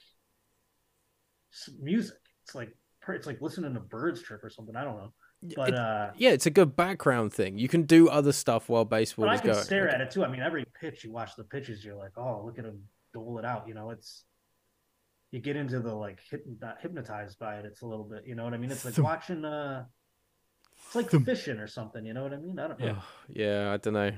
s- 1.53 1.73
music. 1.79 2.17
It's 2.43 2.55
like 2.55 2.69
it's 3.09 3.27
like 3.27 3.41
listening 3.41 3.73
to 3.73 3.79
birds 3.79 4.21
trip 4.21 4.43
or 4.43 4.49
something. 4.49 4.75
I 4.75 4.83
don't 4.83 4.97
know, 4.97 5.13
but 5.55 5.69
it- 5.69 5.75
uh, 5.75 6.11
yeah, 6.17 6.31
it's 6.31 6.45
a 6.45 6.49
good 6.51 6.75
background 6.75 7.33
thing. 7.33 7.57
You 7.57 7.67
can 7.67 7.83
do 7.83 8.07
other 8.09 8.31
stuff 8.31 8.69
while 8.69 8.85
baseball 8.85 9.25
but 9.25 9.31
I 9.33 9.37
can 9.37 9.51
going. 9.51 9.63
stare 9.63 9.89
at 9.89 10.01
it 10.01 10.11
too. 10.11 10.23
I 10.23 10.29
mean, 10.29 10.41
every 10.41 10.65
pitch 10.79 11.03
you 11.03 11.11
watch 11.11 11.35
the 11.35 11.43
pitches, 11.43 11.83
you're 11.83 11.95
like, 11.95 12.11
"Oh, 12.17 12.43
look 12.45 12.57
at 12.59 12.65
him 12.65 12.83
dole 13.13 13.37
it 13.39 13.45
out." 13.45 13.67
You 13.67 13.73
know, 13.73 13.89
it's 13.91 14.23
you 15.31 15.39
get 15.41 15.55
into 15.55 15.79
the 15.79 15.93
like 15.93 16.19
hypnotized 16.81 17.37
by 17.39 17.57
it. 17.57 17.65
It's 17.65 17.81
a 17.81 17.85
little 17.85 18.05
bit, 18.05 18.25
you 18.25 18.35
know 18.35 18.43
what 18.45 18.53
I 18.53 18.57
mean? 18.57 18.71
It's 18.71 18.85
like 18.85 18.97
watching 19.03 19.43
uh 19.43 19.85
it's 20.85 20.95
like 20.95 21.09
Thump. 21.09 21.25
fishing 21.25 21.57
or 21.57 21.67
something, 21.67 22.05
you 22.05 22.13
know 22.13 22.23
what 22.23 22.33
I 22.33 22.37
mean? 22.37 22.59
I 22.59 22.67
don't 22.67 22.79
know. 22.79 22.85
Yeah. 22.85 23.65
Yeah, 23.65 23.73
I 23.73 23.77
don't 23.77 23.93
know. 23.93 24.11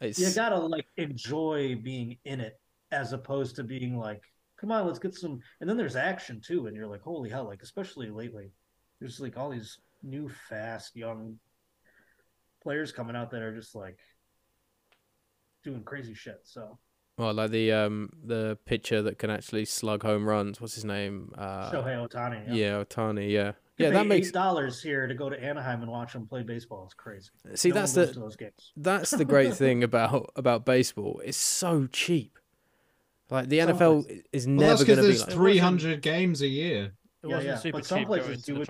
It's 0.00 0.18
You 0.18 0.30
gotta 0.34 0.58
like 0.58 0.86
enjoy 0.96 1.76
being 1.76 2.18
in 2.24 2.40
it 2.40 2.58
as 2.92 3.12
opposed 3.12 3.56
to 3.56 3.64
being 3.64 3.96
like, 3.98 4.22
come 4.56 4.70
on, 4.70 4.86
let's 4.86 4.98
get 4.98 5.14
some 5.14 5.40
and 5.60 5.68
then 5.68 5.76
there's 5.76 5.96
action 5.96 6.40
too, 6.40 6.66
and 6.66 6.76
you're 6.76 6.86
like, 6.86 7.02
holy 7.02 7.28
hell, 7.30 7.44
like 7.44 7.62
especially 7.62 8.08
lately, 8.10 8.50
there's 9.00 9.20
like 9.20 9.36
all 9.36 9.50
these 9.50 9.78
new 10.04 10.28
fast 10.48 10.94
young 10.96 11.38
players 12.62 12.92
coming 12.92 13.16
out 13.16 13.30
that 13.30 13.42
are 13.42 13.54
just 13.54 13.74
like 13.74 13.98
doing 15.62 15.82
crazy 15.82 16.14
shit. 16.14 16.40
So 16.44 16.78
well, 17.18 17.32
like 17.32 17.50
the 17.50 17.72
um 17.72 18.10
the 18.24 18.58
pitcher 18.66 19.02
that 19.02 19.18
can 19.18 19.30
actually 19.30 19.64
slug 19.64 20.02
home 20.02 20.26
runs. 20.28 20.60
What's 20.60 20.74
his 20.74 20.84
name? 20.84 21.32
Uh, 21.36 21.70
Shohei 21.70 22.08
Ohtani. 22.08 22.44
yeah, 22.48 22.82
Ohtani. 22.84 23.30
Yeah, 23.30 23.52
You 23.78 23.86
yeah. 23.86 23.88
pay 23.90 23.92
That 23.92 24.06
makes 24.06 24.30
dollars 24.30 24.82
here 24.82 25.06
to 25.06 25.14
go 25.14 25.28
to 25.30 25.42
Anaheim 25.42 25.82
and 25.82 25.90
watch 25.90 26.12
them 26.12 26.26
play 26.26 26.42
baseball. 26.42 26.84
It's 26.84 26.94
crazy. 26.94 27.30
see 27.54 27.68
No 27.70 27.76
that's 27.76 27.92
the 27.92 28.06
those 28.06 28.36
games. 28.36 28.72
that's 28.76 29.10
the 29.10 29.24
great 29.34 29.54
thing 29.54 29.82
about 29.84 30.30
about 30.36 30.64
baseball. 30.66 31.20
It's 31.24 31.36
so 31.38 31.86
cheap. 31.86 32.38
Like 33.30 33.48
the 33.48 33.60
Some 33.60 33.68
NFL 33.70 34.04
places- 34.04 34.24
is 34.32 34.46
Well, 34.46 34.56
never 34.56 34.68
that's 34.70 34.84
going 34.84 34.96
because 34.96 34.96
to 34.96 35.02
be 35.02 35.08
there's 35.08 35.20
like. 35.22 35.30
It 35.30 35.34
300 35.34 36.02
games 36.02 36.42
a 36.42 36.46
year. 36.46 36.92
It 37.22 37.28
Yeah, 37.28 37.34
wasn't 37.36 37.44
yeah, 37.54 37.56
super 37.58 37.78
but 37.78 37.86
some 37.86 37.98
cheap 38.00 38.06
places 38.08 38.44
going 38.44 38.58
you 38.58 38.64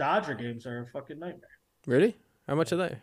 Dodger 0.00 0.32
games 0.32 0.64
are 0.64 0.84
a 0.84 0.86
fucking 0.86 1.18
nightmare. 1.18 1.58
Really? 1.86 2.16
How 2.48 2.54
much 2.54 2.72
are 2.72 2.76
they? 2.76 2.96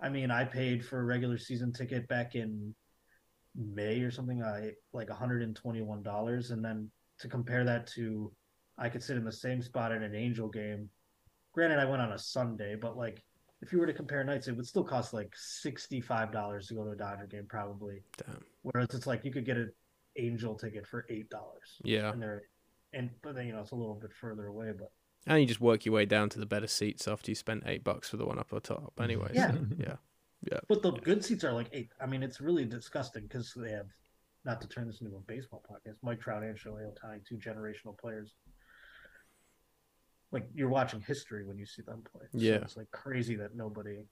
I 0.00 0.08
mean, 0.08 0.28
I 0.28 0.42
paid 0.42 0.84
for 0.84 0.98
a 0.98 1.04
regular 1.04 1.38
season 1.38 1.72
ticket 1.72 2.08
back 2.08 2.34
in 2.34 2.74
May 3.54 4.00
or 4.00 4.10
something. 4.10 4.42
I 4.42 4.72
like 4.92 5.08
121 5.08 6.02
dollars, 6.02 6.50
and 6.50 6.64
then 6.64 6.90
to 7.20 7.28
compare 7.28 7.64
that 7.64 7.86
to, 7.94 8.32
I 8.76 8.88
could 8.88 9.04
sit 9.04 9.16
in 9.16 9.24
the 9.24 9.30
same 9.30 9.62
spot 9.62 9.92
at 9.92 10.02
an 10.02 10.16
Angel 10.16 10.48
game. 10.48 10.90
Granted, 11.52 11.78
I 11.78 11.84
went 11.84 12.02
on 12.02 12.10
a 12.10 12.18
Sunday, 12.18 12.74
but 12.74 12.96
like 12.96 13.22
if 13.62 13.72
you 13.72 13.78
were 13.78 13.86
to 13.86 13.92
compare 13.92 14.24
nights, 14.24 14.48
it 14.48 14.56
would 14.56 14.66
still 14.66 14.84
cost 14.84 15.14
like 15.14 15.32
65 15.36 16.32
dollars 16.32 16.66
to 16.66 16.74
go 16.74 16.82
to 16.82 16.90
a 16.90 16.96
Dodger 16.96 17.28
game, 17.28 17.46
probably. 17.48 18.02
Damn. 18.16 18.42
Whereas 18.62 18.88
it's 18.94 19.06
like 19.06 19.24
you 19.24 19.30
could 19.30 19.46
get 19.46 19.56
an 19.56 19.70
Angel 20.16 20.56
ticket 20.56 20.88
for 20.88 21.06
eight 21.08 21.30
dollars, 21.30 21.80
Yeah, 21.84 22.10
and 22.10 22.20
they're 22.20 22.42
and 22.92 23.10
but 23.22 23.36
then 23.36 23.46
you 23.46 23.52
know 23.52 23.60
it's 23.60 23.70
a 23.70 23.76
little 23.76 23.94
bit 23.94 24.10
further 24.20 24.46
away, 24.46 24.72
but 24.76 24.90
and 25.28 25.40
you 25.40 25.46
just 25.46 25.60
work 25.60 25.84
your 25.84 25.94
way 25.94 26.04
down 26.06 26.28
to 26.30 26.38
the 26.38 26.46
better 26.46 26.66
seats 26.66 27.06
after 27.06 27.30
you 27.30 27.34
spent 27.34 27.62
eight 27.66 27.84
bucks 27.84 28.08
for 28.08 28.16
the 28.16 28.26
one 28.26 28.38
up 28.38 28.52
or 28.52 28.60
top. 28.60 28.92
Mm-hmm. 28.94 29.02
Anyway, 29.02 29.30
Yeah. 29.34 29.50
so, 29.50 29.54
yeah, 29.54 29.58
mm-hmm. 29.60 29.82
yeah. 30.52 30.60
But 30.68 30.82
the 30.82 30.92
good 30.92 31.24
seats 31.24 31.44
are 31.44 31.52
like 31.52 31.68
eight. 31.72 31.90
I 32.00 32.06
mean, 32.06 32.22
it's 32.22 32.40
really 32.40 32.64
disgusting 32.64 33.24
because 33.24 33.52
they 33.56 33.70
have, 33.72 33.86
not 34.44 34.60
to 34.62 34.68
turn 34.68 34.86
this 34.86 35.00
into 35.00 35.14
a 35.16 35.20
baseball 35.20 35.62
podcast, 35.70 35.96
Mike 36.02 36.20
Trout 36.20 36.42
and 36.42 36.56
Shohei 36.58 36.90
Ohtani, 36.90 37.24
two 37.26 37.36
generational 37.36 37.96
players. 37.98 38.34
Like 40.30 40.46
you're 40.54 40.68
watching 40.68 41.00
history 41.00 41.44
when 41.46 41.58
you 41.58 41.66
see 41.66 41.82
them 41.82 42.02
play. 42.12 42.26
So 42.32 42.38
Yeah. 42.38 42.56
it's 42.56 42.76
like 42.76 42.90
crazy 42.90 43.34
that 43.36 43.54
nobody. 43.56 44.04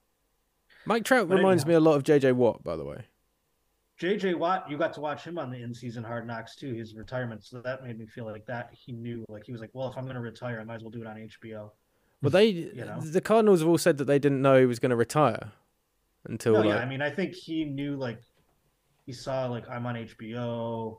Mike 0.84 1.04
Trout 1.04 1.28
But 1.28 1.36
reminds 1.36 1.64
anyhow. 1.64 1.68
me 1.80 1.86
a 1.86 1.90
lot 1.90 1.96
of 1.96 2.02
JJ 2.04 2.32
Watt, 2.34 2.62
by 2.64 2.76
the 2.76 2.84
way. 2.84 3.04
JJ 4.00 4.36
Watt, 4.36 4.70
you 4.70 4.76
got 4.76 4.92
to 4.94 5.00
watch 5.00 5.24
him 5.24 5.38
on 5.38 5.50
the 5.50 5.62
in-season 5.62 6.04
Hard 6.04 6.26
Knocks 6.26 6.56
too. 6.56 6.74
His 6.74 6.94
retirement, 6.94 7.44
so 7.44 7.60
that 7.62 7.82
made 7.82 7.98
me 7.98 8.06
feel 8.06 8.26
like 8.26 8.44
that 8.46 8.70
he 8.72 8.92
knew, 8.92 9.24
like 9.28 9.44
he 9.44 9.52
was 9.52 9.60
like, 9.60 9.70
well, 9.72 9.88
if 9.88 9.96
I'm 9.96 10.04
going 10.04 10.16
to 10.16 10.20
retire, 10.20 10.60
I 10.60 10.64
might 10.64 10.76
as 10.76 10.82
well 10.82 10.90
do 10.90 11.00
it 11.00 11.06
on 11.06 11.16
HBO. 11.16 11.70
Well, 12.22 12.30
they 12.30 12.46
You 12.46 12.84
know? 12.84 13.00
the 13.00 13.20
Cardinals 13.20 13.60
have 13.60 13.68
all 13.68 13.78
said 13.78 13.98
that 13.98 14.04
they 14.04 14.18
didn't 14.18 14.42
know 14.42 14.58
he 14.58 14.66
was 14.66 14.78
going 14.78 14.90
to 14.90 14.96
retire 14.96 15.52
until 16.24 16.54
No, 16.54 16.60
like, 16.60 16.68
yeah, 16.68 16.76
I 16.76 16.86
mean, 16.86 17.02
I 17.02 17.10
think 17.10 17.34
he 17.34 17.64
knew, 17.64 17.96
like 17.96 18.20
he 19.06 19.12
saw, 19.12 19.46
like 19.46 19.68
I'm 19.68 19.86
on 19.86 19.94
HBO 19.94 20.98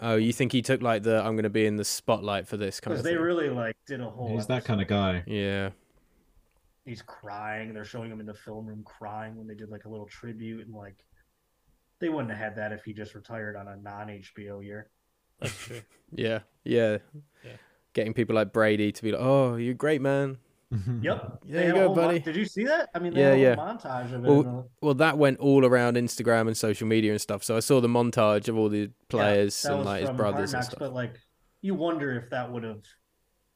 oh, 0.00 0.16
you 0.16 0.32
think 0.32 0.52
he 0.52 0.62
took 0.62 0.82
like 0.82 1.02
the 1.02 1.18
I'm 1.18 1.34
going 1.34 1.44
to 1.44 1.50
be 1.50 1.66
in 1.66 1.76
the 1.76 1.84
spotlight 1.84 2.46
for 2.46 2.56
this 2.56 2.80
kind 2.80 2.92
of? 2.92 2.98
Thing? 2.98 3.04
Because 3.04 3.12
they 3.12 3.16
thing? 3.16 3.24
really 3.24 3.48
like 3.48 3.76
did 3.86 4.00
a 4.00 4.08
whole. 4.08 4.28
He's 4.28 4.46
that 4.46 4.64
kind 4.64 4.80
of 4.80 4.88
guy. 4.88 5.22
Yeah, 5.26 5.70
he's 6.84 7.02
crying. 7.02 7.74
They're 7.74 7.84
showing 7.84 8.10
him 8.10 8.20
in 8.20 8.26
the 8.26 8.34
film 8.34 8.66
room 8.66 8.82
crying 8.84 9.36
when 9.36 9.46
they 9.46 9.54
did 9.54 9.70
like 9.70 9.84
a 9.84 9.88
little 9.88 10.06
tribute 10.06 10.66
and 10.66 10.74
like 10.74 10.96
they 12.00 12.08
wouldn't 12.08 12.30
have 12.30 12.38
had 12.38 12.56
that 12.56 12.72
if 12.72 12.84
he 12.84 12.92
just 12.92 13.14
retired 13.14 13.56
on 13.56 13.68
a 13.68 13.76
non 13.76 14.08
HBO 14.08 14.64
year. 14.64 14.90
That's 15.40 15.56
true. 15.56 15.80
yeah, 16.14 16.40
yeah, 16.64 16.98
Yeah. 17.44 17.52
Getting 17.92 18.14
people 18.14 18.34
like 18.34 18.52
Brady 18.52 18.90
to 18.92 19.02
be 19.02 19.12
like, 19.12 19.20
"Oh, 19.20 19.56
you're 19.56 19.74
great, 19.74 20.00
man." 20.00 20.38
Yep. 21.02 21.42
There 21.46 21.60
They 21.60 21.66
you 21.68 21.72
go, 21.74 21.86
whole 21.86 21.94
mon- 21.94 22.06
buddy. 22.06 22.18
Did 22.18 22.34
you 22.34 22.44
see 22.44 22.64
that? 22.64 22.90
I 22.94 22.98
mean, 22.98 23.14
they 23.14 23.20
Yeah, 23.20 23.28
had 23.30 23.38
a 23.38 23.40
yeah. 23.40 23.54
montage 23.54 24.12
of 24.12 24.24
it. 24.24 24.28
Well, 24.28 24.40
in 24.40 24.64
Well, 24.80 24.94
that 24.94 25.16
went 25.18 25.38
all 25.38 25.64
around 25.64 25.96
Instagram 25.96 26.48
and 26.48 26.56
social 26.56 26.88
media 26.88 27.12
and 27.12 27.20
stuff. 27.20 27.44
So 27.44 27.56
I 27.56 27.60
saw 27.60 27.80
the 27.80 27.86
montage 27.88 28.48
of 28.48 28.56
all 28.58 28.68
the 28.68 28.90
players 29.08 29.62
that 29.62 29.72
and 29.72 29.84
like 29.84 30.00
his 30.00 30.10
brothers 30.10 30.50
Hard 30.52 30.54
and 30.54 30.64
stuff. 30.64 30.78
But 30.80 30.92
like, 30.92 31.20
you 31.62 31.74
wonder 31.76 32.14
if 32.18 32.28
that 32.30 32.50
would 32.50 32.64
have 32.64 32.82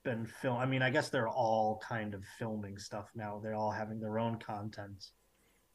been 0.04 0.26
film. 0.26 0.58
I 0.58 0.66
mean, 0.66 0.82
I 0.82 0.90
guess 0.90 1.08
they're 1.08 1.28
all 1.28 1.82
kind 1.88 2.14
of 2.14 2.22
filming 2.38 2.78
stuff 2.78 3.10
now. 3.16 3.40
They're 3.42 3.56
all 3.56 3.72
having 3.72 3.98
their 3.98 4.20
own 4.20 4.38
content. 4.38 5.06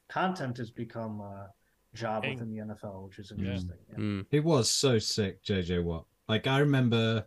Content 0.07 0.57
has 0.57 0.71
become 0.71 1.19
a 1.19 1.49
job 1.93 2.23
King. 2.23 2.33
within 2.33 2.49
the 2.49 2.73
NFL, 2.73 3.05
which 3.07 3.19
is 3.19 3.31
interesting. 3.31 3.77
Yeah. 3.91 3.97
Mm. 3.97 4.25
He 4.31 4.39
was 4.39 4.69
so 4.69 4.99
sick, 4.99 5.43
JJ 5.43 5.83
Watt. 5.83 6.05
Like 6.27 6.47
I 6.47 6.59
remember. 6.59 7.25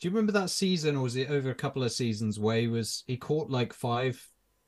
Do 0.00 0.08
you 0.08 0.10
remember 0.10 0.32
that 0.32 0.50
season, 0.50 0.96
or 0.96 1.02
was 1.02 1.14
it 1.14 1.30
over 1.30 1.50
a 1.50 1.54
couple 1.54 1.84
of 1.84 1.92
seasons 1.92 2.40
where 2.40 2.60
he 2.60 2.66
was 2.66 3.04
he 3.06 3.16
caught 3.16 3.50
like 3.50 3.72
five 3.72 4.20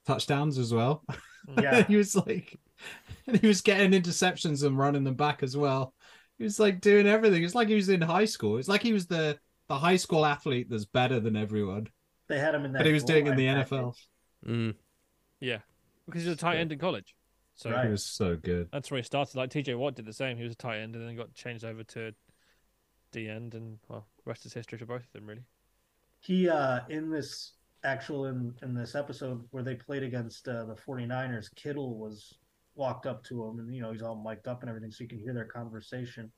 touchdowns 0.06 0.58
as 0.58 0.72
well? 0.72 1.04
Yeah. 1.60 1.84
he 1.84 1.96
was 1.96 2.16
like, 2.16 2.58
and 3.26 3.36
he 3.38 3.46
was 3.46 3.60
getting 3.60 3.90
interceptions 3.90 4.64
and 4.64 4.78
running 4.78 5.04
them 5.04 5.14
back 5.14 5.42
as 5.42 5.54
well. 5.54 5.92
He 6.38 6.44
was 6.44 6.58
like 6.58 6.80
doing 6.80 7.06
everything. 7.06 7.44
It's 7.44 7.54
like 7.54 7.68
he 7.68 7.74
was 7.74 7.90
in 7.90 8.00
high 8.00 8.24
school. 8.24 8.56
It's 8.56 8.66
like 8.66 8.82
he 8.82 8.94
was 8.94 9.06
the 9.06 9.38
the 9.68 9.76
high 9.76 9.96
school 9.96 10.24
athlete 10.24 10.68
that's 10.70 10.84
better 10.86 11.20
than 11.20 11.36
everyone. 11.36 11.88
They 12.28 12.38
had 12.38 12.54
him 12.54 12.64
in 12.64 12.72
that. 12.72 12.78
But 12.78 12.86
he 12.86 12.92
was 12.92 13.04
doing 13.04 13.26
it 13.26 13.30
in 13.32 13.36
the. 13.36 13.46
NFL. 13.46 13.94
Mm. 14.46 14.74
Yeah, 15.40 15.58
because 16.06 16.22
he's 16.22 16.32
a 16.32 16.36
tight 16.36 16.56
end 16.56 16.72
in 16.72 16.78
college. 16.78 17.14
So 17.54 17.70
Right. 17.70 17.84
He 17.84 17.90
was 17.90 18.04
so 18.04 18.36
good. 18.36 18.68
that's 18.72 18.90
where 18.90 18.98
he 18.98 19.04
started. 19.04 19.36
Like 19.36 19.50
TJ 19.50 19.76
Watt 19.76 19.94
did 19.94 20.06
the 20.06 20.12
same. 20.12 20.36
He 20.36 20.42
was 20.44 20.52
a 20.52 20.56
tight 20.56 20.78
end 20.80 20.96
and 20.96 21.06
then 21.06 21.16
got 21.16 21.34
changed 21.34 21.64
over 21.64 21.84
to 21.84 22.12
D 23.12 23.28
end, 23.28 23.54
and 23.54 23.78
well, 23.88 24.06
rest 24.24 24.44
is 24.46 24.52
history 24.54 24.78
for 24.78 24.86
both 24.86 25.02
of 25.04 25.12
them, 25.12 25.26
really. 25.26 25.44
he 26.20 26.48
uh 26.48 26.80
in 26.88 27.10
this 27.10 27.52
actual 27.84 28.26
in 28.26 28.54
in 28.62 28.74
this 28.74 28.94
episode 28.94 29.44
where 29.50 29.62
they 29.62 29.74
played 29.74 30.02
against 30.02 30.48
uh, 30.48 30.64
the 30.64 30.74
49ers 30.74 31.54
kittle 31.54 31.98
was 31.98 32.38
walked 32.74 33.06
up 33.06 33.22
to 33.24 33.44
him 33.44 33.58
and 33.60 33.74
you 33.74 33.82
know 33.82 33.92
he's 33.92 34.02
all 34.02 34.16
mic'd 34.16 34.48
up 34.48 34.62
and 34.62 34.68
everything 34.70 34.90
so 34.90 35.04
you 35.04 35.08
can 35.08 35.18
hear 35.20 35.34
their 35.34 35.44
conversation 35.44 36.32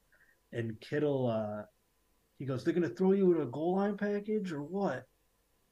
and 0.53 0.79
kittle 0.81 1.29
uh 1.29 1.63
he 2.39 2.45
goes 2.45 2.65
they're 2.65 2.75
gonna 2.75 2.89
throw 2.89 3.13
you 3.13 3.33
in 3.35 3.41
a 3.43 3.47
goal 3.47 3.77
line 3.77 3.97
package 3.97 4.53
or 4.53 4.63
what 4.63 5.05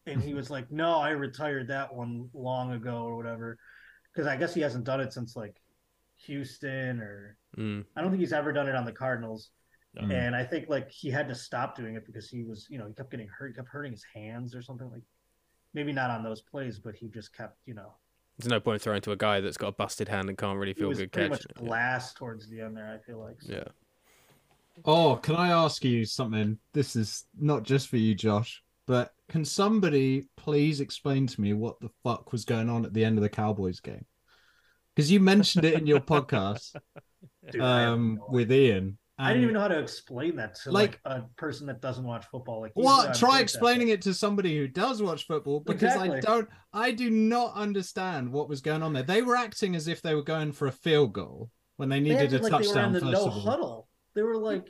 and 0.06 0.22
he 0.22 0.34
was 0.40 0.50
like, 0.50 0.70
"No, 0.70 0.98
I 0.98 1.10
retired 1.10 1.68
that 1.68 1.94
one 1.94 2.28
long 2.34 2.72
ago 2.72 3.02
or 3.04 3.16
whatever," 3.16 3.58
because 4.14 4.26
I 4.28 4.36
guess 4.36 4.54
he 4.54 4.60
hasn't 4.60 4.84
done 4.84 5.00
it 5.00 5.12
since 5.12 5.34
like 5.36 5.60
Houston 6.26 7.00
or 7.00 7.36
Mm. 7.56 7.84
I 7.94 8.00
don't 8.00 8.10
think 8.10 8.20
he's 8.20 8.32
ever 8.32 8.52
done 8.52 8.68
it 8.68 8.74
on 8.74 8.84
the 8.84 8.92
Cardinals. 8.92 9.50
Mm. 9.96 10.12
And 10.12 10.34
I 10.36 10.42
think 10.44 10.68
like 10.68 10.90
he 10.90 11.08
had 11.10 11.28
to 11.28 11.34
stop 11.36 11.76
doing 11.76 11.94
it 11.94 12.04
because 12.04 12.28
he 12.28 12.42
was, 12.42 12.66
you 12.68 12.78
know, 12.78 12.86
he 12.88 12.92
kept 12.92 13.12
getting 13.12 13.28
hurt, 13.28 13.48
he 13.48 13.54
kept 13.54 13.68
hurting 13.68 13.92
his 13.92 14.04
hands 14.12 14.54
or 14.54 14.62
something 14.62 14.90
like. 14.90 15.02
Maybe 15.72 15.92
not 15.92 16.10
on 16.10 16.22
those 16.22 16.40
plays, 16.40 16.78
but 16.78 16.94
he 16.94 17.08
just 17.08 17.36
kept, 17.36 17.58
you 17.66 17.74
know, 17.74 17.94
There's 18.38 18.48
no 18.48 18.60
point 18.60 18.80
throwing 18.80 19.00
to 19.02 19.10
a 19.12 19.16
guy 19.16 19.40
that's 19.40 19.56
got 19.56 19.68
a 19.68 19.72
busted 19.72 20.08
hand 20.08 20.28
and 20.28 20.38
can't 20.38 20.56
really 20.58 20.72
he 20.72 20.78
feel 20.80 20.88
was 20.88 20.98
good 20.98 21.12
pretty 21.12 21.30
catching 21.30 21.46
much 21.52 21.62
it. 21.62 21.66
glass 21.66 22.12
towards 22.14 22.48
the 22.48 22.60
end 22.60 22.76
there. 22.76 22.92
I 22.92 23.04
feel 23.04 23.20
like. 23.20 23.40
So. 23.42 23.52
Yeah. 23.52 23.64
Oh, 24.84 25.16
can 25.16 25.36
I 25.36 25.48
ask 25.50 25.84
you 25.84 26.04
something? 26.04 26.58
This 26.72 26.96
is 26.96 27.24
not 27.38 27.62
just 27.62 27.88
for 27.88 27.96
you, 27.96 28.14
Josh, 28.14 28.62
but 28.86 29.13
can 29.28 29.44
somebody 29.44 30.28
please 30.36 30.80
explain 30.80 31.26
to 31.26 31.40
me 31.40 31.52
what 31.52 31.80
the 31.80 31.90
fuck 32.02 32.32
was 32.32 32.44
going 32.44 32.68
on 32.68 32.84
at 32.84 32.92
the 32.92 33.04
end 33.04 33.18
of 33.18 33.22
the 33.22 33.28
Cowboys 33.28 33.80
game? 33.80 34.04
Because 34.94 35.10
you 35.10 35.18
mentioned 35.20 35.64
it 35.64 35.74
in 35.74 35.86
your 35.86 36.00
podcast 36.00 36.74
Dude, 37.50 37.60
um, 37.60 38.16
no 38.20 38.26
with 38.30 38.52
Ian. 38.52 38.98
I 39.18 39.28
didn't 39.28 39.42
even 39.44 39.54
know 39.54 39.60
how 39.60 39.68
to 39.68 39.78
explain 39.78 40.36
that 40.36 40.56
to 40.64 40.72
Like- 40.72 41.00
like, 41.04 41.18
a 41.22 41.22
person 41.36 41.66
that 41.68 41.80
doesn't 41.80 42.04
watch 42.04 42.24
football. 42.32 42.60
Like, 42.60 42.72
Well, 42.74 43.12
try 43.14 43.40
explaining 43.40 43.88
it 43.88 44.02
to 44.02 44.14
somebody 44.14 44.56
who 44.56 44.66
does 44.66 45.00
watch 45.02 45.26
football 45.26 45.60
because 45.60 45.96
I 45.96 46.18
don't, 46.20 46.48
I 46.72 46.90
do 46.90 47.10
not 47.10 47.54
understand 47.54 48.30
what 48.32 48.48
was 48.48 48.60
going 48.60 48.82
on 48.82 48.92
there. 48.92 49.04
They 49.04 49.22
were 49.22 49.36
acting 49.36 49.76
as 49.76 49.86
if 49.88 50.02
they 50.02 50.14
were 50.16 50.22
going 50.24 50.50
for 50.52 50.66
a 50.66 50.72
field 50.72 51.12
goal 51.12 51.50
when 51.76 51.88
they 51.88 52.00
They 52.00 52.10
needed 52.10 52.34
acted 52.34 52.40
a 52.40 52.42
like 52.42 52.50
they 52.50 52.56
were 52.56 52.62
in 52.62 52.66
touchdown 52.74 52.92
the 52.92 53.00
first 53.00 53.12
no 53.12 53.26
of 53.26 53.32
all. 53.34 53.40
huddle. 53.40 53.88
They 54.14 54.22
were 54.22 54.36
like, 54.36 54.66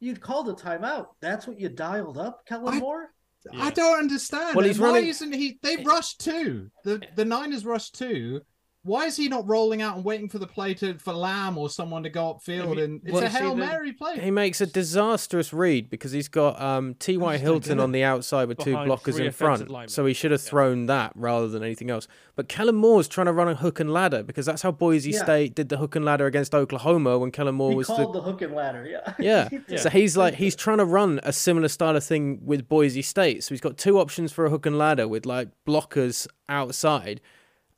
"You'd 0.00 0.20
called 0.20 0.48
a 0.50 0.52
timeout. 0.54 1.06
That's 1.20 1.46
what 1.46 1.58
you 1.58 1.68
dialed 1.70 2.18
up, 2.18 2.44
Kellen 2.46 2.74
I- 2.74 2.78
Moore." 2.80 3.10
I 3.54 3.70
don't 3.70 3.98
understand. 3.98 4.56
Well, 4.56 4.66
he's 4.66 4.78
why 4.78 4.88
running- 4.88 5.08
isn't 5.08 5.32
he? 5.32 5.58
They 5.62 5.76
rushed 5.78 6.20
two. 6.20 6.70
The 6.84 7.02
the 7.14 7.24
Niners 7.24 7.64
rushed 7.64 7.94
two. 7.98 8.40
Why 8.86 9.06
is 9.06 9.16
he 9.16 9.28
not 9.28 9.46
rolling 9.48 9.82
out 9.82 9.96
and 9.96 10.04
waiting 10.04 10.28
for 10.28 10.38
the 10.38 10.46
play 10.46 10.72
to 10.74 10.94
for 10.98 11.12
Lamb 11.12 11.58
or 11.58 11.68
someone 11.68 12.02
to 12.04 12.08
go 12.10 12.34
upfield? 12.34 12.76
you- 12.76 12.82
And 12.84 13.00
it's 13.04 13.12
well, 13.12 13.22
a 13.22 13.26
you 13.26 13.30
see 13.32 13.38
hail 13.38 13.50
the- 13.54 13.66
mary 13.66 13.92
play. 13.92 14.18
He 14.18 14.30
makes 14.30 14.60
a 14.60 14.66
disastrous 14.66 15.52
read 15.52 15.90
because 15.90 16.12
he's 16.12 16.28
got 16.28 16.60
um, 16.60 16.94
T.Y. 16.98 17.36
Hilton 17.38 17.80
on 17.80 17.92
the 17.92 18.02
outside 18.04 18.48
with 18.48 18.58
two 18.58 18.74
blockers 18.74 19.18
in 19.18 19.32
front. 19.32 19.68
linemen. 19.68 19.88
So 19.88 20.06
he 20.06 20.14
should 20.14 20.30
have 20.30 20.40
Yeah. 20.42 20.50
thrown 20.50 20.86
that 20.86 21.12
rather 21.14 21.48
than 21.48 21.62
anything 21.62 21.90
else. 21.90 22.06
But 22.36 22.48
Kellen 22.48 22.74
Moore's 22.76 23.08
trying 23.08 23.26
to 23.26 23.32
run 23.32 23.48
a 23.48 23.54
hook 23.54 23.80
and 23.80 23.92
ladder 23.92 24.22
because 24.22 24.46
that's 24.46 24.62
how 24.62 24.70
Boise 24.70 25.10
Yeah. 25.10 25.22
State 25.24 25.54
did 25.54 25.68
the 25.68 25.78
hook 25.78 25.96
and 25.96 26.04
ladder 26.04 26.26
against 26.26 26.54
Oklahoma 26.54 27.18
when 27.18 27.30
Kellen 27.30 27.54
Moore 27.54 27.70
He 27.70 27.76
was 27.76 27.86
called 27.86 28.12
the. 28.14 28.20
the 28.20 28.22
hook 28.30 28.42
and 28.42 28.54
ladder. 28.54 28.86
Yeah. 28.88 29.14
Yeah. 29.18 29.48
He 29.48 29.58
did. 29.58 29.80
So 29.80 29.90
he's 29.90 30.16
like 30.16 30.34
he's 30.34 30.54
trying 30.54 30.78
to 30.78 30.84
run 30.84 31.18
a 31.22 31.32
similar 31.32 31.68
style 31.68 31.96
of 31.96 32.04
thing 32.04 32.40
with 32.44 32.68
Boise 32.68 33.02
State. 33.02 33.42
So 33.42 33.54
he's 33.54 33.60
got 33.60 33.76
two 33.78 33.98
options 33.98 34.32
for 34.32 34.44
a 34.46 34.50
hook 34.50 34.66
and 34.66 34.78
ladder 34.78 35.08
with 35.08 35.26
like 35.26 35.48
blockers 35.66 36.26
outside, 36.48 37.20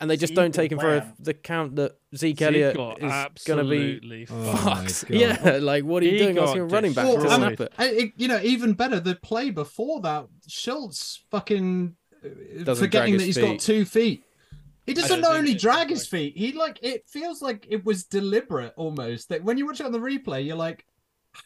and 0.01 0.09
they 0.11 0.17
just 0.17 0.35
don't 0.35 0.53
take 0.53 0.71
him 0.73 0.79
for 0.79 0.97
a, 0.97 1.15
the 1.19 1.35
count 1.35 1.77
that 1.77 1.99
Zeke 2.17 2.39
Zeke 2.39 2.43
Elliott 2.43 2.77
got 2.77 3.03
is 3.03 3.45
going 3.45 3.65
to 3.65 3.71
be 3.71 3.95
absolutely 3.97 4.27
Oh 4.31 4.57
fucked. 4.57 5.11
Yeah, 5.11 5.59
like 5.61 5.85
what 5.85 6.03
are 6.03 6.07
you 6.07 6.13
He 6.13 6.19
doing 6.19 6.39
asking 6.39 6.59
got 6.59 6.73
a 6.73 6.75
running 6.75 6.93
back 6.93 7.07
destroyed. 7.07 7.23
to 7.25 7.29
Well, 7.29 7.39
snap 7.39 7.61
it? 7.61 7.73
I, 7.79 7.87
it- 7.89 8.13
you 8.17 8.29
know, 8.29 8.41
even 8.43 8.75
better, 8.75 9.01
the 9.01 9.15
play 9.17 9.51
before 9.51 10.01
that, 10.03 10.27
Schultz 10.47 11.23
fucking 11.31 11.97
uh, 12.25 12.63
Doesn't 12.65 12.85
forgetting 12.85 13.15
that 13.19 13.25
his 13.27 13.37
he's 13.37 13.45
got 13.45 13.59
two 13.61 13.85
feet. 13.85 14.25
He 14.87 14.95
doesn't 14.95 15.21
don't 15.21 15.37
only 15.37 15.53
it- 15.53 15.61
drag 15.61 15.91
his 15.91 16.07
feet. 16.07 16.37
He 16.37 16.53
like 16.53 16.79
it 16.83 17.05
feels 17.09 17.43
like 17.43 17.67
it 17.69 17.85
was 17.85 18.05
deliberate 18.05 18.73
almost. 18.77 19.29
That 19.29 19.45
when 19.45 19.59
you 19.59 19.67
watch 19.67 19.81
it 19.81 19.87
on 19.87 19.93
the 19.93 19.99
replay, 19.99 20.47
you're 20.47 20.57
like, 20.57 20.85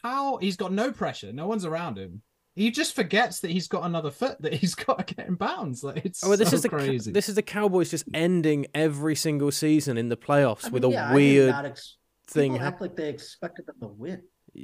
how 0.01 0.37
he's 0.37 0.55
got 0.55 0.71
no 0.71 0.91
pressure, 0.91 1.33
no 1.33 1.47
one's 1.47 1.65
around 1.65 1.97
him. 1.97 2.21
He 2.55 2.69
just 2.69 2.95
forgets 2.95 3.39
that 3.39 3.49
he's 3.51 3.67
got 3.67 3.83
another 3.83 4.11
foot 4.11 4.39
that 4.41 4.53
he's 4.53 4.75
got 4.85 5.05
to 5.07 5.15
get 5.15 5.27
in 5.27 5.35
bounds. 5.35 5.83
Like 5.83 6.05
it's 6.05 6.23
Oh, 6.23 6.29
well, 6.29 6.37
this 6.37 6.49
so 6.49 6.55
is 6.55 6.61
the 6.61 6.69
crazy. 6.69 7.11
this 7.11 7.29
is 7.29 7.35
the 7.35 7.41
Cowboys 7.41 7.89
just 7.89 8.05
ending 8.13 8.67
every 8.75 9.15
single 9.15 9.51
season 9.51 9.97
in 9.97 10.09
the 10.09 10.17
playoffs 10.17 10.65
I 10.65 10.69
with 10.69 10.83
mean, 10.83 10.91
a 10.93 10.95
yeah, 10.95 11.05
I 11.05 11.07
did 11.09 11.15
weird 11.15 11.55
ex- 11.65 11.97
thing. 12.27 12.51
People 12.53 12.67
act 12.67 12.81
like 12.81 12.95
they 12.95 13.09
expected 13.09 13.65
them 13.65 13.75
to 13.81 13.87
win. 13.87 14.21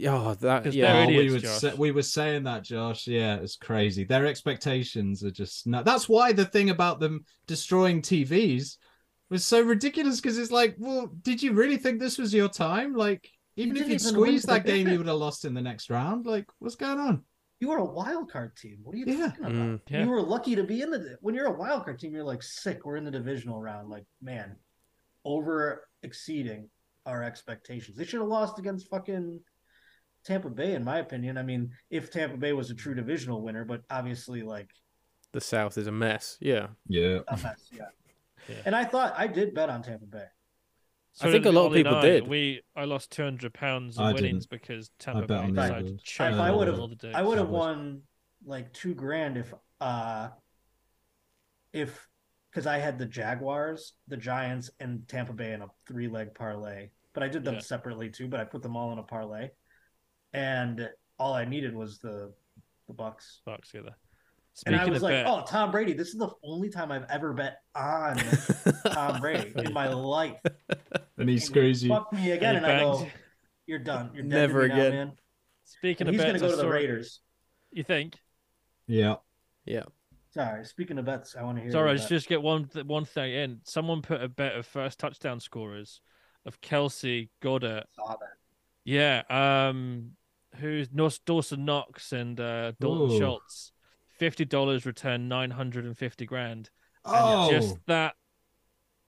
Oh, 0.08 0.36
that 0.36 0.64
'Cause 0.66 0.76
yeah. 0.76 0.94
they're 0.94 1.04
Oh, 1.06 1.08
we 1.08 1.32
were 1.32 1.40
Josh. 1.40 1.64
we 1.78 1.90
were 1.92 2.04
saying 2.04 2.44
that, 2.44 2.64
Josh. 2.64 3.08
Yeah, 3.08 3.38
it's 3.38 3.56
crazy. 3.56 4.04
Their 4.04 4.28
expectations 4.28 5.24
are 5.24 5.32
just 5.32 5.66
no. 5.66 5.82
That's 5.82 6.08
why 6.08 6.32
the 6.32 6.46
thing 6.46 6.70
about 6.70 7.00
them 7.00 7.26
destroying 7.48 8.04
TVs 8.04 8.78
was 9.32 9.44
so 9.46 9.62
ridiculous 9.62 10.22
because 10.22 10.38
it's 10.38 10.52
like, 10.52 10.76
well, 10.78 11.08
did 11.24 11.42
you 11.42 11.54
really 11.54 11.78
think 11.78 12.00
this 12.00 12.20
was 12.20 12.34
your 12.36 12.50
time? 12.50 12.94
Like, 12.94 13.30
even 13.56 13.78
if 13.78 13.88
you'd 13.90 14.00
squeezed 14.02 14.48
that 14.48 14.64
game, 14.66 14.88
you 14.88 14.98
would 15.00 15.08
have 15.08 15.18
lost 15.18 15.44
in 15.46 15.56
the 15.56 15.62
next 15.62 15.90
round. 15.90 16.28
Like, 16.28 16.46
what's 16.60 16.76
going 16.76 17.00
on? 17.00 17.24
You 17.60 17.70
were 17.70 17.78
a 17.78 17.86
wild 17.86 18.32
card 18.32 18.56
team. 18.56 18.80
What 18.84 18.96
are 18.96 18.98
you 18.98 19.06
Yeah. 19.06 19.28
talking 19.28 19.46
about? 19.46 19.54
Mm. 19.56 19.82
Yeah. 19.90 20.04
You 20.04 20.10
were 20.10 20.22
lucky 20.22 20.56
to 20.56 20.64
be 20.64 20.82
in 20.82 20.92
the. 20.92 21.18
When 21.22 21.36
you're 21.36 21.48
a 21.48 21.58
wild 21.58 21.84
card 21.84 22.00
team, 22.00 22.14
you're 22.14 22.24
like 22.24 22.42
sick. 22.42 22.86
We're 22.86 22.96
in 22.96 23.04
the 23.06 23.12
divisional 23.12 23.60
round. 23.62 23.90
Like 23.90 24.06
man, 24.22 24.56
over 25.26 25.88
exceeding 26.04 26.70
our 27.06 27.24
expectations. 27.24 27.98
They 27.98 28.06
should 28.06 28.20
have 28.22 28.30
lost 28.30 28.60
against 28.60 28.88
fucking 28.90 29.40
Tampa 30.24 30.50
Bay, 30.50 30.74
in 30.76 30.84
my 30.84 31.00
opinion. 31.00 31.38
I 31.38 31.44
mean, 31.44 31.72
if 31.90 32.12
Tampa 32.12 32.38
Bay 32.38 32.54
was 32.54 32.70
a 32.72 32.76
true 32.76 32.94
divisional 32.94 33.42
winner, 33.42 33.66
but 33.66 33.82
obviously 33.90 34.42
like 34.42 34.70
The 35.32 35.42
South 35.42 35.78
is 35.78 35.88
a 35.88 35.92
mess. 35.92 36.38
Yeah. 36.40 36.68
Yeah. 36.88 37.20
a 37.28 37.38
mess. 37.38 37.68
Yeah. 37.72 37.90
Yeah. 38.48 38.56
And 38.66 38.76
I 38.76 38.84
thought 38.86 39.14
I 39.18 39.28
did 39.28 39.54
bet 39.54 39.70
on 39.70 39.82
Tampa 39.84 40.06
Bay. 40.06 40.26
I 41.22 41.32
think 41.32 41.46
a 41.46 41.52
lot 41.52 41.68
of 41.68 41.74
people 41.74 41.96
I. 41.96 42.02
did. 42.02 42.28
We 42.28 42.62
I 42.76 42.86
lost 42.86 43.12
two 43.12 43.24
hundred 43.24 43.54
pounds 43.54 43.98
in 43.98 44.04
I 44.04 44.14
winnings 44.14 44.46
didn't. 44.46 44.50
because 44.62 44.90
Tampa 45.00 45.28
bet 45.28 45.38
on 45.40 45.48
Bay 45.48 45.56
the 45.56 45.62
decided 45.62 45.80
to 45.86 45.88
Eagles. 45.92 46.04
choke 46.04 46.34
If 46.34 46.40
I 46.40 46.52
would 46.52 46.68
have, 46.68 46.80
all 46.80 46.88
the 46.88 46.96
dicks. 46.96 47.16
I 47.18 47.22
would 47.22 47.38
have 47.38 47.50
won 47.50 48.02
like 48.46 48.72
two 48.74 48.94
grand 48.94 49.38
if, 49.38 49.54
uh, 49.82 50.30
if 51.74 52.08
because 52.50 52.66
I 52.66 52.78
had 52.78 52.98
the 52.98 53.06
Jaguars, 53.06 53.94
the 54.08 54.18
Giants, 54.18 54.70
and 54.80 55.08
Tampa 55.08 55.34
Bay 55.34 55.54
in 55.54 55.62
a 55.62 55.68
three 55.88 56.08
leg 56.08 56.34
parlay. 56.34 56.90
But 57.14 57.24
I 57.24 57.28
did 57.28 57.44
them 57.44 57.56
Yeah. 57.56 57.60
separately 57.62 58.10
too. 58.10 58.28
But 58.28 58.40
I 58.40 58.46
put 58.46 58.62
them 58.62 58.76
all 58.76 58.92
in 58.94 59.00
a 59.00 59.04
parlay, 59.04 59.50
and 60.34 60.90
all 61.18 61.34
I 61.34 61.46
needed 61.46 61.76
was 61.76 62.00
the 62.00 62.34
the 62.88 62.94
Bucks. 62.94 63.42
Bucks 63.46 63.74
together. 64.60 64.82
And 64.82 64.90
I 64.90 64.94
was 64.94 65.02
like, 65.04 65.12
bet, 65.14 65.26
"Oh, 65.28 65.44
Tom 65.48 65.72
Brady! 65.72 65.94
This 65.94 66.10
is 66.10 66.18
the 66.18 66.30
only 66.44 66.70
time 66.70 66.92
I've 66.92 67.06
ever 67.10 67.34
bet 67.34 67.62
on 67.76 68.18
Tom 68.88 69.20
Brady 69.22 69.52
in 69.56 69.74
my 69.74 69.88
life." 69.92 70.40
And 71.18 71.28
he 71.28 71.38
screws 71.38 71.84
you. 71.84 71.90
Fuck 71.90 72.14
me 72.14 72.32
again, 72.32 72.54
Hey, 72.56 72.58
and 72.58 72.66
I 72.66 72.80
go, 72.80 73.00
Banks. 73.00 73.14
"You're 73.68 73.80
done. 73.80 74.12
You're 74.14 74.24
dead 74.24 74.30
Never 74.30 74.68
to 74.70 74.74
me 74.74 74.80
now, 74.80 74.88
again. 74.88 74.94
man." 75.08 75.12
speaking 75.66 76.08
And 76.08 76.16
of 76.16 76.16
he's 76.16 76.22
bets, 76.24 76.40
gonna 76.42 76.50
go 76.50 76.50
to 76.52 76.56
the 76.56 76.62
saw- 76.64 76.70
Raiders. 76.70 77.20
You 77.72 77.84
think? 77.84 78.16
Yeah. 78.88 79.16
yeah. 79.66 79.84
Sorry. 80.34 80.64
Speaking 80.66 80.98
of 80.98 81.04
bets, 81.06 81.36
I 81.38 81.44
want 81.44 81.58
to 81.58 81.64
hear. 81.64 81.72
Sorry, 81.72 81.88
your 81.90 81.94
I 81.94 81.98
just, 81.98 82.08
just 82.10 82.28
get 82.30 82.42
one 82.42 82.70
one 82.86 83.04
thing 83.04 83.34
in. 83.34 83.60
Someone 83.66 84.02
put 84.02 84.22
a 84.24 84.30
bet 84.30 84.56
of 84.56 84.66
first 84.66 84.98
touchdown 84.98 85.40
scorers 85.42 86.00
of 86.46 86.62
Kelce 86.62 87.28
Goddard. 87.42 87.84
saw 87.96 88.16
that. 88.16 88.38
Yeah, 88.86 89.24
um, 89.30 90.12
who's 90.56 90.88
Nos- 90.94 91.20
Dawson 91.20 91.66
Knox 91.66 92.14
and 92.14 92.40
uh, 92.40 92.72
Dalton 92.80 93.12
Ooh. 93.12 93.20
Schultz. 93.20 93.74
Fifty 94.20 94.46
dollars 94.46 94.86
returned 94.86 95.28
nine 95.30 95.50
hundred 95.52 95.86
and 95.86 95.98
fifty 95.98 96.26
grand. 96.26 96.70
And 97.06 97.16
Oh, 97.18 97.50
just 97.50 97.78
that, 97.88 98.14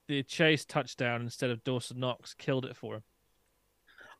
the 0.08 0.22
chase 0.22 0.64
touchdown 0.64 1.20
instead 1.22 1.50
of 1.50 1.62
Dawson 1.64 2.00
Knox 2.00 2.34
killed 2.34 2.64
it 2.64 2.76
for 2.76 2.96
him. 2.96 3.02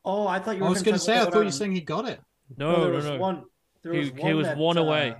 Oh, 0.05 0.27
I 0.27 0.39
thought 0.39 0.57
you 0.57 0.63
I 0.63 0.67
were. 0.67 0.73
was 0.73 0.83
going 0.83 0.93
gonna 0.93 0.99
say, 0.99 1.17
I 1.19 1.25
thought 1.25 1.33
you 1.35 1.45
were 1.45 1.51
saying 1.51 1.71
he 1.71 1.81
got 1.81 2.07
it. 2.07 2.19
No, 2.57 2.81
there 2.81 2.89
no, 2.91 2.95
was 2.95 3.05
no. 3.05 3.17
One, 3.17 3.43
there 3.83 3.93
He- 3.93 3.99
was 3.99 4.09
he 4.21 4.33
was 4.33 4.47
that, 4.47 4.57
one 4.57 4.77
away. 4.77 5.11
uh, 5.11 5.15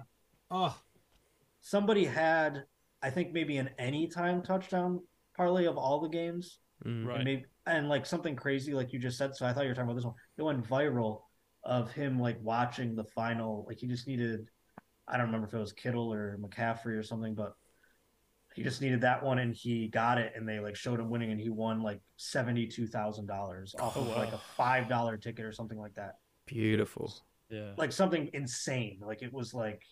Oh, 0.51 0.77
somebody 1.61 2.05
had, 2.05 2.63
I 3.01 3.09
think 3.09 3.31
maybe 3.33 3.57
an 3.57 3.71
anytime 3.79 4.43
touchdown 4.43 5.01
parlay 5.35 5.65
of 5.65 5.77
all 5.77 5.99
the 6.01 6.09
games, 6.09 6.59
Mm. 6.85 7.05
Right. 7.07 7.15
and 7.15 7.23
maybe 7.25 7.45
and 7.65 7.87
like 7.87 8.05
something 8.05 8.35
crazy 8.35 8.73
like 8.73 8.91
you 8.91 8.99
just 8.99 9.17
said. 9.17 9.35
So 9.35 9.45
I 9.47 9.53
thought 9.53 9.63
you 9.63 9.69
were 9.69 9.73
talking 9.73 9.89
about 9.89 9.95
this 9.95 10.05
one. 10.05 10.15
It 10.37 10.43
went 10.43 10.67
viral 10.67 11.21
of 11.63 11.91
him 11.93 12.19
like 12.19 12.37
watching 12.41 12.93
the 12.93 13.05
final. 13.05 13.63
Like 13.67 13.79
he 13.79 13.87
just 13.87 14.05
needed, 14.05 14.49
I 15.07 15.17
don't 15.17 15.25
remember 15.27 15.47
if 15.47 15.53
it 15.53 15.57
was 15.59 15.73
Kittle 15.73 16.11
or 16.13 16.37
McCaffrey 16.37 16.97
or 16.97 17.03
something, 17.03 17.35
but 17.35 17.55
he 18.55 18.61
just 18.63 18.81
needed 18.81 19.01
that 19.01 19.23
one 19.23 19.39
and 19.39 19.53
he 19.55 19.87
got 19.87 20.17
it 20.17 20.33
and 20.35 20.47
they 20.47 20.59
like 20.59 20.75
showed 20.75 20.99
him 20.99 21.09
winning 21.09 21.31
and 21.31 21.41
he 21.41 21.49
won 21.49 21.81
like 21.81 21.99
seventy 22.17 22.67
two 22.67 22.85
thousand 22.87 23.25
dollars 23.25 23.75
off 23.79 23.97
Oh, 23.97 24.01
of 24.01 24.07
like 24.09 24.31
wow. 24.31 24.35
a 24.37 24.55
five 24.55 24.87
dollar 24.87 25.17
ticket 25.17 25.43
or 25.45 25.51
something 25.51 25.79
like 25.79 25.95
that. 25.95 26.19
Beautiful. 26.45 27.13
Yeah. 27.49 27.71
like 27.77 27.91
something 27.91 28.29
insane. 28.33 28.99
Like 29.01 29.21
it 29.21 29.33
was 29.33 29.53
like 29.53 29.83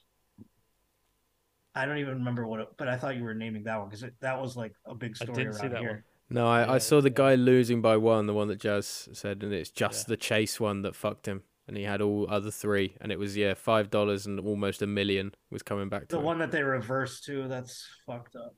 I 1.74 1.86
don't 1.86 2.00
even 2.00 2.16
remember 2.20 2.46
what, 2.46 2.60
it, 2.60 2.68
but 2.78 2.88
I 2.90 2.98
thought 2.98 3.16
you 3.16 3.24
were 3.24 3.34
naming 3.34 3.64
that 3.64 3.80
one 3.80 3.90
because 3.90 4.04
that 4.20 4.42
was 4.42 4.58
like 4.58 4.74
a 4.86 4.94
big 4.94 5.16
I 5.22 5.24
story 5.24 5.38
didn't 5.38 5.48
around 5.54 5.62
see 5.62 5.68
that 5.70 5.80
here. 5.80 5.90
one. 5.90 6.04
No, 6.30 6.48
I, 6.48 6.62
Yeah, 6.66 6.72
I 6.74 6.78
saw 6.80 7.02
the 7.02 7.10
yeah. 7.10 7.14
guy 7.16 7.36
losing 7.36 7.82
by 7.82 7.98
one, 7.98 8.26
the 8.28 8.34
one 8.34 8.48
that 8.50 8.60
Jazz 8.60 9.10
said, 9.14 9.42
and 9.44 9.54
it's 9.54 9.70
just 9.70 10.08
Yeah. 10.08 10.12
the 10.14 10.18
chase 10.18 10.60
one 10.60 10.82
that 10.84 10.96
fucked 10.96 11.28
him. 11.28 11.44
And 11.72 11.78
he 11.78 11.86
had 11.86 12.02
all 12.02 12.28
other 12.30 12.52
three, 12.52 12.98
and 13.00 13.14
it 13.14 13.18
was 13.18 13.38
yeah, 13.38 13.54
five 13.54 13.90
dollars 13.90 14.26
and 14.26 14.38
almost 14.42 14.82
a 14.82 14.88
million 14.88 15.34
was 15.52 15.64
coming 15.64 15.88
back 15.88 16.02
to 16.10 16.16
The 16.16 16.18
him. 16.20 16.26
one 16.26 16.40
that 16.40 16.52
they 16.52 16.64
reversed 16.64 17.24
to, 17.28 17.48
that's 17.48 17.88
fucked 18.06 18.36
up. 18.36 18.54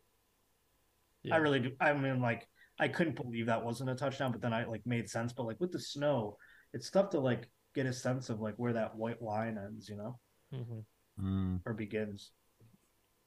Yeah. 1.21 1.35
I 1.35 1.37
really 1.37 1.59
do. 1.59 1.71
I 1.79 1.93
mean, 1.93 2.21
like 2.21 2.47
I 2.79 2.87
couldn't 2.87 3.15
believe 3.15 3.45
that 3.45 3.63
wasn't 3.63 3.91
a 3.91 3.95
touchdown, 3.95 4.31
but 4.31 4.41
then 4.41 4.51
I 4.51 4.65
like 4.65 4.81
made 4.87 5.07
sense. 5.11 5.31
But 5.31 5.43
like 5.45 5.59
with 5.59 5.71
the 5.71 5.79
snow, 5.79 6.37
it's 6.73 6.89
tough 6.89 7.11
to 7.11 7.19
like 7.19 7.47
get 7.75 7.85
a 7.85 7.93
sense 7.93 8.31
of 8.31 8.39
like 8.41 8.55
where 8.57 8.73
that 8.73 8.95
white 8.95 9.21
line 9.21 9.59
ends, 9.63 9.87
you 9.87 9.95
know, 9.97 10.17
Mhm. 10.51 10.83
Mm. 11.21 11.59
or 11.67 11.73
begins. 11.75 12.31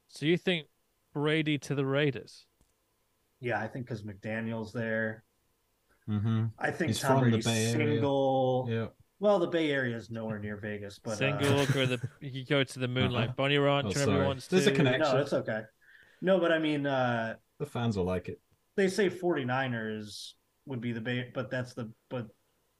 So 0.08 0.26
you 0.26 0.36
think 0.36 0.66
Brady 1.12 1.58
to 1.58 1.76
the 1.76 1.86
Raiders? 1.86 2.46
Yeah, 3.38 3.60
I 3.60 3.68
think 3.68 3.86
because 3.86 4.02
McDaniels 4.02 4.72
there. 4.72 5.22
Mm-hmm. 6.08 6.46
I 6.58 6.72
think 6.72 6.88
He's 6.88 6.98
Tom 7.00 7.20
from 7.20 7.30
the 7.30 7.38
Brady's 7.38 7.46
Bay 7.46 7.66
Area. 7.72 7.92
single. 7.94 8.66
Yeah. 8.68 8.86
Well, 9.18 9.38
the 9.38 9.46
Bay 9.46 9.70
Area 9.70 9.96
is 9.96 10.10
nowhere 10.10 10.38
near 10.38 10.56
Vegas, 10.58 10.98
but 10.98 11.16
Single, 11.16 11.60
uh, 11.60 11.66
go 11.66 11.86
the 11.86 12.00
you 12.20 12.30
could 12.44 12.48
go 12.48 12.64
to 12.64 12.78
the 12.78 12.88
Moonlight 12.88 13.28
Uh-huh. 13.28 13.34
Bunny 13.36 13.56
Ranch 13.58 13.86
Oh, 13.86 13.88
whenever 13.88 14.10
he 14.10 14.16
sorry. 14.16 14.26
wants 14.26 14.46
There's 14.48 14.66
a 14.66 14.72
connection. 14.72 15.00
no, 15.14 15.18
it's 15.20 15.32
okay. 15.32 15.62
No, 16.20 16.38
but 16.38 16.52
I 16.52 16.58
mean, 16.58 16.86
uh, 16.86 17.36
The 17.58 17.66
fans 17.66 17.96
will 17.96 18.04
like 18.04 18.28
it. 18.28 18.40
they 18.76 18.88
say 18.88 19.08
49ers 19.08 20.32
would 20.66 20.80
be 20.80 20.92
the 20.92 21.00
Bay, 21.00 21.30
but 21.34 21.50
that's 21.50 21.72
the 21.74 21.90
but 22.10 22.26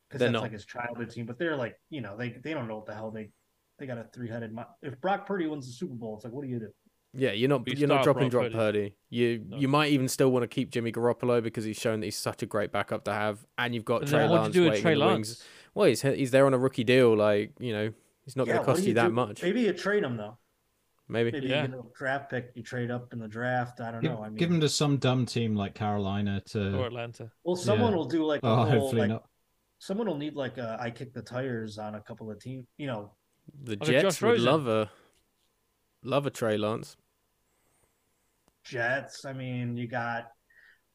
because 0.09 0.21
that's 0.21 0.33
not. 0.33 0.43
like 0.43 0.53
his 0.53 0.65
childhood 0.67 1.11
team. 1.11 1.25
But 1.27 1.39
they're 1.39 1.57
like, 1.57 1.77
you 1.91 2.01
know, 2.01 2.17
they 2.17 2.31
they 2.43 2.53
don't 2.55 2.69
know 2.69 2.77
what 2.77 2.87
the 2.87 2.95
hell 2.95 3.11
they 3.11 3.31
they 3.79 3.87
got 3.87 3.99
a 3.99 4.05
three 4.13 4.29
headed. 4.29 4.53
Mo- 4.53 4.67
if 4.83 5.01
Brock 5.01 5.27
Purdy 5.27 5.47
wins 5.47 5.67
the 5.67 5.73
Super 5.73 5.95
Bowl, 5.95 6.17
it's 6.17 6.25
like, 6.25 6.33
what 6.35 6.43
do 6.45 6.49
you 6.51 6.59
do? 6.59 6.69
Yeah, 7.15 7.33
you're 7.33 7.49
not 7.49 7.67
You 7.67 7.75
you're 7.77 7.89
not 7.89 8.05
dropping 8.05 8.29
Brock 8.29 8.51
drop 8.51 8.53
Purdy. 8.53 8.79
Purdy. 8.91 8.95
You 9.11 9.45
No. 9.49 9.57
you 9.57 9.69
might 9.69 9.91
even 9.93 10.09
still 10.09 10.31
want 10.31 10.43
to 10.43 10.49
keep 10.49 10.71
Jimmy 10.71 10.93
Garoppolo 10.93 11.43
because 11.43 11.65
he's 11.65 11.77
shown 11.79 12.01
that 12.01 12.07
he's 12.07 12.17
such 12.17 12.43
a 12.43 12.47
great 12.47 12.73
backup 12.73 13.05
to 13.05 13.13
have, 13.13 13.47
and 13.57 13.75
you've 13.75 13.85
got 13.87 14.03
And 14.03 14.11
Trey 14.11 14.19
then 14.21 14.31
what 14.31 14.41
Lance 14.43 14.53
do 14.53 14.59
you 14.61 14.65
do 14.65 14.65
with 14.65 14.71
waiting 14.73 14.83
Trey 14.83 14.93
in 14.93 14.99
the 14.99 15.07
wings. 15.07 15.29
Lance? 15.29 15.45
Well, 15.75 15.89
he's 15.89 16.03
he's 16.03 16.31
there 16.31 16.47
on 16.47 16.53
a 16.55 16.59
rookie 16.59 16.85
deal. 16.85 17.17
Like 17.17 17.53
you 17.59 17.73
know, 17.73 17.93
he's 18.25 18.37
not 18.37 18.47
Yeah, 18.47 18.55
going 18.55 18.65
to 18.67 18.73
cost 18.73 18.83
do 18.83 18.89
you, 18.89 18.95
that 18.95 19.07
do? 19.09 19.13
much. 19.13 19.43
Maybe 19.43 19.63
you 19.63 19.73
trade 19.73 20.03
him 20.05 20.17
though. 20.17 20.37
Maybe. 21.09 21.31
Maybe 21.33 21.47
Yeah. 21.47 21.63
you 21.63 21.69
get 21.69 21.79
a 21.79 21.83
draft 21.97 22.31
pick, 22.31 22.51
you 22.55 22.63
trade 22.65 22.91
up 22.91 23.13
in 23.13 23.19
the 23.21 23.29
draft. 23.29 23.81
I 23.81 23.93
don't 23.93 24.01
Give, 24.03 24.11
know. 24.11 24.23
I 24.25 24.29
mean, 24.29 24.37
give 24.39 24.51
him 24.51 24.61
to 24.61 24.69
some 24.69 24.97
dumb 24.97 25.25
team 25.25 25.55
like 25.55 25.75
Carolina 25.75 26.43
to. 26.49 26.77
Or 26.79 26.87
Atlanta. 26.87 27.31
well, 27.45 27.55
someone 27.57 27.93
Yeah. 27.93 27.97
will 27.97 28.05
do 28.07 28.25
like 28.25 28.43
a 28.43 28.47
Oh, 28.47 28.55
whole, 28.57 28.67
hopefully 28.67 29.01
like, 29.03 29.11
not. 29.11 29.25
someone 29.79 30.09
will 30.09 30.17
need 30.19 30.35
like 30.35 30.59
a 30.59 30.77
I 30.81 30.91
kick 30.91 31.15
the 31.15 31.23
tires 31.23 31.79
on 31.79 31.95
a 31.95 32.01
couple 32.01 32.31
of 32.31 32.41
teams. 32.41 32.67
You 32.77 32.89
know, 32.89 33.13
The 33.63 33.77
Like 33.77 33.83
Jets 33.83 34.21
would 34.21 34.41
love 34.41 34.67
a 34.67 34.91
love 36.07 36.27
a 36.27 36.31
Trey 36.31 36.57
Lance. 36.57 36.97
Jets. 38.65 39.25
I 39.25 39.33
mean, 39.33 39.77
you 39.77 39.87
got 39.87 40.29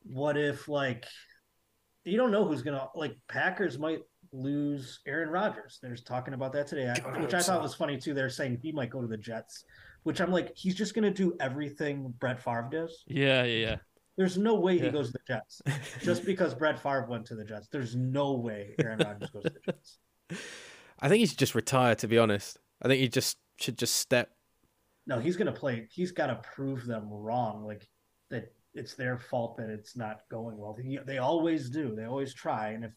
what 0.04 0.38
if 0.38 0.68
like 0.68 1.06
you 2.04 2.18
don't 2.18 2.32
know 2.32 2.46
who's 2.46 2.62
gonna 2.62 2.88
like 2.96 3.16
Packers 3.28 3.78
might 3.78 4.00
lose 4.32 5.00
Aaron 5.06 5.30
Rodgers. 5.30 5.80
There's 5.82 6.04
talking 6.04 6.34
about 6.34 6.54
that 6.54 6.68
today, 6.68 6.94
God, 7.04 7.22
which 7.22 7.34
I 7.34 7.42
thought 7.42 7.62
was 7.62 7.76
funny 7.76 7.98
too. 7.98 8.14
They're 8.14 8.30
saying 8.30 8.60
he 8.62 8.72
might 8.72 8.90
go 8.90 9.02
to 9.02 9.08
the 9.08 9.18
Jets, 9.18 9.66
which 10.04 10.22
I'm 10.22 10.32
like, 10.32 10.52
he's 10.56 10.76
just 10.76 10.94
gonna 10.94 11.12
do 11.12 11.36
everything 11.40 12.14
Brett 12.20 12.42
Favre 12.42 12.70
does. 12.72 13.04
Yeah, 13.08 13.44
yeah, 13.44 13.68
yeah. 13.68 13.76
There's 14.18 14.38
no 14.38 14.56
way 14.56 14.78
he 14.78 14.90
goes 14.90 15.08
to 15.08 15.14
the 15.14 15.20
Jets 15.28 15.62
just 16.02 16.26
because 16.26 16.54
Brett 16.54 16.82
Favre 16.82 17.08
went 17.10 17.26
to 17.28 17.36
the 17.36 17.46
Jets. 17.46 17.68
There's 17.72 17.96
no 17.96 18.34
way 18.34 18.76
Aaron 18.80 19.00
Rodgers 19.00 19.30
goes 19.30 19.44
to 19.44 19.50
the 19.50 19.72
Jets. 19.72 19.98
I 21.00 21.10
think 21.10 21.20
he 21.22 21.26
should 21.26 21.40
just 21.40 21.56
retire. 21.56 21.96
To 21.96 22.08
be 22.08 22.18
honest, 22.18 22.58
I 22.82 22.88
think 22.88 23.00
he 23.00 23.08
just 23.08 23.38
should 23.60 23.78
just 23.78 23.96
step. 23.96 24.32
No, 25.12 25.20
he's 25.20 25.36
gonna 25.36 25.52
play. 25.52 25.88
He's 25.92 26.12
got 26.14 26.28
to 26.28 26.36
prove 26.56 26.86
them 26.86 27.10
wrong, 27.12 27.66
like 27.66 27.86
that 28.30 28.54
it's 28.74 28.94
their 28.94 29.18
fault 29.18 29.58
that 29.58 29.70
it's 29.70 29.98
not 29.98 30.22
going 30.32 30.58
well. 30.58 30.74
He, 30.82 30.98
they 31.06 31.18
always 31.18 31.70
do. 31.70 31.94
They 31.94 32.06
always 32.06 32.34
try. 32.34 32.70
And 32.70 32.86
if 32.86 32.92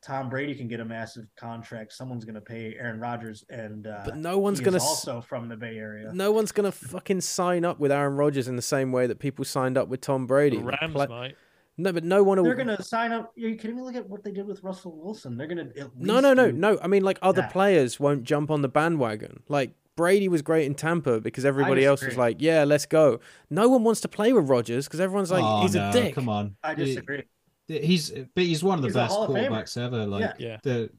Tom 0.00 0.28
Brady 0.30 0.54
can 0.54 0.68
get 0.68 0.78
a 0.78 0.84
massive 0.84 1.24
contract, 1.36 1.92
someone's 1.92 2.24
gonna 2.24 2.40
pay 2.40 2.76
Aaron 2.78 3.00
Rodgers, 3.00 3.44
and 3.50 3.88
uh, 3.88 4.02
But 4.04 4.16
no 4.16 4.38
one's 4.38 4.60
gonna 4.60 4.78
also 4.78 5.20
from 5.20 5.48
the 5.48 5.56
Bay 5.56 5.76
Area. 5.76 6.12
No 6.14 6.30
one's 6.30 6.52
gonna 6.52 6.70
fucking 6.70 7.22
sign 7.22 7.64
up 7.64 7.80
with 7.80 7.90
Aaron 7.90 8.14
Rodgers 8.14 8.46
in 8.46 8.54
the 8.54 8.62
same 8.62 8.92
way 8.92 9.08
that 9.08 9.18
people 9.18 9.44
signed 9.44 9.76
up 9.76 9.88
with 9.88 10.00
Tom 10.00 10.26
Brady. 10.26 10.58
The 10.58 10.64
Like, 10.66 10.80
Rams 10.80 10.94
pla- 10.94 11.06
might. 11.08 11.36
No, 11.78 11.92
but 11.92 12.04
no 12.04 12.22
one. 12.22 12.40
They're 12.42 12.54
gonna 12.54 12.80
sign 12.80 13.10
up. 13.10 13.32
Are 13.36 13.40
you 13.40 13.56
kidding 13.56 13.74
me? 13.76 13.82
Look 13.82 13.96
at 13.96 14.08
what 14.08 14.22
they 14.22 14.30
did 14.30 14.46
with 14.46 14.62
Russell 14.62 14.96
Wilson. 14.96 15.36
They're 15.36 15.48
gonna 15.48 15.70
No, 15.98 16.20
no, 16.20 16.32
no, 16.32 16.52
do- 16.52 16.56
no. 16.56 16.78
I 16.80 16.86
mean, 16.86 17.02
like 17.02 17.18
other 17.22 17.40
that. 17.42 17.50
players 17.52 17.98
won't 17.98 18.22
jump 18.22 18.52
on 18.52 18.62
the 18.62 18.68
bandwagon. 18.68 19.42
Like 19.48 19.72
Brady 19.96 20.28
was 20.28 20.42
great 20.42 20.66
in 20.66 20.74
Tampa 20.74 21.20
because 21.20 21.44
everybody 21.44 21.84
else 21.84 22.04
was 22.04 22.16
like, 22.16 22.36
"Yeah, 22.40 22.64
let's 22.64 22.86
go." 22.86 23.20
No 23.50 23.68
one 23.68 23.82
wants 23.82 24.00
to 24.02 24.08
play 24.08 24.32
with 24.32 24.48
Rodgers 24.48 24.86
because 24.86 25.00
everyone's 25.00 25.30
like, 25.30 25.42
oh, 25.44 25.62
"He's 25.62 25.74
no, 25.74 25.88
a 25.88 25.92
dick." 25.92 26.14
Come 26.14 26.28
on. 26.28 26.56
I 26.62 26.74
He- 26.74 26.84
disagree. 26.84 27.22
He's 27.68 28.10
but 28.10 28.44
he's 28.44 28.62
one 28.62 28.78
of 28.78 28.82
the 28.82 28.88
He's 28.88 28.94
best 28.94 29.12
Hall 29.12 29.24
of 29.24 29.30
Famer. 29.30 29.48
quarterbacks 29.50 29.76
ever. 29.76 30.06
Like 30.06 30.20
Yeah. 30.20 30.32
Yeah. 30.38 30.56
the 30.62 30.90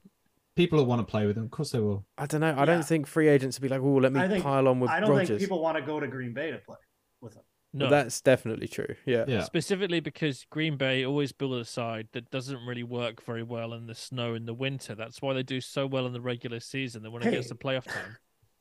people 0.56 0.80
will 0.80 0.86
want 0.86 1.00
to 1.00 1.10
play 1.10 1.26
with 1.26 1.38
him. 1.38 1.46
Of 1.46 1.52
course 1.52 1.72
they 1.72 1.80
will. 1.80 2.06
I 2.18 2.26
don't 2.26 2.42
know. 2.42 2.48
I 2.54 2.60
Yeah. 2.60 2.66
don't 2.66 2.84
think 2.86 3.08
free 3.08 3.30
agents 3.30 3.58
would 3.58 3.64
be 3.64 3.70
like, 3.70 3.82
"Oh, 3.82 3.94
let 3.96 4.12
me 4.12 4.28
think- 4.28 4.44
pile 4.44 4.68
on 4.68 4.80
with 4.82 4.90
I 4.90 5.00
don't 5.00 5.10
Rodgers." 5.12 5.28
think 5.30 5.40
people 5.40 5.62
want 5.62 5.78
to 5.78 5.84
go 5.84 6.00
to 6.00 6.08
Green 6.08 6.34
Bay 6.34 6.52
to 6.52 6.58
play 6.58 6.76
with 7.22 7.36
him. 7.36 7.44
But 7.74 7.84
No. 7.86 7.90
that's 7.90 8.20
definitely 8.22 8.68
true. 8.68 8.96
Yeah. 9.06 9.26
Yeah. 9.28 9.44
Specifically 9.44 10.00
because 10.00 10.46
Green 10.50 10.78
Bay 10.78 11.06
always 11.06 11.32
build 11.32 11.54
a 11.54 11.64
side 11.66 12.08
that 12.14 12.32
doesn't 12.32 12.66
really 12.66 12.84
work 12.84 13.24
very 13.24 13.44
well 13.44 13.74
in 13.74 13.86
the 13.88 13.94
snow 13.96 14.34
in 14.34 14.46
the 14.46 14.54
winter. 14.54 14.96
That's 14.96 15.22
why 15.22 15.34
they 15.36 15.44
do 15.44 15.62
so 15.62 15.86
well 15.86 16.06
in 16.08 16.14
the 16.14 16.22
regular 16.22 16.60
season. 16.60 17.04
That 17.04 17.12
when 17.12 17.22
it 17.24 17.32
gets 17.32 17.48
Hey. 17.48 17.50
to 17.50 17.56
playoff 17.56 17.84
time, 17.86 18.18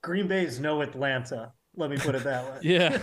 Green 0.07 0.29
Bay 0.29 0.45
is 0.45 0.61
no 0.61 0.83
Atlanta. 0.83 1.53
Let 1.75 1.91
me 1.91 1.97
put 1.99 2.15
it 2.15 2.23
that 2.23 2.45
way. 2.45 2.59
yeah. 2.63 2.97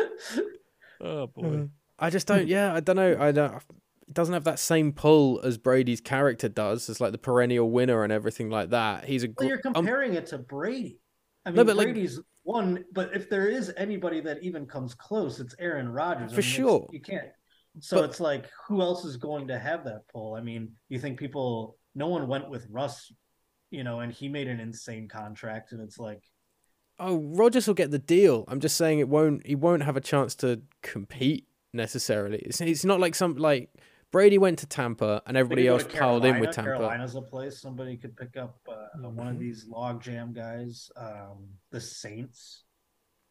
oh 1.00 1.28
boy. 1.28 1.68
I 1.96 2.10
just 2.10 2.26
don't. 2.26 2.48
Yeah, 2.48 2.74
I 2.74 2.80
don't 2.80 2.96
know. 2.96 3.16
I 3.18 3.30
don't. 3.30 3.54
It 3.54 4.12
doesn't 4.12 4.34
have 4.34 4.42
that 4.44 4.58
same 4.58 4.92
pull 4.92 5.40
as 5.44 5.58
Brady's 5.58 6.00
character 6.00 6.48
does, 6.48 6.88
It's 6.90 7.00
like 7.00 7.12
the 7.12 7.18
perennial 7.18 7.70
winner 7.70 8.02
and 8.02 8.12
everything 8.12 8.50
like 8.50 8.70
that. 8.70 9.04
He's 9.04 9.22
a. 9.22 9.28
Well, 9.38 9.48
you're 9.48 9.60
um, 9.64 9.74
comparing 9.74 10.14
it 10.14 10.26
to 10.26 10.38
Brady. 10.38 10.98
I 11.46 11.50
mean, 11.50 11.56
No, 11.56 11.64
but, 11.64 11.76
like- 11.76 11.86
Brady's 11.86 12.20
one, 12.42 12.84
but 12.92 13.14
if 13.14 13.30
there 13.30 13.46
is 13.48 13.72
anybody 13.76 14.20
that 14.22 14.42
even 14.42 14.66
comes 14.66 14.92
close, 14.92 15.38
it's 15.38 15.54
Aaron 15.60 15.88
Rodgers. 15.88 16.32
I 16.32 16.34
For 16.34 16.40
mean, 16.42 16.50
sure. 16.50 16.88
you 16.90 17.00
can't. 17.00 17.28
So 17.78 17.98
But- 17.98 18.10
it's 18.10 18.18
like, 18.18 18.50
who 18.66 18.80
else 18.82 19.04
is 19.04 19.16
going 19.16 19.46
to 19.48 19.58
have 19.58 19.84
that 19.84 20.02
pull? 20.12 20.34
I 20.34 20.40
mean, 20.40 20.72
you 20.88 20.98
think 20.98 21.16
people? 21.18 21.78
No 21.94 22.08
one 22.08 22.26
went 22.28 22.48
with 22.50 22.66
Russ, 22.70 23.12
you 23.70 23.84
know, 23.84 24.00
and 24.00 24.12
he 24.12 24.28
made 24.28 24.48
an 24.48 24.60
insane 24.60 25.08
contract, 25.08 25.72
and 25.72 25.80
it's 25.80 25.98
like, 25.98 26.22
Oh, 26.98 27.16
Rodgers 27.18 27.66
will 27.66 27.74
get 27.74 27.90
the 27.90 27.98
deal. 27.98 28.44
I'm 28.46 28.60
just 28.60 28.76
saying 28.76 29.00
it 29.00 29.08
won't. 29.08 29.44
He 29.44 29.56
won't 29.56 29.82
have 29.82 29.96
a 29.96 30.00
chance 30.00 30.36
to 30.36 30.62
compete 30.82 31.48
necessarily. 31.72 32.38
It's, 32.38 32.60
it's 32.60 32.84
not 32.84 33.00
like 33.00 33.16
some 33.16 33.34
like 33.34 33.68
Brady 34.12 34.38
went 34.38 34.60
to 34.60 34.66
Tampa 34.66 35.20
and 35.26 35.36
everybody 35.36 35.66
else 35.66 35.82
piled 35.82 36.24
in 36.24 36.38
with 36.38 36.52
Tampa. 36.52 36.70
Carolina's 36.70 37.16
a 37.16 37.20
place 37.20 37.58
somebody 37.60 37.96
could 37.96 38.16
pick 38.16 38.36
up 38.36 38.60
uh, 38.68 38.96
one 39.08 39.26
of 39.26 39.34
Mhm. 39.34 39.38
these 39.40 39.64
logjam 39.64 40.32
guys. 40.32 40.88
Um, 40.96 41.48
the 41.72 41.80
Saints. 41.80 42.62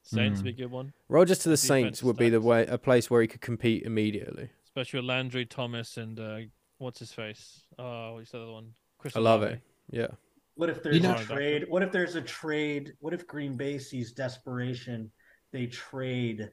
Saints 0.01 0.41
Mm. 0.41 0.43
be 0.43 0.49
a 0.49 0.53
good 0.53 0.71
one, 0.71 0.91
Rodgers 1.07 1.39
to 1.39 1.49
the 1.49 1.55
Defense 1.55 1.67
Saints 1.67 2.03
would 2.03 2.17
be 2.17 2.27
the 2.29 2.41
way 2.41 2.65
a 2.65 2.77
place 2.77 3.09
where 3.09 3.21
he 3.21 3.27
could 3.29 3.39
compete 3.39 3.83
immediately. 3.83 4.49
especially 4.65 4.99
with 4.99 5.05
Landry 5.07 5.45
Thomas 5.45 5.95
and 5.95 6.19
uh, 6.19 6.39
what's 6.83 6.99
his 6.99 7.11
face? 7.13 7.63
Oh, 7.79 7.83
uh, 7.83 8.13
what's 8.13 8.31
the 8.31 8.41
other 8.41 8.51
one? 8.51 8.71
Chris 8.97 9.15
I 9.15 9.19
love 9.19 9.41
Olave. 9.41 9.55
it. 9.55 9.61
Yeah. 9.91 10.07
What 10.55 10.69
if 10.69 10.83
there's 10.83 11.01
know- 11.01 11.15
a 11.15 11.23
trade? 11.23 11.65
What 11.67 11.81
if 11.81 11.91
there's 11.91 12.15
a 12.15 12.21
trade? 12.21 12.93
What 12.99 13.13
if 13.13 13.25
Green 13.25 13.55
Bay 13.57 13.79
sees 13.79 14.11
desperation? 14.11 15.11
They 15.51 15.67
trade 15.67 16.49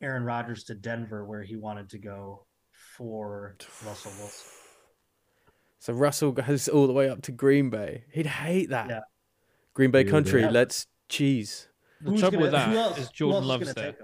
Aaron 0.00 0.24
Rodgers 0.24 0.64
to 0.64 0.74
Denver, 0.74 1.24
where 1.24 1.42
he 1.42 1.56
wanted 1.56 1.90
to 1.90 1.98
go 1.98 2.46
for 2.96 3.56
Russell 3.84 4.12
Wilson. 4.18 4.48
So 5.78 5.92
Russell 5.92 6.32
goes 6.32 6.68
all 6.68 6.86
the 6.86 6.92
way 6.92 7.08
up 7.08 7.22
to 7.22 7.32
Green 7.32 7.70
Bay. 7.70 8.04
He'd 8.12 8.26
hate 8.26 8.70
that. 8.70 8.88
Yeah. 8.88 9.00
Green 9.74 9.90
Bay 9.90 10.04
He 10.04 10.10
country. 10.10 10.42
yeah. 10.42 10.50
Let's 10.50 10.86
cheese. 11.08 11.68
The 12.00 12.10
Who's 12.10 12.20
trouble 12.20 12.40
with 12.40 12.52
gonna- 12.52 12.72
that 12.74 12.76
else- 12.76 12.98
is 12.98 13.08
Jordan 13.10 13.34
else 13.36 13.44
is 13.44 13.48
Love's 13.48 13.74
there 13.74 13.96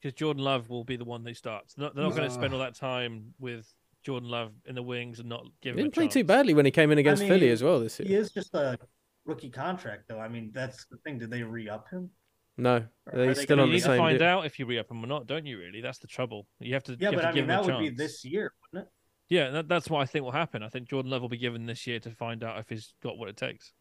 because 0.00 0.14
Jordan 0.14 0.42
Love 0.42 0.68
will 0.68 0.84
be 0.84 0.96
the 0.96 1.04
one 1.04 1.22
they 1.24 1.34
start. 1.34 1.64
They're 1.76 1.84
not, 1.86 1.94
they're 1.94 2.04
not 2.04 2.16
going 2.16 2.28
to 2.28 2.34
spend 2.34 2.52
all 2.54 2.60
that 2.60 2.74
time 2.74 3.34
with 3.38 3.72
Jordan 4.02 4.28
Love 4.28 4.52
in 4.66 4.74
the 4.74 4.82
wings 4.82 5.20
and 5.20 5.28
not 5.28 5.44
give 5.60 5.74
He 5.76 5.80
him 5.80 5.86
a 5.86 5.90
didn't 5.90 5.94
play 5.94 6.08
too 6.08 6.24
badly 6.24 6.54
when 6.54 6.64
he 6.64 6.70
came 6.70 6.90
in 6.90 6.98
against 6.98 7.22
Philly 7.22 7.40
mean, 7.42 7.50
as 7.50 7.62
well 7.62 7.80
this 7.80 7.98
year. 8.00 8.08
He 8.08 8.14
is 8.14 8.30
just 8.32 8.54
a 8.54 8.78
rookie 9.24 9.50
contract, 9.50 10.04
though. 10.08 10.18
I 10.18 10.28
mean, 10.28 10.50
that's 10.52 10.86
the 10.86 10.96
thing. 10.98 11.18
Did 11.18 11.30
they 11.30 11.42
re 11.42 11.68
up 11.68 11.88
him? 11.88 12.10
No, 12.58 12.84
Or 13.10 13.18
are 13.20 13.28
he's 13.28 13.38
they 13.38 13.42
still 13.44 13.56
gonna 13.56 13.62
on 13.62 13.68
You 13.68 13.74
need 13.76 13.82
to 13.84 13.96
find 13.96 14.18
deal. 14.18 14.28
out 14.28 14.44
if 14.44 14.58
you 14.58 14.66
re-up 14.66 14.90
him 14.90 15.02
or 15.02 15.06
not, 15.06 15.26
don't 15.26 15.46
you? 15.46 15.58
Really, 15.58 15.80
that's 15.80 15.98
the 15.98 16.06
trouble. 16.06 16.46
You 16.60 16.74
have 16.74 16.84
to. 16.84 16.96
Yeah, 17.00 17.08
you 17.10 17.16
but 17.16 17.24
have 17.24 17.28
I 17.30 17.30
to 17.30 17.40
give 17.40 17.48
mean, 17.48 17.58
him 17.58 17.64
that 17.66 17.72
a 17.72 17.76
would 17.76 17.80
be 17.80 17.88
this 17.96 18.24
year, 18.26 18.52
wouldn't 18.72 18.86
it? 18.88 19.34
Yeah, 19.34 19.48
that, 19.50 19.68
that's 19.68 19.88
what 19.88 20.00
I 20.02 20.04
think 20.04 20.24
will 20.26 20.32
happen. 20.32 20.62
I 20.62 20.68
think 20.68 20.86
Jordan 20.86 21.10
Love 21.10 21.22
will 21.22 21.30
be 21.30 21.38
given 21.38 21.64
this 21.64 21.86
year 21.86 21.98
to 22.00 22.10
find 22.10 22.44
out 22.44 22.58
if 22.58 22.68
he's 22.68 22.92
got 23.02 23.16
what 23.16 23.30
it 23.30 23.38
takes. 23.38 23.72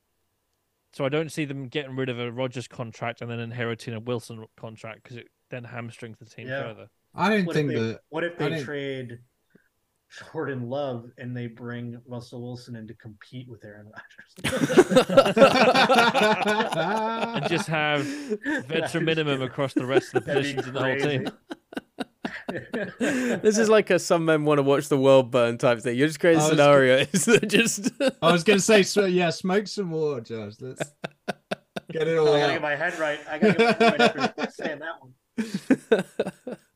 So 0.93 1.03
I 1.03 1.09
don't 1.09 1.29
see 1.31 1.43
them 1.43 1.67
getting 1.67 1.97
rid 1.97 2.07
of 2.07 2.17
a 2.19 2.31
Rodgers 2.31 2.69
contract 2.69 3.21
and 3.21 3.29
then 3.29 3.39
inheriting 3.41 3.93
a 3.93 3.99
Wilson 3.99 4.45
contract 4.57 5.03
because 5.03 5.17
it 5.17 5.27
then 5.49 5.65
hamstrings 5.65 6.17
the 6.19 6.25
team 6.25 6.47
Yeah. 6.47 6.61
further. 6.63 6.87
I 7.13 7.29
don't 7.29 7.45
What 7.45 7.55
think 7.57 7.69
they, 7.69 7.75
that. 7.75 7.99
what 8.07 8.23
if 8.23 8.37
they 8.37 8.49
didn't- 8.49 8.63
trade 8.63 9.19
Jordan 10.11 10.69
Love 10.69 11.09
and 11.17 11.35
they 11.35 11.47
bring 11.47 11.99
Russell 12.05 12.41
Wilson 12.41 12.75
in 12.75 12.85
to 12.87 12.93
compete 12.95 13.47
with 13.47 13.63
Aaron 13.63 13.87
Rodgers? 13.87 14.35
And 17.33 17.47
just 17.49 17.67
have 17.67 18.05
veteran 18.67 19.05
minimum 19.05 19.41
across 19.41 19.73
the 19.73 19.85
rest 19.85 20.13
of 20.13 20.25
the 20.25 20.33
positions 20.33 20.67
in 20.67 20.73
the 20.73 20.81
whole 20.81 20.97
team. 20.97 21.29
this 23.41 23.57
is 23.57 23.69
like 23.69 23.89
a 23.89 23.97
some 23.99 24.25
men 24.25 24.43
want 24.43 24.57
to 24.57 24.63
watch 24.63 24.89
the 24.89 24.97
world 24.97 25.31
burn 25.31 25.57
type 25.57 25.79
thing. 25.79 25.97
You're 25.97 26.07
just 26.07 26.19
creating 26.19 26.41
I 26.41 26.43
was 26.43 26.51
scenarios 26.51 27.25
that 27.25 27.47
just. 27.47 27.89
I 28.21 28.31
was 28.31 28.43
gonna 28.43 28.59
say, 28.59 28.83
so, 28.83 29.05
yeah, 29.05 29.29
smoke 29.29 29.67
some 29.67 29.87
more, 29.87 30.19
Josh. 30.19 30.55
Let's 30.59 30.91
get 31.91 32.07
it 32.07 32.17
oh, 32.17 32.27
all 32.27 32.33
I 32.33 32.39
gotta 32.39 32.53
get 32.53 32.61
my 32.61 32.75
head 32.75 32.99
right. 32.99 33.19
I 33.29 33.39
gotta 33.39 33.53
get 33.53 33.79
my 33.79 33.87
head 33.87 34.15
right 34.17 34.33
after 34.37 34.51
saying 34.51 34.79
that 34.79 34.95
one. 34.99 35.13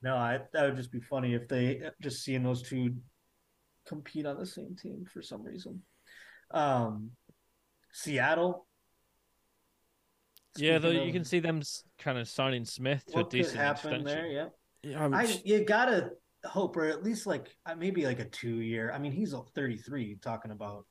No, 0.01 0.15
I, 0.15 0.39
that 0.53 0.65
would 0.65 0.75
just 0.75 0.91
be 0.91 0.99
funny 0.99 1.33
if 1.33 1.47
they 1.47 1.81
uh, 1.81 1.89
just 1.99 2.23
seeing 2.23 2.43
those 2.43 2.61
two 2.61 2.93
compete 3.87 4.25
on 4.25 4.37
the 4.37 4.45
same 4.45 4.75
team 4.75 5.05
for 5.11 5.21
some 5.21 5.43
reason. 5.43 5.81
Um, 6.51 7.11
Seattle, 7.91 8.65
Yeah, 10.57 10.77
though 10.77 10.89
Speaking 10.89 11.07
you 11.07 11.13
can 11.13 11.23
see 11.25 11.39
them 11.39 11.61
kind 11.99 12.17
of 12.17 12.27
signing 12.27 12.65
Smith 12.65 13.05
to 13.07 13.13
a 13.13 13.17
what 13.17 13.29
could 13.29 13.37
decent 13.37 13.57
happen 13.57 13.93
extension. 13.93 14.05
there. 14.05 14.27
Yeah, 14.27 14.47
Yeah, 14.83 15.03
I'm 15.03 15.13
I 15.13 15.23
you 15.43 15.63
gotta 15.65 16.11
hope, 16.45 16.77
or 16.77 16.85
at 16.85 17.03
least 17.03 17.25
like 17.25 17.55
uh, 17.65 17.75
maybe 17.75 18.05
like 18.05 18.19
a 18.19 18.25
two 18.25 18.57
year. 18.61 18.91
I 18.91 18.99
mean, 18.99 19.11
he's 19.11 19.33
a 19.33 19.41
33. 19.55 20.17
Talking 20.21 20.51
about 20.51 20.85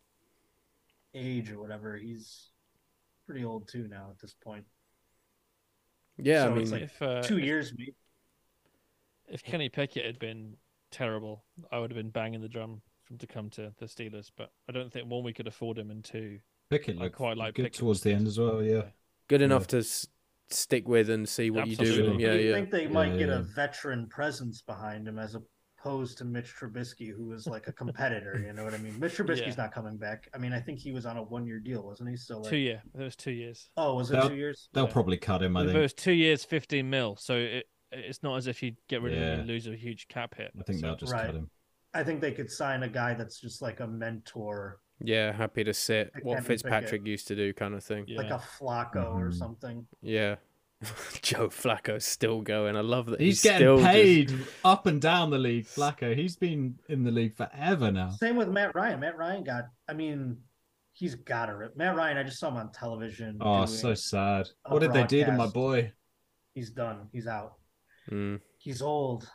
age 1.15 1.51
or 1.53 1.61
whatever, 1.61 1.97
he's 1.97 2.51
pretty 3.27 3.45
old 3.45 3.69
too 3.69 3.87
now 3.89 4.09
at 4.11 4.19
this 4.19 4.35
point. 4.43 4.65
yeah, 6.19 6.43
I 6.43 6.47
so 6.47 6.51
mean, 6.53 6.63
it's 6.63 6.73
like 6.73 6.83
If 6.83 7.03
uh, 7.03 7.23
Two 7.23 7.39
if- 7.39 7.45
years, 7.45 7.73
maybe. 7.77 7.95
if 9.29 9.43
Kenny 9.45 9.69
Pickett 9.69 10.05
had 10.05 10.19
been 10.19 10.57
terrible, 10.95 11.45
I 11.73 11.79
would 11.79 11.91
have 11.91 11.97
been 11.97 12.11
banging 12.11 12.41
the 12.41 12.49
drum 12.49 12.81
for 13.03 13.15
him 13.15 13.19
to 13.19 13.27
come 13.27 13.51
to 13.51 13.73
the 13.79 13.87
Steelers. 13.87 14.31
But 14.37 14.51
I 14.69 14.73
don't 14.73 14.93
think 14.93 15.09
one 15.11 15.25
we 15.25 15.33
could 15.33 15.47
afford 15.49 15.79
him, 15.79 15.91
and 15.91 16.03
two, 16.05 16.39
Pickett 16.71 16.99
I 16.99 17.05
looked 17.05 17.17
quite 17.17 17.37
like 17.37 17.55
good 17.55 17.65
Pickett. 17.65 17.79
towards 17.81 18.01
the 18.03 18.13
end 18.13 18.27
as 18.27 18.39
well. 18.39 18.63
Yeah. 18.63 18.83
good 19.29 19.43
enough 19.43 19.67
to 19.69 19.79
s- 19.79 20.07
stick 20.51 20.87
with 20.89 21.09
and 21.11 21.29
see 21.29 21.51
what 21.51 21.67
you 21.67 21.77
do 21.77 21.83
with 21.85 21.91
him. 21.93 21.99
Absolutely. 22.01 22.25
Yeah, 22.25 22.33
you 22.35 22.49
yeah. 22.51 22.55
think 22.55 22.71
they 22.71 22.83
Yeah, 22.85 22.89
might 22.91 23.19
get 23.19 23.29
yeah. 23.29 23.39
a 23.39 23.43
veteran 23.43 24.07
presence 24.09 24.61
behind 24.63 25.09
him 25.09 25.19
as 25.19 25.35
opposed 25.35 26.19
to 26.19 26.25
Mitch 26.25 26.55
Trubisky, 26.55 27.11
who 27.15 27.27
was 27.27 27.47
like 27.47 27.67
a 27.67 27.73
competitor. 27.73 28.43
you 28.47 28.53
know 28.53 28.65
what 28.65 28.75
I 28.75 28.79
mean? 28.79 28.99
Mitch 29.01 29.13
Trubisky's 29.17 29.41
Yeah. 29.57 29.65
not 29.65 29.73
coming 29.73 29.97
back. 29.97 30.29
I 30.35 30.39
mean, 30.39 30.53
I 30.53 30.61
think 30.61 30.79
he 30.79 30.93
was 30.93 31.07
on 31.07 31.17
a 31.17 31.23
one 31.23 31.47
year 31.47 31.59
deal, 31.61 31.83
wasn't 31.83 32.11
he? 32.11 32.17
So 32.17 32.41
like, 32.41 32.51
two 32.51 32.57
year. 32.59 32.83
It 32.95 33.01
was 33.03 33.17
two 33.17 33.33
years. 33.33 33.69
oh, 33.77 33.95
was 33.95 34.11
it 34.11 34.15
They'll- 34.15 34.29
two 34.29 34.37
years? 34.37 34.69
They'll 34.75 34.87
Yeah. 34.87 34.93
probably 34.93 35.17
cut 35.17 35.43
him. 35.43 35.57
I 35.57 35.65
think 35.65 35.77
It 35.77 35.81
was 35.81 35.95
two 35.95 36.13
years, 36.13 36.45
fifteen 36.45 36.89
mil. 36.91 37.17
So 37.17 37.37
it 37.37 37.67
it's 37.97 38.23
not 38.23 38.37
as 38.37 38.47
if 38.47 38.63
you 38.63 38.75
get 38.89 39.03
rid 39.03 39.13
of 39.15 39.19
him 39.19 39.25
Yeah. 39.29 39.35
and 39.41 39.47
lose 39.47 39.67
a 39.67 39.77
huge 39.77 40.09
cap 40.09 40.35
hit. 40.37 40.53
I 40.59 40.63
think 40.63 40.81
So- 40.81 40.87
they'll 40.87 40.97
just 40.97 41.13
Right. 41.13 41.27
cut 41.27 41.35
him. 41.35 41.51
I 41.93 42.03
think 42.03 42.21
they 42.21 42.33
could 42.33 42.51
sign 42.51 42.83
a 42.83 42.89
guy 42.89 43.15
that's 43.15 43.41
just 43.41 43.63
like 43.63 43.81
a 43.81 43.87
mentor, 43.87 44.81
Yeah, 45.01 45.33
happy 45.33 45.65
to 45.65 45.75
sit. 45.75 46.13
Pick 46.13 46.25
What 46.25 46.35
Kenny 46.37 46.47
Fitzpatrick 46.47 47.05
used 47.07 47.27
to 47.29 47.35
do, 47.37 47.53
kind 47.53 47.75
of 47.75 47.83
thing. 47.85 48.05
Yeah. 48.09 48.19
like 48.19 48.31
a 48.31 48.39
Flacco 48.39 49.13
or 49.15 49.29
Mhm. 49.31 49.35
something. 49.35 49.87
Yeah. 50.03 50.37
Joe 51.23 51.49
Flacco's 51.49 52.05
still 52.05 52.43
going. 52.43 52.77
I 52.77 52.81
love 52.81 53.07
that 53.07 53.21
He's, 53.21 53.43
he's, 53.43 53.43
getting 53.43 53.59
still 53.67 53.77
just- 53.79 53.89
paid 53.91 54.33
up 54.65 54.87
and 54.87 55.01
down 55.01 55.31
the 55.31 55.39
league. 55.39 55.65
Flacco. 55.67 56.15
He's 56.17 56.37
been 56.37 56.79
in 56.89 57.03
the 57.05 57.11
league 57.11 57.35
forever 57.35 57.91
now. 57.91 58.11
Same 58.11 58.37
with 58.37 58.49
Matt 58.49 58.75
Ryan. 58.75 59.01
Matt 59.01 59.17
Ryan 59.17 59.45
got. 59.45 59.65
I 59.89 59.95
mean, 59.95 60.37
he's 60.93 61.15
got 61.15 61.47
to 61.47 61.57
rip. 61.57 61.77
Matt 61.77 61.97
Ryan. 61.97 62.17
I 62.19 62.23
just 62.23 62.39
saw 62.39 62.49
him 62.49 62.57
on 62.57 62.71
television. 62.73 63.39
Oh, 63.41 63.65
so 63.67 63.95
sad. 63.95 64.49
What 64.69 64.81
did 64.81 64.93
they 64.93 65.05
do 65.05 65.25
to 65.25 65.33
my 65.33 65.47
boy? 65.47 65.93
He's 66.55 66.71
done. 66.71 67.09
He's 67.13 67.27
out. 67.27 67.55
Mm. 68.11 68.41
He's 68.59 68.83
old. 68.83 69.29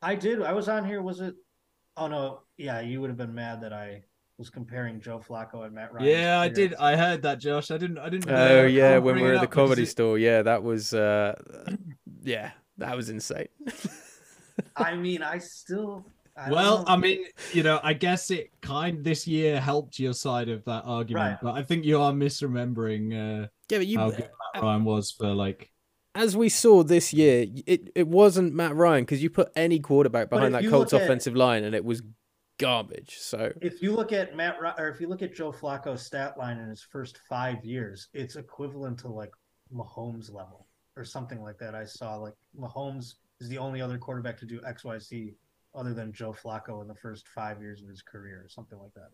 I 0.00 0.14
did. 0.14 0.42
I 0.42 0.52
was 0.52 0.68
on 0.68 0.84
here. 0.84 1.02
Was 1.02 1.20
it? 1.20 1.34
Oh 1.96 2.08
no. 2.08 2.40
Yeah, 2.56 2.80
you 2.80 3.00
would 3.00 3.10
have 3.10 3.16
been 3.16 3.34
mad 3.34 3.60
that 3.62 3.72
I 3.72 4.02
was 4.38 4.50
comparing 4.50 5.00
Joe 5.00 5.20
Flacco 5.26 5.64
and 5.64 5.74
Matt 5.74 5.92
Ryan. 5.92 6.06
Yeah, 6.08 6.40
I 6.40 6.48
did. 6.48 6.74
I 6.74 6.96
heard 6.96 7.22
that, 7.22 7.38
Josh. 7.38 7.70
I 7.70 7.78
didn't. 7.78 7.98
I 7.98 8.08
didn't. 8.08 8.30
Oh 8.30 8.60
uh, 8.60 8.66
yeah, 8.66 8.98
when 8.98 9.14
we 9.16 9.20
bring 9.20 9.24
were 9.24 9.30
at 9.34 9.40
the 9.40 9.44
up 9.44 9.50
because 9.50 9.64
comedy 9.68 9.82
it- 9.82 9.86
store. 9.86 10.18
Yeah, 10.18 10.42
that 10.42 10.62
was. 10.62 10.94
uh 10.94 11.34
Yeah, 12.24 12.52
that 12.78 12.96
was 12.96 13.08
insane. 13.10 13.48
I 14.76 14.94
mean, 14.96 15.22
I 15.22 15.38
still. 15.38 16.06
I 16.36 16.50
Well, 16.50 16.78
know. 16.78 16.84
I 16.86 16.96
mean, 16.96 17.24
you 17.52 17.62
know, 17.62 17.78
I 17.82 17.92
guess 17.94 18.30
it 18.30 18.50
kind 18.62 19.04
this 19.04 19.26
year 19.26 19.60
helped 19.60 19.98
your 19.98 20.14
side 20.14 20.48
of 20.48 20.64
that 20.64 20.84
argument, 20.86 21.32
Right. 21.32 21.38
but 21.42 21.54
I 21.54 21.62
think 21.62 21.84
you 21.84 22.00
are 22.00 22.12
misremembering 22.12 23.12
uh, 23.12 23.48
yeah, 23.68 23.78
but 23.78 23.86
you, 23.86 23.98
how 23.98 24.10
good 24.10 24.30
Matt 24.54 24.62
Ryan 24.62 24.84
was 24.84 25.10
for 25.10 25.26
like. 25.34 25.71
As 26.14 26.36
we 26.36 26.48
saw 26.48 26.82
this 26.82 27.10
hmm. 27.10 27.18
year, 27.18 27.46
it 27.66 27.90
it 27.94 28.08
wasn't 28.08 28.54
Matt 28.54 28.74
Ryan 28.74 29.04
because 29.04 29.22
you 29.22 29.30
put 29.30 29.50
any 29.56 29.78
quarterback 29.78 30.30
behind 30.30 30.54
that 30.54 30.68
Colts 30.68 30.92
look 30.92 31.00
at- 31.00 31.06
offensive 31.06 31.36
line 31.36 31.64
and 31.64 31.74
it 31.74 31.84
was 31.84 32.02
garbage. 32.58 33.16
So 33.18 33.52
if 33.60 33.82
you 33.82 33.92
look 33.92 34.12
at 34.12 34.36
Matt, 34.36 34.56
or 34.78 34.88
if 34.88 35.00
you 35.00 35.08
look 35.08 35.22
at 35.22 35.34
Joe 35.34 35.52
Flacco's 35.52 36.02
stat 36.02 36.38
line 36.38 36.58
in 36.58 36.68
his 36.68 36.82
first 36.82 37.18
five 37.28 37.64
years, 37.64 38.08
it's 38.12 38.36
equivalent 38.36 38.98
to 39.00 39.08
like 39.08 39.32
Mahomes 39.74 40.32
level 40.32 40.66
or 40.96 41.04
something 41.04 41.42
like 41.42 41.58
that. 41.58 41.74
I 41.74 41.84
saw 41.84 42.16
like 42.16 42.34
Mahomes 42.58 43.14
is 43.40 43.48
the 43.48 43.58
only 43.58 43.80
other 43.80 43.98
quarterback 43.98 44.38
to 44.38 44.46
do 44.46 44.60
X, 44.66 44.84
Y, 44.84 44.98
Z 44.98 45.34
other 45.74 45.94
than 45.94 46.12
Joe 46.12 46.32
Flacco 46.32 46.82
in 46.82 46.88
the 46.88 46.94
first 46.94 47.26
five 47.28 47.60
years 47.60 47.82
of 47.82 47.88
his 47.88 48.02
career 48.02 48.42
or 48.44 48.48
something 48.48 48.78
like 48.78 48.92
that. 48.94 49.10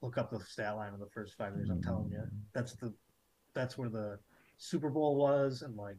Look 0.00 0.18
up 0.18 0.30
the 0.30 0.40
stat 0.40 0.76
line 0.76 0.92
of 0.92 0.98
the 0.98 1.06
first 1.06 1.36
five 1.38 1.54
years. 1.54 1.70
I'm 1.70 1.82
telling 1.82 2.10
you, 2.10 2.22
that's 2.52 2.72
the 2.74 2.92
that's 3.54 3.78
where 3.78 3.88
the 3.88 4.18
Super 4.62 4.90
Bowl 4.90 5.16
was, 5.16 5.62
and 5.62 5.76
like 5.76 5.96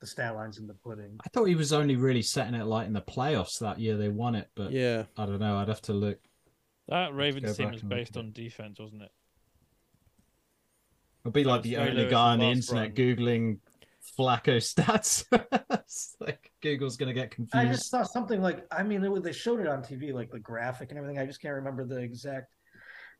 the 0.00 0.06
stat 0.06 0.34
lines 0.34 0.58
in 0.58 0.66
the 0.66 0.74
pudding. 0.74 1.18
I 1.24 1.28
thought 1.30 1.46
he 1.46 1.54
was 1.54 1.72
only 1.72 1.96
really 1.96 2.20
setting 2.20 2.54
it 2.54 2.66
light 2.66 2.86
in 2.86 2.92
the 2.92 3.00
playoffs 3.00 3.58
that 3.60 3.80
year 3.80 3.96
they 3.96 4.10
won 4.10 4.34
it, 4.34 4.50
but 4.54 4.70
yeah, 4.70 5.04
I 5.16 5.24
don't 5.24 5.40
know. 5.40 5.56
I'd 5.56 5.68
have 5.68 5.80
to 5.82 5.94
look. 5.94 6.18
That 6.88 7.10
go 7.10 7.16
Ravens 7.16 7.56
team 7.56 7.72
was 7.72 7.82
based 7.82 8.18
on 8.18 8.32
defense, 8.32 8.78
wasn't 8.78 9.02
it? 9.02 9.12
I'll 11.24 11.32
be 11.32 11.42
like 11.42 11.62
the 11.62 11.78
only 11.78 12.02
Lewis 12.02 12.10
guy 12.10 12.32
on 12.32 12.38
the 12.38 12.50
internet 12.50 12.94
Brown. 12.94 13.16
googling 13.16 13.58
Flacco 14.18 14.58
stats. 14.60 15.24
Like 16.20 16.50
Google's 16.60 16.96
gonna 16.96 17.14
get 17.14 17.30
confused. 17.30 17.54
I 17.54 17.70
just 17.70 17.88
saw 17.88 18.02
something 18.02 18.42
like 18.42 18.66
I 18.72 18.82
mean 18.82 19.04
it, 19.04 19.22
they 19.22 19.32
showed 19.32 19.60
it 19.60 19.68
on 19.68 19.82
TV 19.82 20.12
like 20.12 20.30
the 20.32 20.38
graphic 20.40 20.90
and 20.90 20.98
everything. 20.98 21.18
I 21.18 21.24
just 21.24 21.40
can't 21.40 21.54
remember 21.54 21.84
the 21.84 21.98
exact 21.98 22.55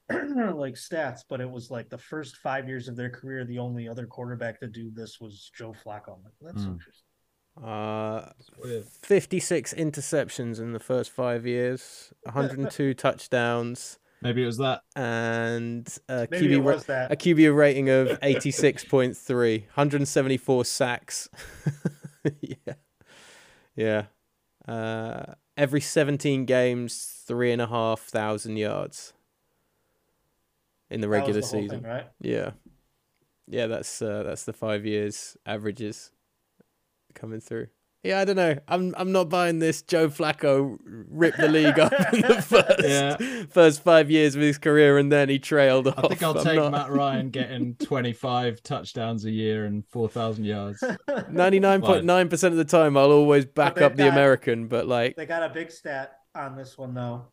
like 0.11 0.75
stats, 0.75 1.21
but 1.29 1.41
it 1.41 1.51
was 1.51 1.71
like 1.71 1.89
the 1.91 1.99
first 1.99 2.37
five 2.37 2.69
years 2.69 2.89
of 2.89 2.97
their 2.97 3.11
career, 3.11 3.45
the 3.45 3.59
only 3.59 3.89
other 3.89 4.07
quarterback 4.07 4.61
to 4.61 4.69
do 4.69 4.91
this 4.95 5.21
was 5.21 5.51
Joe 5.57 5.75
Flacco. 5.85 6.19
Like, 6.25 6.35
that's 6.41 6.63
Hmm. 6.65 6.73
interesting. 6.73 7.03
uh, 7.65 8.31
fifty-six 9.03 9.73
interceptions 9.75 10.61
in 10.61 10.73
the 10.73 10.79
first 10.79 11.11
five 11.11 11.47
years, 11.47 12.13
one 12.23 12.35
hundred 12.35 12.59
and 12.59 12.71
two 12.71 12.93
touchdowns, 12.95 13.99
Maybe 14.23 14.43
it 14.43 14.47
was 14.47 14.59
that. 14.59 14.83
and 14.95 15.87
uh, 16.09 16.27
Maybe 16.31 16.49
QB 16.49 16.53
it 16.53 16.59
ra- 16.61 16.75
was 16.75 16.85
that. 16.87 17.11
a 17.13 17.17
QB 17.17 17.57
rating 17.57 17.89
of 17.91 18.09
86.3, 18.21 19.61
174 19.67 20.65
sacks. 20.65 21.29
yeah. 22.41 22.75
Yeah. 23.75 24.03
Uh, 24.67 25.35
every 25.57 25.81
17 25.81 26.45
games, 26.45 27.23
three 27.27 27.53
and 27.53 27.63
a 27.63 27.67
half 27.67 28.01
thousand 28.01 28.57
yards 28.57 29.13
in 30.91 31.01
the 31.01 31.09
regular 31.09 31.41
the 31.41 31.47
season. 31.47 31.81
thing, 31.81 31.91
right? 31.91 32.07
Yeah. 32.21 32.51
Yeah, 33.49 33.67
that's 33.69 34.03
uh, 34.03 34.23
that's 34.25 34.45
the 34.45 34.53
five 34.53 34.85
years 34.85 35.37
averages 35.47 36.11
coming 37.15 37.41
through. 37.41 37.69
Yeah, 38.03 38.21
I 38.21 38.25
don't 38.25 38.37
know. 38.37 38.57
I'm 38.69 38.95
I'm 38.97 39.11
not 39.11 39.29
buying 39.29 39.59
this. 39.59 39.83
Joe 39.83 40.09
Flacco 40.09 40.79
ripped 40.85 41.39
the 41.39 41.49
league 41.49 41.79
up 41.79 41.93
in 42.13 42.21
the 42.23 42.41
first 42.43 42.83
Yeah. 42.83 43.45
first 43.51 43.83
five 43.83 44.11
years 44.11 44.37
of 44.37 44.43
his 44.43 44.59
career, 44.59 44.97
and 44.99 45.11
then 45.11 45.29
he 45.29 45.39
trailed 45.41 45.89
off. 45.89 45.99
I 46.05 46.09
think 46.09 46.23
I'll 46.23 46.39
I'm 46.39 46.45
take 46.45 46.57
not- 46.57 46.71
Matt 46.73 46.91
Ryan 46.91 47.31
getting 47.31 47.75
25 47.81 48.63
touchdowns 48.63 49.25
a 49.25 49.31
year 49.31 49.65
and 49.65 49.85
4,000 49.89 50.45
yards. 50.45 50.85
Ninety-nine 51.31 51.83
point 51.83 52.05
nine 52.05 52.29
percent 52.29 52.53
of 52.53 52.59
the 52.59 52.65
time, 52.65 52.97
I'll 52.97 53.11
always 53.13 53.45
back 53.45 53.81
up 53.81 53.93
the 53.97 54.05
got- 54.05 54.13
American, 54.13 54.69
but 54.69 54.87
like, 54.87 55.17
They 55.17 55.27
got 55.27 55.43
a 55.43 55.49
big 55.53 55.71
stat 55.73 56.17
on 56.35 56.57
this 56.57 56.77
one 56.79 56.95
though, 56.95 57.27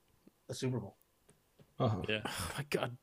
the 0.48 0.56
Super 0.56 0.80
Bowl. 0.80 0.98
Oh, 1.80 2.02
Yeah. 2.10 2.22
oh 2.26 2.52
my 2.58 2.66
god, 2.72 2.98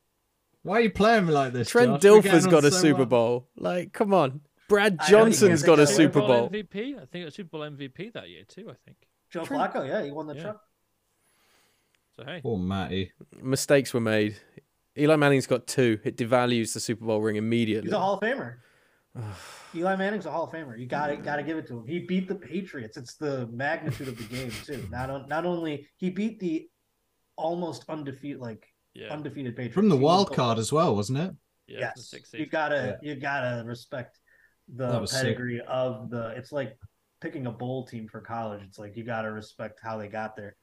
why 0.63 0.79
are 0.79 0.81
you 0.81 0.91
playing 0.91 1.27
me 1.27 1.33
like 1.33 1.53
this? 1.53 1.69
Trent 1.71 2.01
Josh? 2.01 2.03
We're 2.05 2.11
Dilfer's 2.21 2.25
getting 2.25 2.45
on 2.47 2.51
got 2.51 2.65
a 2.65 2.71
so 2.71 2.79
Super 2.81 2.97
well. 2.99 3.07
Bowl. 3.07 3.49
Like, 3.57 3.93
come 3.93 4.13
on, 4.15 4.41
Brad 4.69 4.97
I 5.01 5.11
know 5.11 5.19
you 5.19 5.25
Johnson's 5.25 5.63
can't 5.63 5.67
got 5.67 5.79
a 5.81 5.87
Super 5.87 6.21
Bowl. 6.21 6.49
MVP. 6.51 7.01
I 7.01 7.07
think 7.07 7.27
a 7.29 7.31
Super 7.31 7.51
Bowl 7.51 7.61
MVP 7.63 8.13
that 8.15 8.29
year 8.29 8.45
too. 8.47 8.69
I 8.71 8.75
think. 8.85 8.97
Joe 9.31 9.45
Trent- 9.45 9.73
Flacco, 9.73 9.87
yeah, 9.89 10.03
he 10.05 10.11
won 10.11 10.27
the 10.27 10.35
Yeah. 10.35 10.43
truck. 10.43 10.61
So 12.17 12.25
hey, 12.25 12.41
Poor 12.43 12.59
Matty. 12.59 13.13
Mistakes 13.41 13.95
were 13.95 14.01
made. 14.01 14.37
Eli 14.99 15.17
Manning's 15.17 15.47
got 15.47 15.67
two. 15.67 16.01
It 16.05 16.17
devalues 16.17 16.75
the 16.75 16.81
Super 16.81 17.05
Bowl 17.05 17.21
ring 17.21 17.37
immediately. 17.37 17.89
He's 17.89 17.95
a 17.95 17.99
Hall 18.01 18.15
of 18.15 18.21
Famer. 18.21 18.57
Eli 19.75 19.97
Manning's 19.97 20.27
a 20.27 20.31
Hall 20.31 20.45
of 20.45 20.51
Famer. 20.53 20.79
You 20.79 20.87
got 20.87 21.07
to 21.09 21.17
got 21.17 21.37
to 21.37 21.43
give 21.43 21.57
it 21.57 21.67
to 21.69 21.79
him. 21.79 21.87
He 21.87 22.01
beat 22.01 22.29
the 22.29 22.35
Patriots. 22.35 22.97
It's 22.97 23.15
the 23.15 23.47
magnitude 23.49 24.09
of 24.09 24.17
the 24.19 24.25
game 24.25 24.51
too. 24.65 24.87
Not 24.91 25.11
on, 25.11 25.29
not 25.29 25.47
only 25.47 25.87
he 25.97 26.11
beat 26.11 26.39
the 26.41 26.69
almost 27.37 27.85
undefeated 27.89 28.41
like 28.41 28.67
yeah, 28.95 29.13
undefeated 29.13 29.55
Patriots 29.57 29.75
From 29.75 29.89
the 29.89 29.97
wild 29.97 30.35
card 30.35 30.59
as 30.59 30.73
well, 30.73 30.95
wasn't 30.97 31.19
it? 31.19 31.35
yeah, 31.67 31.79
Yes, 31.97 32.13
you 32.13 32.21
seed. 32.25 32.51
gotta 32.51 32.99
you 33.03 33.15
gotta 33.17 33.63
respect 33.65 34.19
the 34.75 34.99
was 35.01 35.11
sick. 35.13 35.23
pedigree 35.23 35.61
of 35.63 36.11
the. 36.11 36.29
It's 36.37 36.53
like 36.53 36.77
picking 37.21 37.47
a 37.47 37.53
bowl 37.53 37.87
team 37.87 38.09
for 38.09 38.21
college. 38.21 38.63
It's 38.63 38.79
like 38.79 38.97
you 38.97 39.05
gotta 39.05 39.31
respect 39.31 39.81
how 39.83 39.97
they 39.99 40.09
got 40.09 40.37
there. 40.37 40.57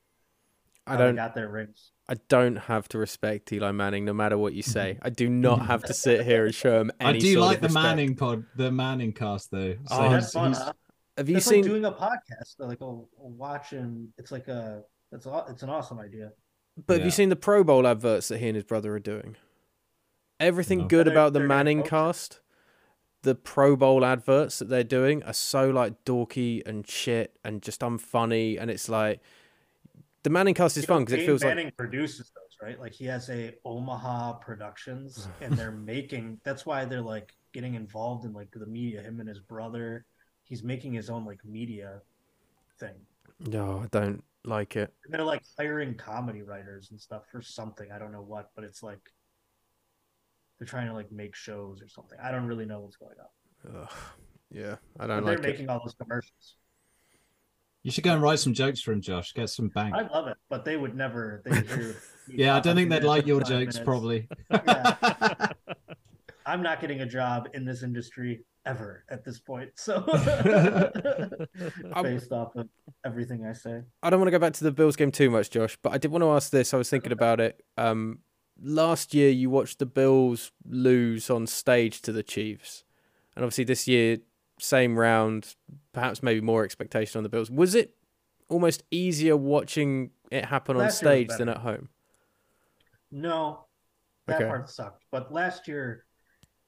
I 0.86 0.96
don't. 0.96 1.16
got 1.16 1.36
their 1.36 1.50
rings. 1.50 1.92
I 2.08 2.16
don't 2.30 2.56
have 2.56 2.88
to 2.90 2.98
respect 2.98 3.52
Eli 3.52 3.72
Manning, 3.72 4.06
no 4.06 4.14
matter 4.14 4.38
what 4.38 4.54
you 4.54 4.62
say. 4.64 4.98
I 5.02 5.10
do 5.10 5.28
not 5.28 5.66
have 5.66 5.84
to 5.84 5.94
sit 5.94 6.26
here 6.26 6.46
and 6.46 6.56
show 6.56 6.80
him 6.80 6.92
any 7.02 7.18
I 7.18 7.20
do 7.20 7.34
sort 7.34 7.46
like 7.48 7.56
of 7.58 7.62
the 7.64 7.68
respect. 7.68 7.84
Manning 7.84 8.16
pod, 8.16 8.46
the 8.56 8.72
Manning 8.72 9.12
cast 9.12 9.52
though. 9.52 9.76
Oh, 9.92 9.98
so 9.98 9.98
Oh, 9.98 10.10
he's- 10.10 10.12
That's 10.12 10.34
fun. 10.34 10.54
Huh? 10.54 10.74
Have 11.18 11.28
you 11.30 11.38
It's 11.38 11.46
seen? 11.48 11.62
like 11.64 11.70
doing 11.72 11.84
a 11.86 11.92
podcast, 11.92 12.56
like 12.60 12.80
a, 12.80 12.86
a 12.86 13.06
watching. 13.18 14.08
It's 14.18 14.32
like 14.32 14.48
a. 14.48 14.84
It's 15.12 15.26
a, 15.26 15.46
it's 15.50 15.64
an 15.64 15.70
awesome 15.70 16.00
idea. 16.00 16.32
But 16.86 16.98
have 16.98 17.06
you 17.06 17.12
seen 17.12 17.30
the 17.30 17.36
Pro 17.36 17.64
Bowl 17.64 17.88
adverts 17.88 18.28
that 18.28 18.38
he 18.40 18.48
and 18.48 18.56
his 18.56 18.64
brother 18.66 18.94
are 18.96 19.00
doing? 19.00 19.36
Everything 20.40 20.80
No. 20.82 20.88
good 20.88 21.08
They're- 21.08 21.14
about 21.14 21.34
the 21.34 21.40
Manning 21.40 21.82
cast, 21.84 22.40
the 23.24 23.34
Pro 23.36 23.76
Bowl 23.76 24.06
adverts 24.06 24.60
that 24.60 24.70
they're 24.70 24.84
doing 24.84 25.24
are 25.24 25.34
so 25.34 25.70
like 25.72 26.04
dorky 26.06 26.62
and 26.68 26.88
shit 26.88 27.38
and 27.44 27.62
just 27.64 27.82
unfunny. 27.82 28.58
And 28.60 28.70
it's 28.70 28.88
like 28.88 29.22
the 30.24 30.30
Manning 30.30 30.54
cast 30.54 30.78
is 30.78 30.84
You 30.84 30.88
fun 30.88 31.02
because 31.02 31.14
it 31.14 31.18
Peyton 31.18 31.28
feels 31.28 31.44
like 31.44 31.56
Manning 31.56 31.72
produces 31.76 32.32
those, 32.36 32.58
right? 32.62 32.80
Like 32.80 32.94
he 32.94 33.06
has 33.06 33.30
a 33.30 33.56
Omaha 33.66 34.34
Productions, 34.34 35.28
and 35.42 35.54
they're 35.58 35.72
making. 35.72 36.40
That's 36.44 36.66
why 36.66 36.86
they're 36.86 37.02
like 37.02 37.34
getting 37.54 37.74
involved 37.74 38.26
in 38.26 38.34
like 38.34 38.52
the 38.52 38.68
media. 38.68 39.02
Him 39.02 39.20
and 39.20 39.28
his 39.28 39.40
brother, 39.40 40.06
he's 40.44 40.64
making 40.64 40.94
his 40.94 41.10
own 41.10 41.26
like 41.26 41.44
media 41.44 42.02
thing. 42.78 42.96
No, 43.40 43.80
I 43.84 43.88
don't 43.88 44.24
like 44.48 44.76
it. 44.76 44.94
They're 45.10 45.24
like 45.24 45.44
hiring 45.58 45.96
comedy 45.96 46.42
writers 46.42 46.90
and 46.92 47.00
stuff 47.00 47.24
for 47.32 47.42
something. 47.42 47.92
I 47.92 48.00
don't 48.00 48.12
know 48.12 48.22
what, 48.22 48.50
but 48.56 48.64
it's 48.64 48.82
like 48.82 49.02
they're 50.58 50.68
trying 50.68 50.88
to 50.88 50.94
like 50.94 51.12
make 51.12 51.36
shows 51.36 51.82
or 51.82 51.88
something. 51.88 52.18
I 52.22 52.32
don't 52.32 52.46
really 52.48 52.66
know 52.66 52.80
what's 52.80 52.98
going 52.98 53.16
on. 53.20 53.82
Ugh. 53.82 53.92
Yeah, 54.50 54.76
I 55.00 55.08
don't 55.08 55.24
they're 55.26 55.36
like 55.36 55.44
it. 55.46 55.48
making 55.48 55.70
all 55.70 55.80
those 55.84 55.96
commercials. 55.96 56.56
You 57.84 57.92
should 57.92 58.04
go 58.04 58.14
and 58.14 58.22
write 58.22 58.40
some 58.40 58.54
jokes 58.54 58.82
for 58.82 58.92
him, 58.92 59.02
Josh. 59.02 59.34
Get 59.34 59.50
some 59.50 59.70
bank. 59.70 59.94
I 59.94 60.02
love 60.08 60.28
it, 60.28 60.38
but 60.50 60.66
they 60.66 60.78
would 60.78 60.96
never. 60.96 61.42
They 61.46 61.52
would 61.52 61.68
hear. 61.68 61.96
me 62.28 62.36
Yeah, 62.36 62.56
I 62.56 62.60
don't 62.60 62.76
think 62.76 62.90
they'd 62.90 63.04
like 63.04 63.26
your 63.26 63.40
jokes, 63.40 63.50
minutes. 63.50 63.80
probably. 63.80 64.28
I'm 66.46 66.64
not 66.64 66.80
getting 66.82 67.02
a 67.02 67.06
job 67.06 67.50
in 67.54 67.66
this 67.66 67.84
industry 67.84 68.46
ever 68.68 69.04
at 69.10 69.24
this 69.24 69.40
point. 69.40 69.72
So, 69.76 70.02
based 72.02 72.32
off 72.32 72.56
of 72.56 72.68
everything 73.06 73.46
I 73.46 73.54
say, 73.54 73.82
I 74.04 74.10
don't 74.10 74.20
want 74.20 74.28
to 74.28 74.32
go 74.32 74.40
back 74.40 74.54
to 74.54 74.64
the 74.64 74.72
Bills 74.72 74.96
game 74.96 75.12
too 75.12 75.30
much, 75.30 75.50
Josh, 75.50 75.78
but 75.82 75.94
I 75.94 75.98
did 75.98 76.12
want 76.12 76.24
to 76.24 76.32
ask 76.32 76.52
this. 76.52 76.74
I 76.74 76.78
was 76.78 76.90
thinking 76.90 77.12
about 77.12 77.40
it. 77.40 77.64
Um, 77.78 78.20
last 78.62 79.14
year, 79.14 79.30
you 79.30 79.50
watched 79.50 79.80
the 79.80 79.86
Bills 79.86 80.52
lose 80.68 81.30
on 81.30 81.48
stage 81.48 82.02
to 82.04 82.12
the 82.12 82.24
Chiefs, 82.24 82.84
and 83.36 83.44
obviously 83.44 83.64
this 83.64 83.88
year, 83.88 84.18
same 84.60 84.98
round, 85.00 85.56
perhaps 85.94 86.22
maybe 86.22 86.42
more 86.42 86.64
expectation 86.64 87.20
on 87.20 87.24
the 87.24 87.30
Bills. 87.30 87.50
Was 87.50 87.76
it 87.76 87.96
almost 88.50 88.84
easier 88.92 89.38
watching 89.38 90.12
it 90.32 90.46
happen 90.46 90.76
on 90.76 90.84
Last 90.84 90.98
stage 90.98 91.30
than 91.38 91.50
at 91.50 91.58
home? 91.58 91.90
no, 93.12 93.66
that 94.28 94.42
Okay. 94.42 94.50
part 94.50 94.70
sucked. 94.70 95.06
But 95.12 95.32
last 95.32 95.68
year, 95.68 96.06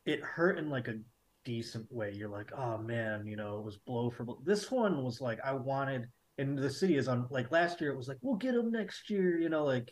it 0.06 0.22
hurt 0.22 0.58
in 0.58 0.70
like 0.70 0.88
a 0.88 1.00
decent 1.46 1.88
way. 1.92 2.12
You're 2.12 2.30
like, 2.30 2.52
oh 2.58 2.78
man, 2.78 3.26
you 3.26 3.36
know, 3.36 3.58
it 3.58 3.64
was 3.66 3.78
blow 3.78 4.10
for 4.10 4.24
blow. 4.24 4.40
This 4.44 4.70
one 4.72 5.04
was 5.04 5.22
like, 5.22 5.40
I 5.44 5.54
wanted, 5.54 6.08
and 6.38 6.58
the 6.58 6.70
city 6.70 6.96
is 6.96 7.08
on. 7.08 7.28
Like 7.30 7.52
last 7.52 7.82
year, 7.82 7.92
it 7.92 7.98
was 7.98 8.08
like, 8.08 8.18
we'll 8.22 8.36
get 8.36 8.54
them 8.54 8.72
next 8.72 9.10
year. 9.10 9.40
You 9.40 9.50
know, 9.50 9.66
like 9.66 9.92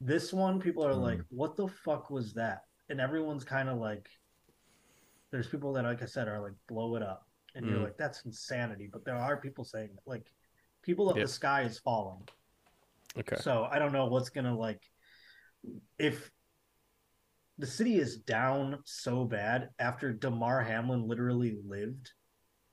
this 0.00 0.32
one, 0.32 0.60
people 0.60 0.86
are 0.86 0.94
like, 0.94 1.20
what 1.30 1.56
the 1.56 1.68
fuck 1.68 2.10
was 2.10 2.34
that? 2.34 2.62
And 2.90 3.00
everyone's 3.00 3.44
kind 3.44 3.68
of 3.68 3.78
like, 3.78 4.06
there's 5.30 5.48
people 5.48 5.72
that, 5.72 5.84
like 5.84 6.02
I 6.02 6.06
said, 6.06 6.28
are 6.28 6.42
like, 6.42 6.52
blow 6.68 6.96
it 6.96 7.02
up, 7.02 7.26
and 7.54 7.66
you're 7.66 7.78
Mm. 7.78 7.84
like, 7.84 7.96
that's 7.96 8.24
insanity. 8.24 8.88
But 8.92 9.04
there 9.04 9.16
are 9.16 9.36
people 9.36 9.64
saying 9.64 9.90
that, 9.94 10.06
like, 10.06 10.30
people 10.82 11.10
of 11.10 11.16
Yeah. 11.16 11.24
the 11.24 11.28
sky 11.28 11.62
is 11.62 11.78
falling. 11.78 12.28
Okay. 13.16 13.36
So 13.36 13.64
I 13.64 13.78
don't 13.78 13.92
know 13.92 14.06
what's 14.06 14.28
gonna 14.28 14.56
like 14.56 14.82
if 15.98 16.30
the 17.58 17.66
city 17.66 17.96
is 17.96 18.18
down 18.18 18.78
so 18.84 19.24
bad 19.24 19.70
after 19.78 20.12
Damar 20.12 20.60
Hamlin 20.62 21.06
literally 21.06 21.56
lived, 21.66 22.12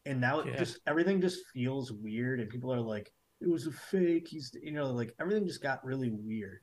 and 0.06 0.20
now 0.20 0.40
it 0.40 0.48
Yeah. 0.48 0.58
just 0.58 0.80
everything 0.88 1.22
just 1.22 1.45
feels 1.53 1.91
weird, 1.91 2.40
and 2.40 2.49
people 2.49 2.74
are 2.74 2.82
like, 2.82 3.14
"It 3.40 3.48
was 3.48 3.68
a 3.68 3.72
fake." 3.72 4.28
He's 4.28 4.56
you 4.62 4.72
know 4.72 4.91
like 4.91 5.14
everything 5.20 5.45
just 5.45 5.62
got 5.62 5.86
really 5.86 6.10
weird, 6.12 6.62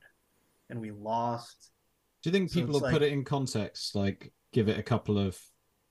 and 0.69 0.79
we 0.81 0.91
lost. 0.91 1.71
Do 2.21 2.29
you 2.29 2.33
think 2.33 2.49
So 2.49 2.59
people 2.59 2.75
it's 2.75 2.83
will 2.83 2.91
put 2.91 3.01
it 3.03 3.13
in 3.13 3.23
context, 3.23 3.95
like 3.95 4.33
give 4.51 4.67
it 4.67 4.77
a 4.77 4.83
couple 4.83 5.17
of 5.17 5.39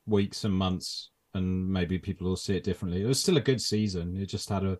weeks 0.06 0.44
and 0.44 0.52
months, 0.54 1.10
and 1.34 1.68
maybe 1.70 1.98
people 1.98 2.26
will 2.26 2.36
see 2.36 2.56
it 2.56 2.64
differently? 2.64 3.00
It 3.02 3.06
was 3.06 3.20
still 3.20 3.38
a 3.38 3.40
good 3.42 3.60
season. 3.60 4.16
It 4.16 4.26
just 4.26 4.48
had 4.48 4.64
a 4.64 4.78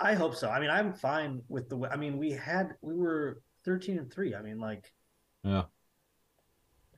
I 0.00 0.14
hope 0.14 0.36
so. 0.36 0.48
I 0.48 0.60
mean, 0.60 0.70
I'm 0.70 0.92
fine 0.92 1.42
with 1.48 1.68
the. 1.68 1.76
way 1.76 1.88
I 1.90 1.96
mean, 1.96 2.18
we 2.18 2.30
had 2.30 2.76
we 2.82 2.94
were 2.94 3.42
13 3.64 3.98
and 3.98 4.12
three. 4.12 4.32
I 4.34 4.42
mean, 4.42 4.58
like 4.60 4.92
yeah. 5.42 5.64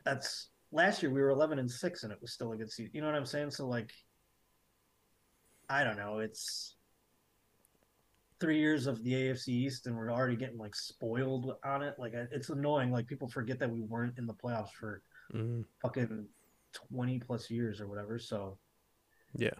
That's 0.04 0.48
last 0.72 1.02
year 1.02 1.12
we 1.12 1.20
were 1.20 1.30
11 1.30 1.58
and 1.58 1.70
6 1.70 2.02
and 2.04 2.12
it 2.12 2.18
was 2.20 2.32
still 2.32 2.52
a 2.52 2.56
good 2.56 2.70
season. 2.70 2.90
You 2.94 3.00
know 3.00 3.08
what 3.08 3.16
i'm 3.16 3.26
saying? 3.26 3.50
So 3.50 3.66
like 3.66 3.90
i 5.68 5.84
don't 5.84 5.96
know. 5.96 6.18
It's 6.18 6.76
three 8.40 8.58
years 8.58 8.86
of 8.86 9.02
the 9.04 9.12
afc 9.12 9.48
east 9.48 9.86
and 9.86 9.94
we're 9.94 10.10
already 10.10 10.36
getting 10.36 10.58
like 10.58 10.74
spoiled 10.74 11.54
on 11.64 11.82
it. 11.82 11.94
Like 11.98 12.14
it's 12.14 12.48
annoying. 12.50 12.90
Like 12.90 13.06
people 13.06 13.28
forget 13.28 13.58
that 13.58 13.70
we 13.70 13.82
weren't 13.82 14.18
in 14.18 14.26
the 14.26 14.34
playoffs 14.34 14.72
for 14.72 15.02
Mm, 15.32 15.64
fucking 15.80 16.26
20 16.92 17.20
plus 17.20 17.48
years 17.52 17.80
or 17.80 17.86
whatever. 17.86 18.18
So 18.18 18.58
yeah, 19.32 19.50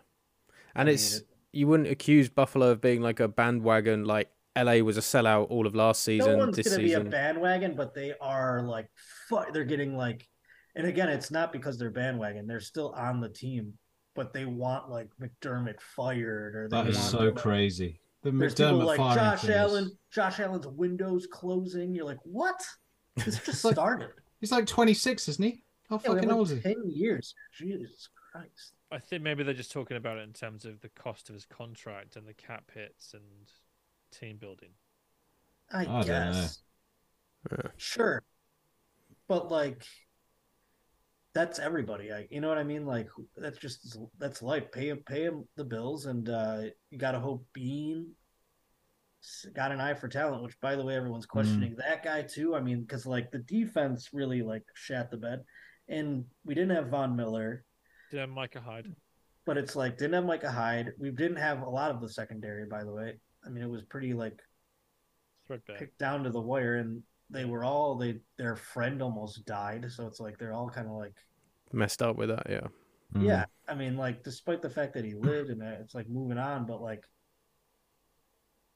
and 0.74 0.88
I 0.88 0.92
it's 0.92 1.18
it- 1.18 1.28
you 1.52 1.68
wouldn't 1.68 1.88
accuse 1.88 2.28
Buffalo 2.28 2.70
of 2.72 2.80
being 2.80 3.02
like 3.02 3.20
a 3.20 3.28
bandwagon. 3.28 4.04
Like 4.04 4.32
LA 4.56 4.78
was 4.82 4.96
a 4.96 5.00
sellout 5.00 5.46
all 5.48 5.68
of 5.68 5.76
last 5.76 6.02
season. 6.02 6.32
no 6.32 6.38
one's 6.38 6.56
this 6.56 6.68
gonna 6.68 6.82
be 6.82 6.92
a 6.92 6.96
season, 6.96 7.08
bandwagon 7.10 7.76
but 7.76 7.94
they 7.94 8.14
are 8.20 8.62
like 8.62 8.90
fu- 9.30 9.50
they're 9.52 9.64
getting 9.64 9.96
like 9.96 10.28
and 10.76 10.86
again 10.86 11.08
it's 11.08 11.30
not 11.30 11.52
because 11.52 11.78
they're 11.78 11.90
bandwagon 11.90 12.46
they're 12.46 12.60
still 12.60 12.90
on 12.96 13.20
the 13.20 13.28
team 13.28 13.72
but 14.14 14.32
they 14.34 14.44
want 14.44 14.90
like 14.90 15.08
mcdermott 15.22 15.80
fired 15.80 16.54
or 16.56 16.68
they 16.68 16.76
That 16.76 16.88
is 16.88 16.98
so 17.02 17.20
like, 17.24 17.36
crazy. 17.36 18.00
The 18.22 18.32
There's 18.32 18.54
people 18.54 18.74
like 18.84 18.98
Josh 18.98 19.40
thing 19.40 19.50
is- 19.50 19.56
Allen. 19.56 19.90
Josh 20.12 20.40
Allen's 20.40 20.66
windows 20.66 21.26
closing. 21.30 21.94
You're 21.94 22.04
like, 22.04 22.18
what? 22.24 22.60
This 23.16 23.38
just 23.46 23.64
like- 23.64 23.72
started. 23.74 24.10
He's 24.40 24.52
like 24.52 24.66
26, 24.66 25.26
isn't 25.28 25.42
he? 25.42 25.62
How 25.88 25.96
Yeah, 26.04 26.10
we 26.10 26.14
fucking 26.16 26.28
have, 26.28 26.38
old 26.38 26.50
is 26.50 26.56
he? 26.56 26.60
Ten 26.62 26.82
years. 26.90 27.34
Jesus 27.56 28.08
Christ. 28.30 28.74
I 28.92 28.98
think 28.98 29.22
maybe 29.22 29.42
they're 29.42 29.54
just 29.54 29.72
talking 29.72 29.96
about 29.96 30.18
it 30.18 30.24
in 30.24 30.32
terms 30.34 30.66
of 30.66 30.80
the 30.82 30.90
cost 30.90 31.30
of 31.30 31.34
his 31.34 31.46
contract 31.46 32.16
and 32.16 32.26
the 32.26 32.34
cap 32.34 32.70
hits 32.74 33.14
and 33.14 33.22
team 34.12 34.36
building. 34.36 34.70
I, 35.72 35.80
I 35.80 35.84
don't 35.84 35.94
know. 36.00 36.02
guess. 36.04 36.58
Yeah. 37.50 37.70
Sure, 37.78 38.22
but 39.30 39.48
like, 39.48 39.84
that's 41.34 41.60
everybody. 41.60 42.10
I, 42.10 42.26
you 42.30 42.40
know 42.40 42.48
what 42.48 42.58
I 42.58 42.64
mean? 42.64 42.84
Like, 42.84 43.06
that's 43.36 43.58
just 43.58 43.96
that's 44.18 44.42
life. 44.42 44.72
Pay 44.72 44.88
him, 44.88 45.04
pay 45.06 45.22
him 45.22 45.44
the 45.56 45.64
bills, 45.64 46.06
and 46.06 46.28
uh, 46.28 46.62
you 46.90 46.98
got 46.98 47.12
to 47.12 47.20
hope 47.20 47.46
Beane 47.52 48.08
got 49.54 49.70
an 49.70 49.80
eye 49.80 49.94
for 49.94 50.08
talent. 50.08 50.42
Which, 50.42 50.60
by 50.60 50.74
the 50.74 50.84
way, 50.84 50.96
everyone's 50.96 51.26
questioning 51.26 51.76
that 51.76 52.02
guy 52.02 52.22
too. 52.22 52.56
I 52.56 52.60
mean, 52.60 52.80
because 52.80 53.06
like 53.06 53.30
the 53.30 53.38
defense 53.38 54.08
really 54.12 54.42
like 54.42 54.64
shat 54.74 55.12
the 55.12 55.16
bed, 55.16 55.44
and 55.88 56.24
we 56.44 56.54
didn't 56.56 56.74
have 56.74 56.88
Von 56.88 57.14
Miller. 57.14 57.64
Yeah, 58.10 58.26
Micah 58.26 58.60
Hyde. 58.60 58.88
but 59.46 59.56
it's 59.56 59.76
like 59.76 59.96
didn't 59.96 60.14
have 60.14 60.24
Micah 60.24 60.50
Hyde. 60.50 60.90
We 60.98 61.12
didn't 61.12 61.36
have 61.36 61.62
a 61.62 61.70
lot 61.70 61.92
of 61.92 62.00
the 62.00 62.08
secondary, 62.08 62.66
by 62.66 62.82
the 62.82 62.92
way. 62.92 63.20
I 63.46 63.50
mean, 63.50 63.62
it 63.62 63.70
was 63.70 63.84
pretty 63.84 64.12
like 64.12 64.40
Threadbare. 65.46 65.76
picked 65.76 66.00
down 66.00 66.24
to 66.24 66.30
the 66.30 66.40
wire, 66.40 66.78
and 66.78 67.04
they 67.30 67.44
were 67.44 67.64
all 67.64 67.96
they 67.96 68.20
their 68.36 68.56
friend 68.56 69.02
almost 69.02 69.44
died, 69.46 69.86
so 69.90 70.06
it's 70.06 70.20
like 70.20 70.38
they're 70.38 70.52
all 70.52 70.68
kind 70.68 70.88
of 70.88 70.94
like 70.94 71.16
messed 71.72 72.02
up 72.02 72.16
with 72.16 72.28
that. 72.28 72.46
Yeah. 72.48 72.66
Mm. 73.14 73.26
yeah. 73.26 73.44
I 73.68 73.74
mean, 73.74 73.96
like 73.96 74.22
despite 74.22 74.62
the 74.62 74.70
fact 74.70 74.94
that 74.94 75.04
he 75.04 75.14
lived 75.14 75.50
and 75.50 75.62
it's 75.62 75.94
like 75.94 76.08
moving 76.08 76.38
on, 76.38 76.66
but 76.66 76.82
like 76.82 77.04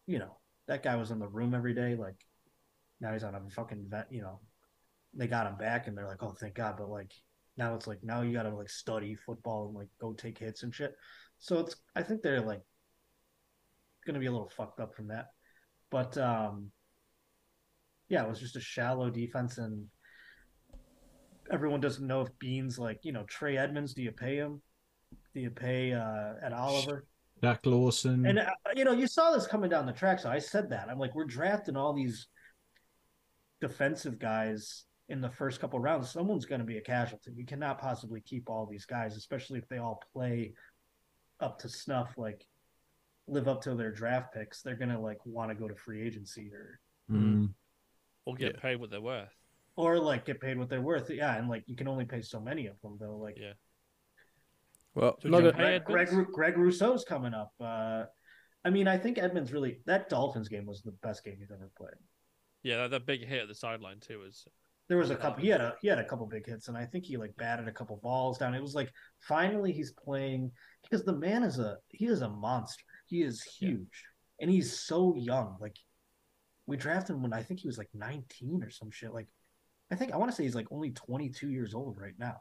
you 0.07 0.19
know 0.19 0.39
that 0.69 0.83
guy 0.83 0.97
was 0.97 1.11
in 1.11 1.19
the 1.19 1.29
room 1.29 1.55
every 1.55 1.75
day. 1.75 1.95
Like 1.95 2.17
now 3.01 3.13
he's 3.13 3.25
on 3.25 3.35
a 3.35 3.51
fucking 3.51 3.87
vet. 3.89 4.07
You 4.11 4.23
know, 4.23 4.41
they 5.15 5.27
got 5.27 5.47
him 5.47 5.57
back, 5.57 5.87
and 5.87 5.97
they're 5.97 6.09
like, 6.09 6.23
oh, 6.23 6.35
thank 6.39 6.55
God. 6.55 6.77
But 6.79 6.89
like 6.89 7.13
now 7.57 7.75
it's 7.75 7.87
like 7.87 8.03
now 8.03 8.23
you 8.23 8.33
got 8.33 8.45
to 8.45 8.55
like 8.55 8.71
study 8.71 9.15
football 9.15 9.67
and 9.67 9.77
like 9.77 9.89
go 10.01 10.13
take 10.13 10.39
hits 10.39 10.63
and 10.63 10.75
shit. 10.75 10.95
So 11.39 11.61
it's 11.61 11.77
I 11.95 12.03
think 12.03 12.23
they're 12.23 12.41
like 12.41 12.63
gonna 14.07 14.19
be 14.19 14.27
a 14.27 14.33
little 14.33 14.51
fucked 14.51 14.81
up 14.81 14.95
from 14.95 15.09
that. 15.09 15.29
But 15.91 16.17
um 16.19 16.71
yeah, 18.09 18.25
it 18.25 18.29
was 18.29 18.41
just 18.41 18.57
a 18.57 18.61
shallow 18.61 19.11
defense 19.11 19.59
and 19.59 19.87
everyone 21.51 21.81
doesn't 21.81 22.07
know 22.07 22.23
if 22.23 22.29
Beane's 22.39 22.79
like, 22.79 23.01
you 23.03 23.13
know, 23.13 23.25
Trey 23.25 23.57
Edmunds, 23.57 23.95
do 23.95 24.03
you 24.03 24.13
pay 24.13 24.37
him? 24.37 24.61
Do 25.35 25.41
you 25.41 25.51
pay 25.51 25.93
uh 25.93 26.35
Ed 26.43 26.53
Oliver? 26.53 27.05
Shaq 27.43 27.59
Lawson. 27.65 28.27
And 28.27 28.39
uh, 28.39 28.51
you 28.75 28.85
know, 28.85 28.93
you 28.93 29.07
saw 29.07 29.33
this 29.33 29.47
coming 29.47 29.71
down 29.71 29.87
the 29.87 29.93
track, 29.93 30.21
so 30.21 30.31
I 30.31 30.39
said 30.39 30.71
that. 30.71 30.89
I'm 30.89 30.99
like, 30.99 31.15
we're 31.15 31.25
drafting 31.25 31.77
all 31.77 31.93
these 31.93 32.29
defensive 33.61 34.19
guys 34.19 34.85
in 35.09 35.21
the 35.21 35.31
first 35.31 35.61
couple 35.61 35.79
rounds. 35.79 36.11
Someone's 36.11 36.47
going 36.47 36.61
to 36.61 36.67
be 36.67 36.79
a 36.79 36.83
casualty. 36.83 37.31
We 37.37 37.45
cannot 37.45 37.79
possibly 37.79 38.21
keep 38.21 38.49
all 38.49 38.67
these 38.67 38.87
guys, 38.87 39.17
especially 39.17 39.59
if 39.59 39.69
they 39.69 39.79
all 39.79 40.03
play 40.15 40.55
up 41.41 41.59
to 41.61 41.69
snuff, 41.69 42.15
like 42.17 42.47
live 43.27 43.49
up 43.49 43.61
to 43.63 43.75
their 43.75 43.93
draft 43.93 44.33
picks. 44.33 44.63
They're 44.63 44.77
going 44.77 44.91
to 44.91 44.99
like 44.99 45.19
want 45.27 45.51
to 45.51 45.55
go 45.55 45.69
to 45.69 45.75
free 45.75 46.07
agency 46.07 46.51
or 46.53 46.81
Mm. 47.11 47.51
Or 48.27 48.35
get 48.35 48.55
Yeah. 48.55 48.61
paid 48.61 48.77
what 48.81 48.91
they're 48.91 49.01
worth. 49.01 49.35
or 49.77 49.99
like 49.99 50.25
get 50.25 50.41
paid 50.41 50.57
what 50.59 50.69
they're 50.69 50.81
worth. 50.81 51.11
Yeah, 51.11 51.37
and 51.37 51.49
like 51.49 51.65
you 51.67 51.75
can 51.77 51.89
only 51.89 52.05
pay 52.05 52.23
so 52.23 52.41
many 52.41 52.67
of 52.67 52.81
them 52.81 52.97
though. 53.01 53.17
Like 53.17 53.37
Yeah. 53.39 53.55
Well, 54.95 55.19
So 55.21 55.29
not 55.29 55.43
Joe 55.43 55.53
Greg, 55.53 55.85
Greg, 55.85 56.09
Greg 56.33 56.57
Rousseau's 56.57 57.05
coming 57.05 57.35
up. 57.35 57.53
Uh, 57.61 58.05
I 58.65 58.71
mean, 58.71 58.87
I 58.87 58.97
think 58.97 59.19
Edmunds 59.19 59.53
really 59.53 59.81
that 59.87 60.09
Dolphins 60.09 60.49
game 60.49 60.67
was 60.67 60.83
the 60.83 60.93
best 61.03 61.25
game 61.25 61.37
he's 61.39 61.51
ever 61.51 61.71
played. 61.77 61.97
Yeah, 62.63 62.77
that, 62.79 62.91
that 62.93 63.07
big 63.07 63.27
hit 63.27 63.43
at 63.43 63.49
the 63.49 63.55
sideline 63.55 63.99
too 64.01 64.21
was 64.21 64.47
There 64.89 64.97
was 64.99 65.11
a 65.11 65.17
couple. 65.17 65.43
He 65.43 65.49
had 65.49 65.61
a 65.61 65.75
he 65.83 65.89
had 65.89 65.99
a 65.99 66.05
couple 66.05 66.27
big 66.27 66.47
hits, 66.47 66.69
and 66.69 66.77
I 66.79 66.87
think 66.87 67.05
he 67.05 67.17
like 67.17 67.35
batted 67.37 67.67
a 67.69 67.73
couple 67.73 67.97
balls 67.97 68.39
down. 68.39 68.55
It 68.55 68.63
was 68.63 68.75
like 68.75 68.93
finally 69.21 69.73
he's 69.73 69.91
playing 69.93 70.53
because 70.85 71.05
the 71.05 71.13
man 71.17 71.43
is 71.43 71.59
a 71.59 71.79
he 71.89 72.07
is 72.07 72.23
a 72.23 72.29
monster. 72.29 72.85
He 73.07 73.23
is 73.23 73.45
Yeah. 73.61 73.71
huge, 73.71 74.05
and 74.41 74.49
he's 74.51 74.79
so 74.79 75.15
young. 75.17 75.57
Like 75.61 75.77
we 76.67 76.77
drafted 76.77 77.15
him 77.17 77.23
when 77.23 77.33
I 77.33 77.43
think 77.43 77.61
he 77.61 77.67
was 77.69 77.79
like 77.79 77.91
19 77.95 78.63
or 78.63 78.71
some 78.71 78.91
shit. 78.91 79.13
Like 79.13 79.29
I 79.91 79.97
think 79.97 80.13
I 80.13 80.17
want 80.17 80.31
to 80.31 80.37
say 80.37 80.45
he's 80.45 80.55
like 80.55 80.69
only 80.71 80.91
22 80.91 81.51
years 81.51 81.75
old 81.75 81.99
right 82.01 82.19
now. 82.19 82.39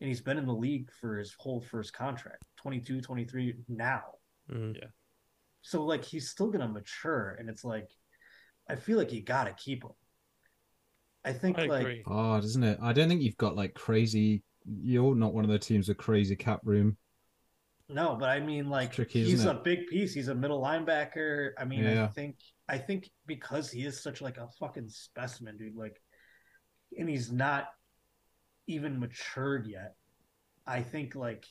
and 0.00 0.08
he's 0.08 0.20
been 0.20 0.38
in 0.38 0.46
the 0.46 0.54
league 0.54 0.90
for 1.00 1.18
his 1.18 1.34
whole 1.38 1.60
first 1.60 1.92
contract 1.92 2.44
22 2.62 3.00
23 3.02 3.54
now 3.68 4.02
Mhm. 4.50 4.74
so 5.62 5.84
like 5.84 6.04
he's 6.04 6.30
still 6.30 6.50
gonna 6.50 6.66
mature 6.68 7.36
and 7.38 7.48
it's 7.50 7.64
like 7.64 7.88
i 8.68 8.74
feel 8.76 8.96
like 8.98 9.12
you 9.12 9.22
gotta 9.22 9.52
keep 9.52 9.84
him 9.84 9.90
i 11.24 11.32
think 11.32 11.58
I 11.58 11.66
like 11.66 11.80
agree. 11.82 12.02
Hard, 12.06 12.44
isn't 12.44 12.64
it? 12.64 12.78
I 12.82 12.92
don't 12.94 13.08
think 13.08 13.22
you've 13.22 13.36
got 13.36 13.56
like 13.56 13.74
crazy. 13.74 14.42
You're 14.64 15.14
not 15.14 15.34
one 15.34 15.44
of 15.44 15.50
the 15.50 15.58
teams 15.58 15.88
with 15.88 15.98
crazy 15.98 16.34
cap 16.36 16.60
room. 16.64 16.96
no 17.88 18.16
but 18.16 18.28
i 18.30 18.38
mean 18.40 18.68
like 18.70 18.92
tricky, 18.92 19.24
he's 19.24 19.44
a 19.44 19.54
big 19.54 19.86
piece 19.88 20.14
he's 20.14 20.28
a 20.28 20.34
middle 20.34 20.62
linebacker 20.62 21.50
i 21.58 21.64
mean 21.64 21.84
i 21.86 22.06
think 22.06 22.36
i 22.70 22.78
think 22.78 23.10
because 23.26 23.70
he 23.70 23.84
is 23.84 24.02
such 24.02 24.22
like 24.22 24.38
a 24.38 24.48
fucking 24.58 24.88
specimen 24.88 25.56
dude 25.58 25.76
like 25.76 26.00
and 26.98 27.08
he's 27.08 27.30
not 27.30 27.66
even 28.66 28.98
matured 28.98 29.66
yet 29.66 29.94
i 30.66 30.80
think 30.80 31.14
like 31.14 31.44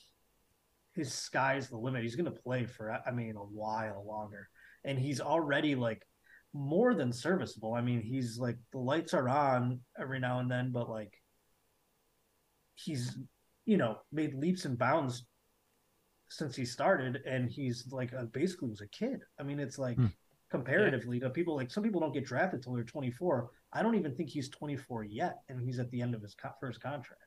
his 0.94 1.12
sky's 1.12 1.68
the 1.68 1.76
limit. 1.76 2.02
He's 2.02 2.16
gonna 2.16 2.30
play 2.30 2.66
for 2.66 2.92
i 3.06 3.10
mean 3.10 3.36
a 3.36 3.40
while 3.40 4.04
longer. 4.06 4.48
And 4.84 4.98
he's 4.98 5.20
already 5.20 5.74
like 5.74 6.02
more 6.52 6.94
than 6.94 7.12
serviceable. 7.12 7.74
I 7.74 7.80
mean 7.80 8.02
he's 8.02 8.38
like 8.38 8.58
the 8.72 8.78
lights 8.78 9.14
are 9.14 9.28
on 9.28 9.80
every 9.98 10.20
now 10.20 10.40
and 10.40 10.50
then 10.50 10.72
but 10.72 10.90
like 10.90 11.14
he's 12.74 13.18
you 13.66 13.76
know 13.76 13.98
made 14.12 14.34
leaps 14.34 14.64
and 14.64 14.78
bounds 14.78 15.26
since 16.28 16.56
he 16.56 16.64
started 16.64 17.20
and 17.26 17.50
he's 17.50 17.86
like 17.90 18.12
uh, 18.14 18.24
basically 18.24 18.68
was 18.68 18.80
a 18.80 18.88
kid. 18.88 19.20
I 19.38 19.42
mean 19.42 19.60
it's 19.60 19.78
like 19.78 19.96
Hmm. 19.96 20.06
Comparatively 20.50 21.20
to 21.20 21.30
people 21.30 21.54
like 21.56 21.70
some 21.70 21.82
people 21.82 22.00
don't 22.00 22.12
get 22.12 22.24
drafted 22.24 22.62
till 22.62 22.74
they're 22.74 22.82
24 22.84 23.50
i 23.72 23.82
don't 23.82 23.94
even 23.94 24.14
think 24.14 24.28
he's 24.28 24.48
24 24.48 25.04
yet 25.04 25.38
and 25.48 25.60
he's 25.60 25.78
at 25.78 25.90
the 25.90 26.02
end 26.02 26.14
of 26.14 26.20
his 26.22 26.34
co- 26.34 26.50
first 26.60 26.80
contract 26.80 27.22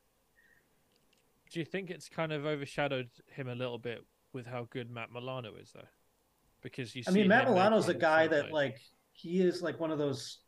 Do 1.50 1.58
you 1.58 1.64
think 1.64 1.90
it's 1.90 2.08
kind 2.08 2.32
of 2.32 2.44
overshadowed 2.44 3.08
him 3.28 3.48
a 3.48 3.54
little 3.54 3.78
bit 3.78 4.00
with 4.32 4.46
how 4.46 4.66
good 4.70 4.90
Matt 4.90 5.12
Milano 5.12 5.54
is, 5.54 5.70
though? 5.72 5.86
Because 6.60 6.94
you. 6.96 7.02
i 7.06 7.10
see 7.10 7.14
mean 7.20 7.28
matt 7.28 7.44
him 7.46 7.50
milano's 7.54 7.88
a 7.88 7.94
guy 7.94 8.26
that 8.26 8.50
plays. 8.50 8.52
like 8.52 8.80
he 9.12 9.40
is 9.40 9.62
like 9.62 9.78
one 9.80 9.90
of 9.92 9.98
those 9.98 10.40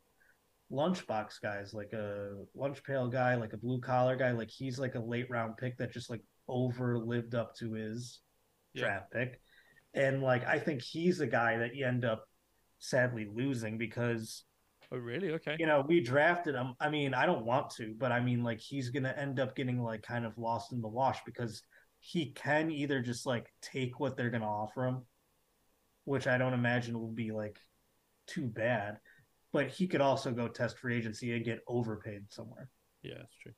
lunchbox 0.71 1.41
guys 1.41 1.73
like 1.73 1.93
a 1.93 2.33
lunch 2.53 2.83
pail 2.83 3.07
guy 3.07 3.35
like 3.35 3.53
a 3.53 3.57
blue 3.57 3.79
collar 3.79 4.15
guy 4.17 4.31
like 4.31 4.49
he's 4.51 4.77
like 4.77 4.95
a 4.95 4.99
late 4.99 5.29
round 5.29 5.55
pick 5.57 5.77
that 5.77 5.91
just 5.91 6.09
like 6.09 6.21
over 6.49 6.99
lived 6.99 7.33
up 7.35 7.55
to 7.55 7.71
his 7.73 8.19
Yeah. 8.73 8.81
draft 8.83 9.11
pick 9.11 9.39
and 9.93 10.21
like 10.21 10.45
i 10.45 10.59
think 10.59 10.81
he's 10.81 11.21
a 11.21 11.27
guy 11.27 11.57
that 11.57 11.73
you 11.75 11.85
end 11.87 12.03
up 12.03 12.26
sadly 12.79 13.27
losing 13.31 13.77
because 13.77 14.43
Oh, 14.91 14.97
really? 14.97 15.31
Okay. 15.33 15.57
you 15.59 15.65
know, 15.65 15.83
we 15.85 15.99
drafted 15.99 16.55
him. 16.55 16.73
I 16.79 16.89
mean, 16.89 17.13
I 17.13 17.25
don't 17.25 17.45
want 17.45 17.69
to, 17.71 17.93
but 17.97 18.11
I 18.11 18.21
mean, 18.21 18.43
like, 18.43 18.59
he's 18.59 18.89
going 18.89 19.03
to 19.03 19.19
end 19.19 19.39
up 19.39 19.55
getting, 19.55 19.81
like, 19.81 20.01
kind 20.01 20.25
of 20.25 20.37
lost 20.37 20.71
in 20.71 20.81
the 20.81 20.87
wash 20.87 21.19
because 21.25 21.61
he 21.99 22.31
can 22.31 22.71
either 22.71 23.01
just, 23.01 23.25
like, 23.25 23.51
take 23.61 23.99
what 23.99 24.15
they're 24.15 24.29
going 24.29 24.43
to 24.43 24.47
offer 24.47 24.85
him, 24.85 25.01
which 26.05 26.25
I 26.25 26.37
don't 26.37 26.53
imagine 26.53 26.97
will 26.97 27.11
be, 27.11 27.31
like, 27.31 27.59
too 28.27 28.45
bad, 28.45 28.99
but 29.51 29.67
he 29.67 29.87
could 29.87 30.01
also 30.01 30.31
go 30.31 30.47
test 30.47 30.77
free 30.77 30.95
agency 30.95 31.35
and 31.35 31.43
get 31.43 31.63
overpaid 31.67 32.23
somewhere. 32.29 32.69
Yeah, 33.01 33.15
that's 33.17 33.35
true. 33.35 33.53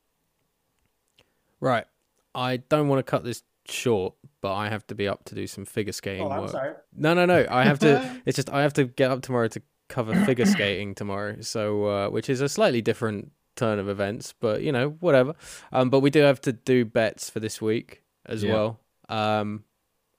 Right. 1.60 1.86
I 2.34 2.58
don't 2.58 2.88
want 2.88 3.00
to 3.00 3.10
cut 3.10 3.24
this 3.24 3.44
short, 3.68 4.15
but 4.41 4.53
I 4.53 4.69
have 4.69 4.86
to 4.88 4.95
be 4.95 5.07
up 5.07 5.26
to 5.26 5.36
do 5.36 5.48
some 5.48 5.65
figure 5.65 5.94
skating 5.94 6.26
Oh, 6.26 6.31
I'm 6.31 6.41
work. 6.41 6.52
sorry. 6.52 6.73
No, 6.95 7.14
no, 7.14 7.26
no. 7.26 7.45
I 7.49 7.64
have 7.64 7.80
to. 7.80 8.02
it's 8.26 8.36
just 8.36 8.49
I 8.49 8.61
have 8.64 8.73
to 8.73 8.86
get 8.86 9.11
up 9.11 9.22
tomorrow 9.22 9.48
to 9.49 9.61
cover 9.88 10.14
figure 10.26 10.45
skating 10.45 10.95
tomorrow. 10.95 11.41
So, 11.41 11.86
uh, 11.86 12.10
which 12.10 12.30
is 12.30 12.41
a 12.41 12.49
slightly 12.49 12.81
different 12.81 13.31
turn 13.56 13.80
of 13.80 13.90
events, 13.90 14.34
but 14.40 14.61
you 14.61 14.72
know, 14.72 14.90
whatever. 14.99 15.34
Um, 15.72 15.90
but 15.90 15.99
we 15.99 16.10
do 16.10 16.22
have 16.22 16.40
to 16.41 16.52
do 16.53 16.86
bets 16.86 17.30
for 17.30 17.40
this 17.40 17.61
week 17.61 18.03
as 18.26 18.44
Yeah. 18.44 18.53
well. 18.53 18.80
Um, 19.10 19.64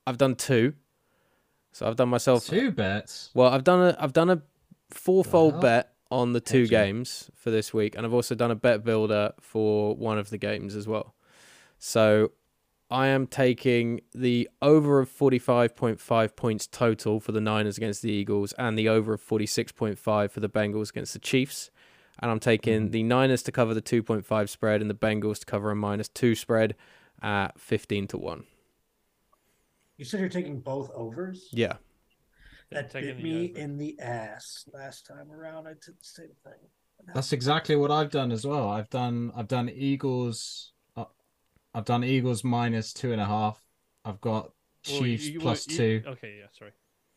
I've 0.07 0.19
done 0.19 0.35
two. 0.35 0.75
So 1.73 1.87
I've 1.87 1.97
done 1.97 2.09
myself. 2.09 2.47
Two 2.47 2.73
bets. 2.73 3.31
Well, 3.35 3.49
I've 3.51 3.65
done 3.65 3.81
a 3.95 3.97
I've 4.01 4.13
done 4.13 4.31
a 4.31 4.43
fourfold 4.91 5.53
hell? 5.55 5.63
bet 5.63 5.93
on 6.11 6.33
the 6.33 6.41
two 6.41 6.63
Heck 6.63 6.71
yeah. 6.73 6.85
games 6.87 7.31
for 7.37 7.53
this 7.53 7.73
week, 7.73 7.95
and 7.97 8.05
I've 8.05 8.13
also 8.13 8.35
done 8.35 8.51
a 8.51 8.57
bet 8.57 8.83
builder 8.85 9.33
for 9.41 9.95
one 9.95 10.19
of 10.19 10.31
the 10.31 10.39
games 10.39 10.75
as 10.75 10.89
well. 10.89 11.15
So 11.79 12.33
I 12.91 13.07
am 13.09 13.27
taking 13.27 14.01
the 14.13 14.49
over 14.61 14.99
of 15.01 15.09
forty 15.09 15.39
five 15.39 15.77
point 15.77 16.01
five 16.01 16.35
points 16.35 16.67
total 16.67 17.21
for 17.21 17.33
the 17.33 17.41
Niners 17.41 17.77
against 17.77 18.03
the 18.03 18.11
Eagles, 18.11 18.53
and 18.55 18.77
the 18.79 18.89
over 18.89 19.15
of 19.15 19.21
forty 19.21 19.47
six 19.47 19.71
point 19.73 19.99
five 19.99 20.33
for 20.33 20.41
the 20.41 20.49
Bengals 20.49 20.91
against 20.91 21.13
the 21.13 21.19
Chiefs. 21.21 21.71
And 22.23 22.31
I'm 22.31 22.41
taking 22.41 22.89
Mhm. 22.89 22.93
the 22.93 23.03
Niners 23.05 23.43
to 23.45 23.53
cover 23.53 23.73
the 23.75 23.81
two 23.81 24.03
point 24.03 24.27
five 24.27 24.51
spread, 24.51 24.81
and 24.81 24.91
the 24.91 24.95
Bengals 24.95 25.39
to 25.41 25.47
cover 25.47 25.71
a 25.71 25.77
minus 25.77 26.09
two 26.09 26.35
spread 26.35 26.75
at 27.23 27.59
fifteen 27.61 28.07
to 28.09 28.19
one. 28.19 28.45
You 29.97 30.05
said 30.05 30.21
you're 30.21 30.29
taking 30.29 30.61
both 30.61 30.91
overs? 30.95 31.49
Yeah. 31.53 31.77
That 32.71 32.93
bit 32.93 33.21
me 33.23 33.51
over. 33.51 33.59
in 33.59 33.77
the 33.79 33.99
ass 34.01 34.65
last 34.73 35.07
time 35.07 35.31
around. 35.31 35.67
I 35.67 35.71
did 35.75 35.95
the 35.99 36.05
same 36.05 36.29
thing. 36.45 36.69
That's 37.15 37.33
exactly 37.33 37.75
what 37.77 37.91
I've 37.91 38.11
done 38.11 38.31
as 38.33 38.47
well. 38.47 38.69
I've 38.69 38.91
done 38.91 39.33
I've 39.35 39.49
done 39.49 39.69
Eagles. 39.69 40.73
I've 41.75 41.85
done 41.85 42.05
Eagles 42.05 42.43
minus 42.45 42.93
two 42.93 43.13
and 43.13 43.21
a 43.21 43.27
half. 43.27 43.63
I've 44.05 44.21
got 44.21 44.51
Well, 44.89 44.97
you- 44.97 45.17
Chiefs 45.19 45.25
you- 45.27 45.41
plus 45.41 45.69
you- 45.69 45.77
two, 45.77 46.03
Okay, 46.07 46.39
yeah, 46.39 46.47
sorry. 46.53 46.73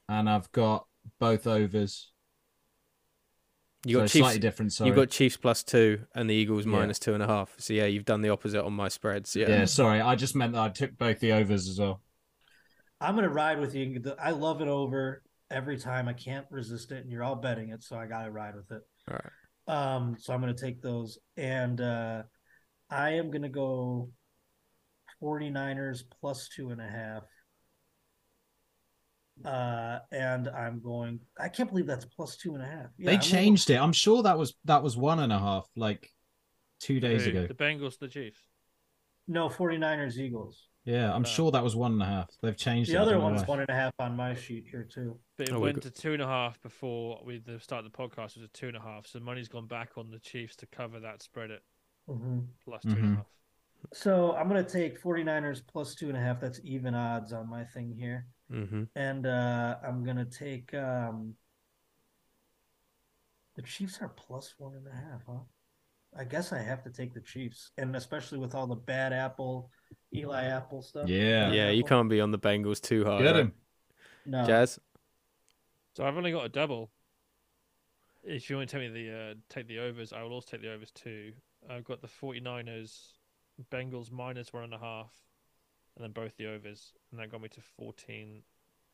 and 0.10 0.30
I've 0.30 0.52
got 0.52 0.88
both 1.20 1.48
overs. 1.48 2.12
You 3.86 3.98
got 3.98 4.10
so 4.10 4.14
Chiefs 4.14 4.24
slightly 4.24 4.40
different. 4.40 4.72
Sorry. 4.74 4.88
You've 4.88 4.96
got 4.96 5.10
Chiefs 5.10 5.36
plus 5.38 5.64
two 5.64 6.06
and 6.16 6.30
the 6.30 6.34
Eagles 6.34 6.66
Yeah. 6.66 6.72
minus 6.72 7.00
two 7.00 7.14
and 7.14 7.22
a 7.24 7.28
half. 7.28 7.60
So 7.60 7.74
yeah, 7.74 7.86
you've 7.86 8.06
done 8.06 8.22
the 8.22 8.30
opposite 8.30 8.64
on 8.64 8.74
my 8.74 8.88
spreads. 8.88 9.36
Yeah. 9.36 9.50
yeah. 9.50 9.66
sorry. 9.66 10.00
I 10.00 10.16
just 10.16 10.36
meant 10.36 10.54
that 10.54 10.62
I 10.62 10.70
took 10.70 10.98
both 10.98 11.20
the 11.20 11.34
overs 11.34 11.68
as 11.68 11.80
well. 11.80 12.02
I'm 13.02 13.16
gonna 13.16 13.28
ride 13.30 13.60
with 13.60 13.76
you. 13.76 14.02
I 14.18 14.32
love 14.32 14.62
it 14.62 14.70
over 14.70 15.24
every 15.52 15.78
time. 15.78 16.08
I 16.08 16.14
can't 16.14 16.48
resist 16.50 16.94
it, 16.94 17.04
and 17.04 17.12
you're 17.12 17.24
all 17.24 17.36
betting 17.36 17.70
it, 17.70 17.84
so 17.84 17.98
I 17.98 18.08
gotta 18.08 18.32
ride 18.32 18.56
with 18.56 18.72
it. 18.72 18.82
All 19.10 19.16
right. 19.18 19.96
Um, 19.96 20.16
so 20.18 20.34
I'm 20.34 20.40
gonna 20.40 20.54
take 20.54 20.82
those, 20.82 21.18
and 21.36 21.82
uh, 21.82 22.24
I 22.90 23.12
am 23.12 23.32
gonna 23.32 23.50
go 23.50 24.10
49ers 25.24 26.04
plus 26.20 26.50
two 26.50 26.70
and 26.72 26.82
a 26.82 26.88
half. 26.88 27.24
Uh, 29.44 30.00
and 30.12 30.48
I'm 30.50 30.80
going. 30.82 31.20
I 31.40 31.50
can't 31.50 31.70
believe 31.70 31.88
that's 31.88 32.06
plus 32.06 32.38
two 32.38 32.54
and 32.54 32.62
a 32.64 32.68
half. 32.68 32.88
Yeah, 32.98 33.06
they 33.08 33.12
I'm 33.14 33.20
gonna 33.20 33.22
changed 33.32 33.70
it. 33.72 33.78
I'm 33.78 33.94
sure 33.94 34.22
that 34.24 34.38
was 34.38 34.54
that 34.66 34.84
was 34.84 34.96
one 34.96 35.20
and 35.20 35.34
a 35.34 35.40
half 35.40 35.68
like 35.76 36.08
two 36.80 37.00
days 37.00 37.24
Who? 37.26 37.32
ago. 37.32 37.48
The 37.48 37.54
Bengals, 37.56 37.98
the 37.98 38.08
Chiefs. 38.08 38.40
No, 39.28 39.48
49ers 39.50 40.18
Eagles. 40.18 40.68
Yeah, 40.86 41.14
I'm 41.16 41.22
No. 41.22 41.30
sure 41.30 41.50
that 41.52 41.64
was 41.64 41.76
one 41.78 41.94
and 41.94 42.02
a 42.04 42.06
half. 42.06 42.30
They've 42.42 42.58
changed 42.58 42.92
The 42.92 42.96
it. 42.96 43.00
Other 43.00 43.18
one's 43.20 43.48
one 43.48 43.62
and 43.62 43.70
a 43.70 43.74
half 43.74 43.94
on 44.00 44.18
my 44.18 44.36
sheet 44.36 44.68
here 44.70 44.84
too. 44.84 45.18
But 45.38 45.48
it 45.48 45.54
Oh, 45.54 45.60
we 45.60 45.62
went 45.64 45.76
got- 45.78 45.84
to 45.84 45.92
two 45.92 46.12
and 46.14 46.22
a 46.22 46.28
half 46.28 46.62
before 46.62 47.22
we 47.26 47.40
the 47.40 47.58
start 47.60 47.86
the 47.86 47.90
podcast. 47.90 48.36
It 48.36 48.42
was 48.42 48.44
a 48.44 48.48
two 48.50 48.68
and 48.68 48.76
a 48.78 48.82
half. 48.82 49.08
So 49.08 49.20
money's 49.22 49.48
gone 49.48 49.66
back 49.68 49.98
on 49.98 50.12
the 50.12 50.20
Chiefs 50.20 50.58
to 50.58 50.68
cover 50.68 51.00
that 51.00 51.22
spread 51.24 51.52
at 51.52 51.62
Mm-hmm. 52.10 52.40
plus 52.66 52.84
two 52.84 52.90
and 52.90 52.98
a 52.98 53.02
Mhm. 53.02 53.16
half. 53.16 53.26
So 53.92 54.34
I'm 54.36 54.48
gonna 54.48 54.64
take 54.64 55.02
49ers 55.02 55.62
plus 55.68 55.96
two 55.96 56.08
and 56.08 56.18
a 56.18 56.22
half. 56.22 56.40
That's 56.40 56.60
even 56.64 56.96
odds 56.96 57.34
on 57.34 57.50
my 57.50 57.64
thing 57.64 57.96
here. 57.98 58.28
Mm-hmm. 58.52 58.84
And 58.96 59.26
uh 59.26 59.78
I'm 59.86 60.04
gonna 60.04 60.26
take 60.26 60.74
um 60.74 61.36
the 63.56 63.62
Chiefs 63.62 64.00
are 64.02 64.10
plus 64.10 64.56
one 64.58 64.76
and 64.76 64.88
a 64.88 64.92
half, 64.92 65.22
huh? 65.28 65.44
I 66.18 66.24
guess 66.24 66.54
I 66.54 66.60
have 66.60 66.84
to 66.84 66.90
take 66.90 67.14
the 67.14 67.22
Chiefs. 67.22 67.72
And 67.78 67.96
especially 67.96 68.38
with 68.38 68.56
all 68.56 68.68
the 68.68 68.76
bad 68.76 69.14
apple, 69.14 69.70
Eli 70.14 70.46
Apple 70.46 70.82
stuff. 70.82 71.08
Yeah. 71.08 71.52
Yeah, 71.52 71.70
you 71.70 71.84
can't 71.84 72.10
be 72.10 72.22
on 72.22 72.32
the 72.32 72.40
Bengals 72.40 72.82
too 72.82 73.04
hard. 73.04 73.24
Get 73.24 73.32
right? 73.32 73.42
him. 73.42 73.54
No. 74.26 74.46
Jazz. 74.46 74.80
So 75.96 76.06
I've 76.06 76.18
only 76.18 76.32
got 76.32 76.46
a 76.46 76.50
double. 76.50 76.92
If 78.24 78.50
you 78.50 78.56
want 78.56 78.70
to 78.70 78.80
take 78.80 78.94
me 78.94 79.04
the 79.04 79.16
uh, 79.16 79.34
take 79.50 79.68
the 79.68 79.80
overs, 79.80 80.14
I 80.14 80.24
will 80.24 80.32
also 80.32 80.48
take 80.52 80.62
the 80.62 80.74
overs 80.74 80.92
too. 80.92 81.34
I've 81.70 81.84
got 81.84 82.02
the 82.02 82.08
49ers, 82.08 83.14
Bengals 83.72 84.12
minus 84.12 84.52
one 84.52 84.64
and 84.64 84.74
a 84.74 84.80
half, 84.80 85.12
and 85.96 86.04
then 86.04 86.12
both 86.12 86.36
the 86.38 86.48
overs, 86.48 86.94
and 87.12 87.20
that 87.20 87.32
got 87.32 87.42
me 87.42 87.50
to 87.50 87.62
fourteen 87.78 88.44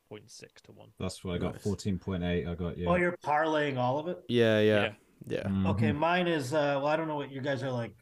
point 0.10 0.30
six 0.30 0.62
to 0.64 0.72
one. 0.72 0.90
That's 1.00 1.24
what 1.24 1.36
I 1.36 1.38
got. 1.38 1.62
Fourteen 1.62 1.98
point 1.98 2.24
eight. 2.24 2.48
I 2.48 2.56
got 2.56 2.78
yeah. 2.78 2.90
Oh, 2.90 2.96
you're 2.96 3.18
parlaying 3.24 3.78
all 3.78 4.00
of 4.00 4.08
it? 4.08 4.18
Yeah, 4.28 4.60
yeah, 4.60 4.94
yeah. 5.26 5.44
Mhm. 5.44 5.68
Okay, 5.72 5.92
mine 5.92 6.28
is 6.28 6.54
uh 6.54 6.76
well, 6.82 6.88
I 6.88 6.96
don't 6.98 7.08
know 7.08 7.16
what 7.16 7.32
you 7.32 7.42
guys 7.42 7.64
are 7.64 7.72
like 7.72 7.96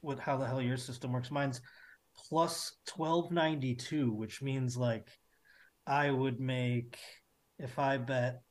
what 0.00 0.18
how 0.18 0.36
the 0.36 0.46
hell 0.46 0.60
your 0.60 0.76
system 0.76 1.12
works. 1.12 1.30
Mine's 1.30 1.60
plus 2.28 2.74
twelve 2.86 3.30
ninety 3.30 3.74
two, 3.74 4.12
which 4.12 4.42
means 4.42 4.76
like 4.76 5.08
I 5.86 6.10
would 6.10 6.40
make 6.40 6.98
if 7.58 7.78
I 7.78 7.98
bet 7.98 8.42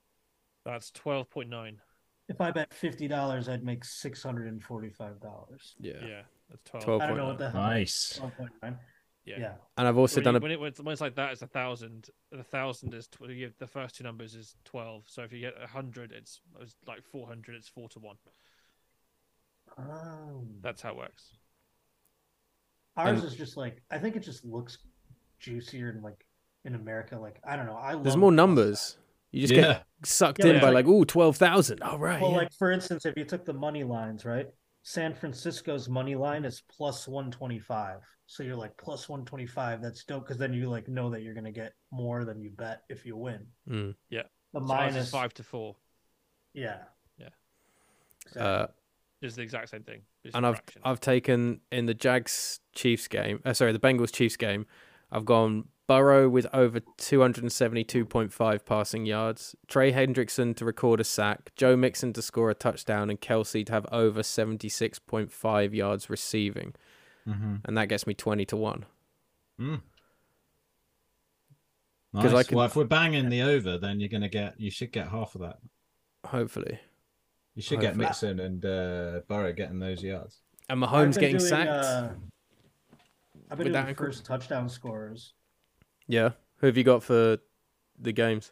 That's 0.65 0.91
twelve 0.91 1.29
point 1.29 1.49
nine. 1.49 1.79
if 2.29 2.39
I 2.39 2.51
bet 2.51 2.73
fifty 2.73 3.07
dollars, 3.07 3.49
I'd 3.49 3.63
make 3.65 3.83
six 3.83 4.23
hundred 4.23 4.47
and 4.47 4.63
forty 4.63 4.89
five 4.89 5.19
dollars. 5.19 5.75
Yeah. 5.79 6.05
Yeah, 6.07 6.21
that's 6.51 6.61
twelve. 6.69 6.83
12. 6.85 7.01
I 7.01 7.07
don't 7.07 7.17
know 7.17 7.25
what 7.27 7.37
the 7.39 7.49
hell. 7.49 7.61
Nice. 7.61 8.15
Twelve 8.17 8.37
point 8.37 8.51
nine. 8.61 8.77
Yeah. 9.25 9.39
Yeah. 9.39 9.53
And 9.77 9.87
I've 9.87 9.97
also 9.97 10.17
when, 10.17 10.23
done 10.25 10.33
you- 10.33 10.37
a 10.37 10.41
when 10.41 10.51
it 10.51 10.59
when 10.59 10.67
it's, 10.69 10.79
when 10.79 10.95
like 10.99 11.15
that, 11.15 11.31
it's 11.31 11.41
a 11.41 11.47
thousand. 11.47 12.09
The 12.31 12.43
thousand 12.43 12.93
is 12.93 13.07
tw- 13.07 13.29
you, 13.29 13.51
the 13.59 13.67
first 13.67 13.95
two 13.95 14.03
numbers 14.03 14.35
is 14.35 14.55
twelve. 14.65 15.03
So 15.07 15.23
if 15.23 15.31
you 15.31 15.39
get 15.39 15.53
a 15.61 15.67
hundred, 15.67 16.11
it's, 16.11 16.41
it's 16.59 16.75
like 16.87 17.03
four 17.11 17.27
hundred. 17.27 17.55
It's 17.55 17.67
four 17.69 17.87
to 17.89 17.99
one. 17.99 18.17
Oh. 19.77 20.43
That's 20.61 20.81
how 20.81 20.89
it 20.91 20.97
works. 20.97 21.37
Ours 22.97 23.19
And- 23.19 23.27
is 23.27 23.35
just 23.35 23.57
like 23.57 23.81
I 23.89 23.97
think 23.97 24.15
it 24.15 24.23
just 24.23 24.43
looks 24.45 24.79
juicier 25.39 25.89
and 25.89 26.03
like 26.03 26.25
in 26.65 26.75
America. 26.75 27.17
Like 27.17 27.39
I 27.47 27.55
don't 27.55 27.65
know. 27.65 27.77
I 27.77 27.93
There's 27.93 28.07
love 28.15 28.17
more 28.17 28.31
numbers. 28.31 28.77
stats. 28.79 28.95
You 29.33 29.41
just 29.41 29.53
yeah. 29.53 29.61
get 29.61 29.85
sucked 30.03 30.39
Yeah, 30.39 30.47
in 30.47 30.55
it's 30.57 30.61
by 30.61 30.71
like- 30.71 30.85
like, 30.85 30.93
ooh, 30.93 31.05
12,000. 31.05 31.81
All 31.83 31.97
right. 31.97 32.21
Well, 32.21 32.31
yeah. 32.31 32.37
like 32.37 32.53
for 32.53 32.69
instance, 32.69 33.05
if 33.05 33.15
you 33.15 33.23
took 33.23 33.45
the 33.45 33.53
money 33.53 33.83
lines, 33.85 34.25
right? 34.25 34.47
San 34.83 35.13
Francisco's 35.13 35.87
money 35.87 36.15
line 36.15 36.45
is 36.45 36.63
plus 36.75 37.07
one 37.07 37.31
twenty 37.31 37.59
five. 37.59 38.01
So 38.25 38.43
you're 38.43 38.55
like 38.55 38.75
plus 38.77 39.07
one 39.07 39.25
twenty 39.25 39.45
five. 39.45 39.81
That's 39.81 40.03
dope 40.03 40.23
because 40.23 40.37
then 40.37 40.53
you 40.53 40.69
like 40.69 40.87
know 40.87 41.09
that 41.11 41.21
you're 41.21 41.33
gonna 41.33 41.51
get 41.51 41.73
more 41.91 42.25
than 42.25 42.41
you 42.41 42.51
bet 42.51 42.81
if 42.89 43.05
you 43.05 43.15
win. 43.15 43.45
Mm. 43.69 43.95
The 44.09 44.23
So 44.53 44.59
minus 44.59 45.11
five 45.11 45.33
to 45.35 45.43
four. 45.43 45.75
Yeah. 46.53 46.79
Yeah. 47.17 47.29
Exactly. 48.25 48.41
Uh, 48.41 48.67
Is 49.21 49.35
the 49.35 49.41
exact 49.43 49.69
same 49.69 49.83
thing. 49.83 50.01
just 50.23 50.35
and 50.35 50.45
a 50.45 50.49
I've. 50.49 50.61
I've 50.83 50.99
taken 50.99 51.61
in 51.71 51.85
the 51.85 51.93
Jags 51.93 52.59
Chiefs 52.73 53.07
game. 53.07 53.39
Uh, 53.45 53.53
sorry, 53.53 53.71
the 53.71 53.79
Bengals 53.79 54.11
Chiefs 54.11 54.35
game. 54.35 54.65
I've 55.11 55.25
gone 55.25 55.65
Burrow 55.91 56.29
with 56.29 56.47
over 56.53 56.79
272.5 56.79 58.65
passing 58.65 59.05
yards, 59.05 59.57
Trey 59.67 59.91
Hendrickson 59.91 60.55
to 60.55 60.63
record 60.63 61.01
a 61.01 61.03
sack, 61.03 61.51
Joe 61.57 61.75
Mixon 61.75 62.13
to 62.13 62.21
score 62.21 62.49
a 62.49 62.53
touchdown, 62.55 63.09
and 63.09 63.19
Kelce 63.19 63.65
to 63.65 63.71
have 63.73 63.85
over 63.91 64.21
76.5 64.21 65.73
yards 65.73 66.09
receiving, 66.09 66.73
Mm-hmm. 67.27 67.55
and 67.65 67.77
that 67.77 67.89
gets 67.89 68.07
me 68.07 68.13
20 68.13 68.45
to 68.45 68.55
one. 68.55 68.85
Mm. 69.59 69.81
'Cause 72.15 72.33
I 72.33 72.43
can- 72.43 72.55
Well, 72.55 72.65
if 72.65 72.75
we're 72.77 72.85
banging 72.85 73.27
the 73.29 73.41
over, 73.41 73.77
then 73.77 73.99
you're 73.99 74.09
gonna 74.09 74.29
get. 74.29 74.59
You 74.59 74.71
should 74.71 74.91
get 74.93 75.09
half 75.09 75.35
of 75.35 75.41
that. 75.41 75.59
Hopefully, 76.25 76.79
You 77.55 77.61
should 77.61 77.81
get 77.81 77.97
Mixon 77.97 78.39
and 78.39 78.63
uh, 78.65 79.21
Burrow 79.27 79.51
getting 79.53 79.79
those 79.79 80.01
yards. 80.03 80.41
and 80.69 80.81
I've 80.83 80.89
Mahomes 80.89 81.15
getting 81.19 81.37
doing, 81.37 81.49
sacked. 81.49 81.69
uh, 81.69 82.09
I've 83.49 83.57
been 83.57 83.65
with 83.67 83.73
that 83.73 83.83
doing 83.87 83.95
first 83.95 84.23
touchdown 84.25 84.69
scorers. 84.69 85.33
Yeah, 86.11 86.31
who 86.57 86.67
have 86.67 86.75
you 86.77 86.83
got 86.83 87.03
for 87.03 87.37
the 87.99 88.11
games? 88.11 88.51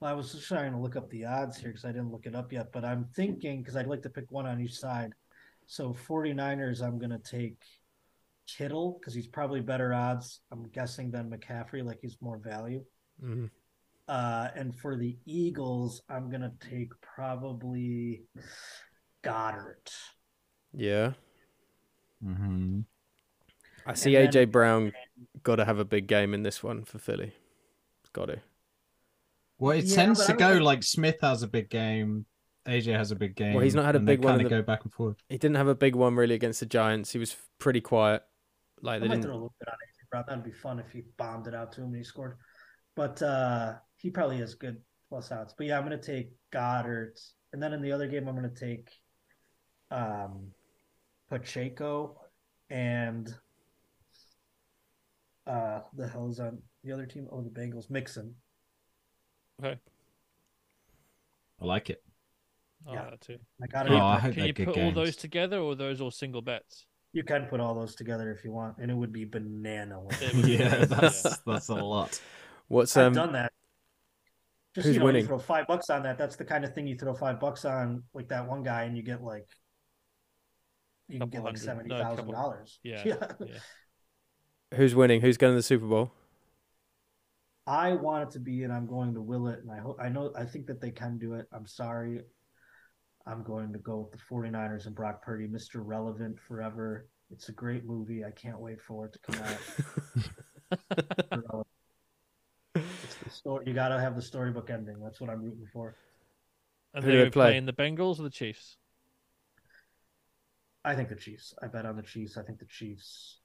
Well, 0.00 0.10
I 0.10 0.14
was 0.14 0.32
just 0.32 0.48
trying 0.48 0.72
to 0.72 0.78
look 0.78 0.96
up 0.96 1.08
the 1.08 1.24
odds 1.24 1.56
here 1.56 1.70
because 1.70 1.84
I 1.84 1.92
didn't 1.92 2.10
look 2.10 2.26
it 2.26 2.34
up 2.34 2.52
yet, 2.52 2.72
but 2.72 2.84
I'm 2.84 3.04
thinking 3.14 3.60
because 3.62 3.76
I'd 3.76 3.86
like 3.86 4.02
to 4.02 4.10
pick 4.10 4.24
one 4.30 4.44
on 4.46 4.60
each 4.60 4.74
side. 4.74 5.12
So 5.66 5.94
49ers, 6.08 6.82
I'm 6.82 6.98
going 6.98 7.10
to 7.12 7.18
take 7.18 7.62
Kittle 8.48 8.98
because 8.98 9.14
he's 9.14 9.28
probably 9.28 9.60
better 9.60 9.94
odds, 9.94 10.40
I'm 10.50 10.64
guessing, 10.70 11.12
than 11.12 11.30
McCaffrey, 11.30 11.84
like 11.84 12.00
he's 12.02 12.16
more 12.20 12.38
value. 12.38 12.84
Mm. 13.24 13.50
Uh, 14.08 14.48
and 14.56 14.74
for 14.76 14.96
the 14.96 15.16
Eagles, 15.26 16.02
I'm 16.10 16.28
going 16.28 16.42
to 16.42 16.52
take 16.70 16.90
probably 17.00 18.24
Goedert. 19.22 19.92
Yeah, 20.72 21.12
Mm-hmm. 22.24 22.80
I 23.86 23.92
see 23.94 24.16
And 24.16 24.28
AJ 24.28 24.32
then- 24.32 24.50
Brown 24.50 24.92
got 25.42 25.56
to 25.56 25.64
have 25.64 25.78
a 25.78 25.84
big 25.84 26.06
game 26.06 26.34
in 26.34 26.42
this 26.42 26.62
one 26.62 26.84
for 26.84 26.98
Philly. 26.98 27.32
Got 28.12 28.26
to. 28.26 28.40
Well, 29.58 29.76
it 29.76 29.84
Yeah, 29.84 29.94
tends 29.94 30.24
to 30.26 30.32
go 30.34 30.52
think- 30.54 30.62
like 30.64 30.82
Smith 30.82 31.16
has 31.22 31.42
a 31.42 31.48
big 31.48 31.68
game, 31.70 32.26
AJ 32.66 32.92
has 32.96 33.10
a 33.10 33.16
big 33.16 33.34
game. 33.36 33.54
Well, 33.54 33.62
he's 33.64 33.74
not 33.74 33.84
had 33.84 33.96
a 33.96 34.00
big 34.00 34.24
one 34.24 34.34
in 34.34 34.38
kinda 34.40 34.56
the- 34.56 34.62
go 34.62 34.66
back 34.66 34.84
and 34.84 34.92
forth. 34.92 35.16
He 35.28 35.38
didn't 35.38 35.56
have 35.56 35.68
a 35.68 35.74
big 35.74 35.94
one 35.94 36.14
really 36.16 36.34
against 36.34 36.60
the 36.60 36.66
Giants. 36.66 37.12
He 37.12 37.18
was 37.18 37.36
pretty 37.58 37.80
quiet. 37.80 38.22
Like 38.80 38.96
I 38.96 38.98
they 39.00 39.08
might 39.08 39.14
didn't. 39.16 39.24
throw 39.26 39.32
a 39.32 39.34
little 39.34 39.54
bit 39.60 39.68
on 39.68 39.74
AJ 39.74 40.08
Brown. 40.10 40.24
That'd 40.28 40.44
be 40.44 40.52
fun 40.52 40.78
if 40.78 40.90
he 40.90 41.02
bombed 41.16 41.46
it 41.46 41.54
out 41.54 41.72
to 41.72 41.80
him 41.82 41.88
and 41.88 41.96
he 41.96 42.04
scored. 42.04 42.36
But 42.96 43.20
uh, 43.22 43.74
he 43.96 44.10
probably 44.10 44.38
has 44.38 44.54
good 44.54 44.80
plus 45.08 45.30
outs. 45.32 45.54
But 45.56 45.66
yeah, 45.66 45.78
I'm 45.78 45.86
going 45.86 45.98
to 45.98 46.04
take 46.06 46.30
Goedert. 46.52 47.20
And 47.52 47.62
then 47.62 47.72
in 47.72 47.82
the 47.82 47.92
other 47.92 48.06
game, 48.08 48.26
I'm 48.28 48.36
going 48.36 48.52
to 48.52 48.60
take 48.60 48.90
um, 49.90 50.50
Pacheco 51.28 52.20
and 52.70 53.32
uh, 55.46 55.80
the 55.96 56.06
hell 56.08 56.28
is 56.28 56.40
on 56.40 56.58
the 56.82 56.92
other 56.92 57.06
team? 57.06 57.28
Oh, 57.30 57.42
the 57.42 57.50
Bengals. 57.50 57.90
Mixon. 57.90 58.34
Okay. 59.62 59.78
I 61.60 61.64
like 61.64 61.90
it. 61.90 62.02
I 62.86 62.92
yeah. 62.92 63.00
like 63.02 63.10
that 63.10 63.20
too. 63.20 63.38
I 63.62 63.66
got 63.66 63.88
Oh, 63.90 63.94
it. 63.94 63.98
I 64.00 64.18
hope 64.18 64.34
Can 64.34 64.46
you 64.46 64.52
good 64.52 64.66
put 64.66 64.78
all 64.78 64.92
those 64.92 65.16
together, 65.16 65.58
or 65.58 65.72
are 65.72 65.74
those 65.74 66.00
all 66.00 66.10
single 66.10 66.42
bets? 66.42 66.86
You 67.12 67.22
can 67.22 67.46
put 67.46 67.60
all 67.60 67.74
those 67.74 67.94
together 67.94 68.30
if 68.32 68.44
you 68.44 68.52
want, 68.52 68.76
and 68.78 68.90
it 68.90 68.94
would 68.94 69.12
be 69.12 69.24
banana. 69.24 70.00
win. 70.00 70.16
It 70.20 70.34
would 70.34 70.46
yeah, 70.48 70.66
amazing, 70.74 70.88
that's 70.98 71.24
yeah. 71.24 71.34
that's 71.46 71.68
a 71.68 71.74
lot. 71.74 72.20
What's 72.68 72.96
I've 72.96 73.06
um? 73.06 73.12
done 73.14 73.32
that. 73.32 73.52
Just 74.74 74.86
who's 74.86 74.96
you 74.96 74.98
know, 75.00 75.06
winning? 75.06 75.22
you 75.22 75.28
throw 75.28 75.38
five 75.38 75.68
bucks 75.68 75.88
on 75.90 76.02
that. 76.02 76.18
That's 76.18 76.34
the 76.36 76.44
kind 76.44 76.64
of 76.64 76.74
thing 76.74 76.88
you 76.88 76.96
throw 76.98 77.14
five 77.14 77.38
bucks 77.38 77.64
on, 77.64 78.02
like 78.12 78.28
that 78.30 78.48
one 78.48 78.64
guy, 78.64 78.82
and 78.82 78.96
you 78.96 79.04
get 79.04 79.22
like 79.22 79.46
you 81.08 81.20
can 81.20 81.20
Couple 81.20 81.30
get 81.30 81.38
like 81.44 81.46
hundred- 81.54 81.64
seventy 81.64 81.88
no, 81.90 81.98
thousand 81.98 82.16
couple- 82.16 82.32
dollars. 82.32 82.80
Yeah, 82.82 83.02
yeah. 83.06 83.32
yeah. 83.40 83.58
Who's 84.76 84.94
winning? 84.94 85.20
Who's 85.20 85.36
going 85.36 85.52
to 85.52 85.56
the 85.56 85.62
Super 85.62 85.86
Bowl? 85.86 86.10
I 87.66 87.92
want 87.94 88.28
it 88.28 88.32
to 88.32 88.40
be, 88.40 88.62
and 88.64 88.72
I'm 88.72 88.86
going 88.86 89.14
to 89.14 89.22
will 89.22 89.48
it. 89.48 89.60
And 89.60 89.70
I 89.70 89.78
hope 89.78 89.98
I 90.00 90.08
know. 90.08 90.32
I 90.36 90.44
think 90.44 90.66
that 90.66 90.80
they 90.80 90.90
can 90.90 91.18
do 91.18 91.34
it. 91.34 91.46
I'm 91.52 91.66
sorry. 91.66 92.20
I'm 93.26 93.42
going 93.42 93.72
to 93.72 93.78
go 93.78 94.00
with 94.00 94.12
the 94.12 94.18
49ers 94.30 94.84
and 94.86 94.94
Brock 94.94 95.22
Purdy, 95.22 95.48
Mr. 95.48 95.76
Relevant 95.76 96.38
forever. 96.46 97.08
It's 97.30 97.48
a 97.48 97.52
great 97.52 97.86
movie. 97.86 98.22
I 98.24 98.30
can't 98.32 98.60
wait 98.60 98.82
for 98.82 99.06
it 99.06 99.14
to 99.14 99.18
come 99.20 99.40
out. 99.42 99.58
It's 102.76 103.14
the 103.22 103.30
story. 103.30 103.64
You 103.68 103.74
got 103.74 103.88
to 103.88 104.00
have 104.00 104.16
the 104.16 104.22
storybook 104.22 104.68
ending. 104.68 104.98
That's 105.00 105.20
what 105.20 105.30
I'm 105.30 105.42
rooting 105.42 105.66
for. 105.72 105.94
And 106.92 107.04
Who 107.04 107.10
they 107.10 107.12
do 107.12 107.18
they 107.18 107.24
were 107.24 107.30
play? 107.30 107.46
playing 107.50 107.66
the 107.66 107.72
Bengals 107.72 108.18
or 108.18 108.24
the 108.24 108.30
Chiefs. 108.30 108.76
I 110.84 110.94
think 110.94 111.08
the 111.08 111.14
Chiefs. 111.14 111.54
I 111.62 111.68
bet 111.68 111.86
on 111.86 111.96
the 111.96 112.02
Chiefs. 112.02 112.36
I 112.36 112.42
think 112.42 112.58
the 112.58 112.66
Chiefs 112.66 113.38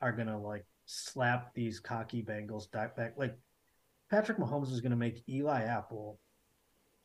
are 0.00 0.12
gonna 0.12 0.40
like 0.40 0.64
slap 0.86 1.54
these 1.54 1.80
cocky 1.80 2.22
Bengals 2.22 2.70
back 2.70 2.96
back. 2.96 3.14
Like 3.16 3.36
Patrick 4.10 4.38
Mahomes 4.38 4.72
is 4.72 4.80
gonna 4.80 4.96
make 4.96 5.22
Eli 5.28 5.62
Apple 5.62 6.18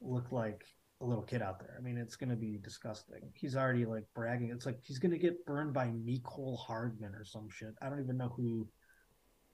look 0.01 0.31
like 0.31 0.63
a 1.01 1.05
little 1.05 1.23
kid 1.23 1.41
out 1.41 1.59
there. 1.59 1.75
I 1.77 1.81
mean, 1.81 1.97
it's 1.97 2.15
gonna 2.15 2.35
be 2.35 2.57
disgusting. 2.63 3.21
He's 3.33 3.55
already 3.55 3.85
like 3.85 4.05
bragging. 4.15 4.49
It's 4.51 4.65
like 4.65 4.79
he's 4.81 4.99
gonna 4.99 5.17
get 5.17 5.45
burned 5.45 5.73
by 5.73 5.87
Mecole 5.87 6.57
Hardman 6.57 7.13
or 7.13 7.25
some 7.25 7.49
shit. 7.49 7.75
I 7.81 7.89
don't 7.89 8.01
even 8.01 8.17
know 8.17 8.33
who 8.35 8.67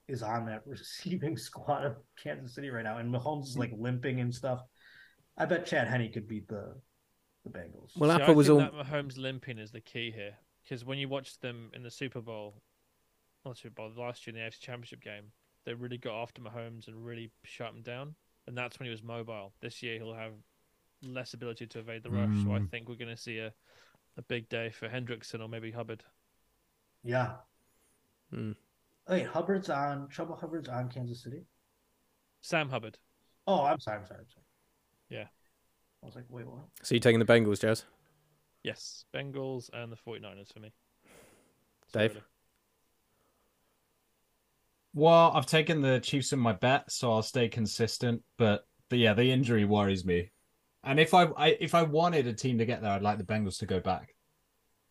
is 0.08 0.24
on 0.24 0.46
that 0.46 0.62
receiving 0.66 1.38
squad 1.38 1.86
of 1.86 1.98
Kansas 2.22 2.56
City 2.56 2.70
right 2.70 2.84
now. 2.84 2.98
And 2.98 3.14
Mahomes 3.14 3.48
is 3.48 3.58
like 3.58 3.72
limping 3.78 4.20
and 4.20 4.34
stuff. 4.34 4.62
I 5.38 5.46
bet 5.46 5.66
Chad 5.66 5.88
Henne 5.88 6.12
could 6.12 6.28
beat 6.28 6.48
the 6.48 6.76
the 7.44 7.50
Bengals. 7.50 7.98
Well, 7.98 8.10
See, 8.16 8.22
Apple 8.22 8.34
I 8.34 8.38
was 8.38 8.48
think 8.48 8.62
all. 8.62 8.84
that 8.84 8.88
Mahomes 8.88 9.18
limping 9.18 9.58
is 9.58 9.72
the 9.72 9.82
key 9.82 10.12
here 10.12 10.34
because 10.64 10.86
when 10.86 11.00
you 11.00 11.10
watch 11.10 11.40
them 11.40 11.72
in 11.74 11.84
the 11.84 11.90
Super 11.90 12.22
Bowl, 12.22 12.62
not 13.46 13.58
Super 13.58 13.74
Bowl 13.76 13.92
last 13.98 14.26
year 14.26 14.36
in 14.36 14.42
the 14.44 14.48
AFC 14.50 14.60
Championship 14.60 15.02
game, 15.02 15.32
they 15.66 15.74
really 15.74 15.98
got 15.98 16.22
after 16.22 16.42
Mahomes 16.42 16.88
and 16.88 17.06
really 17.06 17.32
shut 17.44 17.74
him 17.74 17.82
down, 17.82 18.16
and 18.48 18.58
that's 18.58 18.80
when 18.80 18.86
he 18.86 18.92
was 18.92 19.04
mobile. 19.04 19.54
This 19.62 19.82
year 19.84 19.98
he'll 19.98 20.14
have 20.14 20.34
less 21.04 21.34
ability 21.34 21.68
to 21.68 21.80
evade 21.80 22.04
the 22.04 22.12
rush, 22.12 22.44
so 22.44 22.54
I 22.54 22.60
Mm. 22.60 22.70
think 22.70 22.88
we're 22.90 22.96
going 22.96 23.16
to 23.16 23.22
see 23.22 23.40
a 23.40 23.54
a 24.18 24.22
big 24.24 24.50
day 24.50 24.70
for 24.70 24.90
Hendrickson 24.90 25.40
or 25.40 25.48
maybe 25.48 25.72
Hubbard. 25.72 26.04
Yeah. 27.02 27.38
Hmm. 28.30 28.52
Wait, 29.08 29.26
Hubbard's 29.26 29.70
on 29.70 30.10
Trouble 30.10 30.36
Hubbard's 30.36 30.68
on 30.68 30.90
Kansas 30.90 31.24
City. 31.24 31.46
Sam 32.42 32.70
Hubbard. 32.70 33.00
Oh, 33.48 33.64
I'm 33.64 33.80
sorry, 33.80 34.00
I'm 34.00 34.06
sorry, 34.06 34.20
I'm 34.20 34.30
sorry. 34.30 34.46
Yeah. 35.10 35.28
I 36.04 36.06
was 36.06 36.16
like, 36.16 36.26
wait, 36.28 36.46
what? 36.46 36.66
So 36.84 36.94
you're 36.94 37.00
taking 37.00 37.20
the 37.20 37.26
Bengals, 37.26 37.62
Jazz? 37.62 37.86
Yes, 38.64 39.06
Bengals 39.14 39.70
and 39.74 39.92
the 39.92 39.96
49ers 39.98 40.52
for 40.54 40.60
me. 40.60 40.74
Dave? 41.94 42.12
Sorry. 42.12 42.24
Well, 44.94 45.32
I've 45.34 45.46
taken 45.46 45.82
the 45.82 46.00
Chiefs 46.00 46.34
in 46.34 46.40
my 46.40 46.54
bet, 46.54 46.92
so 46.92 47.12
I'll 47.12 47.24
stay 47.24 47.48
consistent. 47.48 48.22
But, 48.38 48.66
but 48.90 49.00
yeah, 49.00 49.14
the 49.14 49.32
injury 49.32 49.66
worries 49.66 50.04
me. 50.06 50.32
And 50.84 51.00
if 51.00 51.14
I, 51.14 51.26
I 51.38 51.58
if 51.60 51.76
I 51.76 51.84
wanted 51.84 52.28
a 52.28 52.34
team 52.34 52.58
to 52.58 52.66
get 52.66 52.82
there, 52.82 52.92
I'd 52.92 53.02
like 53.04 53.18
the 53.20 53.24
Bengals 53.24 53.60
to 53.60 53.66
go 53.66 53.80
back. 53.80 54.16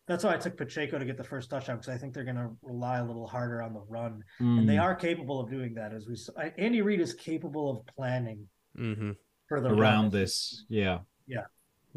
That's 0.07 0.23
why 0.23 0.33
I 0.33 0.37
took 0.37 0.57
Pacheco 0.57 0.97
to 0.97 1.05
get 1.05 1.17
the 1.17 1.23
first 1.23 1.49
touchdown 1.49 1.77
because 1.77 1.93
I 1.93 1.97
think 1.97 2.13
they're 2.13 2.23
going 2.23 2.35
to 2.37 2.49
rely 2.63 2.97
a 2.97 3.05
little 3.05 3.27
harder 3.27 3.61
on 3.61 3.73
the 3.73 3.81
run, 3.87 4.23
Mm. 4.41 4.59
and 4.59 4.69
they 4.69 4.77
are 4.77 4.95
capable 4.95 5.39
of 5.39 5.49
doing 5.49 5.73
that. 5.75 5.93
As 5.93 6.07
we, 6.07 6.13
s- 6.13 6.29
I- 6.37 6.53
Andy 6.57 6.81
Reid 6.81 6.99
is 6.99 7.13
capable 7.13 7.69
of 7.69 7.85
planning 7.95 8.47
Mm-hmm. 8.79 9.11
for 9.47 9.59
the 9.61 9.69
around 9.69 10.03
run. 10.05 10.09
this. 10.11 10.65
Yeah, 10.69 10.99
Yeah. 11.27 11.39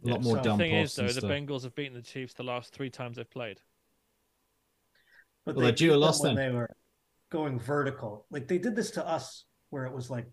a 0.04 0.08
lot 0.08 0.18
Yeah, 0.20 0.24
more 0.24 0.36
so- 0.36 0.50
The 0.50 0.56
thing 0.58 0.72
is, 0.74 0.94
though, 0.96 1.02
the 1.04 1.12
stuff. 1.12 1.30
Bengals 1.30 1.62
have 1.62 1.74
beaten 1.74 1.94
the 1.94 2.02
Chiefs 2.02 2.34
the 2.34 2.42
last 2.42 2.74
three 2.74 2.90
times 2.90 3.16
they've 3.16 3.30
played. 3.30 3.60
But 5.44 5.54
Well, 5.56 5.64
they 5.66 5.70
they 5.70 5.76
drew 5.76 5.88
beat 5.88 5.90
a 5.90 5.94
them 5.94 6.00
loss 6.00 6.20
then. 6.20 6.34
they 6.34 6.50
were 6.50 6.70
going 7.30 7.58
vertical. 7.58 8.26
Like 8.30 8.48
they 8.48 8.58
did 8.58 8.76
this 8.76 8.92
to 8.92 9.06
us, 9.06 9.44
where 9.70 9.86
it 9.86 9.94
was 9.94 10.10
like, 10.10 10.26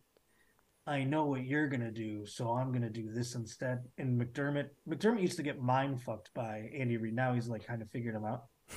I 0.88 1.04
know 1.04 1.26
what 1.26 1.46
you're 1.46 1.68
gonna 1.68 1.92
do, 1.92 2.26
so 2.26 2.50
I'm 2.50 2.72
gonna 2.72 2.90
do 2.90 3.12
this 3.12 3.36
instead. 3.36 3.80
And 3.98 4.20
McDermott, 4.20 4.70
McDermott 4.88 5.22
used 5.22 5.38
to 5.38 5.44
get 5.44 5.62
mind 5.62 6.02
fucked 6.02 6.34
by 6.34 6.70
Andy 6.78 6.98
Reid. 6.98 7.16
Now 7.16 7.34
he's 7.34 7.48
like 7.48 7.66
kind 7.66 7.82
of 7.82 7.90
figured 7.92 8.16
him 8.16 8.26
out 8.26 8.44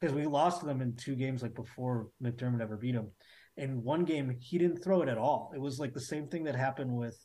because 0.00 0.14
we 0.14 0.26
lost 0.26 0.64
them 0.64 0.80
in 0.80 0.96
two 0.96 1.14
games 1.14 1.42
like 1.42 1.54
before 1.54 2.08
McDermott 2.22 2.60
ever 2.60 2.76
beat 2.76 2.94
him. 2.94 3.10
In 3.56 3.82
one 3.82 4.04
game, 4.04 4.34
he 4.40 4.58
didn't 4.58 4.82
throw 4.82 5.02
it 5.02 5.08
at 5.08 5.18
all. 5.18 5.52
It 5.54 5.60
was 5.60 5.78
like 5.78 5.92
the 5.92 6.00
same 6.00 6.26
thing 6.28 6.44
that 6.44 6.56
happened 6.56 6.90
with 6.96 7.18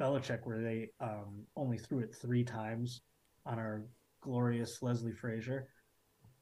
Belichick, 0.00 0.40
where 0.44 0.62
they 0.62 0.90
um, 1.00 1.42
only 1.56 1.76
threw 1.76 1.98
it 2.00 2.14
three 2.14 2.44
times 2.44 3.02
on 3.44 3.58
our 3.58 3.84
glorious 4.20 4.78
Leslie 4.82 5.12
Frazier. 5.12 5.68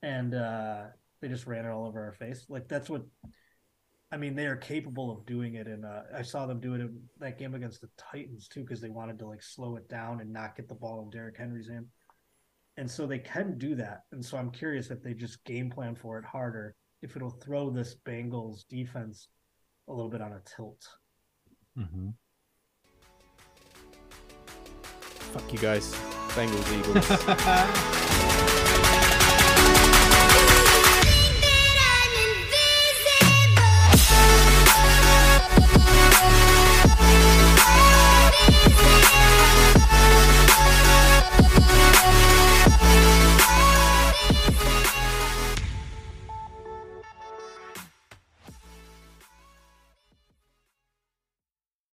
and 0.03 0.35
uh, 0.35 0.85
they 1.21 1.29
just 1.29 1.47
ran 1.47 1.65
it 1.65 1.71
all 1.71 1.87
over 1.87 2.05
our 2.05 2.13
face. 2.13 2.47
Like 2.49 2.69
that's 2.69 2.89
what 2.89 3.03
I 4.11 4.17
mean. 4.17 4.35
They 4.35 4.47
are 4.47 4.57
capable 4.57 5.11
of 5.11 5.27
doing 5.27 5.55
it, 5.55 5.67
and 5.67 5.85
uh, 5.85 6.03
I 6.15 6.23
saw 6.23 6.47
them 6.47 6.61
do 6.61 6.75
it 6.75 6.81
in 6.81 7.01
that 7.19 7.39
game 7.39 7.55
against 7.55 7.81
the 7.81 7.91
Titans 7.99 8.49
too, 8.49 8.61
because 8.61 8.81
they 8.81 8.89
wanted 8.89 9.19
to 9.19 9.27
like 9.27 9.43
slow 9.43 9.77
it 9.77 9.89
down 9.89 10.21
and 10.21 10.33
not 10.33 10.57
get 10.57 10.69
the 10.69 10.75
ball 10.75 11.03
in 11.03 11.11
Derrick 11.11 11.37
Henry's 11.37 11.69
hand. 11.69 11.87
And 12.77 12.89
so 12.89 13.07
they 13.07 13.19
can 13.19 13.59
do 13.59 13.75
that. 13.75 14.03
And 14.13 14.25
so 14.25 14.39
I'm 14.39 14.53
curious 14.53 14.91
if 14.91 15.03
they 15.03 15.13
just 15.13 15.45
game 15.45 15.69
plan 15.69 15.97
for 15.97 16.19
it 16.19 16.25
harder, 16.25 16.77
if 17.03 17.17
it'll 17.17 17.31
throw 17.31 17.71
this 17.71 17.97
Bengals 18.07 18.67
defense 18.69 19.29
a 19.89 19.93
little 19.93 20.11
bit 20.11 20.23
on 20.23 20.33
a 20.33 20.41
tilt. 20.57 20.87
Mhm. 21.77 22.15
Fuck 25.33 25.53
you 25.53 25.59
guys. 25.59 25.93
Bengals, 26.35 26.79
Eagles. 26.79 27.95